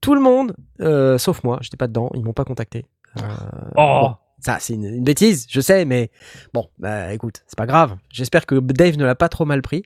tout 0.00 0.14
le 0.14 0.20
monde, 0.20 0.54
euh, 0.80 1.18
sauf 1.18 1.42
moi, 1.44 1.58
j'étais 1.62 1.76
pas 1.76 1.86
dedans, 1.88 2.10
ils 2.14 2.22
m'ont 2.22 2.32
pas 2.34 2.44
contacté. 2.44 2.84
Euh, 3.18 3.22
Oh. 3.76 4.00
bon, 4.02 4.14
ça, 4.40 4.58
c'est 4.60 4.74
une, 4.74 4.84
une 4.84 5.04
bêtise, 5.04 5.46
je 5.48 5.60
sais, 5.60 5.84
mais 5.84 6.10
bon, 6.52 6.68
bah 6.78 7.12
écoute, 7.14 7.42
c'est 7.46 7.56
pas 7.56 7.66
grave. 7.66 7.96
J'espère 8.10 8.44
que 8.46 8.56
Dave 8.60 8.96
ne 8.98 9.04
l'a 9.04 9.14
pas 9.14 9.28
trop 9.30 9.44
mal 9.46 9.62
pris. 9.62 9.82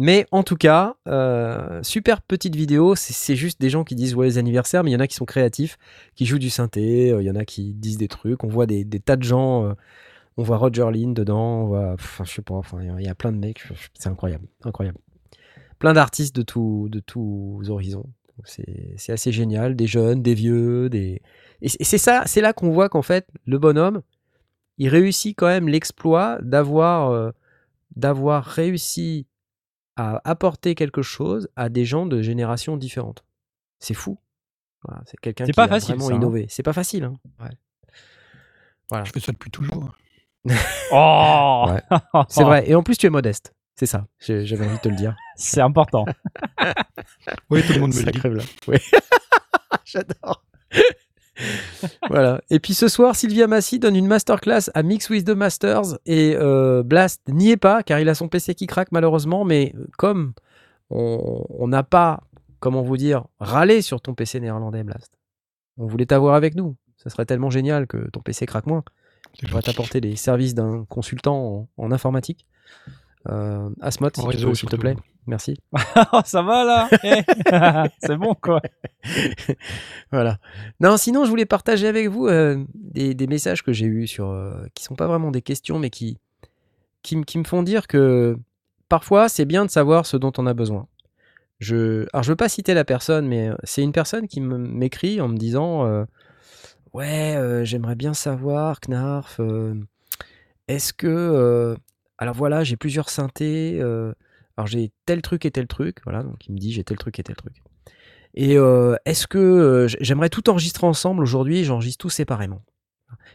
Mais 0.00 0.26
en 0.30 0.42
tout 0.42 0.56
cas, 0.56 0.96
euh, 1.08 1.82
super 1.82 2.22
petite 2.22 2.56
vidéo. 2.56 2.94
C'est 2.94 3.36
juste 3.36 3.60
des 3.60 3.68
gens 3.68 3.84
qui 3.84 3.94
disent 3.94 4.12
joyeux 4.12 4.38
anniversaire, 4.38 4.82
mais 4.82 4.90
il 4.90 4.94
y 4.94 4.96
en 4.96 5.00
a 5.00 5.06
qui 5.06 5.14
sont 5.14 5.26
créatifs, 5.26 5.76
qui 6.14 6.24
jouent 6.24 6.38
du 6.38 6.48
synthé, 6.48 7.10
euh, 7.12 7.20
il 7.20 7.26
y 7.26 7.30
en 7.30 7.36
a 7.36 7.44
qui 7.44 7.74
disent 7.74 7.98
des 7.98 8.08
trucs. 8.08 8.42
On 8.42 8.48
voit 8.48 8.64
des, 8.64 8.86
tas 8.86 9.16
de 9.16 9.22
gens. 9.22 9.66
euh, 9.66 9.74
on 10.38 10.42
voit 10.42 10.56
Roger 10.56 10.86
Lynn 10.90 11.12
dedans, 11.12 11.70
on 11.70 11.96
je 12.24 12.32
sais 12.32 12.40
pas, 12.40 12.62
il 12.80 13.04
y 13.04 13.08
a- 13.08 13.14
plein 13.14 13.30
de 13.30 13.36
mecs. 13.36 13.62
C'est 13.92 14.08
incroyable, 14.08 14.46
incroyable. 14.64 14.96
Plein 15.78 15.92
d'artistes 15.92 16.34
de, 16.34 16.42
tout, 16.42 16.88
de 16.90 17.00
tous 17.00 17.68
horizons. 17.68 18.06
C'est 18.44 19.12
assez 19.12 19.32
génial, 19.32 19.76
des 19.76 19.86
jeunes, 19.86 20.22
des 20.22 20.32
vieux, 20.32 20.88
des. 20.88 21.20
Et 21.60 21.68
c'est 21.68 21.98
ça, 21.98 22.22
c'est 22.24 22.40
là 22.40 22.54
qu'on 22.54 22.70
voit 22.70 22.88
qu'en 22.88 23.02
fait, 23.02 23.28
le 23.44 23.58
bonhomme, 23.58 24.00
il 24.78 24.88
réussit 24.88 25.36
quand 25.36 25.48
même 25.48 25.68
l'exploit 25.68 26.38
d'avoir 26.40 27.34
d'avoir 27.96 28.44
réussi 28.44 29.26
à 30.00 30.20
apporter 30.24 30.74
quelque 30.74 31.02
chose 31.02 31.48
à 31.56 31.68
des 31.68 31.84
gens 31.84 32.06
de 32.06 32.22
générations 32.22 32.76
différentes. 32.76 33.24
C'est 33.78 33.94
fou. 33.94 34.18
Voilà, 34.84 35.02
c'est 35.06 35.18
quelqu'un 35.20 35.44
qui 35.44 35.52
pas 35.52 35.64
a 35.64 35.68
facile, 35.68 35.94
vraiment 35.96 36.08
ça, 36.08 36.14
hein. 36.14 36.16
innové. 36.16 36.46
C'est 36.48 36.62
pas 36.62 36.72
facile. 36.72 37.04
hein. 37.04 37.18
Ouais. 37.40 37.50
Voilà. 38.88 39.04
Je 39.04 39.12
fais 39.12 39.20
ça 39.20 39.32
depuis 39.32 39.50
toujours. 39.50 39.92
Oh 40.92 41.66
Ouais. 41.68 41.82
C'est 42.28 42.44
vrai. 42.44 42.68
Et 42.68 42.74
en 42.74 42.82
plus, 42.82 42.96
tu 42.96 43.06
es 43.06 43.10
modeste. 43.10 43.54
C'est 43.76 43.86
ça. 43.86 44.06
J'avais 44.20 44.66
envie 44.66 44.76
de 44.76 44.80
te 44.80 44.88
le 44.88 44.96
dire. 44.96 45.14
C'est 45.36 45.60
important. 45.60 46.06
Oui, 47.50 47.62
tout 47.66 47.72
le 47.74 47.80
monde 47.80 47.94
me 47.94 48.02
le 48.02 48.10
dit. 48.12 48.18
crève 48.18 48.34
là. 48.34 48.42
Oui. 48.68 48.76
J'adore. 49.84 50.44
Voilà. 52.10 52.40
Et 52.50 52.58
puis 52.58 52.74
ce 52.74 52.88
soir, 52.88 53.14
Sylvia 53.14 53.46
Massy 53.46 53.78
donne 53.78 53.94
une 53.94 54.08
masterclass 54.08 54.68
à 54.74 54.82
Mix 54.82 55.08
with 55.10 55.24
the 55.24 55.30
Masters 55.30 55.96
et 56.06 56.34
euh, 56.34 56.82
Blast 56.82 57.22
n'y 57.28 57.52
est 57.52 57.56
pas 57.56 57.84
car 57.84 58.00
il 58.00 58.08
a 58.08 58.16
son 58.16 58.26
PC 58.26 58.56
qui 58.56 58.66
craque 58.66 58.90
malheureusement. 58.90 59.44
Mais 59.44 59.72
comme 59.96 60.32
on 60.90 61.68
n'a 61.68 61.84
pas, 61.84 62.24
comment 62.58 62.82
vous 62.82 62.96
dire, 62.96 63.26
râlé 63.38 63.80
sur 63.80 64.00
ton 64.00 64.14
PC 64.14 64.40
néerlandais, 64.40 64.82
Blast, 64.82 65.12
on 65.78 65.86
voulait 65.86 66.06
t'avoir 66.06 66.34
avec 66.34 66.56
nous. 66.56 66.74
Ça 66.96 67.10
serait 67.10 67.26
tellement 67.26 67.48
génial 67.48 67.86
que 67.86 68.10
ton 68.10 68.20
PC 68.20 68.44
craque 68.44 68.66
moins. 68.66 68.82
Va 69.42 69.48
gentil. 69.48 69.66
t'apporter 69.66 70.00
les 70.00 70.16
services 70.16 70.54
d'un 70.54 70.84
consultant 70.88 71.68
en, 71.78 71.84
en 71.84 71.92
informatique. 71.92 72.44
Euh, 73.28 73.70
si 73.88 73.98
tu 73.98 74.44
peux, 74.44 74.54
s'il 74.54 74.68
te 74.68 74.74
plaît. 74.74 74.96
Merci. 75.26 75.56
Oh, 76.12 76.20
ça 76.24 76.42
va 76.42 76.64
là 76.64 76.88
Eh, 77.04 77.22
C'est 78.02 78.16
bon 78.16 78.34
quoi. 78.34 78.60
voilà. 80.12 80.38
Non, 80.80 80.96
sinon, 80.96 81.24
je 81.24 81.30
voulais 81.30 81.46
partager 81.46 81.86
avec 81.86 82.08
vous 82.08 82.26
euh, 82.26 82.64
des, 82.74 83.14
des 83.14 83.26
messages 83.26 83.62
que 83.62 83.72
j'ai 83.72 83.86
eus 83.86 84.06
sur, 84.06 84.28
euh, 84.30 84.54
qui 84.74 84.82
sont 84.84 84.94
pas 84.96 85.06
vraiment 85.06 85.30
des 85.30 85.42
questions, 85.42 85.78
mais 85.78 85.90
qui, 85.90 86.18
qui, 87.02 87.16
me- 87.16 87.24
qui 87.24 87.38
me 87.38 87.44
font 87.44 87.62
dire 87.62 87.86
que 87.86 88.36
parfois, 88.88 89.28
c'est 89.28 89.44
bien 89.44 89.64
de 89.64 89.70
savoir 89.70 90.06
ce 90.06 90.16
dont 90.16 90.32
on 90.38 90.46
a 90.46 90.54
besoin. 90.54 90.86
Je, 91.58 92.06
alors, 92.12 92.22
je 92.22 92.32
veux 92.32 92.36
pas 92.36 92.48
citer 92.48 92.72
la 92.74 92.84
personne, 92.84 93.28
mais 93.28 93.48
euh, 93.50 93.54
c'est 93.64 93.82
une 93.82 93.92
personne 93.92 94.26
qui 94.26 94.40
m'écrit 94.40 95.20
en 95.20 95.28
me 95.28 95.36
disant 95.36 95.86
euh, 95.86 96.04
Ouais, 96.94 97.60
j'aimerais 97.64 97.94
bien 97.94 98.14
savoir, 98.14 98.80
Knarf, 98.80 99.38
est-ce 100.66 100.92
que. 100.92 101.76
alors 102.18 102.34
voilà, 102.34 102.64
j'ai 102.64 102.76
plusieurs 102.76 103.10
synthés. 103.10 103.80
Alors 104.60 104.66
j'ai 104.66 104.92
tel 105.06 105.22
truc 105.22 105.46
et 105.46 105.50
tel 105.50 105.66
truc. 105.66 105.98
Voilà, 106.04 106.22
donc 106.22 106.46
il 106.46 106.52
me 106.52 106.58
dit 106.58 106.70
j'ai 106.70 106.84
tel 106.84 106.98
truc 106.98 107.18
et 107.18 107.22
tel 107.22 107.34
truc. 107.34 107.54
Et 108.34 108.58
euh, 108.58 108.94
est-ce 109.06 109.26
que 109.26 109.38
euh, 109.38 109.88
j'aimerais 110.00 110.28
tout 110.28 110.50
enregistrer 110.50 110.86
ensemble 110.86 111.22
aujourd'hui 111.22 111.64
J'enregistre 111.64 112.02
tout 112.02 112.10
séparément? 112.10 112.62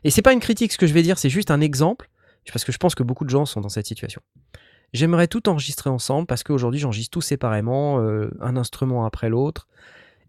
Et 0.04 0.12
c'est 0.12 0.22
pas 0.22 0.34
une 0.34 0.40
critique 0.40 0.72
ce 0.72 0.78
que 0.78 0.86
je 0.86 0.94
vais 0.94 1.02
dire, 1.02 1.18
c'est 1.18 1.30
juste 1.30 1.50
un 1.50 1.62
exemple, 1.62 2.10
parce 2.54 2.64
que 2.64 2.72
je 2.72 2.78
pense 2.78 2.94
que 2.94 3.02
beaucoup 3.02 3.26
de 3.26 3.32
gens 3.32 3.46
sont 3.46 3.60
dans 3.60 3.70
cette 3.70 3.88
situation. 3.88 4.22
J'aimerais 4.94 5.28
tout 5.28 5.50
enregistrer 5.50 5.90
ensemble 5.90 6.28
parce 6.28 6.44
qu'aujourd'hui 6.44 6.80
j'enregistre 6.80 7.12
tout 7.12 7.22
séparément, 7.22 8.00
euh, 8.02 8.30
un 8.40 8.56
instrument 8.56 9.06
après 9.06 9.30
l'autre. 9.30 9.68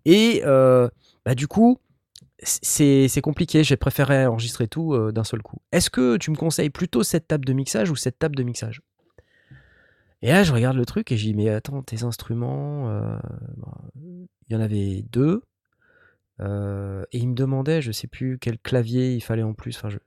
Et 0.07 0.41
bah, 0.45 1.35
du 1.35 1.47
coup, 1.47 1.79
c'est 2.43 3.09
c'est 3.09 3.21
compliqué, 3.21 3.65
j'ai 3.65 3.77
préféré 3.77 4.25
enregistrer 4.27 4.67
tout 4.67 4.97
d'un 5.13 5.25
seul 5.25 5.43
coup. 5.43 5.59
Est-ce 5.73 5.91
que 5.91 6.17
tu 6.17 6.31
me 6.31 6.37
conseilles 6.37 6.71
plutôt 6.71 7.03
cette 7.03 7.29
table 7.29 7.45
de 7.45 7.53
mixage 7.53 7.91
ou 7.91 7.97
cette 7.97 8.19
table 8.19 8.35
de 8.35 8.43
mixage? 8.43 8.81
Et 10.23 10.29
là, 10.29 10.43
je 10.43 10.53
regarde 10.53 10.77
le 10.77 10.87
truc 10.87 11.13
et 11.13 11.17
je 11.17 11.25
dis, 11.25 11.35
mais 11.35 11.49
attends, 11.49 11.83
tes 11.83 12.03
instruments, 12.03 12.89
euh, 12.91 13.17
bah, 13.57 13.79
il 13.97 14.53
y 14.53 14.57
en 14.57 14.61
avait 14.61 15.05
deux. 15.11 15.43
euh, 16.41 17.05
et 17.13 17.19
il 17.19 17.29
me 17.29 17.35
demandait, 17.35 17.81
je 17.83 17.93
sais 17.93 18.07
plus 18.09 18.39
quel 18.39 18.59
clavier 18.59 19.15
il 19.15 19.21
fallait 19.23 19.43
en 19.43 19.55
plus. 19.55 19.81
Je... 19.89 19.99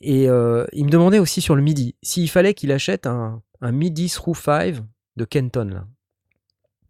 Et 0.00 0.28
euh, 0.28 0.66
il 0.72 0.84
me 0.84 0.90
demandait 0.90 1.18
aussi 1.18 1.40
sur 1.40 1.56
le 1.56 1.62
MIDI, 1.62 1.94
s'il 2.02 2.28
fallait 2.28 2.54
qu'il 2.54 2.72
achète 2.72 3.06
un, 3.06 3.42
MIDI 3.62 4.08
Through 4.08 4.36
5 4.36 4.76
de 5.16 5.24
Kenton. 5.24 5.84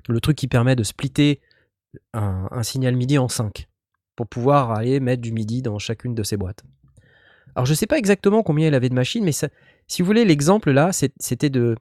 Le 0.09 0.21
truc 0.21 0.37
qui 0.37 0.49
permet 0.49 0.77
de 0.77 0.83
splitter 0.83 1.41
un, 2.13 2.63
signal 2.63 2.97
MIDI 2.97 3.19
en 3.19 3.29
5 3.29 3.69
pour 4.17 4.27
pouvoir 4.27 4.73
aller 4.73 4.99
mettre 5.01 5.23
du 5.23 5.33
MIDI 5.33 5.63
dans 5.63 5.79
chacune 5.79 6.15
de 6.15 6.23
ces 6.23 6.37
boîtes. 6.37 6.65
Alors 7.55 7.67
je 7.67 7.75
sais 7.75 7.87
pas 7.87 7.99
exactement 7.99 8.43
combien 8.43 8.69
il 8.69 8.75
avait 8.75 8.89
de 8.89 8.95
machines, 8.95 9.25
mais 9.25 9.33
ça- 9.33 9.49
si 9.87 10.03
vous 10.03 10.07
voulez, 10.07 10.25
l'exemple 10.25 10.71
là, 10.71 10.91
c'était 10.93 11.51
de, 11.51 11.77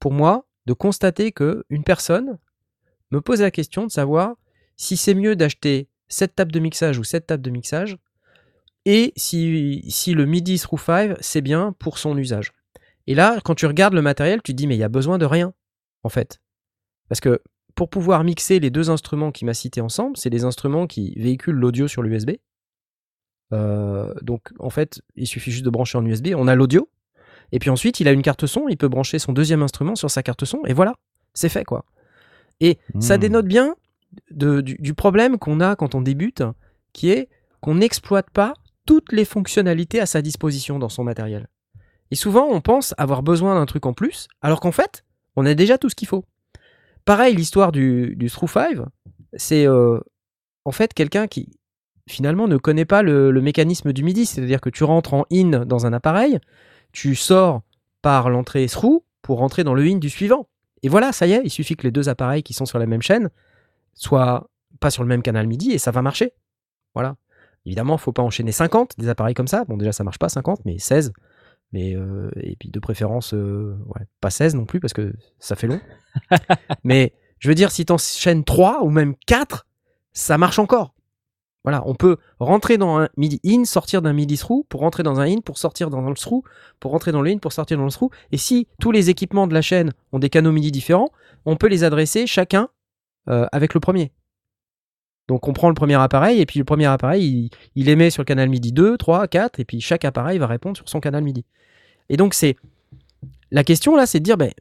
pour 0.00 0.12
moi, 0.12 0.46
de 0.66 0.72
constater 0.72 1.32
que 1.32 1.64
une 1.70 1.84
personne 1.84 2.38
me 3.10 3.20
pose 3.20 3.40
la 3.40 3.50
question 3.50 3.86
de 3.86 3.90
savoir 3.90 4.36
si 4.76 4.96
c'est 4.96 5.14
mieux 5.14 5.36
d'acheter 5.36 5.88
cette 6.08 6.34
table 6.34 6.52
de 6.52 6.60
mixage 6.60 6.98
ou 6.98 7.04
cette 7.04 7.26
table 7.26 7.42
de 7.42 7.50
mixage, 7.50 7.96
et 8.84 9.12
si, 9.16 10.14
le 10.14 10.26
MIDI 10.26 10.58
through 10.60 10.80
5 10.80 11.16
c'est 11.20 11.40
bien 11.40 11.72
pour 11.72 11.98
son 11.98 12.16
usage. 12.16 12.52
Et 13.08 13.14
là, 13.14 13.40
quand 13.44 13.56
tu 13.56 13.66
regardes 13.66 13.94
le 13.94 14.02
matériel, 14.02 14.42
tu 14.42 14.52
te 14.52 14.56
dis 14.56 14.66
mais 14.66 14.76
il 14.76 14.78
y 14.78 14.84
a 14.84 14.88
besoin 14.88 15.18
de 15.18 15.26
rien, 15.26 15.52
en 16.04 16.08
fait. 16.08 16.40
Parce 17.08 17.20
que 17.20 17.40
pour 17.74 17.90
pouvoir 17.90 18.22
mixer 18.22 18.60
les 18.60 18.70
deux 18.70 18.90
instruments 18.90 19.32
qu'il 19.32 19.46
m'a 19.46 19.54
cités 19.54 19.80
ensemble, 19.80 20.16
c'est 20.16 20.30
des 20.30 20.44
instruments 20.44 20.86
qui 20.86 21.14
véhiculent 21.16 21.56
l'audio 21.56 21.88
sur 21.88 22.02
l'USB. 22.02 22.36
Euh, 23.52 24.14
donc 24.22 24.52
en 24.58 24.70
fait, 24.70 25.02
il 25.16 25.26
suffit 25.26 25.50
juste 25.50 25.64
de 25.64 25.70
brancher 25.70 25.98
en 25.98 26.06
USB. 26.06 26.28
On 26.36 26.46
a 26.46 26.54
l'audio, 26.54 26.88
Et 27.52 27.58
puis 27.58 27.70
ensuite, 27.70 28.00
il 28.00 28.08
a 28.08 28.12
une 28.12 28.22
carte 28.22 28.46
son, 28.46 28.66
il 28.68 28.76
peut 28.76 28.88
brancher 28.88 29.18
son 29.18 29.32
deuxième 29.32 29.62
instrument 29.62 29.94
sur 29.96 30.10
sa 30.10 30.22
carte 30.22 30.44
son, 30.44 30.60
et 30.66 30.72
voilà, 30.72 30.94
c'est 31.34 31.48
fait 31.48 31.64
quoi. 31.64 31.84
Et 32.60 32.78
ça 33.00 33.16
Hmm. 33.16 33.20
dénote 33.20 33.46
bien 33.46 33.74
de- 34.30 34.60
du, 34.60 34.76
du 34.78 34.94
problème 34.94 35.38
qu'on 35.38 35.60
a 35.60 35.76
quand 35.76 35.94
on 35.94 36.00
débute, 36.00 36.42
qui 36.92 37.10
est 37.10 37.28
qu'on 37.60 37.74
n'exploite 37.76 38.30
pas 38.30 38.54
toutes 38.86 39.12
les 39.12 39.24
fonctionnalités 39.24 40.00
à 40.00 40.06
sa 40.06 40.22
disposition 40.22 40.78
dans 40.78 40.88
son 40.88 41.04
matériel. 41.04 41.48
Et 42.10 42.14
souvent, 42.14 42.46
on 42.50 42.60
pense 42.60 42.94
avoir 42.98 43.22
besoin 43.22 43.54
d'un 43.56 43.66
truc 43.66 43.84
en 43.86 43.92
plus, 43.92 44.28
alors 44.40 44.60
qu'en 44.60 44.70
fait, 44.72 45.04
on 45.34 45.44
a 45.44 45.54
déjà 45.54 45.76
tout 45.76 45.88
ce 45.88 45.94
qu'il 45.96 46.06
faut. 46.08 46.24
Pareil, 47.04 47.34
l'histoire 47.34 47.72
du, 47.72 48.14
du 48.16 48.30
Through 48.30 48.50
5, 48.50 48.78
c'est 49.34 49.66
euh, 49.66 49.98
en 50.64 50.72
fait 50.72 50.94
quelqu'un 50.94 51.26
qui 51.26 51.50
finalement 52.08 52.46
ne 52.48 52.56
connaît 52.56 52.84
pas 52.84 53.02
le, 53.02 53.30
le 53.32 53.40
mécanisme 53.42 53.92
du 53.92 54.02
MIDI, 54.04 54.24
c'est-à-dire 54.26 54.60
que 54.60 54.70
tu 54.70 54.84
rentres 54.84 55.14
en 55.14 55.24
in 55.32 55.64
dans 55.64 55.86
un 55.86 55.92
appareil, 55.92 56.38
tu 56.92 57.14
sors 57.14 57.62
par 58.02 58.30
l'entrée 58.30 58.66
through 58.66 59.02
pour 59.22 59.38
rentrer 59.38 59.64
dans 59.64 59.74
le 59.74 59.82
in 59.82 59.98
du 59.98 60.10
suivant. 60.10 60.48
Et 60.82 60.88
voilà, 60.88 61.12
ça 61.12 61.26
y 61.26 61.32
est, 61.32 61.42
il 61.44 61.50
suffit 61.50 61.76
que 61.76 61.82
les 61.82 61.90
deux 61.90 62.08
appareils 62.08 62.42
qui 62.42 62.52
sont 62.52 62.66
sur 62.66 62.78
la 62.78 62.86
même 62.86 63.02
chaîne 63.02 63.30
soient 63.94 64.48
pas 64.78 64.90
sur 64.90 65.02
le 65.02 65.08
même 65.08 65.22
canal 65.22 65.46
MIDI 65.46 65.72
et 65.72 65.78
ça 65.78 65.90
va 65.90 66.02
marcher. 66.02 66.32
Voilà. 66.94 67.16
Évidemment, 67.64 67.98
faut 67.98 68.12
pas 68.12 68.22
enchaîner 68.22 68.52
50 68.52 68.92
des 68.98 69.08
appareils 69.08 69.34
comme 69.34 69.48
ça. 69.48 69.64
Bon, 69.64 69.76
déjà, 69.76 69.92
ça 69.92 70.04
marche 70.04 70.18
pas 70.18 70.28
50, 70.28 70.60
mais 70.64 70.78
16. 70.78 71.12
Mais, 71.72 71.96
euh, 71.96 72.30
et 72.36 72.54
puis 72.56 72.70
de 72.70 72.78
préférence, 72.78 73.34
euh, 73.34 73.76
ouais, 73.86 74.06
pas 74.20 74.30
16 74.30 74.54
non 74.54 74.66
plus 74.66 74.78
parce 74.78 74.92
que 74.92 75.12
ça 75.40 75.56
fait 75.56 75.66
long. 75.66 75.80
mais 76.84 77.12
je 77.38 77.48
veux 77.48 77.54
dire, 77.54 77.70
si 77.72 77.84
tu 77.84 77.92
enchaînes 77.92 78.44
3 78.44 78.84
ou 78.84 78.90
même 78.90 79.14
4, 79.26 79.66
ça 80.12 80.38
marche 80.38 80.58
encore. 80.58 80.94
Voilà, 81.66 81.82
on 81.84 81.96
peut 81.96 82.18
rentrer 82.38 82.78
dans 82.78 82.96
un 82.96 83.08
MIDI 83.16 83.40
in, 83.44 83.64
sortir 83.64 84.00
d'un 84.00 84.12
MIDI 84.12 84.38
through, 84.38 84.64
pour 84.68 84.82
rentrer 84.82 85.02
dans 85.02 85.18
un 85.18 85.26
in, 85.26 85.40
pour 85.40 85.58
sortir 85.58 85.90
dans 85.90 86.00
le 86.00 86.14
through, 86.14 86.44
pour 86.78 86.92
rentrer 86.92 87.10
dans 87.10 87.22
le 87.22 87.30
in, 87.32 87.38
pour 87.38 87.52
sortir 87.52 87.76
dans 87.76 87.84
le 87.84 87.90
through. 87.90 88.12
Et 88.30 88.36
si 88.36 88.68
tous 88.80 88.92
les 88.92 89.10
équipements 89.10 89.48
de 89.48 89.52
la 89.52 89.62
chaîne 89.62 89.92
ont 90.12 90.20
des 90.20 90.30
canaux 90.30 90.52
MIDI 90.52 90.70
différents, 90.70 91.10
on 91.44 91.56
peut 91.56 91.66
les 91.66 91.82
adresser 91.82 92.28
chacun 92.28 92.68
euh, 93.28 93.46
avec 93.50 93.74
le 93.74 93.80
premier. 93.80 94.12
Donc 95.26 95.48
on 95.48 95.52
prend 95.52 95.66
le 95.68 95.74
premier 95.74 95.96
appareil, 95.96 96.40
et 96.40 96.46
puis 96.46 96.60
le 96.60 96.64
premier 96.64 96.86
appareil, 96.86 97.24
il, 97.24 97.50
il 97.74 97.88
émet 97.88 98.10
sur 98.10 98.22
le 98.22 98.26
canal 98.26 98.48
MIDI 98.48 98.70
2, 98.70 98.96
3, 98.96 99.26
4, 99.26 99.58
et 99.58 99.64
puis 99.64 99.80
chaque 99.80 100.04
appareil 100.04 100.38
va 100.38 100.46
répondre 100.46 100.76
sur 100.76 100.88
son 100.88 101.00
canal 101.00 101.24
MIDI. 101.24 101.44
Et 102.10 102.16
donc 102.16 102.34
c'est... 102.34 102.54
La 103.50 103.64
question 103.64 103.96
là, 103.96 104.06
c'est 104.06 104.20
de 104.20 104.24
dire, 104.24 104.36
ben, 104.36 104.52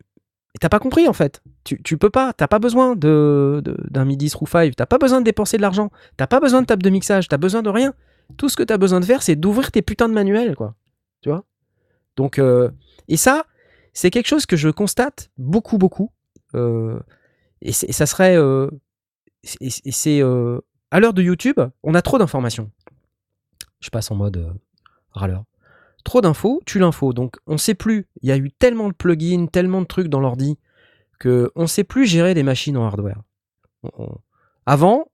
t'as 0.60 0.70
pas 0.70 0.80
compris 0.80 1.08
en 1.08 1.14
fait. 1.14 1.42
Tu, 1.64 1.98
peux 1.98 2.10
pas, 2.10 2.34
t'as 2.34 2.48
pas 2.48 2.60
besoin 2.60 2.96
de, 2.96 3.62
d'un 3.90 4.06
MIDI 4.06 4.30
through 4.30 4.50
5, 4.50 4.76
t'as 4.76 4.86
pas 4.86 4.98
besoin 4.98 5.20
de 5.20 5.26
dépenser 5.26 5.58
de 5.58 5.62
l'argent, 5.62 5.92
t'as 6.18 6.28
pas 6.28 6.40
besoin 6.40 6.62
de 6.62 6.68
table 6.68 6.84
de 6.84 6.90
mixage, 6.90 7.28
t'as 7.28 7.38
besoin 7.38 7.62
de 7.62 7.70
rien. 7.70 7.94
Tout 8.38 8.50
ce 8.50 8.56
que 8.56 8.64
t'as 8.64 8.78
besoin 8.78 9.00
de 9.00 9.06
faire, 9.06 9.22
c'est 9.22 9.36
d'ouvrir 9.36 9.72
tes 9.72 9.82
putains 9.82 10.10
de 10.10 10.14
manuels, 10.14 10.56
quoi. 10.56 10.76
Tu 11.22 11.30
vois? 11.30 11.44
Donc, 12.16 12.40
euh, 12.40 12.70
et 13.08 13.18
ça, 13.18 13.46
c'est 13.94 14.10
quelque 14.10 14.28
chose 14.28 14.46
que 14.46 14.56
je 14.56 14.70
constate 14.70 15.30
beaucoup, 15.38 15.78
beaucoup. 15.78 16.12
Euh, 16.56 17.00
et, 17.62 17.72
ça 17.72 18.06
serait. 18.06 18.36
euh, 18.38 18.70
et 19.62 19.92
c'est. 19.92 20.22
à 20.22 21.00
l'heure 21.00 21.14
de 21.14 21.22
YouTube, 21.22 21.60
on 21.84 21.94
a 21.94 22.02
trop 22.02 22.18
d'informations. 22.18 22.72
Je 23.80 23.90
passe 23.90 24.10
en 24.10 24.16
mode 24.16 24.56
râleur. 25.12 25.44
Trop 26.06 26.22
d'infos, 26.22 26.62
tue 26.66 26.80
l'info. 26.80 27.12
Donc, 27.12 27.36
on 27.48 27.58
sait 27.58 27.74
plus. 27.74 28.08
Il 28.22 28.30
y 28.30 28.32
a 28.32 28.38
eu 28.38 28.52
tellement 28.52 28.88
de 28.88 28.94
plugins, 28.94 29.48
tellement 29.48 29.82
de 29.82 29.88
trucs 29.88 30.08
dans 30.08 30.22
l'ordi 30.22 30.58
que 31.20 31.52
on 31.56 31.68
sait 31.68 31.84
plus 31.84 32.06
gérer 32.06 32.34
des 32.34 32.44
machines 32.44 32.78
en 32.78 32.86
hardware. 32.86 33.22
Avant, 34.66 35.08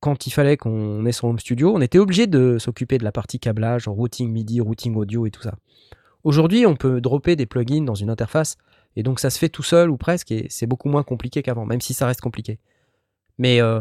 quand 0.00 0.26
il 0.26 0.30
fallait 0.30 0.56
qu'on 0.56 1.06
ait 1.06 1.12
son 1.12 1.28
home 1.28 1.38
studio, 1.38 1.74
on 1.74 1.80
était 1.80 1.98
obligé 1.98 2.26
de 2.26 2.58
s'occuper 2.58 2.98
de 2.98 3.04
la 3.04 3.12
partie 3.12 3.38
câblage, 3.38 3.88
routing 3.88 4.30
MIDI, 4.30 4.60
routing 4.60 4.94
audio 4.94 5.26
et 5.26 5.30
tout 5.30 5.42
ça. 5.42 5.54
Aujourd'hui, 6.22 6.66
on 6.66 6.76
peut 6.76 7.00
dropper 7.00 7.34
des 7.34 7.46
plugins 7.46 7.82
dans 7.84 7.94
une 7.94 8.10
interface 8.10 8.56
et 8.94 9.02
donc 9.02 9.20
ça 9.20 9.30
se 9.30 9.38
fait 9.38 9.48
tout 9.48 9.62
seul 9.62 9.90
ou 9.90 9.96
presque 9.96 10.32
et 10.32 10.46
c'est 10.50 10.66
beaucoup 10.66 10.88
moins 10.88 11.02
compliqué 11.02 11.42
qu'avant, 11.42 11.64
même 11.64 11.80
si 11.80 11.94
ça 11.94 12.06
reste 12.06 12.20
compliqué. 12.20 12.58
Mais 13.38 13.62
euh, 13.62 13.80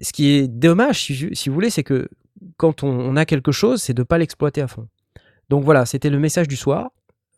ce 0.00 0.12
qui 0.12 0.28
est 0.28 0.48
dommage, 0.48 1.02
si 1.04 1.48
vous 1.48 1.54
voulez, 1.54 1.70
c'est 1.70 1.84
que 1.84 2.08
quand 2.56 2.82
on, 2.82 2.88
on 2.88 3.16
a 3.16 3.24
quelque 3.24 3.52
chose, 3.52 3.82
c'est 3.82 3.94
de 3.94 4.02
ne 4.02 4.04
pas 4.04 4.18
l'exploiter 4.18 4.60
à 4.60 4.68
fond. 4.68 4.88
Donc 5.48 5.64
voilà, 5.64 5.86
c'était 5.86 6.10
le 6.10 6.18
message 6.18 6.48
du 6.48 6.56
soir. 6.56 6.90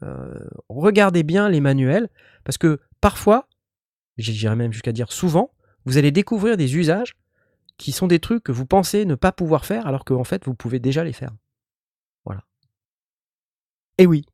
Euh, 0.03 0.35
regardez 0.69 1.23
bien 1.23 1.49
les 1.49 1.61
manuels 1.61 2.09
parce 2.45 2.59
que 2.59 2.81
parfois, 3.01 3.49
j'irais 4.17 4.57
même 4.57 4.73
jusqu'à 4.73 4.93
dire 4.93 5.13
souvent, 5.13 5.53
vous 5.85 5.99
allez 5.99 6.11
découvrir 6.11 6.57
des 6.57 6.77
usages 6.77 7.17
qui 7.77 7.93
sont 7.93 8.07
des 8.07 8.19
trucs 8.19 8.43
que 8.43 8.53
vous 8.53 8.67
pensez 8.67 9.05
ne 9.05 9.15
pas 9.15 9.33
pouvoir 9.33 9.65
faire 9.65 9.87
alors 9.87 10.05
qu'en 10.05 10.25
fait 10.25 10.45
vous 10.45 10.55
pouvez 10.55 10.79
déjà 10.79 11.05
les 11.05 11.13
faire. 11.13 11.33
Voilà. 12.25 12.45
Et 13.99 14.07
oui, 14.07 14.25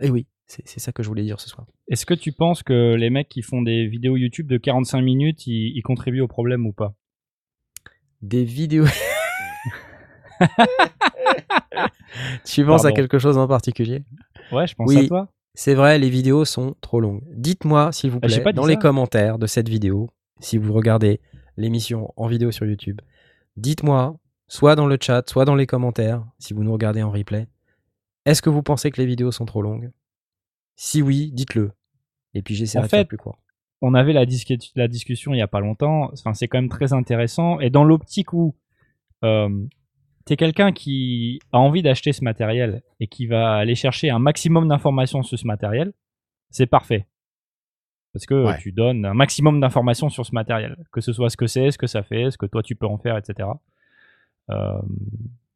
et 0.00 0.10
oui, 0.10 0.26
c'est 0.46 0.66
c'est 0.66 0.80
ça 0.80 0.92
que 0.92 1.02
je 1.02 1.08
voulais 1.08 1.24
dire 1.24 1.40
ce 1.40 1.48
soir. 1.48 1.66
Est-ce 1.88 2.06
que 2.06 2.14
tu 2.14 2.32
penses 2.32 2.62
que 2.62 2.94
les 2.94 3.10
mecs 3.10 3.28
qui 3.28 3.42
font 3.42 3.62
des 3.62 3.86
vidéos 3.86 4.16
YouTube 4.16 4.48
de 4.48 4.58
45 4.58 5.00
minutes, 5.00 5.46
ils, 5.46 5.76
ils 5.76 5.82
contribuent 5.82 6.20
au 6.20 6.28
problème 6.28 6.66
ou 6.66 6.72
pas? 6.72 6.94
Des 8.20 8.44
vidéos. 8.44 8.86
tu 12.44 12.64
penses 12.64 12.84
à 12.84 12.92
quelque 12.92 13.18
chose 13.18 13.38
en 13.38 13.46
particulier? 13.46 14.02
Ouais, 14.52 14.66
je 14.66 14.74
pense 14.74 14.88
Oui. 14.88 15.04
à 15.04 15.08
toi. 15.08 15.28
C'est 15.54 15.74
vrai, 15.74 15.98
les 15.98 16.10
vidéos 16.10 16.44
sont 16.44 16.76
trop 16.80 17.00
longues. 17.00 17.22
Dites-moi, 17.34 17.90
s'il 17.92 18.10
vous 18.10 18.20
Ah, 18.22 18.28
plaît, 18.28 18.52
dans 18.52 18.62
ça. 18.62 18.68
les 18.68 18.76
commentaires 18.76 19.38
de 19.38 19.46
cette 19.46 19.68
vidéo, 19.68 20.08
si 20.40 20.56
vous 20.56 20.72
regardez 20.72 21.20
l'émission 21.56 22.12
en 22.16 22.28
vidéo 22.28 22.52
sur 22.52 22.64
YouTube, 22.64 23.00
dites-moi, 23.56 24.16
soit 24.46 24.76
dans 24.76 24.86
le 24.86 24.96
chat, 25.00 25.28
soit 25.28 25.44
dans 25.44 25.56
les 25.56 25.66
commentaires, 25.66 26.24
si 26.38 26.54
vous 26.54 26.62
nous 26.62 26.72
regardez 26.72 27.02
en 27.02 27.10
replay, 27.10 27.48
est-ce 28.24 28.40
que 28.40 28.50
vous 28.50 28.62
pensez 28.62 28.90
que 28.92 29.00
les 29.00 29.06
vidéos 29.06 29.32
sont 29.32 29.46
trop 29.46 29.62
longues? 29.62 29.90
Si 30.76 31.02
oui, 31.02 31.32
dites-le. 31.32 31.72
Et 32.34 32.42
puis 32.42 32.54
j'essaierai 32.54 32.82
En 32.82 32.86
de 32.86 32.90
faire 32.90 33.00
fait, 33.00 33.04
plus 33.06 33.16
court. 33.16 33.38
on 33.80 33.94
avait 33.94 34.12
la, 34.12 34.26
discussion 34.26 35.34
il 35.34 35.38
y 35.38 35.42
a 35.42 35.48
pas 35.48 35.60
longtemps. 35.60 36.10
Enfin, 36.12 36.34
c'est 36.34 36.46
quand 36.46 36.58
même 36.58 36.68
très 36.68 36.92
intéressant. 36.92 37.58
Et 37.58 37.70
dans 37.70 37.84
l'optique 37.84 38.32
où 38.32 38.54
euh, 39.24 39.48
t'es 40.28 40.36
quelqu'un 40.36 40.72
qui 40.72 41.40
a 41.52 41.58
envie 41.58 41.80
d'acheter 41.82 42.12
ce 42.12 42.22
matériel 42.22 42.82
et 43.00 43.06
qui 43.06 43.26
va 43.26 43.54
aller 43.54 43.74
chercher 43.74 44.10
un 44.10 44.18
maximum 44.18 44.68
d'informations 44.68 45.22
sur 45.22 45.38
ce 45.38 45.46
matériel, 45.46 45.92
c'est 46.50 46.66
parfait. 46.66 47.06
Parce 48.12 48.26
que 48.26 48.44
Ouais. 48.46 48.58
tu 48.60 48.72
donnes 48.72 49.04
un 49.06 49.14
maximum 49.14 49.58
d'informations 49.60 50.08
sur 50.10 50.26
ce 50.26 50.32
matériel, 50.34 50.76
que 50.92 51.00
ce 51.00 51.12
soit 51.12 51.30
ce 51.30 51.36
que 51.36 51.46
c'est, 51.46 51.70
ce 51.70 51.78
que 51.78 51.86
ça 51.86 52.02
fait, 52.02 52.30
ce 52.30 52.36
que 52.38 52.46
toi 52.46 52.62
tu 52.62 52.74
peux 52.74 52.86
en 52.86 52.98
faire, 52.98 53.16
etc. 53.16 53.48
Euh, 54.50 54.78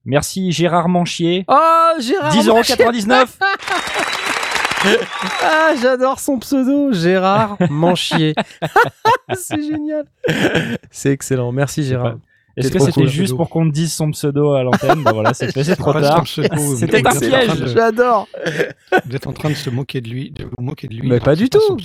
merci 0.05 0.53
Gérard 0.53 0.89
Manchier. 0.89 1.45
Oh, 1.49 1.91
Gérard 2.01 2.33
10,99€ 2.35 3.39
Ah, 5.43 5.75
j'adore 5.81 6.19
son 6.19 6.39
pseudo, 6.39 6.93
Gérard 6.93 7.57
Manchier. 7.71 8.35
C'est 9.35 9.63
génial. 9.63 10.07
C'est 10.91 11.13
excellent. 11.13 11.53
Merci 11.53 11.85
Gérard. 11.85 12.17
Est-ce 12.57 12.71
que 12.71 12.79
c'était 12.79 12.93
cool. 12.93 13.09
juste 13.09 13.35
pour 13.37 13.49
qu'on 13.49 13.67
te 13.69 13.73
dise 13.75 13.93
son 13.93 14.11
pseudo 14.11 14.53
à 14.53 14.63
l'antenne 14.63 15.03
Bah 15.03 15.13
voilà, 15.13 15.33
c'est 15.35 15.51
trop 15.77 15.93
tard. 15.93 16.27
C'était 16.27 17.07
un 17.07 17.19
piège. 17.19 17.67
J'adore. 17.73 18.29
Vous 19.07 19.17
êtes 19.17 19.27
en 19.27 19.33
train 19.33 19.49
de 19.51 19.55
se 19.55 19.71
moquer 19.71 20.01
de 20.01 20.09
lui, 20.09 20.31
de 20.31 20.45
vous 20.45 20.63
moquer 20.63 20.87
de 20.89 20.95
lui. 20.95 21.09
Mais 21.09 21.21
pas 21.21 21.35
du 21.37 21.49
tout. 21.49 21.61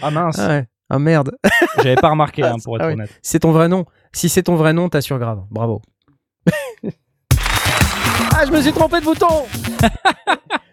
Ah 0.00 0.10
mince, 0.10 0.38
Ah, 0.38 0.48
ouais. 0.48 0.66
ah 0.88 0.98
merde. 0.98 1.36
j'avais 1.76 1.96
pas 1.96 2.08
remarqué 2.08 2.42
hein, 2.42 2.56
pour 2.64 2.76
être 2.76 2.84
Ah 2.84 2.86
oui. 2.88 2.92
honnête. 2.94 3.10
C'est 3.22 3.40
ton 3.40 3.52
vrai 3.52 3.68
nom. 3.68 3.84
Si 4.12 4.28
c'est 4.30 4.42
ton 4.44 4.56
vrai 4.56 4.72
nom, 4.72 4.88
t'assures 4.88 5.18
grave. 5.18 5.42
Bravo. 5.50 5.82
ah, 8.34 8.44
je 8.46 8.50
me 8.52 8.62
suis 8.62 8.72
trompé 8.72 9.00
de 9.00 9.04
bouton. 9.04 9.26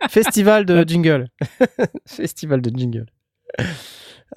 Festival 0.10 0.66
de 0.66 0.84
jingle. 0.88 1.28
Festival 2.06 2.62
de 2.62 2.70
jingle. 2.78 3.06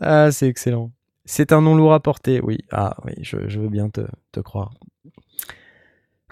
Ah, 0.01 0.31
c'est 0.33 0.49
excellent. 0.49 0.91
C'est 1.31 1.53
un 1.53 1.61
nom 1.61 1.77
lourd 1.77 1.93
à 1.93 2.01
porter, 2.01 2.41
oui. 2.41 2.57
Ah, 2.73 2.97
oui, 3.05 3.13
je, 3.21 3.37
je 3.49 3.61
veux 3.61 3.69
bien 3.69 3.91
te, 3.91 4.01
te 4.33 4.41
croire. 4.41 4.73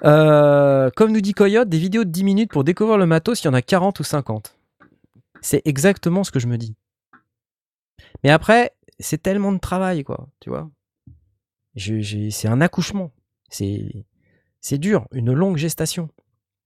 Euh, 0.04 0.88
comme 0.96 1.12
nous 1.12 1.20
dit 1.20 1.34
Coyote, 1.34 1.68
des 1.68 1.78
vidéos 1.78 2.04
de 2.04 2.08
10 2.08 2.24
minutes 2.24 2.50
pour 2.50 2.64
découvrir 2.64 2.96
le 2.96 3.04
matos, 3.04 3.42
il 3.42 3.44
y 3.44 3.48
en 3.48 3.52
a 3.52 3.60
40 3.60 4.00
ou 4.00 4.04
50. 4.04 4.56
C'est 5.42 5.60
exactement 5.66 6.24
ce 6.24 6.30
que 6.30 6.38
je 6.38 6.46
me 6.46 6.56
dis. 6.56 6.76
Mais 8.24 8.30
après, 8.30 8.72
c'est 8.98 9.22
tellement 9.22 9.52
de 9.52 9.58
travail, 9.58 10.02
quoi, 10.02 10.28
tu 10.40 10.48
vois. 10.48 10.70
C'est 11.76 12.48
un 12.48 12.62
accouchement. 12.62 13.12
C'est, 13.50 14.06
c'est 14.62 14.78
dur, 14.78 15.08
une 15.12 15.34
longue 15.34 15.58
gestation. 15.58 16.08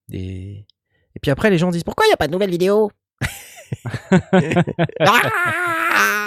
Des... 0.08 0.68
Et 1.16 1.20
puis 1.20 1.32
après, 1.32 1.50
les 1.50 1.58
gens 1.58 1.72
disent 1.72 1.82
pourquoi 1.82 2.06
il 2.06 2.10
n'y 2.10 2.14
a 2.14 2.16
pas 2.16 2.28
de 2.28 2.32
nouvelles 2.32 2.50
vidéos? 2.50 2.92
Ah 5.00 6.19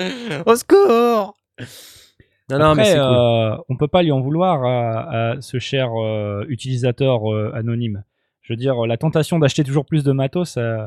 Au 0.46 0.56
secours 0.56 1.36
Non, 2.50 2.58
non, 2.58 2.74
mais 2.74 2.82
Après, 2.82 2.84
c'est 2.84 2.98
cool. 2.98 3.02
euh, 3.16 3.56
on 3.68 3.76
peut 3.76 3.88
pas 3.88 4.02
lui 4.02 4.12
en 4.12 4.20
vouloir 4.20 4.64
à, 4.64 5.32
à 5.32 5.40
ce 5.40 5.58
cher 5.58 5.90
euh, 5.96 6.44
utilisateur 6.48 7.32
euh, 7.32 7.52
anonyme. 7.54 8.02
Je 8.42 8.52
veux 8.52 8.56
dire, 8.56 8.86
la 8.86 8.96
tentation 8.96 9.38
d'acheter 9.38 9.62
toujours 9.64 9.86
plus 9.86 10.02
de 10.02 10.12
matos, 10.12 10.56
euh, 10.56 10.84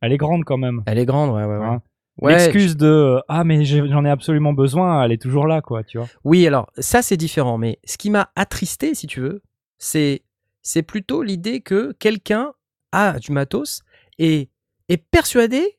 elle 0.00 0.12
est 0.12 0.16
grande 0.16 0.44
quand 0.44 0.56
même. 0.58 0.82
Elle 0.86 0.98
est 0.98 1.04
grande, 1.06 1.30
ouais, 1.34 1.44
ouais, 1.44 1.58
ouais. 1.58 1.66
Hein? 1.66 1.82
Ouais, 2.20 2.32
L'excuse 2.34 2.76
de 2.76 3.20
ah 3.28 3.42
mais 3.42 3.64
j'en 3.64 4.04
ai 4.04 4.10
absolument 4.10 4.52
besoin, 4.52 5.02
elle 5.02 5.12
est 5.12 5.20
toujours 5.20 5.46
là 5.46 5.62
quoi, 5.62 5.82
tu 5.82 5.96
vois. 5.96 6.08
Oui, 6.24 6.46
alors 6.46 6.70
ça 6.78 7.00
c'est 7.00 7.16
différent, 7.16 7.56
mais 7.56 7.78
ce 7.84 7.96
qui 7.96 8.10
m'a 8.10 8.30
attristé, 8.36 8.94
si 8.94 9.06
tu 9.06 9.20
veux, 9.20 9.42
c'est 9.78 10.22
c'est 10.60 10.82
plutôt 10.82 11.22
l'idée 11.22 11.62
que 11.62 11.92
quelqu'un 11.98 12.52
a 12.92 13.18
du 13.18 13.32
matos 13.32 13.82
et 14.18 14.50
est 14.90 14.98
persuadé 14.98 15.78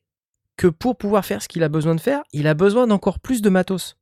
que 0.56 0.66
pour 0.68 0.96
pouvoir 0.96 1.24
faire 1.24 1.42
ce 1.42 1.48
qu'il 1.48 1.62
a 1.62 1.68
besoin 1.68 1.94
de 1.94 2.00
faire, 2.00 2.22
il 2.32 2.46
a 2.46 2.54
besoin 2.54 2.86
d'encore 2.86 3.18
plus 3.20 3.42
de 3.42 3.50
matos. 3.50 3.96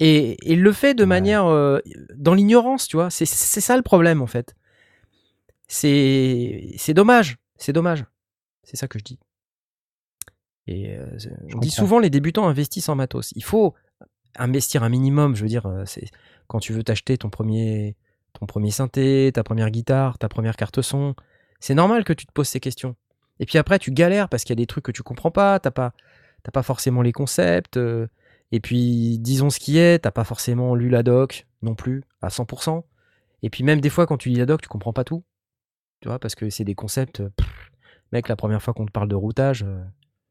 Et, 0.00 0.36
il 0.50 0.62
le 0.62 0.72
fait 0.72 0.94
de 0.94 1.02
Ouais. 1.02 1.08
manière 1.08 1.46
euh, 1.46 1.78
dans 2.16 2.34
l'ignorance, 2.34 2.88
tu 2.88 2.96
vois. 2.96 3.10
C'est 3.10 3.26
ça 3.26 3.76
le 3.76 3.82
problème 3.82 4.22
en 4.22 4.26
fait. 4.26 4.54
C'est 5.68 6.74
c'est 6.78 6.94
dommage, 6.94 7.36
c'est 7.56 7.72
dommage. 7.72 8.04
C'est 8.64 8.76
ça 8.76 8.88
que 8.88 8.98
je 8.98 9.04
dis. 9.04 9.18
Et 10.66 10.96
euh, 10.96 11.06
on 11.54 11.58
dit 11.58 11.70
souvent 11.70 11.98
les 11.98 12.10
débutants 12.10 12.46
investissent 12.48 12.88
en 12.88 12.94
matos. 12.96 13.32
Il 13.36 13.44
faut 13.44 13.74
investir 14.36 14.82
un 14.82 14.88
minimum. 14.88 15.36
Je 15.36 15.42
veux 15.42 15.48
dire, 15.48 15.66
euh, 15.66 15.84
c'est 15.86 16.08
quand 16.48 16.58
tu 16.58 16.72
veux 16.72 16.82
t'acheter 16.82 17.16
ton 17.18 17.30
premier 17.30 17.96
ton 18.38 18.46
premier 18.46 18.70
synthé, 18.70 19.30
ta 19.32 19.44
première 19.44 19.70
guitare, 19.70 20.18
ta 20.18 20.28
première 20.28 20.56
carte 20.56 20.82
son. 20.82 21.14
C'est 21.60 21.74
normal 21.74 22.04
que 22.04 22.12
tu 22.12 22.26
te 22.26 22.32
poses 22.32 22.48
ces 22.48 22.60
questions. 22.60 22.96
Et 23.40 23.46
puis 23.46 23.58
après, 23.58 23.78
tu 23.78 23.90
galères 23.90 24.28
parce 24.28 24.44
qu'il 24.44 24.52
y 24.52 24.58
a 24.58 24.62
des 24.62 24.66
trucs 24.66 24.84
que 24.84 24.92
tu 24.92 25.02
comprends 25.02 25.30
pas. 25.30 25.58
T'as 25.60 25.70
pas 25.70 25.92
t'as 26.42 26.52
pas 26.52 26.62
forcément 26.62 27.02
les 27.02 27.12
concepts. 27.12 27.76
euh, 27.76 28.06
et 28.52 28.60
puis, 28.60 29.18
disons 29.18 29.50
ce 29.50 29.58
qui 29.58 29.78
est, 29.78 30.00
t'as 30.00 30.10
pas 30.12 30.24
forcément 30.24 30.74
lu 30.74 30.88
la 30.88 31.02
doc 31.02 31.46
non 31.62 31.74
plus 31.74 32.04
à 32.22 32.28
100%. 32.30 32.84
Et 33.42 33.50
puis 33.50 33.64
même 33.64 33.80
des 33.80 33.90
fois, 33.90 34.06
quand 34.06 34.16
tu 34.18 34.28
lis 34.28 34.36
la 34.36 34.46
doc, 34.46 34.62
tu 34.62 34.68
comprends 34.68 34.92
pas 34.92 35.04
tout. 35.04 35.24
Tu 36.00 36.08
vois, 36.08 36.18
parce 36.18 36.34
que 36.34 36.50
c'est 36.50 36.64
des 36.64 36.74
concepts. 36.74 37.20
euh, 37.20 37.30
pff, 37.36 37.72
mec, 38.12 38.28
la 38.28 38.36
première 38.36 38.62
fois 38.62 38.74
qu'on 38.74 38.86
te 38.86 38.92
parle 38.92 39.08
de 39.08 39.14
routage, 39.16 39.64
euh, 39.66 39.82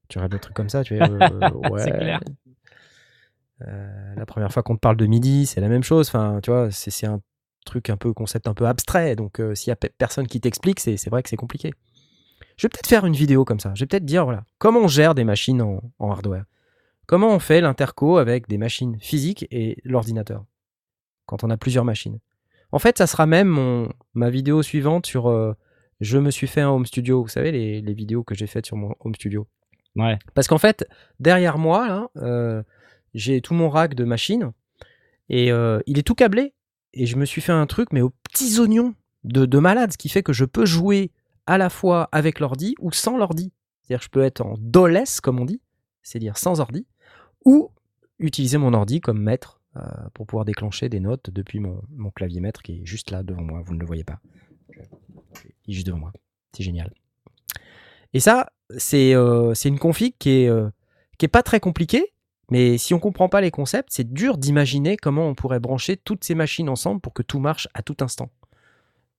tu 0.07 0.17
regardes 0.19 0.31
des 0.33 0.39
trucs 0.39 0.55
comme 0.55 0.69
ça, 0.69 0.83
tu 0.83 0.95
euh, 1.01 1.49
ouais. 1.71 1.83
C'est 1.83 1.91
clair. 1.91 2.19
La 4.15 4.25
première 4.25 4.51
fois 4.51 4.61
qu'on 4.63 4.75
te 4.75 4.79
parle 4.81 4.97
de 4.97 5.05
midi, 5.05 5.45
c'est 5.45 5.61
la 5.61 5.69
même 5.69 5.83
chose. 5.83 6.07
Enfin, 6.09 6.39
tu 6.43 6.51
vois, 6.51 6.69
c'est 6.71 6.91
c'est 6.91 7.07
un 7.07 7.21
truc 7.65 7.89
un 7.89 7.95
peu 7.97 8.13
concept 8.13 8.47
un 8.47 8.53
peu 8.53 8.67
abstrait. 8.67 9.15
Donc, 9.15 9.41
s'il 9.53 9.69
y 9.69 9.71
a 9.71 9.75
pe- 9.77 9.89
personne 9.97 10.27
qui 10.27 10.41
t'explique, 10.41 10.79
c'est 10.81 11.09
vrai 11.09 11.23
que 11.23 11.29
c'est 11.29 11.37
compliqué. 11.37 11.71
Je 12.57 12.65
vais 12.65 12.69
peut-être 12.69 12.87
faire 12.87 13.05
une 13.05 13.15
vidéo 13.15 13.45
comme 13.45 13.59
ça. 13.59 13.71
Je 13.75 13.81
vais 13.81 13.87
peut-être 13.87 14.05
dire 14.05 14.25
voilà 14.25 14.43
comment 14.57 14.81
on 14.81 14.87
gère 14.87 15.15
des 15.15 15.23
machines 15.23 15.61
en, 15.61 15.81
en 15.99 16.11
hardware. 16.11 16.45
Comment 17.05 17.29
on 17.29 17.39
fait 17.39 17.61
l'interco 17.61 18.17
avec 18.17 18.47
des 18.47 18.57
machines 18.57 18.97
physiques 18.99 19.45
et 19.51 19.77
l'ordinateur 19.83 20.45
quand 21.25 21.43
on 21.43 21.49
a 21.49 21.57
plusieurs 21.57 21.85
machines. 21.85 22.19
En 22.71 22.79
fait, 22.79 22.97
ça 22.97 23.07
sera 23.07 23.25
même 23.25 23.47
mon, 23.47 23.89
ma 24.13 24.29
vidéo 24.29 24.63
suivante 24.63 25.05
sur 25.05 25.29
euh, 25.29 25.53
je 26.01 26.17
me 26.17 26.31
suis 26.31 26.47
fait 26.47 26.61
un 26.61 26.69
home 26.69 26.85
studio. 26.85 27.21
Vous 27.21 27.29
savez 27.29 27.51
les, 27.51 27.81
les 27.81 27.93
vidéos 27.93 28.23
que 28.23 28.35
j'ai 28.35 28.47
faites 28.47 28.65
sur 28.65 28.77
mon 28.77 28.95
home 28.99 29.15
studio. 29.15 29.47
Ouais. 29.95 30.17
Parce 30.33 30.47
qu'en 30.47 30.57
fait, 30.57 30.87
derrière 31.19 31.57
moi, 31.57 31.87
là, 31.87 32.09
euh, 32.17 32.63
j'ai 33.13 33.41
tout 33.41 33.53
mon 33.53 33.69
rack 33.69 33.93
de 33.93 34.03
machines 34.03 34.51
et 35.29 35.51
euh, 35.51 35.79
il 35.85 35.99
est 35.99 36.03
tout 36.03 36.15
câblé. 36.15 36.53
Et 36.93 37.05
je 37.05 37.15
me 37.15 37.25
suis 37.25 37.41
fait 37.41 37.51
un 37.51 37.65
truc, 37.65 37.89
mais 37.91 38.01
aux 38.01 38.11
petits 38.31 38.59
oignons 38.59 38.93
de, 39.23 39.45
de 39.45 39.59
malade, 39.59 39.91
ce 39.91 39.97
qui 39.97 40.09
fait 40.09 40.23
que 40.23 40.33
je 40.33 40.45
peux 40.45 40.65
jouer 40.65 41.11
à 41.47 41.57
la 41.57 41.69
fois 41.69 42.09
avec 42.11 42.39
l'ordi 42.39 42.75
ou 42.79 42.91
sans 42.91 43.17
l'ordi. 43.17 43.51
C'est-à-dire 43.81 43.99
que 43.99 44.05
je 44.05 44.09
peux 44.09 44.23
être 44.23 44.41
en 44.41 44.55
DOLES, 44.57 45.19
comme 45.21 45.39
on 45.39 45.45
dit, 45.45 45.61
c'est-à-dire 46.01 46.37
sans 46.37 46.59
ordi, 46.59 46.87
ou 47.45 47.71
utiliser 48.19 48.57
mon 48.57 48.73
ordi 48.73 49.01
comme 49.01 49.21
maître 49.21 49.61
euh, 49.75 49.81
pour 50.13 50.27
pouvoir 50.27 50.45
déclencher 50.45 50.87
des 50.87 50.99
notes 50.99 51.29
depuis 51.29 51.59
mon, 51.59 51.81
clavier 52.15 52.39
maître 52.39 52.61
qui 52.61 52.73
est 52.73 52.85
juste 52.85 53.11
là 53.11 53.23
devant 53.23 53.41
moi. 53.41 53.61
Vous 53.65 53.73
ne 53.73 53.79
le 53.79 53.85
voyez 53.85 54.03
pas. 54.03 54.19
Il 55.65 55.71
est 55.71 55.73
juste 55.73 55.87
devant 55.87 55.99
moi. 55.99 56.13
C'est 56.55 56.63
génial. 56.63 56.93
Et 58.13 58.19
ça, 58.19 58.51
c'est 58.77 59.15
euh, 59.15 59.53
une 59.65 59.79
config 59.79 60.13
qui 60.19 60.29
est, 60.29 60.47
euh, 60.47 60.69
qui 61.17 61.25
est 61.25 61.29
pas 61.29 61.43
très 61.43 61.59
compliquée, 61.59 62.13
mais 62.51 62.77
si 62.77 62.93
on 62.93 62.99
comprend 62.99 63.29
pas 63.29 63.41
les 63.41 63.51
concepts, 63.51 63.89
c'est 63.91 64.13
dur 64.13 64.37
d'imaginer 64.37 64.95
comment 64.95 65.27
on 65.27 65.33
pourrait 65.33 65.59
brancher 65.59 65.97
toutes 65.97 66.23
ces 66.23 66.35
machines 66.35 66.69
ensemble 66.69 67.01
pour 67.01 67.13
que 67.13 67.23
tout 67.23 67.39
marche 67.39 67.67
à 67.73 67.81
tout 67.81 67.97
instant. 68.01 68.29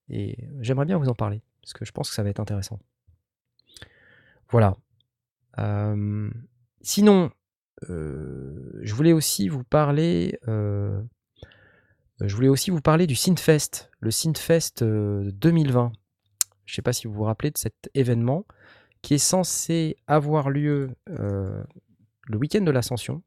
Et 0.09 0.37
j'aimerais 0.61 0.87
bien 0.87 0.99
vous 0.99 1.09
en 1.09 1.15
parler, 1.15 1.43
parce 1.65 1.73
que 1.73 1.85
je 1.85 1.93
pense 1.93 2.09
que 2.11 2.15
ça 2.15 2.23
va 2.23 2.29
être 2.29 2.41
intéressant. 2.41 2.79
Voilà. 4.51 4.77
Euh, 5.59 6.31
sinon, 6.83 7.31
euh, 7.89 8.71
je 8.83 8.95
voulais 8.95 9.13
aussi 9.13 9.49
vous 9.49 9.65
parler. 9.65 10.39
euh, 10.49 11.01
je 12.21 12.35
voulais 12.37 12.49
aussi 12.49 12.71
vous 12.71 12.81
parler 12.81 13.07
du 13.07 13.17
Synthfest, 13.17 13.91
le 14.01 14.11
Synthfest 14.11 14.83
euh, 14.83 15.31
2020. 15.33 15.93
Je 16.67 16.73
ne 16.73 16.75
sais 16.77 16.83
pas 16.83 16.93
si 16.93 17.07
vous 17.07 17.13
vous 17.15 17.25
rappelez 17.25 17.51
de 17.51 17.59
cet 17.59 17.91
événement 17.95 18.47
qui 19.03 19.15
est 19.15 19.19
censé 19.19 19.97
avoir 20.07 20.49
lieu 20.51 20.91
euh, 21.11 21.63
le 22.29 22.39
week-end 22.39 22.63
de 22.63 22.71
l'Ascension. 22.71 23.23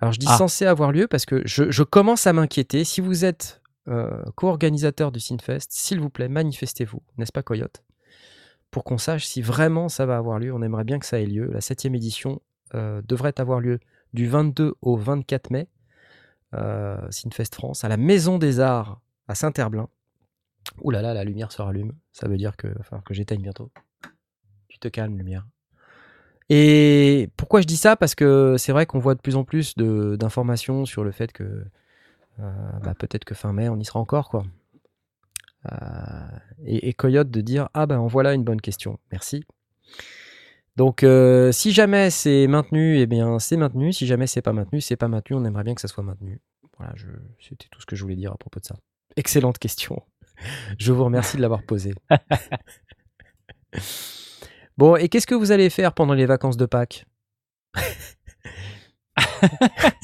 Alors 0.00 0.12
je 0.12 0.18
dis 0.18 0.26
Ah. 0.28 0.36
censé 0.38 0.64
avoir 0.64 0.90
lieu 0.92 1.06
parce 1.08 1.26
que 1.26 1.42
je, 1.44 1.70
je 1.70 1.82
commence 1.82 2.26
à 2.26 2.32
m'inquiéter. 2.32 2.84
Si 2.84 3.00
vous 3.00 3.24
êtes 3.24 3.60
euh, 3.88 4.22
co-organisateur 4.34 5.12
du 5.12 5.20
Synfest, 5.20 5.68
s'il 5.70 6.00
vous 6.00 6.10
plaît, 6.10 6.28
manifestez-vous, 6.28 7.02
n'est-ce 7.16 7.32
pas 7.32 7.42
Coyote? 7.42 7.82
Pour 8.70 8.84
qu'on 8.84 8.98
sache 8.98 9.24
si 9.24 9.40
vraiment 9.40 9.88
ça 9.88 10.04
va 10.04 10.18
avoir 10.18 10.38
lieu. 10.38 10.52
On 10.52 10.62
aimerait 10.62 10.84
bien 10.84 10.98
que 10.98 11.06
ça 11.06 11.20
ait 11.20 11.26
lieu. 11.26 11.50
La 11.52 11.62
septième 11.62 11.94
édition 11.94 12.42
euh, 12.74 13.00
devrait 13.06 13.40
avoir 13.40 13.60
lieu 13.60 13.80
du 14.12 14.28
22 14.28 14.74
au 14.82 14.96
24 14.96 15.50
mai. 15.50 15.68
Euh, 16.54 16.98
Synfest 17.10 17.54
France, 17.54 17.84
à 17.84 17.88
la 17.88 17.96
Maison 17.96 18.38
des 18.38 18.60
Arts 18.60 19.00
à 19.26 19.34
Saint-Herblain. 19.34 19.88
Ouh 20.82 20.90
là 20.90 21.00
là, 21.00 21.14
la 21.14 21.24
lumière 21.24 21.50
se 21.50 21.62
rallume. 21.62 21.92
Ça 22.12 22.28
veut 22.28 22.36
dire 22.36 22.56
que, 22.56 22.68
enfin, 22.80 23.00
que 23.06 23.14
j'éteigne 23.14 23.42
bientôt. 23.42 23.70
Tu 24.68 24.78
te 24.78 24.88
calmes, 24.88 25.16
lumière. 25.16 25.46
Et 26.50 27.30
pourquoi 27.36 27.60
je 27.60 27.66
dis 27.66 27.76
ça? 27.76 27.96
Parce 27.96 28.14
que 28.14 28.56
c'est 28.58 28.72
vrai 28.72 28.86
qu'on 28.86 28.98
voit 28.98 29.14
de 29.14 29.20
plus 29.20 29.36
en 29.36 29.44
plus 29.44 29.74
d'informations 29.76 30.84
sur 30.84 31.04
le 31.04 31.10
fait 31.10 31.32
que 31.32 31.64
bah, 32.38 32.94
peut-être 32.98 33.24
que 33.24 33.34
fin 33.34 33.52
mai, 33.52 33.68
on 33.68 33.78
y 33.78 33.84
sera 33.84 34.00
encore. 34.00 34.28
quoi. 34.28 34.44
Euh, 35.72 36.28
et, 36.64 36.88
et 36.88 36.92
Coyote 36.94 37.30
de 37.30 37.40
dire 37.40 37.68
Ah 37.74 37.86
ben 37.86 38.06
voilà 38.06 38.32
une 38.34 38.44
bonne 38.44 38.60
question. 38.60 38.98
Merci. 39.10 39.44
Donc 40.76 41.02
euh, 41.02 41.50
si 41.50 41.72
jamais 41.72 42.10
c'est 42.10 42.46
maintenu, 42.46 42.98
eh 42.98 43.06
bien 43.06 43.38
c'est 43.40 43.56
maintenu. 43.56 43.92
Si 43.92 44.06
jamais 44.06 44.28
c'est 44.28 44.42
pas 44.42 44.52
maintenu, 44.52 44.80
c'est 44.80 44.96
pas 44.96 45.08
maintenu. 45.08 45.36
On 45.36 45.44
aimerait 45.44 45.64
bien 45.64 45.74
que 45.74 45.80
ça 45.80 45.88
soit 45.88 46.04
maintenu. 46.04 46.40
Voilà, 46.78 46.92
je- 46.94 47.06
c'était 47.40 47.66
tout 47.72 47.80
ce 47.80 47.86
que 47.86 47.96
je 47.96 48.02
voulais 48.02 48.14
dire 48.16 48.32
à 48.32 48.36
propos 48.36 48.60
de 48.60 48.64
ça. 48.64 48.76
Excellente 49.16 49.58
question. 49.58 50.00
Je 50.78 50.92
vous 50.92 51.02
remercie 51.04 51.36
de 51.36 51.42
l'avoir 51.42 51.64
posée. 51.64 51.94
bon, 54.78 54.94
et 54.94 55.08
qu'est-ce 55.08 55.26
que 55.26 55.34
vous 55.34 55.50
allez 55.50 55.70
faire 55.70 55.92
pendant 55.92 56.14
les 56.14 56.26
vacances 56.26 56.56
de 56.56 56.66
Pâques? 56.66 57.04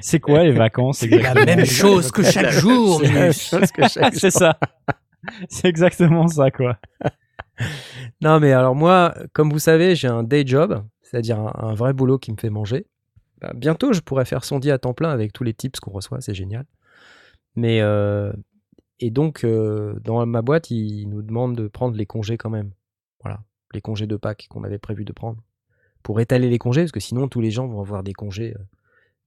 c'est 0.00 0.20
quoi 0.20 0.44
les 0.44 0.52
vacances 0.52 0.98
C'est 0.98 1.08
la 1.08 1.34
même 1.34 1.64
chose 1.64 2.10
que 2.10 2.22
chaque 2.22 2.50
jour, 2.60 3.02
C'est 3.32 4.30
ça. 4.30 4.58
C'est 5.48 5.68
exactement 5.68 6.26
ça, 6.26 6.50
quoi. 6.50 6.78
Non, 8.20 8.40
mais 8.40 8.52
alors 8.52 8.74
moi, 8.74 9.14
comme 9.32 9.50
vous 9.50 9.58
savez, 9.58 9.94
j'ai 9.94 10.08
un 10.08 10.22
day 10.22 10.44
job, 10.46 10.84
c'est-à-dire 11.02 11.38
un, 11.38 11.52
un 11.54 11.74
vrai 11.74 11.92
boulot 11.92 12.18
qui 12.18 12.32
me 12.32 12.36
fait 12.36 12.50
manger. 12.50 12.86
Bah, 13.40 13.52
bientôt, 13.54 13.92
je 13.92 14.00
pourrais 14.00 14.24
faire 14.24 14.44
sondier 14.44 14.72
à 14.72 14.78
temps 14.78 14.94
plein 14.94 15.10
avec 15.10 15.32
tous 15.32 15.44
les 15.44 15.54
tips 15.54 15.80
qu'on 15.80 15.90
reçoit, 15.90 16.20
c'est 16.20 16.34
génial. 16.34 16.64
Mais 17.56 17.80
euh, 17.80 18.32
et 19.00 19.10
donc, 19.10 19.44
euh, 19.44 19.98
dans 20.00 20.24
ma 20.26 20.42
boîte, 20.42 20.70
ils 20.70 21.06
nous 21.06 21.22
demandent 21.22 21.56
de 21.56 21.66
prendre 21.66 21.96
les 21.96 22.06
congés 22.06 22.38
quand 22.38 22.50
même. 22.50 22.70
Voilà, 23.22 23.40
les 23.74 23.80
congés 23.80 24.06
de 24.06 24.16
Pâques 24.16 24.46
qu'on 24.48 24.62
avait 24.62 24.78
prévu 24.78 25.04
de 25.04 25.12
prendre 25.12 25.42
pour 26.02 26.20
étaler 26.20 26.48
les 26.48 26.58
congés, 26.58 26.82
parce 26.82 26.92
que 26.92 27.00
sinon 27.00 27.28
tous 27.28 27.40
les 27.40 27.50
gens 27.50 27.66
vont 27.66 27.80
avoir 27.80 28.02
des 28.02 28.12
congés 28.12 28.54
euh, 28.54 28.62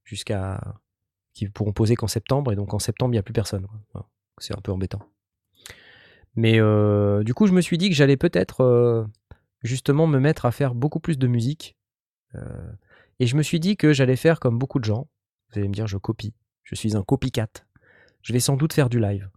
jusqu'à 0.04 0.62
qui 1.34 1.48
pourront 1.50 1.74
poser 1.74 1.96
qu'en 1.96 2.08
septembre, 2.08 2.52
et 2.52 2.56
donc 2.56 2.74
en 2.74 2.80
septembre 2.80 3.14
il 3.14 3.16
n'y 3.16 3.20
a 3.20 3.24
plus 3.24 3.34
personne. 3.34 3.68
C'est 4.40 4.56
un 4.56 4.62
peu 4.62 4.72
embêtant. 4.72 5.02
Mais 6.36 6.60
euh, 6.60 7.24
du 7.24 7.34
coup, 7.34 7.48
je 7.48 7.54
me 7.54 7.62
suis 7.62 7.78
dit 7.78 7.90
que 7.90 7.96
j'allais 7.96 8.18
peut-être 8.18 8.62
euh, 8.62 9.06
justement 9.64 10.08
me 10.08 10.20
mettre 10.20 10.46
à 10.46 10.52
faire 10.52 10.76
beaucoup 10.76 11.00
plus 11.00 11.18
de 11.18 11.28
musique. 11.28 11.78
Et 13.20 13.28
je 13.28 13.38
me 13.38 13.44
suis 13.44 13.62
dit 13.62 13.78
que 13.78 13.94
j'allais 13.94 14.18
faire 14.18 14.42
comme 14.42 14.60
beaucoup 14.60 14.80
de 14.80 14.84
gens. 14.84 15.08
Vous 15.50 15.60
allez 15.60 15.70
me 15.70 15.74
dire, 15.74 15.88
je 15.88 15.96
copie. 15.96 16.34
Je 16.64 16.76
suis 16.76 16.98
un 16.98 17.04
copycat. 17.04 17.48
Je 18.22 18.34
vais 18.34 18.42
sans 18.42 18.58
doute 18.58 18.74
faire 18.74 18.90
du 18.90 19.00
live. 19.00 19.30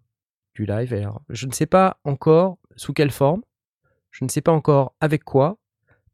Du 0.54 0.66
live. 0.66 0.92
Alors, 0.92 1.22
je 1.28 1.46
ne 1.46 1.52
sais 1.52 1.66
pas 1.66 2.00
encore 2.02 2.58
sous 2.74 2.92
quelle 2.92 3.12
forme. 3.12 3.42
Je 4.10 4.24
ne 4.24 4.28
sais 4.28 4.40
pas 4.40 4.50
encore 4.50 4.96
avec 5.00 5.22
quoi. 5.22 5.58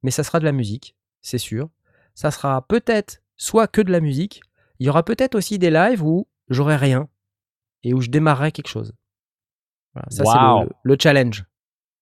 Mais 0.03 0.11
ça 0.11 0.23
sera 0.23 0.39
de 0.39 0.45
la 0.45 0.53
musique, 0.53 0.95
c'est 1.25 1.39
sûr. 1.39 1.71
Ça 2.15 2.31
sera 2.31 2.65
peut-être 2.69 3.23
soit 3.37 3.67
que 3.67 3.81
de 3.81 3.91
la 3.91 4.01
musique. 4.01 4.43
Il 4.79 4.87
y 4.87 4.91
aura 4.91 5.03
peut-être 5.05 5.35
aussi 5.35 5.59
des 5.59 5.71
lives 5.71 6.03
où 6.05 6.29
j'aurai 6.49 6.77
rien 6.77 7.09
et 7.83 7.95
où 7.95 8.01
je 8.01 8.11
démarrerai 8.11 8.53
quelque 8.53 8.69
chose. 8.69 8.93
Voilà, 9.95 10.07
ça 10.11 10.25
c'est 10.25 10.31
Waouh. 10.31 10.65
le, 10.65 10.71
le 10.83 10.97
challenge. 11.01 11.45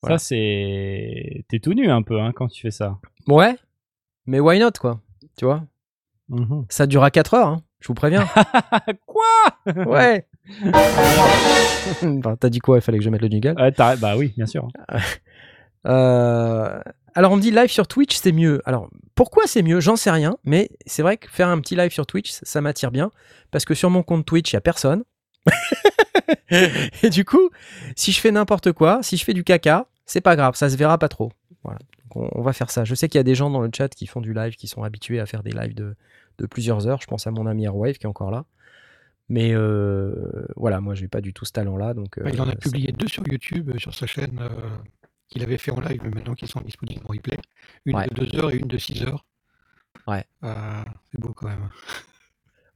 Voilà. 0.03 0.19
Ça, 0.19 0.27
c'est. 0.27 1.45
T'es 1.49 1.61
tout 1.61 1.75
nu 1.75 1.89
un 1.91 2.03
peu 2.03 2.21
hein, 2.21 2.33
quand 2.35 2.49
tu 2.49 2.61
fais 2.63 2.71
ça. 2.73 2.99
Ouais, 3.29 3.57
mais 4.27 4.41
why 4.41 4.59
not 4.59 4.73
quoi 4.81 5.01
Tu 5.37 5.45
vois? 5.45 5.65
Mhm. 6.29 6.67
Ça 6.69 6.87
durera 6.87 7.11
4 7.13 7.35
heures, 7.35 7.49
hein, 7.49 7.63
je 7.81 7.89
vous 7.89 7.95
préviens. 7.95 8.27
quoi? 9.07 9.23
Ouais 9.87 10.27
Enfin, 12.03 12.35
T'as 12.37 12.49
dit 12.49 12.59
quoi? 12.59 12.79
Il 12.79 12.81
fallait 12.81 12.99
que 12.99 13.05
je 13.05 13.11
mette 13.11 13.23
le 13.23 13.29
jingle 13.29 13.55
Bah 13.79 14.17
oui, 14.17 14.33
bien 14.37 14.47
sûr. 14.47 14.67
Euh, 15.87 16.81
Alors 17.15 17.33
on 17.33 17.37
me 17.37 17.41
dit 17.43 17.51
live 17.51 17.71
sur 17.71 17.87
Twitch 17.89 18.17
c'est 18.17 18.33
mieux. 18.33 18.61
Alors 18.65 18.89
pourquoi 19.15 19.45
c'est 19.47 19.63
mieux? 19.63 19.81
J'en 19.81 19.97
sais 19.97 20.11
rien, 20.11 20.37
mais 20.45 20.71
c'est 20.87 21.03
vrai 21.03 21.17
que 21.19 21.29
faire 21.29 21.49
un 21.49 21.61
petit 21.61 21.77
live 21.77 21.91
sur 21.93 22.07
Twitch 22.07 22.31
ça, 22.31 22.61
m'attire 22.61 22.91
bien 22.91 23.11
parce 23.51 23.65
que 23.65 23.75
sur 23.75 23.91
mon 23.91 24.03
compte 24.03 24.25
Twitch 24.25 24.53
il 24.53 24.55
y 24.55 24.57
a 24.57 24.61
personne. 24.61 25.05
Et 27.03 27.11
du 27.11 27.25
coup, 27.25 27.51
si 27.97 28.13
je 28.13 28.21
fais 28.21 28.31
n'importe 28.31 28.73
quoi, 28.73 29.03
si 29.03 29.17
je 29.17 29.25
fais 29.25 29.35
du 29.35 29.45
caca, 29.45 29.87
c'est 30.07 30.21
pas 30.21 30.37
grave, 30.37 30.55
ça 30.55 30.69
se 30.71 30.77
verra 30.77 30.99
pas 30.99 31.09
trop. 31.09 31.33
Voilà. 31.65 31.79
Donc, 32.15 32.17
on, 32.35 32.39
on 32.41 32.43
va 32.43 32.53
faire 32.53 32.71
ça. 32.71 32.85
Je 32.85 32.95
sais 32.95 33.09
qu'il 33.09 33.19
y 33.19 33.21
a 33.21 33.25
des 33.25 33.35
gens 33.35 33.51
dans 33.51 33.61
le 33.61 33.71
chat 33.75 33.89
qui 33.89 34.07
font 34.07 34.21
du 34.21 34.35
live, 34.35 34.55
qui 34.57 34.69
sont 34.69 34.83
habitués 34.83 35.21
à 35.21 35.27
faire 35.27 35.43
des 35.43 35.53
lives 35.53 35.75
de, 35.75 35.95
de 36.39 36.47
plusieurs 36.47 36.87
heures. 36.87 37.01
Je 37.01 37.07
pense 37.07 37.27
à 37.27 37.31
mon 37.31 37.47
ami 37.47 37.65
Airwave 37.65 37.95
qui 37.95 38.05
est 38.05 38.09
encore 38.09 38.31
là. 38.31 38.45
Mais 39.29 39.53
euh, 39.55 40.47
voilà, 40.57 40.81
moi, 40.81 40.95
j'ai 40.95 41.09
pas 41.09 41.21
du 41.23 41.33
tout 41.33 41.45
ce 41.45 41.53
talent-là. 41.53 41.95
Donc, 41.95 42.21
Bah, 42.23 42.31
il 42.33 42.41
en 42.41 42.45
euh, 42.47 42.49
a 42.49 42.53
ça- 42.53 42.57
publié 42.59 42.93
deux 42.93 43.09
sur 43.09 43.27
YouTube, 43.27 43.71
euh, 43.75 43.79
sur 43.79 43.95
sa 43.95 44.07
chaîne, 44.07 44.39
euh, 44.41 44.49
qu'il 45.33 45.43
avait 45.43 45.59
fait 45.59 45.71
en 45.73 45.81
live, 45.81 46.01
mais 46.05 46.11
maintenant 46.11 46.35
qui 46.35 46.47
sont 46.47 46.61
disponibles 46.61 47.03
en 47.09 47.13
replay. 47.13 47.39
Une 47.87 47.97
Ouais. 47.97 48.07
de 48.07 48.25
2 48.25 48.39
heures 48.39 48.51
et 48.53 48.57
une 48.59 48.69
de 48.69 48.79
6 48.79 49.03
heures. 49.03 49.25
Ouais. 50.07 50.25
Euh, 50.45 50.83
c'est 51.11 51.21
beau 51.21 51.33
quand 51.35 51.47
même. 51.49 51.69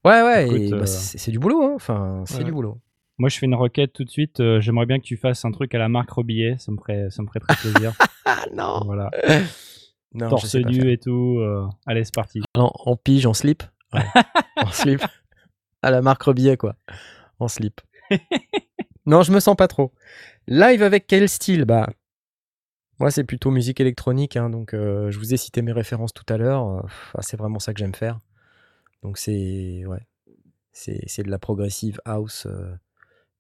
Ouais, 0.04 0.22
ouais, 0.22 0.46
Écoute, 0.46 0.60
et, 0.60 0.70
bah, 0.70 0.76
euh, 0.78 0.86
c'est 0.86 1.18
c'est 1.18 1.30
du 1.30 1.38
boulot. 1.38 1.62
hein. 1.64 1.72
Enfin, 1.74 2.22
c'est 2.26 2.38
Ouais. 2.38 2.44
du 2.44 2.52
boulot. 2.52 2.80
Moi, 3.18 3.28
je 3.28 3.38
fais 3.38 3.46
une 3.46 3.54
requête 3.54 3.92
tout 3.92 4.04
de 4.04 4.10
suite. 4.10 4.40
euh, 4.40 4.60
J'aimerais 4.60 4.86
bien 4.86 4.98
que 4.98 5.04
tu 5.04 5.16
fasses 5.16 5.44
un 5.44 5.50
truc 5.50 5.74
à 5.74 5.78
la 5.78 5.88
marque 5.88 6.10
Rebillet. 6.10 6.56
Ça 6.58 6.70
me 6.70 6.76
ferait, 6.76 7.08
ça 7.10 7.22
me 7.22 7.26
ferait 7.28 7.40
très 7.40 7.56
plaisir. 7.56 7.92
Ah 8.28 8.44
non 8.52 8.80
voilà. 8.84 9.10
Non, 10.14 10.28
Torse 10.30 10.54
nu 10.56 10.90
et 10.90 10.98
tout. 10.98 11.38
euh, 11.40 11.66
Allez, 11.86 12.02
c'est 12.04 12.14
parti. 12.14 12.40
Non, 12.56 12.70
en 12.74 12.96
pige, 12.96 13.26
en 13.26 13.34
slip. 13.34 13.62
en 14.56 14.70
slip. 14.72 15.00
À 15.82 15.90
la 15.90 16.00
marque 16.00 16.22
Rebillet, 16.22 16.56
quoi. 16.56 16.74
En 17.38 17.48
slip. 17.48 17.80
non, 19.04 19.22
je 19.22 19.30
me 19.32 19.40
sens 19.40 19.54
pas 19.56 19.68
trop. 19.68 19.92
Live 20.48 20.82
avec 20.82 21.06
quel 21.06 21.28
style? 21.28 21.64
Bah, 21.66 21.88
moi, 22.98 23.10
c'est 23.10 23.24
plutôt 23.24 23.51
musique 23.51 23.81
électronique. 23.81 24.36
hein, 24.36 24.51
donc, 24.51 24.74
euh, 24.74 25.10
je 25.10 25.18
vous 25.18 25.35
ai 25.35 25.36
cité 25.36 25.62
mes 25.62 25.73
références 25.73 26.12
tout 26.12 26.24
à 26.32 26.36
l'heure. 26.36 26.66
euh, 26.68 26.81
ah, 27.14 27.23
c'est 27.23 27.36
vraiment 27.36 27.59
ça 27.59 27.73
que 27.73 27.78
j'aime 27.78 27.94
faire. 27.94 28.20
Donc, 29.02 29.18
c'est 29.18 29.85
ouais, 29.86 30.06
c'est 30.73 31.23
de 31.23 31.31
la 31.31 31.39
progressive 31.39 32.01
house, 32.05 32.47
euh, 32.47 32.74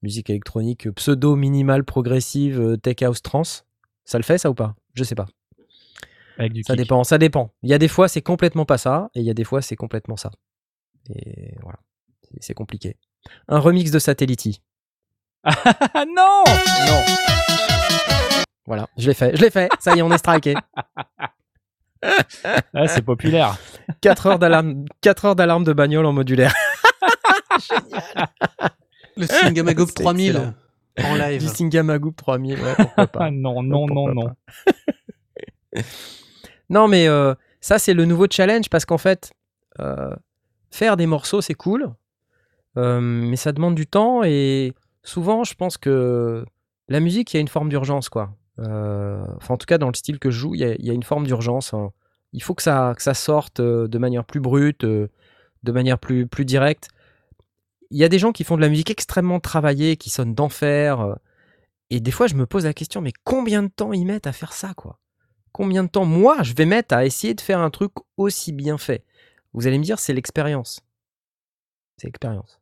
musique 0.02 0.30
électronique, 0.30 0.90
pseudo 0.92 1.36
minimal 1.36 1.84
progressive, 1.84 2.76
tech 2.82 3.02
house 3.02 3.22
trance. 3.22 3.64
Ça 4.04 4.18
le 4.18 4.24
fait, 4.24 4.38
ça 4.38 4.50
ou 4.50 4.54
pas? 4.54 4.74
Je 4.94 5.02
sais 5.04 5.14
pas. 5.14 5.26
Avec 6.38 6.52
du 6.52 6.62
Ça 6.62 6.74
kick. 6.74 6.82
dépend, 6.82 7.02
ça 7.02 7.16
dépend. 7.18 7.52
Il 7.62 7.70
y 7.70 7.74
a 7.74 7.78
des 7.78 7.88
fois, 7.88 8.08
c'est 8.08 8.20
complètement 8.22 8.66
pas 8.66 8.78
ça, 8.78 9.10
et 9.14 9.20
il 9.20 9.26
y 9.26 9.30
a 9.30 9.34
des 9.34 9.44
fois, 9.44 9.62
c'est 9.62 9.74
complètement 9.76 10.16
ça. 10.16 10.30
Et 11.08 11.54
voilà, 11.62 11.78
C'est- 12.40 12.52
compliqué. 12.54 12.96
Un 13.48 13.58
remix 13.58 13.90
de 13.90 13.98
Satellity. 13.98 14.62
Ah 15.42 16.04
non 16.06 16.44
Non. 16.86 17.75
Voilà, 18.66 18.88
je 18.96 19.06
l'ai 19.08 19.14
fait, 19.14 19.36
je 19.36 19.42
l'ai 19.42 19.50
fait. 19.50 19.68
Ça 19.78 19.94
y 19.94 19.98
est, 19.98 20.02
on 20.02 20.10
est 20.12 20.18
striké. 20.18 20.54
Ah, 22.74 22.86
C'est 22.86 23.02
populaire. 23.02 23.56
4 24.00 24.26
heures 24.26 24.38
d'alarme, 24.38 24.84
4 25.00 25.24
heures 25.24 25.34
d'alarme 25.34 25.64
de 25.64 25.72
bagnole 25.72 26.06
en 26.06 26.12
modulaire. 26.12 26.54
Le 29.16 29.26
Singamagoop 29.26 29.88
C'est 29.88 30.02
3000 30.04 30.28
excellent. 30.36 30.54
en 31.10 31.14
Du 31.14 31.20
live. 31.20 31.48
Singamagoop 31.48 32.14
3000, 32.16 32.60
ouais, 32.60 32.74
pourquoi 32.76 33.06
pas. 33.06 33.24
Ah 33.24 33.30
non, 33.30 33.62
non, 33.62 33.86
non, 33.86 34.04
Pourquoi 34.04 34.14
non. 34.14 34.34
pas. 35.74 35.82
Non, 36.68 36.88
mais 36.88 37.06
euh, 37.08 37.34
ça, 37.60 37.78
c'est 37.78 37.94
le 37.94 38.04
nouveau 38.04 38.26
challenge 38.30 38.68
parce 38.70 38.84
qu'en 38.84 38.98
fait, 38.98 39.32
euh, 39.80 40.10
faire 40.70 40.96
des 40.96 41.06
morceaux, 41.06 41.40
c'est 41.40 41.54
cool, 41.54 41.92
euh, 42.76 43.00
mais 43.00 43.36
ça 43.36 43.52
demande 43.52 43.74
du 43.76 43.86
temps 43.86 44.22
et 44.24 44.74
souvent, 45.04 45.44
je 45.44 45.54
pense 45.54 45.76
que 45.78 46.44
la 46.88 47.00
musique, 47.00 47.32
il 47.32 47.36
y 47.36 47.38
a 47.38 47.40
une 47.40 47.48
forme 47.48 47.68
d'urgence, 47.68 48.08
quoi. 48.08 48.30
Euh, 48.58 49.24
Enfin, 49.36 49.54
en 49.54 49.56
tout 49.56 49.66
cas, 49.66 49.78
dans 49.78 49.88
le 49.88 49.94
style 49.94 50.18
que 50.18 50.30
je 50.30 50.38
joue, 50.38 50.54
il 50.54 50.60
y 50.60 50.90
a, 50.90 50.92
une 50.92 51.02
forme 51.02 51.26
d'urgence. 51.26 51.74
hein. 51.74 51.92
Il 52.32 52.42
faut 52.42 52.54
que 52.54 52.62
ça, 52.62 52.94
sorte 53.14 53.60
euh, 53.60 53.88
de 53.88 53.98
manière 53.98 54.24
plus 54.24 54.40
brute, 54.40 54.84
euh, 54.84 55.08
de 55.62 55.72
manière 55.72 55.98
plus, 55.98 56.26
directe. 56.44 56.88
Il 57.90 57.98
y 57.98 58.04
a 58.04 58.08
des 58.08 58.18
gens 58.18 58.32
qui 58.32 58.44
font 58.44 58.56
de 58.56 58.62
la 58.62 58.68
musique 58.68 58.90
extrêmement 58.90 59.40
travaillée, 59.40 59.96
qui 59.96 60.10
sonne 60.10 60.34
d'enfer. 60.34 61.16
et 61.90 62.00
des 62.00 62.10
fois, 62.10 62.26
je 62.26 62.34
me 62.34 62.46
pose 62.46 62.64
la 62.64 62.74
question, 62.74 63.00
mais 63.00 63.12
combien 63.24 63.62
de 63.62 63.68
temps 63.68 63.92
ils 63.92 64.06
mettent 64.06 64.26
à 64.26 64.32
faire 64.32 64.52
ça, 64.52 64.74
quoi? 64.74 64.98
Combien 65.52 65.84
de 65.84 65.88
temps, 65.88 66.04
moi, 66.04 66.42
je 66.42 66.54
vais 66.54 66.66
mettre 66.66 66.94
à 66.94 67.06
essayer 67.06 67.34
de 67.34 67.40
faire 67.40 67.60
un 67.60 67.70
truc 67.70 67.92
aussi 68.16 68.52
bien 68.52 68.78
fait? 68.78 69.04
Vous 69.54 69.66
allez 69.66 69.78
me 69.78 69.84
dire, 69.84 69.98
c'est 69.98 70.12
l'expérience. 70.12 70.80
C'est 71.96 72.08
l'expérience. 72.08 72.60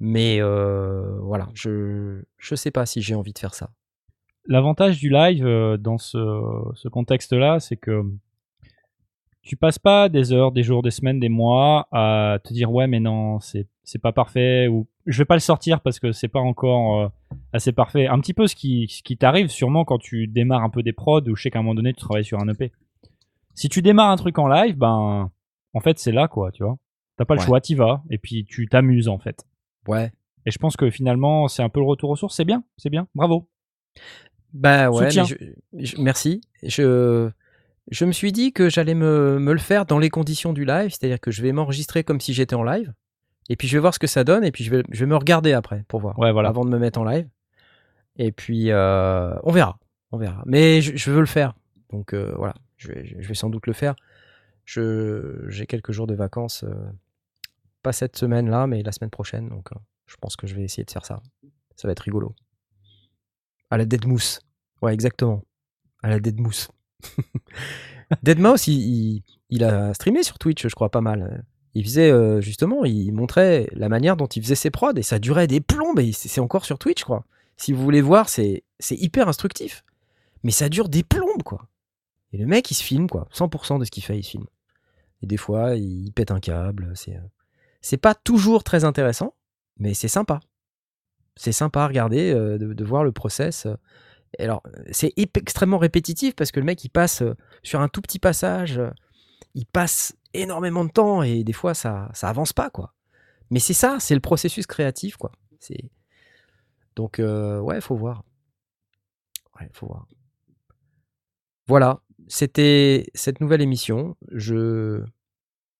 Mais 0.00 0.40
voilà, 0.42 1.48
je 1.54 2.22
je 2.38 2.54
sais 2.54 2.70
pas 2.70 2.86
si 2.86 3.02
j'ai 3.02 3.14
envie 3.14 3.32
de 3.32 3.38
faire 3.38 3.54
ça. 3.54 3.70
L'avantage 4.46 4.98
du 4.98 5.08
live 5.10 5.46
euh, 5.46 5.76
dans 5.76 5.98
ce, 5.98 6.18
ce 6.74 6.88
contexte-là, 6.88 7.60
c'est 7.60 7.76
que 7.76 8.02
tu 9.42 9.56
passes 9.56 9.78
pas 9.78 10.08
des 10.08 10.32
heures, 10.32 10.52
des 10.52 10.62
jours, 10.62 10.82
des 10.82 10.90
semaines, 10.90 11.20
des 11.20 11.28
mois 11.28 11.86
à 11.92 12.38
te 12.42 12.52
dire 12.54 12.72
ouais 12.72 12.86
mais 12.86 12.98
non 13.00 13.40
c'est 13.40 13.66
c'est 13.82 14.00
pas 14.00 14.12
parfait 14.12 14.68
ou 14.68 14.86
je 15.04 15.18
vais 15.18 15.26
pas 15.26 15.34
le 15.34 15.40
sortir 15.40 15.80
parce 15.82 15.98
que 15.98 16.12
c'est 16.12 16.28
pas 16.28 16.40
encore 16.40 17.00
euh, 17.02 17.08
assez 17.52 17.72
parfait. 17.72 18.06
Un 18.06 18.18
petit 18.20 18.32
peu 18.32 18.46
ce 18.46 18.54
qui 18.54 18.86
ce 18.88 19.02
qui 19.02 19.18
t'arrive 19.18 19.48
sûrement 19.48 19.84
quand 19.84 19.98
tu 19.98 20.26
démarres 20.26 20.62
un 20.62 20.70
peu 20.70 20.82
des 20.82 20.94
prods 20.94 21.20
ou 21.28 21.36
je 21.36 21.42
sais 21.42 21.50
qu'à 21.50 21.58
un 21.58 21.62
moment 21.62 21.74
donné 21.74 21.92
tu 21.92 22.00
travailles 22.00 22.24
sur 22.24 22.38
un 22.40 22.48
EP. 22.48 22.72
Si 23.54 23.68
tu 23.68 23.82
démarres 23.82 24.10
un 24.10 24.16
truc 24.16 24.38
en 24.38 24.48
live, 24.48 24.76
ben 24.76 25.30
en 25.74 25.80
fait 25.80 25.98
c'est 25.98 26.12
là 26.12 26.26
quoi, 26.26 26.50
tu 26.52 26.64
vois. 26.64 26.78
T'as 27.18 27.26
pas 27.26 27.34
le 27.34 27.40
Ouais. 27.40 27.46
choix, 27.46 27.60
t'y 27.60 27.74
vas 27.74 28.02
et 28.10 28.16
puis 28.18 28.44
tu 28.46 28.66
t'amuses 28.66 29.08
en 29.08 29.18
fait. 29.18 29.44
Ouais. 29.86 30.10
Et 30.46 30.50
je 30.50 30.58
pense 30.58 30.76
que 30.76 30.88
finalement 30.90 31.48
c'est 31.48 31.62
un 31.62 31.68
peu 31.68 31.80
le 31.80 31.86
retour 31.86 32.08
aux 32.10 32.16
sources, 32.16 32.34
c'est 32.36 32.44
bien, 32.46 32.64
c'est 32.78 32.90
bien, 32.90 33.08
bravo. 33.14 33.46
Bah 34.54 34.88
ouais, 34.90 35.10
Soutien. 35.10 35.24
mais 35.72 35.82
je- 35.84 35.96
je- 35.96 36.00
merci. 36.00 36.40
Je, 36.62 37.28
je 37.90 38.04
me 38.06 38.12
suis 38.12 38.32
dit 38.32 38.52
que 38.52 38.70
j'allais 38.70 38.94
me, 38.94 39.38
me 39.38 39.52
le 39.52 39.58
faire 39.58 39.84
dans 39.84 39.98
les 39.98 40.08
conditions 40.10 40.52
du 40.52 40.64
live, 40.64 40.90
c'est-à-dire 40.90 41.20
que 41.20 41.30
je 41.30 41.42
vais 41.42 41.52
m'enregistrer 41.52 42.04
comme 42.04 42.20
si 42.20 42.32
j'étais 42.32 42.54
en 42.54 42.62
live, 42.62 42.92
et 43.50 43.56
puis 43.56 43.68
je 43.68 43.76
vais 43.76 43.80
voir 43.80 43.92
ce 43.92 43.98
que 43.98 44.06
ça 44.06 44.24
donne, 44.24 44.44
et 44.44 44.52
puis 44.52 44.64
je 44.64 44.70
vais, 44.70 44.82
je 44.90 45.00
vais 45.00 45.06
me 45.06 45.16
regarder 45.16 45.52
après 45.52 45.84
pour 45.88 46.00
voir, 46.00 46.18
Ouais 46.18 46.32
voilà. 46.32 46.48
avant 46.48 46.64
de 46.64 46.70
me 46.70 46.78
mettre 46.78 46.98
en 47.00 47.04
live. 47.04 47.28
Et 48.16 48.30
puis 48.32 48.70
euh, 48.70 49.34
on 49.42 49.50
verra, 49.52 49.78
on 50.12 50.18
verra. 50.18 50.42
Mais 50.46 50.80
je, 50.80 50.96
je 50.96 51.10
veux 51.10 51.20
le 51.20 51.26
faire, 51.26 51.54
donc 51.90 52.14
euh, 52.14 52.32
voilà, 52.36 52.54
je 52.76 52.88
vais, 52.88 53.04
je 53.18 53.26
vais 53.28 53.34
sans 53.34 53.50
doute 53.50 53.66
le 53.66 53.72
faire. 53.72 53.94
J'ai 54.66 55.66
quelques 55.66 55.92
jours 55.92 56.06
de 56.06 56.14
vacances, 56.14 56.64
euh, 56.64 56.74
pas 57.82 57.92
cette 57.92 58.16
semaine-là, 58.16 58.66
mais 58.66 58.82
la 58.82 58.92
semaine 58.92 59.10
prochaine, 59.10 59.48
donc 59.48 59.68
je 60.06 60.16
pense 60.20 60.36
que 60.36 60.46
je 60.46 60.54
vais 60.54 60.62
essayer 60.62 60.84
de 60.84 60.90
faire 60.90 61.04
ça. 61.04 61.20
Ça 61.76 61.88
va 61.88 61.92
être 61.92 62.00
rigolo. 62.00 62.34
À 63.74 63.76
la 63.76 63.86
Deadmousse. 63.86 64.38
Ouais, 64.82 64.94
exactement. 64.94 65.42
À 66.00 66.08
la 66.08 66.20
Deadmousse. 66.20 66.68
Deadmau5, 68.24 68.70
il, 68.70 68.78
il, 68.78 69.22
il 69.50 69.64
a 69.64 69.92
streamé 69.94 70.22
sur 70.22 70.38
Twitch, 70.38 70.68
je 70.68 70.74
crois, 70.76 70.90
pas 70.90 71.00
mal. 71.00 71.44
Il 71.74 71.82
faisait, 71.82 72.12
euh, 72.12 72.40
justement, 72.40 72.84
il 72.84 73.10
montrait 73.10 73.68
la 73.72 73.88
manière 73.88 74.16
dont 74.16 74.28
il 74.28 74.40
faisait 74.40 74.54
ses 74.54 74.70
prods 74.70 74.94
et 74.94 75.02
ça 75.02 75.18
durait 75.18 75.48
des 75.48 75.60
plombes 75.60 75.98
et 75.98 76.12
c'est 76.12 76.40
encore 76.40 76.64
sur 76.64 76.78
Twitch, 76.78 77.00
je 77.00 77.04
crois. 77.04 77.24
Si 77.56 77.72
vous 77.72 77.82
voulez 77.82 78.00
voir, 78.00 78.28
c'est 78.28 78.62
hyper 78.90 79.26
instructif. 79.26 79.82
Mais 80.44 80.52
ça 80.52 80.68
dure 80.68 80.88
des 80.88 81.02
plombes, 81.02 81.42
quoi. 81.42 81.66
Et 82.32 82.36
le 82.36 82.46
mec, 82.46 82.70
il 82.70 82.74
se 82.74 82.84
filme, 82.84 83.08
quoi. 83.08 83.26
100% 83.34 83.80
de 83.80 83.84
ce 83.84 83.90
qu'il 83.90 84.04
fait, 84.04 84.16
il 84.16 84.22
se 84.22 84.30
filme. 84.30 84.46
Et 85.20 85.26
des 85.26 85.36
fois, 85.36 85.74
il 85.74 86.12
pète 86.12 86.30
un 86.30 86.38
câble. 86.38 86.92
C'est 87.80 87.96
pas 87.96 88.14
toujours 88.14 88.62
très 88.62 88.84
intéressant, 88.84 89.34
mais 89.78 89.94
c'est 89.94 90.06
sympa. 90.06 90.38
C'est 91.36 91.52
sympa 91.52 91.82
à 91.82 91.86
regarder, 91.88 92.32
euh, 92.32 92.58
de, 92.58 92.84
voir 92.84 93.04
le 93.04 93.12
process. 93.12 93.66
alors, 94.38 94.62
c'est 94.90 95.12
extrêmement 95.16 95.78
répétitif 95.78 96.34
parce 96.36 96.52
que 96.52 96.60
le 96.60 96.66
mec, 96.66 96.84
il 96.84 96.90
passe 96.90 97.22
euh, 97.22 97.34
sur 97.62 97.80
un 97.80 97.88
tout 97.88 98.00
petit 98.00 98.18
passage, 98.18 98.78
euh, 98.78 98.90
il 99.54 99.66
passe 99.66 100.16
énormément 100.32 100.84
de 100.84 100.90
temps 100.90 101.22
et 101.22 101.44
des 101.44 101.52
fois, 101.52 101.74
ça, 101.74 102.10
ça 102.14 102.28
avance 102.28 102.52
pas, 102.52 102.70
quoi. 102.70 102.94
Mais 103.50 103.60
c'est 103.60 103.74
ça, 103.74 103.98
c'est 104.00 104.14
le 104.14 104.20
processus 104.20 104.66
créatif, 104.66 105.16
quoi. 105.16 105.32
C'est 105.60 105.90
donc 106.96 107.18
ouais, 107.18 107.80
faut 107.80 107.96
voir. 107.96 108.22
Faut 109.72 109.86
voir. 109.86 110.06
Voilà, 111.66 112.00
c'était 112.28 113.06
cette 113.14 113.40
nouvelle 113.40 113.62
émission. 113.62 114.16
Je 114.30 115.02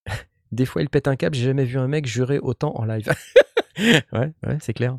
des 0.53 0.67
fois, 0.67 0.83
il 0.83 0.89
pète 0.89 1.09
un 1.09 1.17
câble. 1.17 1.37
J'ai 1.37 1.45
jamais 1.45 1.65
vu 1.65 1.79
un 1.79 1.89
mec 1.89 2.07
jurer 2.07 2.39
autant 2.39 2.75
en 2.77 2.85
live. 2.85 3.13
ouais, 4.13 4.33
c'est 4.61 4.75
clair. 4.75 4.99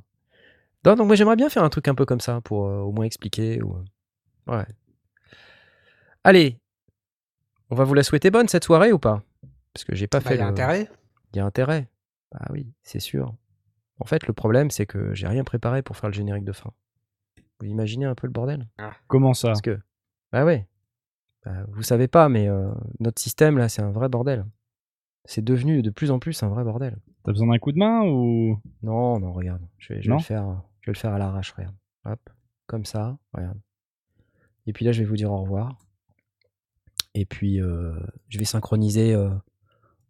Non, 0.85 0.95
donc 0.95 1.07
moi 1.07 1.15
j'aimerais 1.15 1.35
bien 1.35 1.49
faire 1.49 1.63
un 1.63 1.69
truc 1.69 1.87
un 1.87 1.95
peu 1.95 2.05
comme 2.05 2.19
ça 2.19 2.41
pour 2.41 2.67
euh, 2.67 2.79
au 2.79 2.91
moins 2.91 3.05
expliquer. 3.05 3.61
Ou... 3.61 3.75
euh, 3.75 4.57
Ouais. 4.57 4.65
Allez, 6.23 6.57
on 7.69 7.75
va 7.75 7.83
vous 7.83 7.93
la 7.93 8.03
souhaiter 8.03 8.31
bonne 8.31 8.47
cette 8.47 8.63
soirée 8.63 8.91
ou 8.91 8.99
pas? 8.99 9.23
Parce 9.73 9.83
que 9.83 9.95
j'ai 9.95 10.07
pas 10.07 10.19
Bah, 10.19 10.29
fait. 10.29 10.35
il 10.35 10.39
y 10.39 10.41
a 10.41 10.45
le- 10.45 10.51
intérêt. 10.51 10.89
Il 11.33 11.37
y 11.37 11.39
a 11.39 11.45
intérêt. 11.45 11.89
Bah 12.31 12.45
oui, 12.51 12.71
c'est 12.83 12.99
sûr. 12.99 13.33
En 13.99 14.05
fait, 14.05 14.27
le 14.27 14.33
problème 14.33 14.71
c'est 14.71 14.85
que 14.85 15.13
j'ai 15.13 15.27
rien 15.27 15.43
préparé 15.43 15.81
pour 15.81 15.97
faire 15.97 16.09
le 16.09 16.15
générique 16.15 16.43
de 16.45 16.51
fin. 16.51 16.71
Vous 17.59 17.67
imaginez 17.67 18.05
un 18.05 18.15
peu 18.15 18.27
le 18.27 18.33
bordel? 18.33 18.67
Comment 19.07 19.33
ça? 19.33 19.49
Parce 19.49 19.61
que, 19.61 19.79
bah 20.31 20.43
ouais. 20.45 20.67
Bah, 21.45 21.63
vous 21.69 21.83
savez 21.83 22.07
pas, 22.07 22.27
mais 22.27 22.47
euh, 22.49 22.71
notre 22.99 23.21
système 23.21 23.57
là, 23.57 23.69
c'est 23.69 23.81
un 23.81 23.91
vrai 23.91 24.09
bordel. 24.09 24.45
C'est 25.25 25.43
devenu 25.43 25.81
de 25.81 25.89
plus 25.89 26.11
en 26.11 26.19
plus 26.19 26.43
un 26.43 26.49
vrai 26.49 26.63
bordel. 26.63 26.97
T'as 27.23 27.31
besoin 27.31 27.47
d'un 27.47 27.57
coup 27.59 27.71
de 27.71 27.77
main 27.79 28.01
ou? 28.03 28.59
Non, 28.83 29.19
non, 29.19 29.31
regarde. 29.33 29.61
Je 29.77 29.93
vais, 29.93 30.01
je 30.01 30.07
vais 30.07 30.11
Non? 30.11 30.17
le 30.17 30.23
faire. 30.23 30.61
Je 30.85 30.91
vais 30.91 30.93
le 30.93 30.99
faire 30.99 31.13
à 31.13 31.17
l'arrache, 31.17 31.51
regarde. 31.53 31.73
Hop, 32.05 32.29
comme 32.67 32.85
ça, 32.85 33.17
regarde. 33.33 33.57
Et 34.67 34.73
puis 34.73 34.85
là, 34.85 34.91
je 34.91 34.99
vais 34.99 35.05
vous 35.09 35.15
dire 35.15 35.31
au 35.31 35.41
revoir. 35.41 35.79
Et 37.15 37.25
puis, 37.25 37.59
euh, 37.59 37.95
je 38.29 38.37
vais 38.37 38.45
synchroniser 38.45 39.15
euh, 39.15 39.31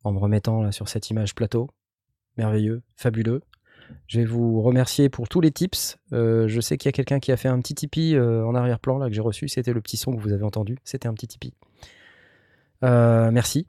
en 0.03 0.11
me 0.11 0.19
remettant 0.19 0.61
là 0.61 0.73
sur 0.73 0.89
cette 0.89 1.09
image 1.09 1.33
plateau. 1.33 1.69
Merveilleux, 2.35 2.81
fabuleux. 2.97 3.41
Je 4.07 4.19
vais 4.19 4.25
vous 4.25 4.61
remercier 4.61 5.07
pour 5.07 5.29
tous 5.29 5.39
les 5.39 5.51
tips. 5.51 5.97
Euh, 6.11 6.49
je 6.49 6.59
sais 6.59 6.77
qu'il 6.77 6.89
y 6.89 6.91
a 6.91 6.91
quelqu'un 6.91 7.21
qui 7.21 7.31
a 7.31 7.37
fait 7.37 7.47
un 7.47 7.61
petit 7.61 7.75
Tipeee 7.75 8.19
en 8.19 8.53
arrière-plan 8.53 8.97
là 8.97 9.07
que 9.07 9.13
j'ai 9.13 9.21
reçu. 9.21 9.47
C'était 9.47 9.71
le 9.71 9.79
petit 9.79 9.95
son 9.95 10.13
que 10.13 10.19
vous 10.19 10.33
avez 10.33 10.43
entendu. 10.43 10.77
C'était 10.83 11.07
un 11.07 11.13
petit 11.13 11.27
Tipeee. 11.27 11.53
Merci 12.81 13.65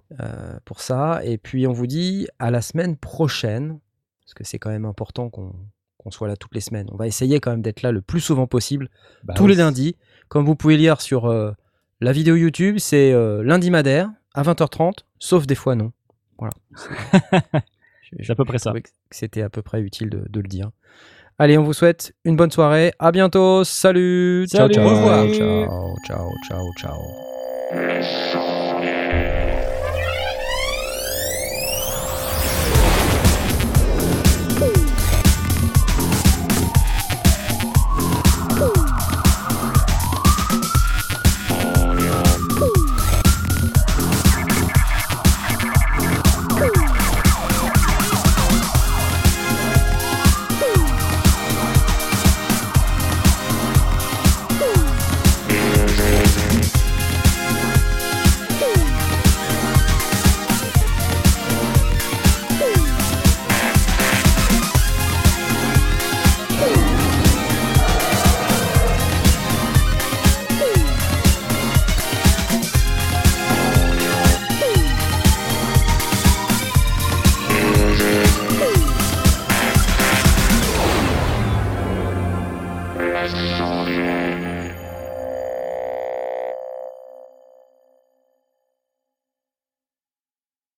pour 0.65 0.81
ça. 0.81 1.25
Et 1.25 1.39
puis 1.39 1.69
on 1.69 1.73
vous 1.73 1.87
dit 1.87 2.27
à 2.41 2.51
la 2.51 2.63
semaine 2.63 2.97
prochaine, 2.97 3.79
parce 4.25 4.35
que 4.35 4.43
c'est 4.43 4.59
quand 4.59 4.71
même 4.71 4.87
important 4.87 5.31
qu'on 5.31 5.55
qu'on 6.07 6.13
soit 6.13 6.29
là 6.29 6.37
toutes 6.37 6.55
les 6.55 6.61
semaines. 6.61 6.87
On 6.93 6.97
va 6.97 7.09
essayer 7.09 7.41
quand 7.41 7.51
même 7.51 7.63
d'être 7.63 7.83
là 7.83 7.91
le 7.91 8.01
plus 8.01 8.21
souvent 8.21 8.47
possible, 8.47 8.89
Bah 9.25 9.35
tous 9.35 9.43
oui. 9.45 9.51
les 9.51 9.57
lundis. 9.57 9.97
Comme 10.29 10.45
vous 10.47 10.55
pouvez 10.55 10.77
lire 10.77 11.01
sur 11.01 11.25
euh, 11.27 11.51
la 12.01 12.13
vidéo 12.13 12.37
YouTube, 12.37 12.77
c'est 12.79 13.13
euh, 13.13 13.43
lundi 13.43 13.73
madère 13.73 14.09
à 14.33 14.45
20h30, 14.45 14.99
sauf 15.19 15.49
des 15.49 15.57
fois 15.57 15.75
non. 15.75 15.91
Voilà. 16.39 16.53
C'est 18.25 18.31
à 18.31 18.37
peu 18.37 18.45
près 18.45 18.59
ça. 18.59 18.73
c'était 19.11 19.43
à 19.43 19.51
peu 19.51 19.63
près 19.63 19.81
utile 19.81 20.11
de, 20.11 20.23
de 20.29 20.41
le 20.41 20.47
dire. 20.47 20.71
Allez, 21.41 21.59
on 21.59 21.65
vous 21.65 21.73
souhaite 21.73 22.15
une 22.25 22.37
bonne 22.37 22.53
soirée. 22.53 22.93
À 23.01 23.11
bientôt. 23.11 23.65
Salut. 23.65 24.47
Salut. 24.49 24.75
Ciao, 24.75 24.85
ciao. 24.85 24.87
Au 24.87 24.91
revoir. 24.97 25.27
Ciao, 25.35 25.97
ciao, 26.07 26.31
ciao, 26.49 26.63
ciao. 26.79 27.01